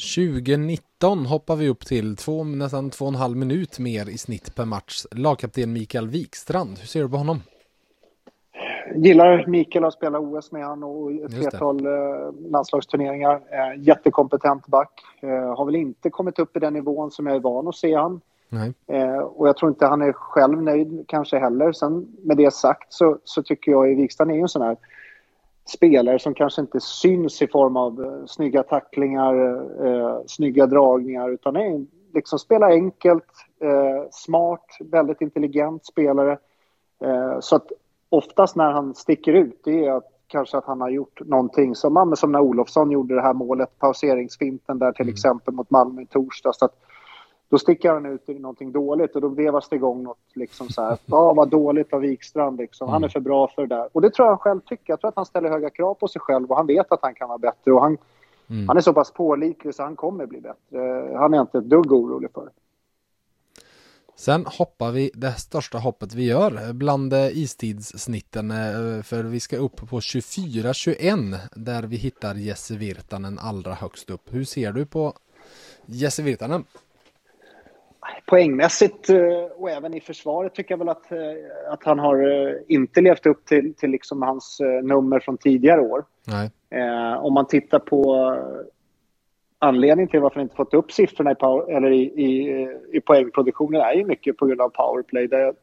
2019 0.00 1.26
hoppar 1.26 1.56
vi 1.56 1.68
upp 1.68 1.86
till 1.86 2.16
två, 2.16 2.44
nästan 2.44 2.90
två 2.90 3.04
och 3.04 3.10
en 3.10 3.14
halv 3.14 3.36
minut 3.36 3.78
mer 3.78 4.10
i 4.10 4.18
snitt 4.18 4.54
per 4.54 4.64
match. 4.64 5.04
Lagkapten 5.10 5.72
Mikael 5.72 6.08
Wikstrand, 6.08 6.78
hur 6.78 6.86
ser 6.86 7.02
du 7.02 7.08
på 7.08 7.16
honom? 7.16 7.42
Gillar 8.94 9.46
Mikael 9.46 9.84
att 9.84 9.94
spela 9.94 10.18
OS 10.18 10.52
med 10.52 10.64
han 10.64 10.82
och 10.82 11.12
ett 11.12 11.34
flertal 11.34 11.86
eh, 11.86 12.50
landslagsturneringar. 12.50 13.34
Eh, 13.34 13.82
jättekompetent 13.82 14.66
back. 14.66 14.92
Eh, 15.20 15.56
har 15.56 15.64
väl 15.64 15.76
inte 15.76 16.10
kommit 16.10 16.38
upp 16.38 16.56
i 16.56 16.60
den 16.60 16.72
nivån 16.72 17.10
som 17.10 17.26
jag 17.26 17.36
är 17.36 17.40
van 17.40 17.68
att 17.68 17.76
se 17.76 17.94
han. 17.94 18.20
Eh, 18.86 19.18
och 19.18 19.48
jag 19.48 19.56
tror 19.56 19.70
inte 19.70 19.86
han 19.86 20.02
är 20.02 20.12
själv 20.12 20.62
nöjd 20.62 21.04
kanske 21.08 21.38
heller. 21.38 21.72
Sen 21.72 22.06
med 22.22 22.36
det 22.36 22.54
sagt 22.54 22.92
så, 22.92 23.18
så 23.24 23.42
tycker 23.42 23.72
jag 23.72 23.92
att 23.92 23.98
Wikstrand 23.98 24.30
är 24.30 24.34
en 24.34 24.48
sån 24.48 24.62
här 24.62 24.76
spelare 25.70 26.18
som 26.18 26.34
kanske 26.34 26.60
inte 26.60 26.80
syns 26.80 27.42
i 27.42 27.46
form 27.46 27.76
av 27.76 28.00
uh, 28.00 28.26
snygga 28.26 28.62
tacklingar, 28.62 29.34
uh, 29.86 30.20
snygga 30.26 30.66
dragningar, 30.66 31.30
utan 31.30 31.56
är 31.56 31.86
liksom 32.14 32.38
spelar 32.38 32.70
enkelt, 32.70 33.32
uh, 33.64 34.08
smart, 34.10 34.66
väldigt 34.80 35.20
intelligent 35.20 35.86
spelare. 35.86 36.38
Uh, 37.04 37.40
så 37.40 37.56
att 37.56 37.72
oftast 38.08 38.56
när 38.56 38.70
han 38.70 38.94
sticker 38.94 39.32
ut, 39.32 39.60
det 39.64 39.86
är 39.86 39.92
att 39.92 40.06
kanske 40.26 40.58
att 40.58 40.64
han 40.64 40.80
har 40.80 40.90
gjort 40.90 41.20
någonting 41.26 41.74
som, 41.74 42.14
som 42.16 42.32
när 42.32 42.40
Olofsson 42.40 42.90
gjorde 42.90 43.14
det 43.14 43.22
här 43.22 43.34
målet, 43.34 43.78
pauseringsfinten 43.78 44.78
där 44.78 44.92
till 44.92 45.08
exempel 45.08 45.54
mot 45.54 45.70
Malmö 45.70 46.02
i 46.02 46.06
torsdags. 46.06 46.62
Att 46.62 46.74
då 47.50 47.58
sticker 47.58 47.90
han 47.90 48.06
ut 48.06 48.28
i 48.28 48.38
någonting 48.38 48.72
dåligt 48.72 49.14
och 49.14 49.20
då 49.20 49.28
vevas 49.28 49.68
det 49.68 49.76
igång 49.76 50.02
något 50.02 50.18
liksom 50.34 50.68
så 50.68 50.82
här. 50.82 50.98
Ja, 51.06 51.32
vad 51.32 51.48
dåligt 51.48 51.92
av 51.92 52.00
Wikstrand 52.00 52.58
liksom. 52.58 52.88
Han 52.88 53.04
är 53.04 53.08
för 53.08 53.20
bra 53.20 53.48
för 53.48 53.66
det 53.66 53.74
där. 53.74 53.88
Och 53.92 54.00
det 54.00 54.10
tror 54.10 54.26
jag 54.26 54.32
han 54.32 54.38
själv 54.38 54.60
tycker. 54.60 54.92
Jag 54.92 55.00
tror 55.00 55.08
att 55.08 55.16
han 55.16 55.26
ställer 55.26 55.50
höga 55.50 55.70
krav 55.70 55.94
på 55.94 56.08
sig 56.08 56.20
själv 56.20 56.50
och 56.50 56.56
han 56.56 56.66
vet 56.66 56.92
att 56.92 56.98
han 57.02 57.14
kan 57.14 57.28
vara 57.28 57.38
bättre 57.38 57.72
och 57.72 57.80
han, 57.80 57.98
han 58.68 58.76
är 58.76 58.80
så 58.80 58.92
pass 58.92 59.12
pålitlig 59.12 59.74
så 59.74 59.82
han 59.82 59.96
kommer 59.96 60.26
bli 60.26 60.40
bättre. 60.40 61.12
Han 61.16 61.34
är 61.34 61.40
inte 61.40 61.58
ett 61.58 61.64
dugg 61.64 61.92
orolig 61.92 62.30
för. 62.34 62.50
Sen 64.16 64.46
hoppar 64.46 64.90
vi 64.90 65.10
det 65.14 65.32
största 65.32 65.78
hoppet 65.78 66.14
vi 66.14 66.26
gör 66.26 66.72
bland 66.72 67.14
istidssnitten 67.14 68.50
eh, 68.50 69.02
för 69.02 69.22
vi 69.22 69.40
ska 69.40 69.56
upp 69.56 69.76
på 69.76 70.00
24-21 70.00 71.38
där 71.54 71.82
vi 71.82 71.96
hittar 71.96 72.34
Jesse 72.34 72.76
Virtanen 72.76 73.38
allra 73.38 73.74
högst 73.74 74.10
upp. 74.10 74.22
Hur 74.30 74.44
ser 74.44 74.72
du 74.72 74.86
på 74.86 75.14
Jesse 75.86 76.22
Virtanen? 76.22 76.64
Poängmässigt 78.26 79.10
eh, 79.10 79.42
och 79.56 79.70
även 79.70 79.94
i 79.94 80.00
försvaret 80.00 80.54
tycker 80.54 80.72
jag 80.72 80.78
väl 80.78 80.88
att, 80.88 81.12
att 81.68 81.84
han 81.84 81.98
har 81.98 82.58
inte 82.68 83.00
levt 83.00 83.26
upp 83.26 83.44
till, 83.44 83.74
till 83.74 83.90
liksom 83.90 84.22
hans 84.22 84.60
nummer 84.82 85.20
från 85.20 85.36
tidigare 85.36 85.80
år. 85.80 86.04
Eh, 86.70 87.24
om 87.24 87.34
man 87.34 87.46
tittar 87.46 87.78
på 87.78 88.34
anledningen 89.58 90.08
till 90.08 90.20
varför 90.20 90.36
han 90.36 90.42
inte 90.42 90.56
fått 90.56 90.74
upp 90.74 90.92
siffrorna 90.92 91.32
i, 91.32 91.34
power, 91.34 91.76
eller 91.76 91.90
i, 91.90 92.02
i, 92.02 92.68
i 92.92 93.00
poängproduktionen 93.00 93.80
är 93.80 93.94
ju 93.94 94.04
mycket 94.04 94.36
på 94.36 94.46
grund 94.46 94.60
av 94.60 94.68
powerplay. 94.68 95.26
Där 95.26 95.38
jag 95.38 95.54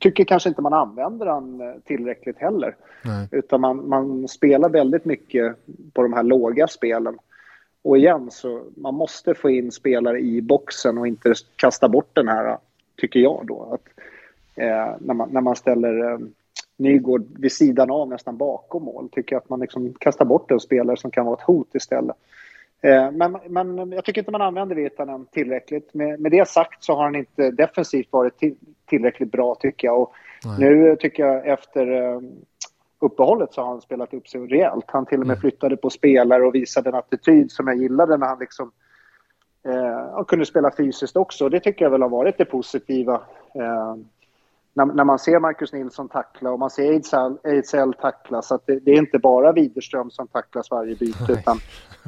tycker 0.00 0.24
kanske 0.24 0.48
inte 0.48 0.62
man 0.62 0.72
använder 0.72 1.26
han 1.26 1.74
tillräckligt 1.84 2.38
heller. 2.38 2.76
Nej. 3.04 3.28
Utan 3.32 3.60
man, 3.60 3.88
man 3.88 4.28
spelar 4.28 4.68
väldigt 4.68 5.04
mycket 5.04 5.56
på 5.92 6.02
de 6.02 6.12
här 6.12 6.22
låga 6.22 6.68
spelen. 6.68 7.18
Och 7.82 7.98
igen, 7.98 8.30
så 8.30 8.62
man 8.76 8.94
måste 8.94 9.34
få 9.34 9.50
in 9.50 9.72
spelare 9.72 10.20
i 10.20 10.42
boxen 10.42 10.98
och 10.98 11.06
inte 11.06 11.34
kasta 11.56 11.88
bort 11.88 12.10
den 12.12 12.28
här, 12.28 12.58
tycker 12.96 13.20
jag 13.20 13.44
då. 13.46 13.62
Att, 13.72 14.02
eh, 14.54 14.96
när, 15.00 15.14
man, 15.14 15.28
när 15.32 15.40
man 15.40 15.56
ställer 15.56 16.12
eh, 16.12 16.18
Nygård 16.76 17.26
vid 17.38 17.52
sidan 17.52 17.90
av, 17.90 18.08
nästan 18.08 18.36
bakom 18.36 18.84
mål, 18.84 19.08
tycker 19.12 19.34
jag 19.34 19.42
att 19.42 19.48
man 19.48 19.60
liksom 19.60 19.94
kastar 19.94 20.24
bort 20.24 20.50
en 20.50 20.60
spelare 20.60 20.96
som 20.96 21.10
kan 21.10 21.26
vara 21.26 21.36
ett 21.36 21.46
hot 21.46 21.74
istället. 21.74 22.16
Eh, 22.82 23.10
men, 23.10 23.38
men 23.46 23.92
jag 23.92 24.04
tycker 24.04 24.20
inte 24.20 24.30
man 24.30 24.42
använder 24.42 24.76
Virtanen 24.76 25.26
tillräckligt. 25.26 25.94
Med, 25.94 26.20
med 26.20 26.32
det 26.32 26.48
sagt 26.48 26.84
så 26.84 26.94
har 26.96 27.04
han 27.04 27.16
inte 27.16 27.50
defensivt 27.50 28.08
varit 28.10 28.38
till, 28.38 28.56
tillräckligt 28.86 29.32
bra 29.32 29.54
tycker 29.54 29.88
jag. 29.88 30.00
Och 30.00 30.12
nu 30.58 30.96
tycker 30.96 31.26
jag 31.26 31.48
efter 31.48 32.02
eh, 32.02 32.20
uppehållet 33.00 33.54
så 33.54 33.60
har 33.60 33.68
han 33.68 33.80
spelat 33.80 34.14
upp 34.14 34.28
sig 34.28 34.40
rejält. 34.40 34.84
Han 34.88 35.06
till 35.06 35.20
och 35.20 35.26
med 35.26 35.40
flyttade 35.40 35.76
på 35.76 35.90
spelare 35.90 36.46
och 36.46 36.54
visade 36.54 36.88
en 36.88 36.94
attityd 36.94 37.52
som 37.52 37.66
jag 37.66 37.76
gillade 37.76 38.16
när 38.16 38.26
han 38.26 38.38
liksom 38.38 38.72
eh, 39.64 40.24
kunde 40.24 40.46
spela 40.46 40.70
fysiskt 40.76 41.16
också. 41.16 41.48
Det 41.48 41.60
tycker 41.60 41.84
jag 41.84 41.90
väl 41.90 42.02
har 42.02 42.08
varit 42.08 42.38
det 42.38 42.44
positiva. 42.44 43.14
Eh, 43.54 43.96
när, 44.74 44.86
när, 44.86 45.04
man 45.04 45.18
ser 45.18 45.40
Marcus 45.40 45.72
Nilsson 45.72 46.08
tackla 46.08 46.50
och 46.50 46.58
man 46.58 46.70
ser 46.70 46.92
Ejdsell 47.44 47.94
tackla 47.94 48.42
så 48.42 48.54
att 48.54 48.66
det, 48.66 48.78
det, 48.80 48.90
är 48.90 48.98
inte 48.98 49.18
bara 49.18 49.52
Widerström 49.52 50.10
som 50.10 50.28
tacklas 50.28 50.70
varje 50.70 50.96
byte 50.96 51.32
utan 51.32 51.58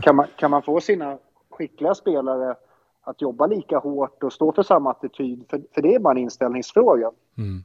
kan 0.03 0.17
man, 0.17 0.27
kan 0.37 0.51
man 0.51 0.63
få 0.63 0.81
sina 0.81 1.19
skickliga 1.51 1.95
spelare 1.95 2.55
att 3.05 3.23
jobba 3.23 3.47
lika 3.47 3.79
hårt 3.79 4.23
och 4.23 4.33
stå 4.33 4.53
för 4.53 4.63
samma 4.63 4.91
attityd, 4.91 5.45
för, 5.51 5.63
för 5.75 5.83
det 5.83 5.95
är 5.95 5.99
bara 5.99 6.11
en 6.11 6.19
inställningsfråga. 6.19 7.11
Mm. 7.39 7.65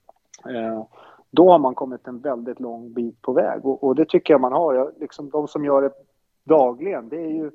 Eh, 0.56 0.84
då 1.32 1.52
har 1.52 1.60
man 1.60 1.76
kommit 1.76 2.08
en 2.08 2.20
väldigt 2.20 2.60
lång 2.60 2.94
bit 2.94 3.22
på 3.22 3.34
väg 3.34 3.66
och, 3.66 3.84
och 3.84 3.96
det 3.96 4.06
tycker 4.06 4.34
jag 4.34 4.42
man 4.42 4.54
har. 4.54 4.74
Jag, 4.74 4.92
liksom, 5.00 5.30
de 5.30 5.48
som 5.48 5.66
gör 5.66 5.82
det 5.82 5.92
dagligen, 6.44 7.10
det 7.10 7.22
är 7.22 7.30
ju 7.30 7.52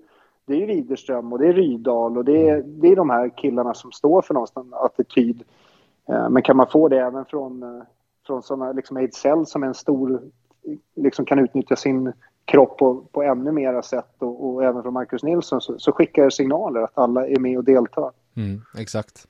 det 0.46 0.62
är 0.62 0.66
Widerström 0.66 1.32
och 1.32 1.38
det 1.38 1.48
är 1.48 1.52
Rydahl 1.52 2.18
och 2.18 2.24
det 2.24 2.48
är, 2.48 2.62
det 2.62 2.88
är 2.88 2.96
de 2.96 3.10
här 3.10 3.28
killarna 3.36 3.74
som 3.74 3.92
står 3.92 4.22
för 4.22 4.34
någonstans 4.34 4.72
attityd. 4.72 5.42
Eh, 6.08 6.28
men 6.28 6.42
kan 6.42 6.56
man 6.56 6.66
få 6.66 6.88
det 6.88 7.00
även 7.00 7.24
från, 7.24 7.62
eh, 7.62 7.82
från 8.26 8.42
sådana, 8.42 8.72
liksom 8.72 8.96
Ejdsell 8.96 9.46
som 9.46 9.62
är 9.62 9.66
en 9.66 9.74
stor, 9.74 10.22
liksom 10.96 11.24
kan 11.24 11.38
utnyttja 11.38 11.76
sin 11.76 12.12
kropp 12.44 12.78
på, 12.78 13.04
på 13.12 13.22
ännu 13.22 13.52
mera 13.52 13.82
sätt 13.82 14.14
och, 14.18 14.46
och 14.46 14.64
även 14.64 14.82
från 14.82 14.94
Marcus 14.94 15.22
Nilsson 15.22 15.60
så, 15.60 15.78
så 15.78 15.92
skickar 15.92 16.24
det 16.24 16.30
signaler 16.30 16.80
att 16.80 16.98
alla 16.98 17.26
är 17.26 17.38
med 17.38 17.58
och 17.58 17.64
deltar. 17.64 18.10
Mm, 18.36 18.60
exakt. 18.78 19.28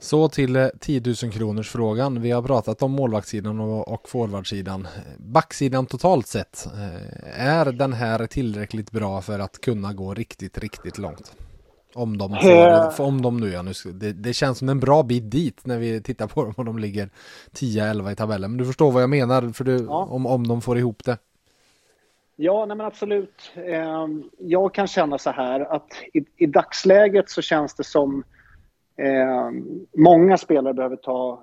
Så 0.00 0.28
till 0.28 0.56
eh, 0.56 0.68
10 0.80 1.02
000 1.22 1.32
kronors 1.32 1.70
frågan. 1.70 2.22
Vi 2.22 2.30
har 2.30 2.42
pratat 2.42 2.82
om 2.82 2.92
målvaktssidan 2.92 3.60
och, 3.60 4.08
forwardsidan. 4.08 4.88
Backsidan 5.18 5.86
totalt 5.86 6.26
sett, 6.26 6.66
eh, 6.66 7.50
är 7.50 7.72
den 7.72 7.92
här 7.92 8.26
tillräckligt 8.26 8.90
bra 8.90 9.22
för 9.22 9.38
att 9.38 9.60
kunna 9.60 9.92
gå 9.92 10.14
riktigt, 10.14 10.58
riktigt 10.58 10.98
långt? 10.98 11.32
Om 11.94 12.18
de, 12.18 12.36
får, 12.96 13.06
om 13.06 13.22
de 13.22 13.36
nu, 13.36 13.52
ja, 13.52 13.62
nu 13.62 13.72
det, 13.92 14.12
det, 14.12 14.32
känns 14.32 14.58
som 14.58 14.68
en 14.68 14.80
bra 14.80 15.02
bit 15.02 15.30
dit 15.30 15.66
när 15.66 15.78
vi 15.78 16.02
tittar 16.02 16.26
på 16.26 16.44
dem 16.44 16.54
och 16.56 16.64
de 16.64 16.78
ligger 16.78 17.10
10-11 17.52 18.12
i 18.12 18.16
tabellen. 18.16 18.50
Men 18.50 18.58
du 18.58 18.64
förstår 18.64 18.92
vad 18.92 19.02
jag 19.02 19.10
menar 19.10 19.52
för 19.52 19.64
du, 19.64 19.76
ja. 19.88 20.08
om, 20.10 20.26
om 20.26 20.46
de 20.46 20.60
får 20.62 20.78
ihop 20.78 21.04
det. 21.04 21.18
Ja, 22.36 22.66
nej 22.66 22.76
men 22.76 22.86
absolut. 22.86 23.52
Ehm, 23.54 24.30
jag 24.38 24.74
kan 24.74 24.86
känna 24.86 25.18
så 25.18 25.30
här 25.30 25.60
att 25.60 25.86
i, 26.14 26.24
i 26.36 26.46
dagsläget 26.46 27.30
så 27.30 27.42
känns 27.42 27.74
det 27.74 27.84
som 27.84 28.24
eh, 28.98 29.50
många 29.96 30.38
spelare 30.38 30.74
behöver 30.74 30.96
ta 30.96 31.42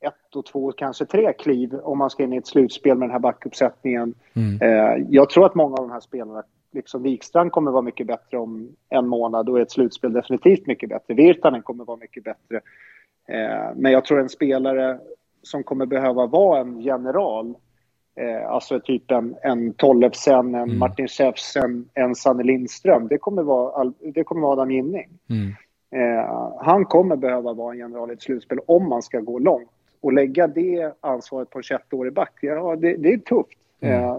ett 0.00 0.36
och 0.36 0.46
två, 0.46 0.72
kanske 0.72 1.06
tre 1.06 1.32
kliv 1.32 1.74
om 1.74 1.98
man 1.98 2.10
ska 2.10 2.22
in 2.22 2.32
i 2.32 2.36
ett 2.36 2.46
slutspel 2.46 2.98
med 2.98 3.08
den 3.08 3.12
här 3.12 3.18
backuppsättningen. 3.18 4.14
Mm. 4.34 4.62
Eh, 4.62 5.06
jag 5.10 5.30
tror 5.30 5.46
att 5.46 5.54
många 5.54 5.76
av 5.76 5.88
de 5.88 5.90
här 5.90 6.00
spelarna, 6.00 6.42
liksom 6.72 7.02
Wikstrand 7.02 7.52
kommer 7.52 7.70
vara 7.70 7.82
mycket 7.82 8.06
bättre 8.06 8.38
om 8.38 8.68
en 8.88 9.08
månad 9.08 9.48
och 9.48 9.60
ett 9.60 9.70
slutspel 9.70 10.12
definitivt 10.12 10.66
mycket 10.66 10.88
bättre. 10.88 11.14
Virtanen 11.14 11.62
kommer 11.62 11.84
vara 11.84 11.96
mycket 11.96 12.24
bättre. 12.24 12.56
Eh, 13.28 13.74
men 13.76 13.92
jag 13.92 14.04
tror 14.04 14.20
en 14.20 14.28
spelare 14.28 14.98
som 15.42 15.64
kommer 15.64 15.86
behöva 15.86 16.26
vara 16.26 16.60
en 16.60 16.80
general 16.80 17.54
Eh, 18.20 18.50
alltså 18.50 18.80
typ 18.80 19.10
en, 19.10 19.36
en 19.42 19.72
Tollefsen, 19.72 20.54
en 20.54 20.54
mm. 20.54 20.78
Martin 20.78 21.08
Schäfsen, 21.08 21.88
en 21.94 22.14
Sanne 22.14 22.42
Lindström. 22.42 23.08
Det 23.08 23.18
kommer 23.18 23.42
vara, 23.42 23.92
det 24.14 24.24
kommer 24.24 24.42
vara 24.42 24.52
Adam 24.52 24.70
Ginning. 24.70 25.08
Mm. 25.30 25.54
Eh, 25.90 26.54
han 26.60 26.84
kommer 26.84 27.16
behöva 27.16 27.52
vara 27.52 27.72
en 27.72 27.78
general 27.78 28.10
i 28.10 28.14
ett 28.14 28.22
slutspel 28.22 28.58
om 28.66 28.88
man 28.88 29.02
ska 29.02 29.20
gå 29.20 29.38
långt. 29.38 29.70
Och 30.00 30.12
lägga 30.12 30.46
det 30.46 30.92
ansvaret 31.00 31.50
på 31.50 31.58
en 31.58 31.62
21-årig 31.62 32.12
back, 32.12 32.38
ja, 32.40 32.76
det, 32.76 32.96
det 32.96 33.12
är 33.12 33.18
tufft. 33.18 33.58
Mm. 33.80 34.00
Eh, 34.00 34.18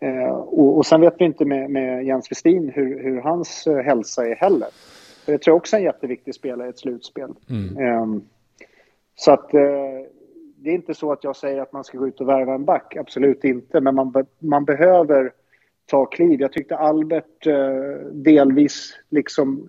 eh, 0.00 0.34
och, 0.34 0.76
och 0.76 0.86
sen 0.86 1.00
vet 1.00 1.14
vi 1.18 1.24
inte 1.24 1.44
med, 1.44 1.70
med 1.70 2.04
Jens 2.04 2.30
Westin 2.30 2.72
hur, 2.74 3.02
hur 3.02 3.20
hans 3.20 3.66
eh, 3.66 3.78
hälsa 3.78 4.26
är 4.26 4.34
heller. 4.34 4.68
För 5.24 5.32
jag 5.32 5.42
tror 5.42 5.54
också 5.54 5.76
är 5.76 5.80
en 5.80 5.84
jätteviktig 5.84 6.34
spelare 6.34 6.66
i 6.66 6.70
ett 6.70 6.78
slutspel. 6.78 7.34
Mm. 7.50 7.86
Eh, 7.86 8.22
så 9.16 9.32
att 9.32 9.50
det 10.56 10.70
är 10.70 10.74
inte 10.74 10.94
så 10.94 11.12
att 11.12 11.24
jag 11.24 11.36
säger 11.36 11.60
att 11.60 11.72
man 11.72 11.84
ska 11.84 11.98
gå 11.98 12.08
ut 12.08 12.20
och 12.20 12.28
värva 12.28 12.54
en 12.54 12.64
back, 12.64 12.96
absolut 12.96 13.44
inte. 13.44 13.80
Men 13.80 13.94
man, 13.94 14.10
be, 14.10 14.24
man 14.38 14.64
behöver 14.64 15.32
ta 15.86 16.06
kliv. 16.06 16.40
Jag 16.40 16.52
tyckte 16.52 16.76
Albert 16.76 17.46
eh, 17.46 18.06
delvis 18.12 18.98
liksom 19.08 19.68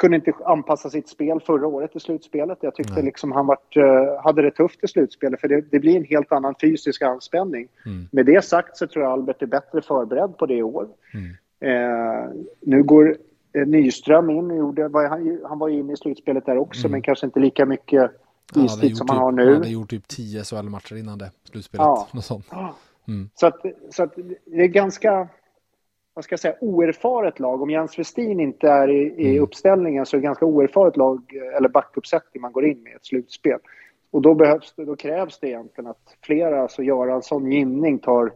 kunde 0.00 0.16
inte 0.16 0.32
anpassa 0.44 0.90
sitt 0.90 1.08
spel 1.08 1.40
förra 1.40 1.66
året 1.66 1.96
i 1.96 2.00
slutspelet. 2.00 2.58
Jag 2.60 2.74
tyckte 2.74 2.94
Nej. 2.94 3.04
liksom 3.04 3.32
han 3.32 3.46
vart, 3.46 3.76
eh, 3.76 4.22
hade 4.24 4.42
det 4.42 4.50
tufft 4.50 4.84
i 4.84 4.88
slutspelet 4.88 5.40
för 5.40 5.48
det, 5.48 5.60
det, 5.70 5.78
blir 5.78 5.96
en 5.96 6.04
helt 6.04 6.32
annan 6.32 6.54
fysisk 6.60 7.02
anspänning. 7.02 7.68
Mm. 7.86 8.08
Med 8.12 8.26
det 8.26 8.44
sagt 8.44 8.76
så 8.76 8.86
tror 8.86 9.04
jag 9.04 9.12
Albert 9.12 9.42
är 9.42 9.46
bättre 9.46 9.82
förberedd 9.82 10.36
på 10.38 10.46
det 10.46 10.54
i 10.54 10.62
år. 10.62 10.88
Mm. 11.14 11.30
Eh, 11.60 12.30
nu 12.60 12.82
går 12.82 13.16
eh, 13.52 13.66
Nyström 13.66 14.30
in 14.30 14.50
och 14.50 14.56
gjorde, 14.56 14.88
var, 14.88 15.08
han, 15.08 15.40
han 15.48 15.58
var 15.58 15.68
ju 15.68 15.78
inne 15.78 15.92
i 15.92 15.96
slutspelet 15.96 16.46
där 16.46 16.58
också 16.58 16.80
mm. 16.80 16.92
men 16.92 17.02
kanske 17.02 17.26
inte 17.26 17.40
lika 17.40 17.66
mycket 17.66 18.10
istid 18.56 18.96
som 18.96 19.08
han 19.08 19.16
typ, 19.16 19.22
har 19.22 19.32
nu. 19.32 19.44
Han 19.44 19.54
hade 19.54 19.68
gjort 19.68 19.90
typ 19.90 20.08
10 20.08 20.44
SHL-matcher 20.44 20.96
innan 20.96 21.18
det 21.18 21.30
slutspelet. 21.44 21.84
Ja. 21.84 22.08
Något 22.12 22.24
sånt. 22.24 22.46
Mm. 23.08 23.30
Så, 23.34 23.46
att, 23.46 23.56
så 23.90 24.02
att 24.02 24.14
det 24.46 24.62
är 24.62 24.68
ganska 24.68 25.28
vad 26.14 26.24
ska 26.24 26.32
jag 26.32 26.40
säga, 26.40 26.54
oerfaret 26.60 27.40
lag. 27.40 27.62
Om 27.62 27.70
Jens 27.70 27.98
Westin 27.98 28.40
inte 28.40 28.68
är 28.68 28.88
i, 28.88 29.14
i 29.16 29.30
mm. 29.30 29.42
uppställningen 29.42 30.06
så 30.06 30.16
är 30.16 30.20
det 30.20 30.24
ganska 30.24 30.44
oerfaret 30.44 30.96
lag, 30.96 31.32
eller 31.56 31.68
backuppsättning 31.68 32.40
man 32.40 32.52
går 32.52 32.66
in 32.66 32.82
med 32.82 32.96
ett 32.96 33.06
slutspel. 33.06 33.58
Och 34.10 34.22
då, 34.22 34.34
behövs 34.34 34.74
det, 34.76 34.84
då 34.84 34.96
krävs 34.96 35.38
det 35.38 35.48
egentligen 35.48 35.90
att 35.90 36.16
flera, 36.22 36.62
alltså 36.62 36.82
Göransson, 36.82 37.52
Ginning 37.52 37.98
tar 37.98 38.32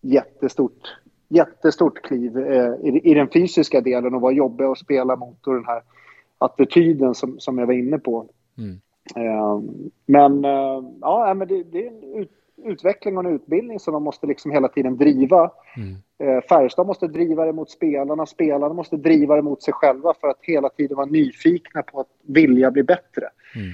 jättestort, 0.00 0.96
jättestort 1.28 2.02
kliv 2.02 2.38
eh, 2.38 2.74
i, 2.82 3.00
i, 3.04 3.14
den 3.14 3.28
fysiska 3.28 3.80
delen 3.80 4.14
och 4.14 4.20
var 4.20 4.32
jobbiga 4.32 4.70
att 4.70 4.78
spela 4.78 5.16
mot 5.16 5.46
och 5.46 5.54
den 5.54 5.66
här 5.66 5.82
attityden 6.38 7.14
som, 7.14 7.40
som 7.40 7.58
jag 7.58 7.66
var 7.66 7.74
inne 7.74 7.98
på. 7.98 8.28
Mm. 8.58 8.80
Eh, 9.16 9.60
men 10.06 10.44
eh, 10.44 10.84
ja, 11.00 11.34
men 11.34 11.48
det, 11.48 11.62
det 11.62 11.86
är 11.86 11.88
en 11.88 12.14
ut, 12.14 12.30
utveckling 12.64 13.16
och 13.16 13.24
en 13.24 13.34
utbildning 13.34 13.78
som 13.78 13.94
de 13.94 14.02
måste 14.02 14.26
liksom 14.26 14.50
hela 14.50 14.68
tiden 14.68 14.96
driva. 14.96 15.50
Mm. 15.76 15.96
Eh, 16.22 16.40
Färjestad 16.48 16.86
måste 16.86 17.06
driva 17.06 17.44
det 17.44 17.52
mot 17.52 17.70
spelarna, 17.70 18.26
spelarna 18.26 18.74
måste 18.74 18.96
driva 18.96 19.36
det 19.36 19.42
mot 19.42 19.62
sig 19.62 19.74
själva 19.74 20.14
för 20.20 20.28
att 20.28 20.38
hela 20.42 20.68
tiden 20.68 20.96
vara 20.96 21.06
nyfikna 21.06 21.82
på 21.82 22.00
att 22.00 22.08
vilja 22.22 22.70
bli 22.70 22.82
bättre. 22.82 23.28
Mm. 23.54 23.72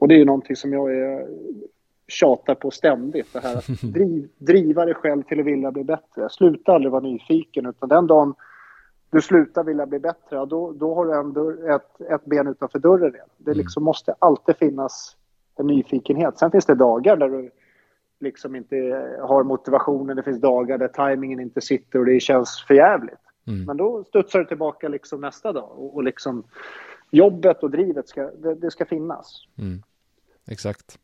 Och 0.00 0.08
det 0.08 0.14
är 0.14 0.18
ju 0.18 0.24
någonting 0.24 0.56
som 0.56 0.72
jag 0.72 0.94
är, 0.96 1.26
tjatar 2.08 2.54
på 2.54 2.70
ständigt. 2.70 3.32
Det 3.32 3.40
här 3.40 3.56
att 3.56 3.66
driv, 3.82 4.28
driva 4.38 4.84
dig 4.84 4.94
själv 4.94 5.22
till 5.22 5.40
att 5.40 5.46
vilja 5.46 5.70
bli 5.70 5.84
bättre. 5.84 6.28
Sluta 6.30 6.72
aldrig 6.72 6.92
vara 6.92 7.02
nyfiken, 7.02 7.66
utan 7.66 7.88
den 7.88 8.06
dagen 8.06 8.34
du 9.10 9.20
slutar 9.20 9.64
vilja 9.64 9.86
bli 9.86 9.98
bättre, 9.98 10.46
då, 10.46 10.72
då 10.72 10.94
har 10.94 11.06
du 11.06 11.14
en 11.14 11.32
dörr, 11.32 11.70
ett, 11.70 12.00
ett 12.00 12.24
ben 12.24 12.46
utanför 12.46 12.78
dörren 12.78 13.12
redan. 13.12 13.28
Det 13.36 13.54
liksom 13.54 13.84
måste 13.84 14.14
alltid 14.18 14.56
finnas 14.56 15.16
en 15.56 15.66
nyfikenhet. 15.66 16.38
Sen 16.38 16.50
finns 16.50 16.66
det 16.66 16.74
dagar 16.74 17.16
där 17.16 17.28
du 17.28 17.50
liksom 18.20 18.56
inte 18.56 18.76
har 19.22 19.44
motivationen, 19.44 20.16
det 20.16 20.22
finns 20.22 20.40
dagar 20.40 20.78
där 20.78 20.88
tajmingen 20.88 21.40
inte 21.40 21.60
sitter 21.60 21.98
och 21.98 22.06
det 22.06 22.20
känns 22.20 22.64
förjävligt. 22.68 23.20
Mm. 23.46 23.64
Men 23.64 23.76
då 23.76 24.04
studsar 24.04 24.38
du 24.38 24.44
tillbaka 24.44 24.88
liksom 24.88 25.20
nästa 25.20 25.52
dag 25.52 25.70
och, 25.70 25.94
och 25.94 26.04
liksom 26.04 26.44
jobbet 27.10 27.62
och 27.62 27.70
drivet 27.70 28.08
ska, 28.08 28.22
det, 28.22 28.54
det 28.54 28.70
ska 28.70 28.84
finnas. 28.84 29.44
Mm. 29.58 29.82
Exakt. 30.46 30.98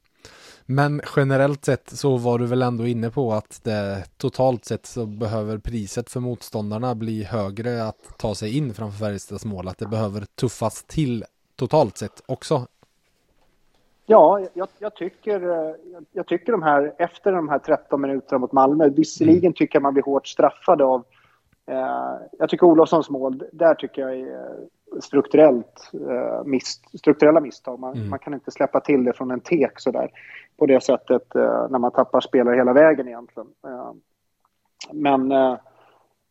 Men 0.66 1.00
generellt 1.16 1.64
sett 1.64 1.90
så 1.90 2.16
var 2.16 2.38
du 2.38 2.46
väl 2.46 2.62
ändå 2.62 2.86
inne 2.86 3.10
på 3.10 3.32
att 3.32 3.60
det 3.64 4.04
totalt 4.16 4.64
sett 4.64 4.86
så 4.86 5.06
behöver 5.06 5.58
priset 5.58 6.10
för 6.10 6.20
motståndarna 6.20 6.94
bli 6.94 7.24
högre 7.24 7.84
att 7.84 8.18
ta 8.18 8.34
sig 8.34 8.56
in 8.56 8.74
framför 8.74 8.98
Färjestads 8.98 9.44
mål. 9.44 9.68
Att 9.68 9.78
det 9.78 9.86
behöver 9.86 10.24
tuffas 10.34 10.84
till 10.84 11.24
totalt 11.56 11.98
sett 11.98 12.22
också. 12.26 12.66
Ja, 14.06 14.40
jag, 14.54 14.68
jag, 14.78 14.94
tycker, 14.94 15.74
jag 16.12 16.26
tycker 16.26 16.52
de 16.52 16.62
här, 16.62 16.94
efter 16.98 17.32
de 17.32 17.48
här 17.48 17.58
13 17.58 18.00
minuterna 18.00 18.38
mot 18.38 18.52
Malmö, 18.52 18.88
visserligen 18.88 19.44
mm. 19.44 19.52
tycker 19.52 19.76
jag 19.76 19.82
man 19.82 19.94
blir 19.94 20.04
hårt 20.04 20.26
straffad 20.26 20.82
av 20.82 21.04
Eh, 21.66 22.16
jag 22.38 22.48
tycker 22.48 22.66
Olofssons 22.66 23.10
mål, 23.10 23.44
där 23.52 23.74
tycker 23.74 24.02
jag 24.02 24.16
är 24.16 24.56
strukturellt, 25.00 25.90
eh, 25.92 26.44
mis, 26.44 26.80
strukturella 26.98 27.40
misstag. 27.40 27.78
Man, 27.78 27.94
mm. 27.94 28.10
man, 28.10 28.18
kan 28.18 28.34
inte 28.34 28.50
släppa 28.50 28.80
till 28.80 29.04
det 29.04 29.12
från 29.12 29.30
en 29.30 29.40
tek 29.40 29.80
sådär 29.80 30.10
på 30.56 30.66
det 30.66 30.80
sättet 30.84 31.34
eh, 31.34 31.66
när 31.70 31.78
man 31.78 31.90
tappar 31.90 32.20
spelare 32.20 32.56
hela 32.56 32.72
vägen 32.72 33.08
egentligen. 33.08 33.48
Eh, 33.66 33.92
men, 34.92 35.32
eh, 35.32 35.56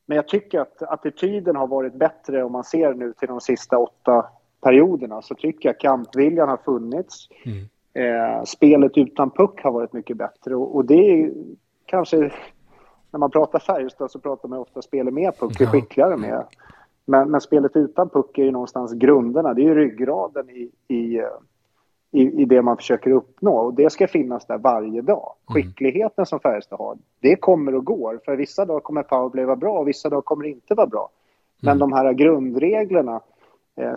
men 0.05 0.15
jag 0.15 0.27
tycker 0.27 0.59
att 0.59 0.81
attityden 0.81 1.55
har 1.55 1.67
varit 1.67 1.93
bättre 1.93 2.43
om 2.43 2.51
man 2.51 2.63
ser 2.63 2.93
nu 2.93 3.13
till 3.13 3.27
de 3.27 3.41
sista 3.41 3.77
åtta 3.77 4.25
perioderna 4.65 5.21
så 5.21 5.35
tycker 5.35 5.69
jag 5.69 5.79
kampviljan 5.79 6.49
har 6.49 6.57
funnits. 6.57 7.29
Mm. 7.45 7.65
Eh, 7.93 8.43
spelet 8.43 8.97
utan 8.97 9.29
puck 9.29 9.61
har 9.63 9.71
varit 9.71 9.93
mycket 9.93 10.17
bättre 10.17 10.55
och, 10.55 10.75
och 10.75 10.85
det 10.85 10.93
är 10.93 11.31
kanske 11.85 12.17
när 13.11 13.19
man 13.19 13.31
pratar 13.31 13.59
Färjestad 13.59 14.11
så 14.11 14.19
pratar 14.19 14.49
man 14.49 14.59
ofta 14.59 14.81
spelet 14.81 15.13
med 15.13 15.39
puck, 15.39 15.61
hur 15.61 15.65
skickligare 15.65 16.17
med. 16.17 16.43
Men, 17.05 17.31
men, 17.31 17.41
spelet 17.41 17.75
utan 17.75 18.09
puck 18.09 18.37
är 18.37 18.43
ju 18.43 18.51
någonstans 18.51 18.93
grunderna, 18.93 19.53
det 19.53 19.61
är 19.61 19.65
ju 19.65 19.75
ryggraden 19.75 20.49
i, 20.49 20.71
i, 20.87 21.21
i, 22.11 22.41
i 22.41 22.45
det 22.45 22.61
man 22.61 22.77
försöker 22.77 23.11
uppnå 23.11 23.57
och 23.57 23.73
det 23.73 23.89
ska 23.89 24.07
finnas 24.07 24.45
där 24.45 24.57
varje 24.57 25.01
dag. 25.01 25.33
Mm. 25.49 25.53
Skickligheten 25.53 26.25
som 26.25 26.39
Färjestad 26.39 26.79
har, 26.79 26.97
det 27.19 27.35
kommer 27.35 27.75
och 27.75 27.85
går. 27.85 28.19
För 28.25 28.35
vissa 28.35 28.65
dagar 28.65 28.79
kommer 28.79 29.03
powerplay 29.03 29.45
vara 29.45 29.55
bra 29.55 29.79
och 29.79 29.87
vissa 29.87 30.09
dagar 30.09 30.21
kommer 30.21 30.43
det 30.43 30.49
inte 30.49 30.73
vara 30.73 30.87
bra. 30.87 31.09
Men 31.61 31.77
mm. 31.77 31.79
de 31.79 31.93
här 31.93 32.13
grundreglerna, 32.13 33.21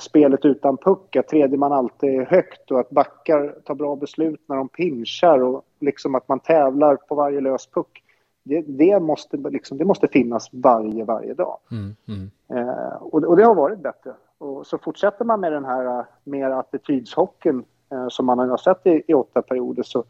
spelet 0.01 0.45
utan 0.45 0.77
puck, 0.77 1.17
att 1.17 1.29
tredje 1.29 1.59
man 1.59 1.73
alltid 1.73 2.21
är 2.21 2.25
högt 2.25 2.71
och 2.71 2.81
att 2.81 2.91
backar 2.91 3.55
tar 3.65 3.75
bra 3.75 3.97
beslut 3.97 4.41
när 4.47 4.57
de 4.57 4.69
pinchar 4.69 5.39
och 5.39 5.65
liksom 5.81 6.15
att 6.15 6.29
man 6.29 6.41
tävlar 6.41 6.97
på 6.97 7.15
varje 7.15 7.41
lös 7.41 7.67
puck 7.67 8.03
det, 8.49 8.61
det, 8.61 9.01
måste, 9.01 9.37
liksom, 9.37 9.79
det 9.79 9.85
måste 9.85 10.09
finnas 10.09 10.49
varje, 10.53 11.05
varje 11.05 11.35
dag. 11.35 11.59
Mm, 11.71 11.97
mm. 12.09 12.31
Eh, 12.49 12.95
och, 13.01 13.25
och, 13.25 13.37
det 13.37 13.45
har 13.45 13.55
varit 13.55 13.79
bättre. 13.79 14.13
Och 14.39 14.67
så 14.67 14.79
fortsätter 14.79 15.25
man 15.25 15.41
med 15.41 15.53
den 15.53 15.65
här 15.65 15.99
eh, 15.99 16.05
mer 16.25 16.51
attitydshockeyn 16.51 17.65
eh, 17.91 18.09
som 18.09 18.27
man 18.27 18.39
har 18.39 18.57
sett 18.57 18.87
i, 18.87 19.03
i, 19.07 19.15
åtta 19.15 19.43
perioder 19.43 19.83
så, 19.83 20.05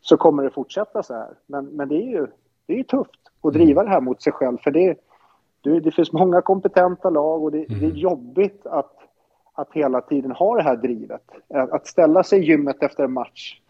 så 0.00 0.16
kommer 0.16 0.42
det 0.42 0.50
fortsätta 0.50 1.02
så 1.02 1.14
här. 1.14 1.30
Men, 1.46 1.64
men 1.64 1.88
det 1.88 1.96
är 1.96 2.10
ju 2.10 2.26
det 2.66 2.78
är 2.78 2.82
tufft 2.82 3.20
att 3.42 3.52
driva 3.52 3.82
det 3.82 3.90
här 3.90 4.00
mot 4.00 4.22
sig 4.22 4.32
själv 4.32 4.58
för 4.58 4.70
det, 4.70 4.98
det, 5.60 5.80
det 5.80 5.90
finns 5.90 6.12
många 6.12 6.40
kompetenta 6.40 7.10
lag 7.10 7.42
och 7.42 7.52
det, 7.52 7.64
mm. 7.68 7.80
det 7.80 7.86
är 7.86 7.90
jobbigt 7.90 8.66
att, 8.66 8.95
att 9.56 9.72
hela 9.72 10.00
tiden 10.00 10.30
ha 10.30 10.56
det 10.56 10.62
här 10.62 10.76
drivet. 10.76 11.22
Att 11.48 11.86
ställa 11.86 12.22
sig 12.22 12.40
i 12.40 12.44
gymmet 12.44 12.82
efter 12.82 13.04
en 13.04 13.12
match 13.12 13.60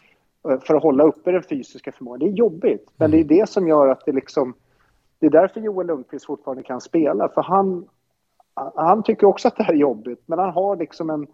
Eh, 0.48 0.58
för 0.60 0.74
att 0.74 0.82
hålla 0.82 1.04
uppe 1.04 1.32
den 1.32 1.42
fysiska 1.42 1.92
förmågan. 1.92 2.18
Det 2.18 2.26
är 2.26 2.36
jobbigt, 2.36 2.90
men 2.96 3.10
det 3.10 3.20
är 3.20 3.24
det 3.24 3.48
som 3.48 3.68
gör 3.68 3.88
att 3.88 4.04
det 4.06 4.12
liksom... 4.12 4.54
Det 5.18 5.26
är 5.26 5.30
därför 5.30 5.60
Joel 5.60 5.86
Lundqvist 5.86 6.26
fortfarande 6.26 6.62
kan 6.62 6.80
spela, 6.80 7.28
för 7.28 7.42
han, 7.42 7.88
han 8.74 9.02
tycker 9.02 9.26
också 9.26 9.48
att 9.48 9.56
det 9.56 9.62
här 9.62 9.72
är 9.72 9.78
jobbigt, 9.78 10.22
men 10.26 10.38
han 10.38 10.50
har 10.50 10.76
liksom 10.76 11.10
en 11.10 11.26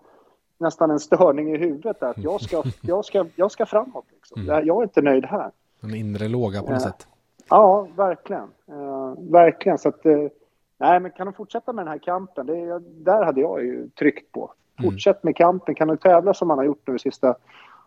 nästan 0.58 0.90
en 0.90 1.00
störning 1.00 1.54
i 1.54 1.58
huvudet 1.58 2.02
att 2.02 2.18
jag 2.18 2.40
ska, 2.40 2.62
jag 2.80 3.04
ska, 3.04 3.26
jag 3.36 3.50
ska 3.50 3.66
framåt. 3.66 4.04
Liksom. 4.12 4.42
Mm. 4.42 4.66
Jag 4.66 4.78
är 4.78 4.82
inte 4.82 5.02
nöjd 5.02 5.24
här. 5.24 5.50
En 5.80 5.94
inre 5.94 6.28
låga 6.28 6.62
på 6.62 6.70
något 6.70 6.82
ja. 6.82 6.90
sätt. 6.90 7.06
Ja, 7.48 7.88
verkligen. 7.96 8.48
Uh, 8.72 9.14
verkligen. 9.30 9.78
Så 9.78 9.88
att, 9.88 10.06
uh, 10.06 10.28
nej, 10.82 11.00
men 11.00 11.10
kan 11.10 11.26
de 11.26 11.34
fortsätta 11.34 11.72
med 11.72 11.84
den 11.84 11.92
här 11.92 11.98
kampen? 11.98 12.46
Det, 12.46 12.78
där 12.78 13.24
hade 13.24 13.40
jag 13.40 13.64
ju 13.64 13.88
tryckt 13.88 14.32
på. 14.32 14.52
Mm. 14.78 14.90
Fortsätt 14.90 15.22
med 15.22 15.36
kampen. 15.36 15.74
Kan 15.74 15.88
de 15.88 15.96
tävla 15.96 16.34
som 16.34 16.48
man 16.48 16.58
har 16.58 16.64
gjort 16.64 16.86
nu 16.86 16.92
de 16.92 16.98
sista 16.98 17.34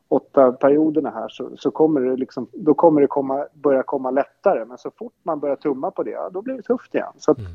åtta 0.08 0.52
perioderna 0.52 1.10
här 1.10 1.30
så, 1.30 1.58
så 1.58 1.72
kommer 1.72 2.02
det 2.02 2.16
liksom, 2.16 2.48
då 2.54 2.74
kommer 2.74 3.02
det 3.02 3.08
komma, 3.08 3.48
börja 3.54 3.84
komma 3.84 4.12
lättare. 4.12 4.66
Men 4.66 4.78
så 4.78 4.92
fort 4.92 5.14
man 5.24 5.40
börjar 5.40 5.56
tumma 5.56 5.92
på 5.92 6.04
det, 6.04 6.12
ja, 6.12 6.30
då 6.30 6.42
blir 6.42 6.56
det 6.56 6.62
tufft 6.62 6.96
igen. 6.96 7.14
Så 7.18 7.36
mm. 7.38 7.52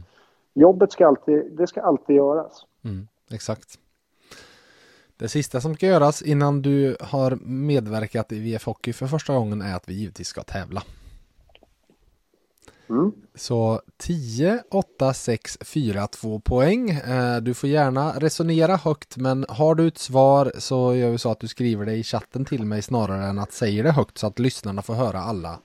jobbet 0.54 0.92
ska 0.92 1.06
alltid, 1.06 1.52
det 1.52 1.66
ska 1.66 1.82
alltid 1.82 2.16
göras. 2.16 2.64
Mm, 2.84 3.08
exakt. 3.30 3.78
Det 5.16 5.28
sista 5.28 5.60
som 5.60 5.74
ska 5.74 5.86
göras 5.86 6.22
innan 6.22 6.62
du 6.62 6.96
har 7.00 7.38
medverkat 7.44 8.32
i 8.32 8.40
VF 8.40 8.66
Hockey 8.66 8.92
för 8.92 9.06
första 9.06 9.34
gången 9.34 9.62
är 9.62 9.76
att 9.76 9.88
vi 9.88 9.94
givetvis 9.94 10.28
ska 10.28 10.42
tävla. 10.42 10.82
Mm. 12.90 13.12
Så 13.34 13.80
10, 13.96 14.62
8, 14.70 15.14
6, 15.14 15.58
4, 15.60 16.06
2 16.06 16.40
poäng. 16.40 16.90
Eh, 16.90 17.36
du 17.36 17.54
får 17.54 17.68
gärna 17.68 18.12
resonera 18.18 18.76
högt 18.76 19.16
men 19.16 19.46
har 19.48 19.74
du 19.74 19.86
ett 19.88 19.98
svar 19.98 20.52
så 20.58 20.94
gör 20.94 21.10
vi 21.10 21.18
så 21.18 21.30
att 21.30 21.40
du 21.40 21.48
skriver 21.48 21.86
det 21.86 21.94
i 21.94 22.02
chatten 22.02 22.44
till 22.44 22.64
mig 22.64 22.82
snarare 22.82 23.24
än 23.24 23.38
att 23.38 23.52
säga 23.52 23.82
det 23.82 23.90
högt 23.90 24.18
så 24.18 24.26
att 24.26 24.38
lyssnarna 24.38 24.82
får 24.82 24.94
höra 24.94 25.18
alla 25.20 25.58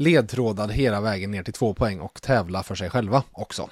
ledtrådar 0.00 0.68
hela 0.68 1.00
vägen 1.00 1.30
ner 1.30 1.42
till 1.42 1.54
2 1.54 1.74
poäng 1.74 2.00
och 2.00 2.22
tävla 2.22 2.62
för 2.62 2.74
sig 2.74 2.90
själva 2.90 3.22
också. 3.32 3.68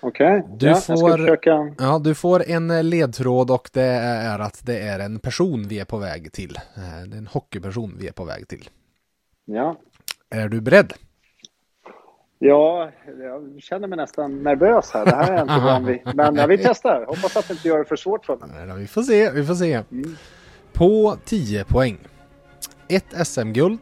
Okej, 0.00 0.38
okay. 0.38 0.56
du, 0.58 0.66
ja, 0.66 0.74
får, 0.74 1.18
försöka... 1.18 1.74
ja, 1.78 1.98
du 1.98 2.14
får 2.14 2.50
en 2.50 2.90
ledtråd 2.90 3.50
och 3.50 3.70
det 3.72 3.82
är 3.82 4.38
att 4.38 4.66
det 4.66 4.78
är 4.78 4.98
en 4.98 5.18
person 5.18 5.68
vi 5.68 5.78
är 5.78 5.84
på 5.84 5.98
väg 5.98 6.32
till. 6.32 6.56
Eh, 6.56 7.08
det 7.08 7.16
är 7.16 7.18
en 7.18 7.26
hockeyperson 7.26 7.96
vi 7.98 8.08
är 8.08 8.12
på 8.12 8.24
väg 8.24 8.48
till. 8.48 8.68
Ja. 9.44 9.76
Är 10.30 10.48
du 10.48 10.60
beredd? 10.60 10.92
Ja, 12.42 12.90
jag 13.20 13.62
känner 13.62 13.88
mig 13.88 13.96
nästan 13.96 14.42
nervös 14.42 14.90
här. 14.90 15.04
Det 15.04 15.14
här 15.14 15.32
är 15.32 15.36
jag 15.36 15.42
inte 15.42 15.64
van 15.64 15.84
vid. 15.84 16.00
Men 16.14 16.36
ja, 16.36 16.46
vi 16.46 16.58
testar. 16.58 17.04
Hoppas 17.06 17.36
att 17.36 17.48
det 17.48 17.54
inte 17.54 17.68
gör 17.68 17.78
det 17.78 17.84
för 17.84 17.96
svårt 17.96 18.26
för 18.26 18.36
mig. 18.36 18.48
Nej, 18.66 18.78
vi 18.78 18.86
får 18.86 19.02
se, 19.02 19.30
vi 19.30 19.44
får 19.44 19.54
se. 19.54 19.72
Mm. 19.72 20.16
På 20.72 21.16
10 21.24 21.64
poäng. 21.64 21.98
Ett 22.88 23.26
SM-guld, 23.26 23.80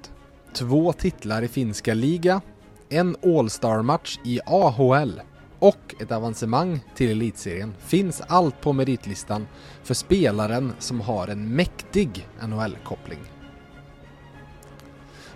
två 0.53 0.93
titlar 0.93 1.43
i 1.43 1.49
finska 1.49 1.95
liga, 1.95 2.41
en 2.89 3.17
All-star-match 3.23 4.19
i 4.25 4.41
AHL 4.47 5.21
och 5.59 5.95
ett 6.01 6.13
avancemang 6.13 6.81
till 6.95 7.11
elitserien 7.11 7.75
finns 7.79 8.23
allt 8.29 8.61
på 8.61 8.73
meritlistan 8.73 9.47
för 9.83 9.95
spelaren 9.95 10.73
som 10.79 11.01
har 11.01 11.29
en 11.29 11.55
mäktig 11.57 12.29
NHL-koppling. 12.41 13.38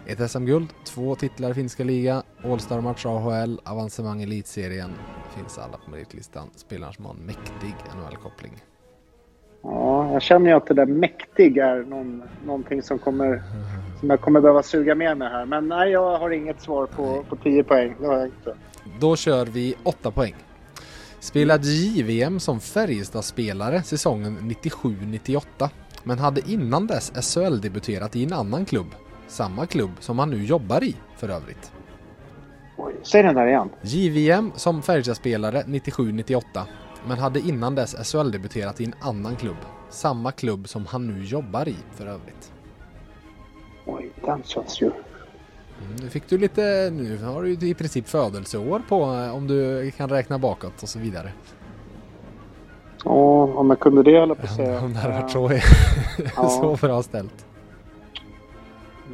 Ett 0.07 0.31
SM-guld, 0.31 0.69
två 0.85 1.15
titlar 1.15 1.51
i 1.51 1.55
finska 1.55 1.85
liga, 1.85 2.23
All-star-match 2.45 3.07
AHL, 3.07 3.61
avancemang 3.65 4.21
i 4.21 4.23
elitserien. 4.23 4.91
Finns 5.37 5.59
alla 5.59 5.79
på 5.79 5.91
meritlistan. 5.91 6.51
Spelaren 6.57 6.93
som 6.93 7.05
har 7.05 7.15
en 7.15 7.27
mäktig 7.27 7.75
NHL-koppling. 7.97 8.53
Ja, 9.63 10.13
jag 10.13 10.23
känner 10.23 10.51
ju 10.51 10.57
att 10.57 10.67
det 10.67 10.75
där 10.75 10.87
mäktig 10.87 11.59
är 11.59 11.83
någon, 11.83 12.23
någonting 12.47 12.83
som, 12.83 12.99
kommer, 12.99 13.43
som 14.01 14.11
jag 14.11 14.21
kommer 14.21 14.41
behöva 14.41 14.63
suga 14.63 14.95
med 14.95 15.19
mig 15.19 15.29
här. 15.29 15.47
Men 15.47 15.69
nej, 15.69 15.91
jag 15.91 16.19
har 16.19 16.31
inget 16.31 16.63
svar 16.63 16.87
på, 16.87 17.25
på 17.29 17.37
10 17.37 17.65
poäng. 17.65 17.97
Det 18.01 18.07
har 18.07 18.19
jag 18.19 18.27
inte. 18.27 18.55
Då 19.01 19.17
kör 19.17 19.47
vi 19.47 19.75
8 19.83 20.11
poäng. 20.11 20.35
Spelade 21.21 21.69
JVM 21.69 22.41
som 22.41 22.61
Färjestad-spelare 22.61 23.83
säsongen 23.83 24.39
97-98 24.63 25.69
men 26.03 26.19
hade 26.19 26.51
innan 26.51 26.87
dess 26.87 27.13
SHL-debuterat 27.13 28.17
i 28.17 28.25
en 28.25 28.33
annan 28.33 28.65
klubb 28.65 28.87
samma 29.33 29.67
klubb 29.67 29.91
som 30.01 30.19
han 30.19 30.31
nu 30.31 30.45
jobbar 30.45 30.85
i 30.85 30.97
för 31.17 31.29
övrigt. 31.29 31.73
Oj, 32.77 32.95
säg 33.03 33.23
den 33.23 33.35
där 33.35 33.47
igen. 33.47 33.69
JVM 33.83 34.53
som 34.55 34.83
Färjestad-spelare 34.83 35.63
97-98 35.63 36.43
men 37.07 37.19
hade 37.19 37.41
innan 37.41 37.75
dess 37.75 37.95
SHL-debuterat 37.95 38.81
i 38.81 38.85
en 38.85 38.95
annan 39.01 39.37
klubb. 39.37 39.57
Samma 39.91 40.33
klubb 40.33 40.69
som 40.69 40.87
han 40.87 41.07
nu 41.07 41.25
jobbar 41.25 41.69
i 41.69 41.77
för 41.93 42.07
övrigt. 42.07 42.53
Oj, 43.87 44.11
den 44.25 44.43
känns 44.43 44.83
ju... 44.83 44.87
Mm, 44.87 45.97
nu 46.03 46.09
fick 46.09 46.29
du 46.29 46.39
lite, 46.39 46.91
nu 46.93 47.25
har 47.25 47.43
du 47.43 47.69
i 47.69 47.75
princip 47.75 48.09
födelseår 48.09 48.83
på 48.89 49.03
eh, 49.03 49.37
om 49.37 49.47
du 49.47 49.91
kan 49.91 50.09
räkna 50.09 50.39
bakåt 50.39 50.83
och 50.83 50.89
så 50.89 50.99
vidare. 50.99 51.33
Ja, 53.05 53.11
om 53.55 53.71
jag 53.71 53.81
kunde 53.81 54.03
det 54.03 54.19
höll 54.19 54.35
på 54.35 54.43
att 54.43 54.57
säga. 54.57 54.81
Om 54.81 54.93
det 54.93 54.99
hade 54.99 55.15
varit 55.15 55.31
så, 55.31 55.51
så 56.79 56.87
bra 56.87 57.03
ställt. 57.03 57.47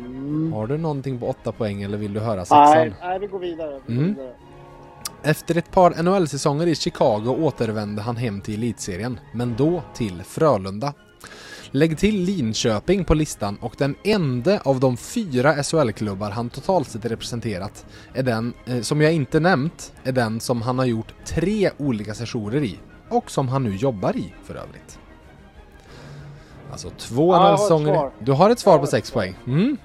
Mm. 0.07 0.53
Har 0.53 0.66
du 0.66 0.79
någonting 0.79 1.19
på 1.19 1.29
åtta 1.29 1.53
poäng 1.53 1.83
eller 1.83 1.99
vill 1.99 2.12
du 2.15 2.20
höra 2.20 2.41
sexan? 2.45 2.61
Nej, 2.70 2.93
nej, 3.01 3.19
vi 3.19 3.27
går 3.27 3.39
vidare. 3.39 3.81
Vi 3.87 3.95
går 3.95 4.03
Mm. 4.03 4.15
vidare. 4.15 4.33
Efter 5.23 5.57
ett 5.57 5.70
par 5.70 6.03
NHL-säsonger 6.03 6.66
i 6.66 6.75
Chicago 6.75 7.29
återvände 7.41 8.03
han 8.03 8.16
hem 8.16 8.41
till 8.41 8.55
elitserien, 8.55 9.20
men 9.33 9.55
då 9.57 9.83
till 9.95 10.23
Frölunda. 10.23 10.93
Lägg 11.70 11.99
till 11.99 12.20
Linköping 12.25 13.05
på 13.05 13.15
listan 13.15 13.57
och 13.61 13.75
den 13.79 13.95
enda 14.05 14.61
av 14.65 14.81
de 14.81 14.97
fyra 14.97 15.62
SHL-klubbar 15.62 16.31
han 16.31 16.49
totalt 16.51 16.89
sett 16.89 17.05
representerat 17.05 17.87
är 18.15 18.23
den, 18.23 18.53
eh, 18.66 18.81
som 18.81 19.01
jag 19.01 19.12
inte 19.12 19.41
nämnt, 19.41 19.93
är 20.05 20.12
den 20.12 20.41
som 20.41 20.62
han 20.62 20.79
har 20.79 20.87
gjort 20.87 21.15
tre 21.25 21.70
olika 21.79 22.15
sessioner 22.15 22.57
i 22.65 22.79
och 23.09 23.31
som 23.31 23.49
han 23.49 23.65
nu 23.65 23.77
jobbar 23.77 24.16
i 24.16 24.35
för 24.45 24.55
övrigt. 24.55 24.99
Alltså 26.73 26.91
två 26.99 27.35
Ja, 27.35 27.51
NHL-säsonger. 27.51 28.11
Du 28.19 28.33
har 28.33 28.51
ett 28.51 28.59
svar 28.59 28.79
på 28.79 28.87
sex 28.87 29.11
poäng. 29.11 29.35
Mm. 29.47 29.77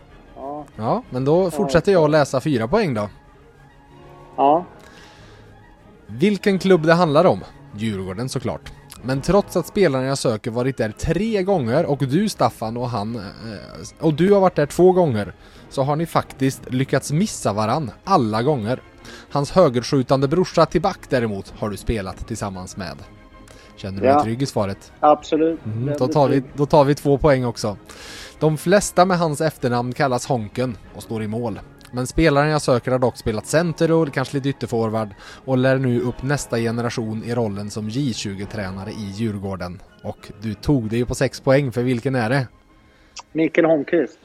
Ja. 0.75 1.03
Men 1.09 1.25
då 1.25 1.51
fortsätter 1.51 1.91
jag 1.91 2.03
att 2.03 2.09
läsa 2.09 2.41
fyra 2.41 2.67
poäng 2.67 2.93
då. 2.93 3.09
ja. 4.37 4.65
Vilken 6.07 6.59
klubb 6.59 6.85
det 6.85 6.93
handlar 6.93 7.25
om? 7.25 7.39
Djurgården 7.75 8.29
såklart. 8.29 8.71
Men 9.03 9.21
trots 9.21 9.57
att 9.57 9.67
spelarna 9.67 10.05
jag 10.05 10.17
söker 10.17 10.51
varit 10.51 10.77
där 10.77 10.91
tre 10.91 11.43
gånger 11.43 11.85
och 11.85 11.97
du 11.97 12.29
Staffan 12.29 12.77
och 12.77 12.89
han 12.89 13.15
eh, 13.15 13.21
och 13.99 14.13
du 14.13 14.33
har 14.33 14.39
varit 14.41 14.55
där 14.55 14.65
två 14.65 14.91
gånger 14.91 15.33
så 15.69 15.83
har 15.83 15.95
ni 15.95 16.05
faktiskt 16.05 16.61
lyckats 16.71 17.11
missa 17.11 17.53
varann 17.53 17.91
alla 18.03 18.41
gånger. 18.43 18.81
Hans 19.31 19.51
högerskjutande 19.51 20.27
brorsa 20.27 20.65
Tiback 20.65 20.99
däremot 21.09 21.53
har 21.57 21.69
du 21.69 21.77
spelat 21.77 22.27
tillsammans 22.27 22.77
med. 22.77 22.97
Känner 23.75 23.97
du 24.01 24.07
dig 24.07 24.15
Ja. 24.15 24.23
trygg 24.23 24.41
i 24.41 24.45
svaret? 24.45 24.91
Absolut. 24.99 25.65
Mm, 25.65 25.95
då, 25.99 26.07
tar 26.07 26.27
vi, 26.29 26.43
då 26.53 26.65
tar 26.65 26.83
vi 26.83 26.95
två 26.95 27.17
poäng 27.17 27.45
också. 27.45 27.77
De 28.43 28.57
flesta 28.57 29.05
med 29.05 29.17
hans 29.17 29.41
efternamn 29.41 29.93
kallas 29.93 30.27
Honken 30.27 30.77
och 30.95 31.03
står 31.03 31.23
i 31.23 31.27
mål. 31.27 31.59
Men 31.91 32.07
spelaren 32.07 32.49
jag 32.49 32.61
söker 32.61 32.91
har 32.91 32.99
dock 32.99 33.17
spelat 33.17 33.45
center 33.45 33.91
och 33.91 34.13
kanske 34.13 34.37
lite 34.37 34.49
ytterforward 34.49 35.07
och 35.45 35.57
lär 35.57 35.77
nu 35.77 36.01
upp 36.01 36.23
nästa 36.23 36.57
generation 36.57 37.23
i 37.23 37.35
rollen 37.35 37.69
som 37.69 37.89
J20-tränare 37.89 38.89
i 38.89 39.11
Djurgården. 39.15 39.81
Och 40.03 40.31
du 40.41 40.53
tog 40.53 40.89
det 40.89 40.97
ju 40.97 41.05
på 41.05 41.15
sex 41.15 41.39
poäng, 41.41 41.71
för 41.71 41.83
vilken 41.83 42.15
är 42.15 42.29
det? 42.29 42.47
Mikael 43.31 43.65
Holmqvist. 43.67 44.19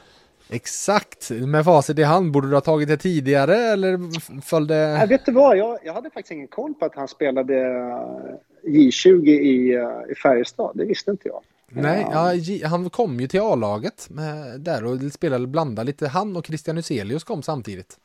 Exakt! 0.51 1.31
Med 1.31 1.65
facit 1.65 1.99
i 1.99 2.03
hand, 2.03 2.33
borde 2.33 2.49
du 2.49 2.55
ha 2.55 2.61
tagit 2.61 2.89
det 2.89 2.97
tidigare 2.97 3.57
eller 3.57 3.99
följde... 4.41 4.95
Nej, 4.99 5.07
vet 5.09 5.27
du 5.27 5.33
vad? 5.33 5.57
Jag, 5.57 5.79
jag 5.85 5.95
hade 5.95 6.11
faktiskt 6.11 6.33
ingen 6.33 6.49
koll 6.49 6.75
på 6.75 6.85
att 6.85 6.95
han 6.95 7.09
spelade 7.09 7.57
eh, 7.57 8.71
J20 8.71 9.29
i, 9.29 9.75
eh, 9.75 10.13
i 10.13 10.15
Färjestad. 10.15 10.71
Det 10.75 10.85
visste 10.85 11.11
inte 11.11 11.29
jag. 11.29 11.43
Nej, 11.71 12.07
ja, 12.61 12.69
han 12.69 12.91
kom 12.91 13.21
ju 13.21 13.27
till 13.27 13.41
A-laget 13.41 14.09
där 14.59 14.85
och 14.85 15.13
spelade 15.13 15.47
blanda 15.47 15.83
lite. 15.83 16.09
Han 16.09 16.37
och 16.37 16.47
Christian 16.47 16.77
Huselius 16.77 17.25
kom 17.25 17.43
samtidigt. 17.43 17.97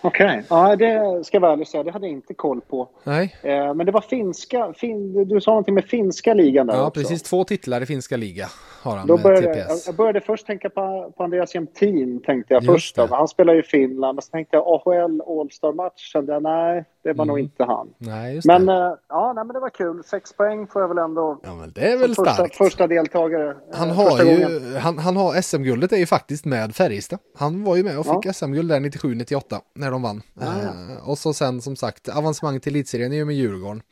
Okej. 0.00 0.42
Ja, 0.50 0.76
det 0.76 1.24
ska 1.26 1.36
jag 1.36 1.40
vara 1.40 1.52
ärlig 1.52 1.68
säga. 1.68 1.82
Det 1.82 1.90
hade 1.90 2.06
jag 2.06 2.12
inte 2.12 2.34
koll 2.34 2.60
på. 2.60 2.88
Nej, 3.04 3.36
Eh, 3.42 3.74
men 3.74 3.86
det 3.86 3.92
var 3.92 4.00
finska. 4.00 4.72
Fin, 4.76 5.28
du 5.28 5.40
sa 5.40 5.50
någonting 5.50 5.74
med 5.74 5.84
finska 5.84 6.34
ligan 6.34 6.66
där 6.66 6.74
Ja, 6.74 6.86
också. 6.86 7.00
precis. 7.00 7.22
Två 7.22 7.44
titlar 7.44 7.80
i 7.80 7.86
finska 7.86 8.16
liga 8.16 8.48
har 8.86 8.96
han 8.96 9.06
Då 9.06 9.16
började, 9.16 9.58
jag, 9.58 9.78
jag 9.86 9.94
började 9.96 10.20
först 10.20 10.46
tänka 10.46 10.70
på, 10.70 11.12
på 11.16 11.24
Andreas 11.24 11.54
Jämtin, 11.54 12.22
tänkte 12.22 12.54
jag 12.54 12.62
Just 12.62 12.72
först. 12.74 12.96
Då. 12.96 13.06
Han 13.10 13.28
spelar 13.28 13.54
ju 13.54 13.60
i 13.60 13.62
Finland. 13.62 14.16
Men 14.16 14.22
så 14.22 14.30
tänkte 14.30 14.56
jag 14.56 14.64
AHL 14.66 15.20
All-Star-match. 15.26 16.12
Kände 16.12 16.32
jag, 16.32 16.42
nej, 16.42 16.84
det 17.04 17.12
var 17.12 17.24
nog 17.24 17.38
Mm. 17.38 17.44
inte 17.44 17.64
han. 17.64 17.88
Nej, 17.98 18.40
Men, 18.44 18.66
det. 18.66 18.72
eh, 18.72 18.94
ja, 19.08 19.32
nej, 19.36 19.44
men 19.44 19.54
det 19.54 19.60
var 19.60 19.70
kul. 19.70 20.02
Sex 20.04 20.32
poäng 20.32 20.66
får 20.66 20.82
jag 20.82 20.88
väl 20.88 20.98
ändå... 20.98 21.40
Ja, 21.42 21.54
men 21.54 21.72
det 21.72 21.92
är 21.92 21.96
väl 21.96 22.08
första, 22.14 22.32
starkt. 22.34 22.56
första 22.56 22.86
deltagare. 22.86 23.50
eh, 23.50 23.56
Han 23.72 23.90
har 23.90 24.22
ju, 24.24 24.74
han, 24.76 24.98
han 24.98 25.16
har 25.16 25.42
SM-guldet 25.42 25.92
är 25.92 25.96
ju 25.96 26.06
faktiskt 26.06 26.44
med 26.44 26.74
Färjestad. 26.74 27.18
Han 27.38 27.64
var 27.64 27.76
ju 27.76 27.82
med 27.84 27.98
och 27.98 28.06
fick 28.06 28.34
SM-guld 28.36 28.68
där 28.68 28.80
97-98 28.80 29.60
när 29.74 29.90
de 29.90 30.02
vann. 30.02 30.22
Ah, 30.40 30.44
ja. 30.62 30.68
Eh, 30.94 31.08
och 31.08 31.18
så 31.18 31.32
sen 31.32 31.60
som 31.62 31.76
sagt 31.76 32.08
avancemang 32.08 32.60
till 32.60 32.74
elitserien 32.74 33.12
är 33.12 33.16
ju 33.16 33.24
med 33.24 33.34
Djurgården. 33.34 33.82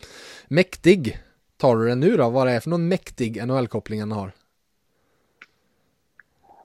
Mäktig. 0.48 1.18
Tar 1.56 1.76
du 1.76 1.88
den 1.88 2.00
nu 2.00 2.16
då? 2.16 2.30
Vad 2.30 2.46
det 2.46 2.52
är 2.52 2.60
för 2.60 2.70
någon 2.70 2.88
mäktig 2.88 3.46
NHL-koppling 3.46 4.00
han 4.00 4.12
har? 4.12 4.32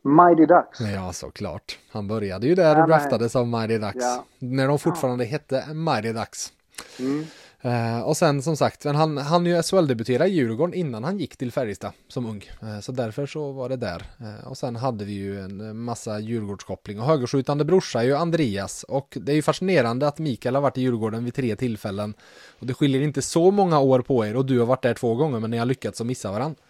Mighty 0.02 0.46
Ducks. 0.46 0.80
Ja, 0.80 1.14
såklart. 1.14 1.80
Han 1.92 2.08
började 2.08 2.48
ju 2.48 2.56
där 2.56 2.76
Ja, 2.76 2.82
och 2.82 2.88
draftades 2.88 3.36
av 3.36 3.48
Mighty 3.48 3.78
Ducks. 3.78 3.96
Ja. 3.96 4.26
När 4.40 4.68
de 4.68 4.80
fortfarande 4.80 5.26
hette 5.26 5.74
Mighty 5.74 6.14
Ducks. 6.14 6.54
Mm. 7.00 7.26
Eh, 7.62 8.02
och 8.02 8.18
sen 8.18 8.42
som 8.42 8.58
sagt, 8.58 8.86
men 8.86 8.96
han, 8.96 9.18
han 9.18 9.46
ju 9.46 9.62
SHL-debutera 9.62 10.28
i 10.28 10.30
Djurgården 10.30 10.74
innan 10.74 11.04
han 11.04 11.18
gick 11.18 11.38
till 11.38 11.52
Färjestad 11.52 11.92
som 12.08 12.26
ung. 12.26 12.44
Eh, 12.62 12.80
så 12.80 12.92
därför 12.92 13.26
så 13.26 13.52
var 13.52 13.70
det 13.70 13.76
där. 13.76 14.04
Eh, 14.20 14.48
och 14.48 14.58
sen 14.58 14.76
hade 14.76 15.06
vi 15.06 15.14
ju 15.14 15.40
en 15.40 15.80
massa 15.80 16.20
Djurgårdskoppling. 16.20 17.00
Och 17.00 17.06
högerskjutande 17.06 17.66
brorsa 17.66 18.00
är 18.00 18.04
ju 18.04 18.16
Andreas. 18.16 18.84
Och 18.84 19.18
det 19.22 19.32
är 19.32 19.36
ju 19.36 19.42
fascinerande 19.42 20.08
att 20.08 20.20
Mikael 20.20 20.56
har 20.56 20.62
varit 20.62 20.78
i 20.78 20.82
Djurgården 20.82 21.26
vid 21.26 21.34
tre 21.34 21.56
tillfällen. 21.56 22.14
Och 22.60 22.66
det 22.66 22.74
skiljer 22.74 23.02
inte 23.02 23.22
så 23.22 23.52
många 23.52 23.80
år 23.80 24.00
på 24.02 24.26
er 24.26 24.36
och 24.36 24.46
du 24.46 24.60
har 24.60 24.66
varit 24.66 24.84
där 24.84 24.94
två 24.94 25.16
gånger 25.16 25.40
men 25.40 25.52
ni 25.52 25.58
har 25.58 25.66
lyckats 25.66 26.02
att 26.02 26.08
missa 26.08 26.32
varandra. 26.32 26.62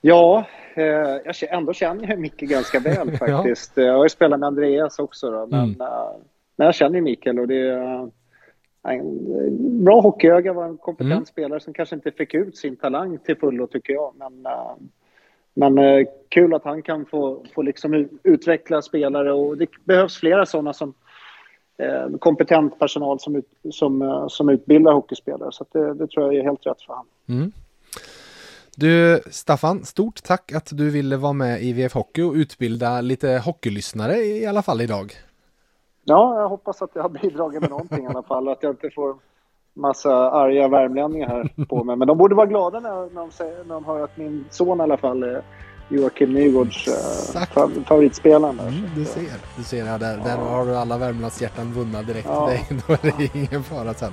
Ja, 0.00 0.44
eh, 0.74 0.84
jag 1.24 1.34
känner, 1.34 1.54
ändå 1.56 1.72
känner 1.72 2.08
jag 2.08 2.18
Micke 2.18 2.40
ganska 2.40 2.80
väl 2.84 3.16
faktiskt. 3.16 3.72
Jag 3.76 3.96
har 3.96 4.04
ju 4.04 4.08
spelat 4.08 4.40
med 4.40 4.46
Andreas 4.46 4.98
också 4.98 5.30
då, 5.30 5.46
men, 5.46 5.60
Mm. 5.64 5.80
eh, 5.80 6.10
men 6.56 6.64
jag 6.64 6.74
känner 6.74 6.96
ju 6.96 7.02
Mikael 7.02 7.38
och 7.38 7.48
det 7.48 7.56
är 7.70 7.94
eh, 7.94 8.08
en 8.82 9.84
bra 9.84 10.00
hockeyöga, 10.00 10.52
var 10.52 10.64
en 10.64 10.76
kompetent 10.76 11.12
Mm. 11.12 11.24
spelare 11.26 11.60
som 11.60 11.72
kanske 11.74 11.94
inte 11.94 12.10
fick 12.10 12.34
ut 12.34 12.56
sin 12.56 12.76
talang 12.76 13.18
till 13.18 13.36
fullo 13.36 13.66
tycker 13.66 13.92
jag. 13.92 14.12
Men, 14.16 14.46
eh, 14.46 14.72
men 15.54 15.78
eh, 15.78 16.06
kul 16.28 16.54
att 16.54 16.64
han 16.64 16.82
kan 16.82 17.06
få, 17.06 17.44
få 17.54 17.62
liksom 17.62 18.08
utveckla 18.22 18.82
spelare 18.82 19.32
och 19.32 19.56
det 19.58 19.66
behövs 19.84 20.18
flera 20.18 20.46
sådana 20.46 20.72
som 20.72 20.94
eh, 21.78 22.16
kompetent 22.18 22.78
personal 22.78 23.20
som, 23.20 23.36
ut, 23.36 23.48
som, 23.70 24.02
eh, 24.02 24.26
som 24.28 24.48
utbildar 24.48 24.92
hockeyspelare. 24.92 25.52
Så 25.52 25.64
det, 25.72 25.94
det 25.94 26.06
tror 26.06 26.26
jag 26.26 26.34
är 26.34 26.42
helt 26.44 26.66
rätt 26.66 26.82
för 26.82 26.92
honom. 26.92 27.06
Mm. 27.28 27.52
Du, 28.80 29.20
Staffan, 29.30 29.84
stort 29.84 30.22
tack 30.22 30.52
att 30.52 30.68
du 30.72 30.90
ville 30.90 31.16
vara 31.16 31.32
med 31.32 31.62
i 31.62 31.72
VF 31.72 31.94
Hockey 31.94 32.22
och 32.22 32.32
utbilda 32.34 33.00
lite 33.00 33.42
hockeylyssnare 33.44 34.16
i 34.16 34.46
alla 34.46 34.62
fall 34.62 34.80
idag. 34.80 35.12
Ja, 36.04 36.40
jag 36.40 36.48
hoppas 36.48 36.82
att 36.82 36.90
jag 36.94 37.02
har 37.02 37.08
bidragit 37.08 37.60
med 37.60 37.70
någonting 37.70 38.04
i 38.04 38.06
alla 38.06 38.22
fall. 38.22 38.48
Att 38.48 38.62
jag 38.62 38.72
inte 38.72 38.90
får 38.94 39.14
massa 39.74 40.30
arga 40.30 40.68
värmlänningar 40.68 41.28
här 41.28 41.64
på 41.64 41.84
mig. 41.84 41.96
Men 41.96 42.08
de 42.08 42.18
borde 42.18 42.34
vara 42.34 42.46
glada 42.46 42.80
när, 42.80 43.14
när, 43.14 43.20
de, 43.20 43.30
säger, 43.30 43.64
när 43.64 43.74
de 43.74 43.84
hör 43.84 44.04
att 44.04 44.16
min 44.16 44.44
son 44.50 44.80
i 44.80 44.82
alla 44.82 44.96
fall 44.96 45.22
är 45.22 45.42
Joakim 45.88 46.32
Nygårds 46.34 46.88
eh, 46.88 46.94
Exakt. 46.94 47.54
fa- 47.54 47.84
favoritspelare. 47.84 48.50
Mm, 48.52 48.74
du 48.96 49.04
ser, 49.04 49.22
du 49.56 49.62
ser 49.62 49.84
här, 49.84 49.98
där, 49.98 50.16
där 50.16 50.36
har 50.36 50.66
du 50.66 50.76
alla 50.76 50.98
Värmlands 50.98 51.42
hjärtan 51.42 51.72
vunna 51.72 52.02
direkt. 52.02 52.28
Ja. 52.30 52.46
Nej, 52.46 52.66
då 52.86 52.92
är 52.92 52.98
det 53.18 53.38
ingen 53.38 53.62
fara 53.62 53.94
sen. 53.94 54.12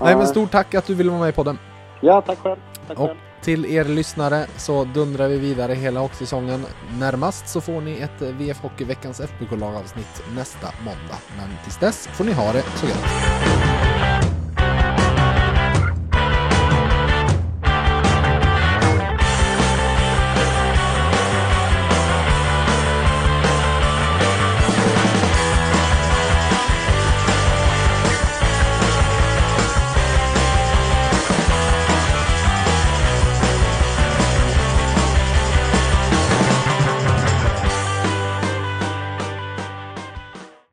Nej, 0.00 0.16
men 0.16 0.26
stort 0.26 0.50
tack 0.50 0.74
att 0.74 0.86
du 0.86 0.94
ville 0.94 1.10
vara 1.10 1.20
med 1.20 1.28
i 1.28 1.32
podden. 1.32 1.58
Ja, 2.00 2.20
tack 2.20 2.38
själv. 2.38 2.58
Tack 2.88 2.98
Och 2.98 3.06
själv 3.06 3.18
till 3.44 3.66
er 3.66 3.84
lyssnare 3.84 4.46
så 4.56 4.84
dundrar 4.84 5.28
vi 5.28 5.38
vidare 5.38 5.74
hela 5.74 6.00
hockeysäsongen. 6.00 6.66
Närmast 6.98 7.48
så 7.48 7.60
får 7.60 7.80
ni 7.80 7.98
ett 7.98 8.22
VF 8.22 8.60
Hockey 8.60 8.84
veckans 8.84 9.20
FBK-lagavsnitt 9.20 10.22
nästa 10.36 10.68
måndag. 10.84 11.18
Men 11.36 11.48
tills 11.64 11.78
dess 11.78 12.06
får 12.06 12.24
ni 12.24 12.32
ha 12.32 12.52
det 12.52 12.62
så 12.62 12.86
gött. 12.86 14.43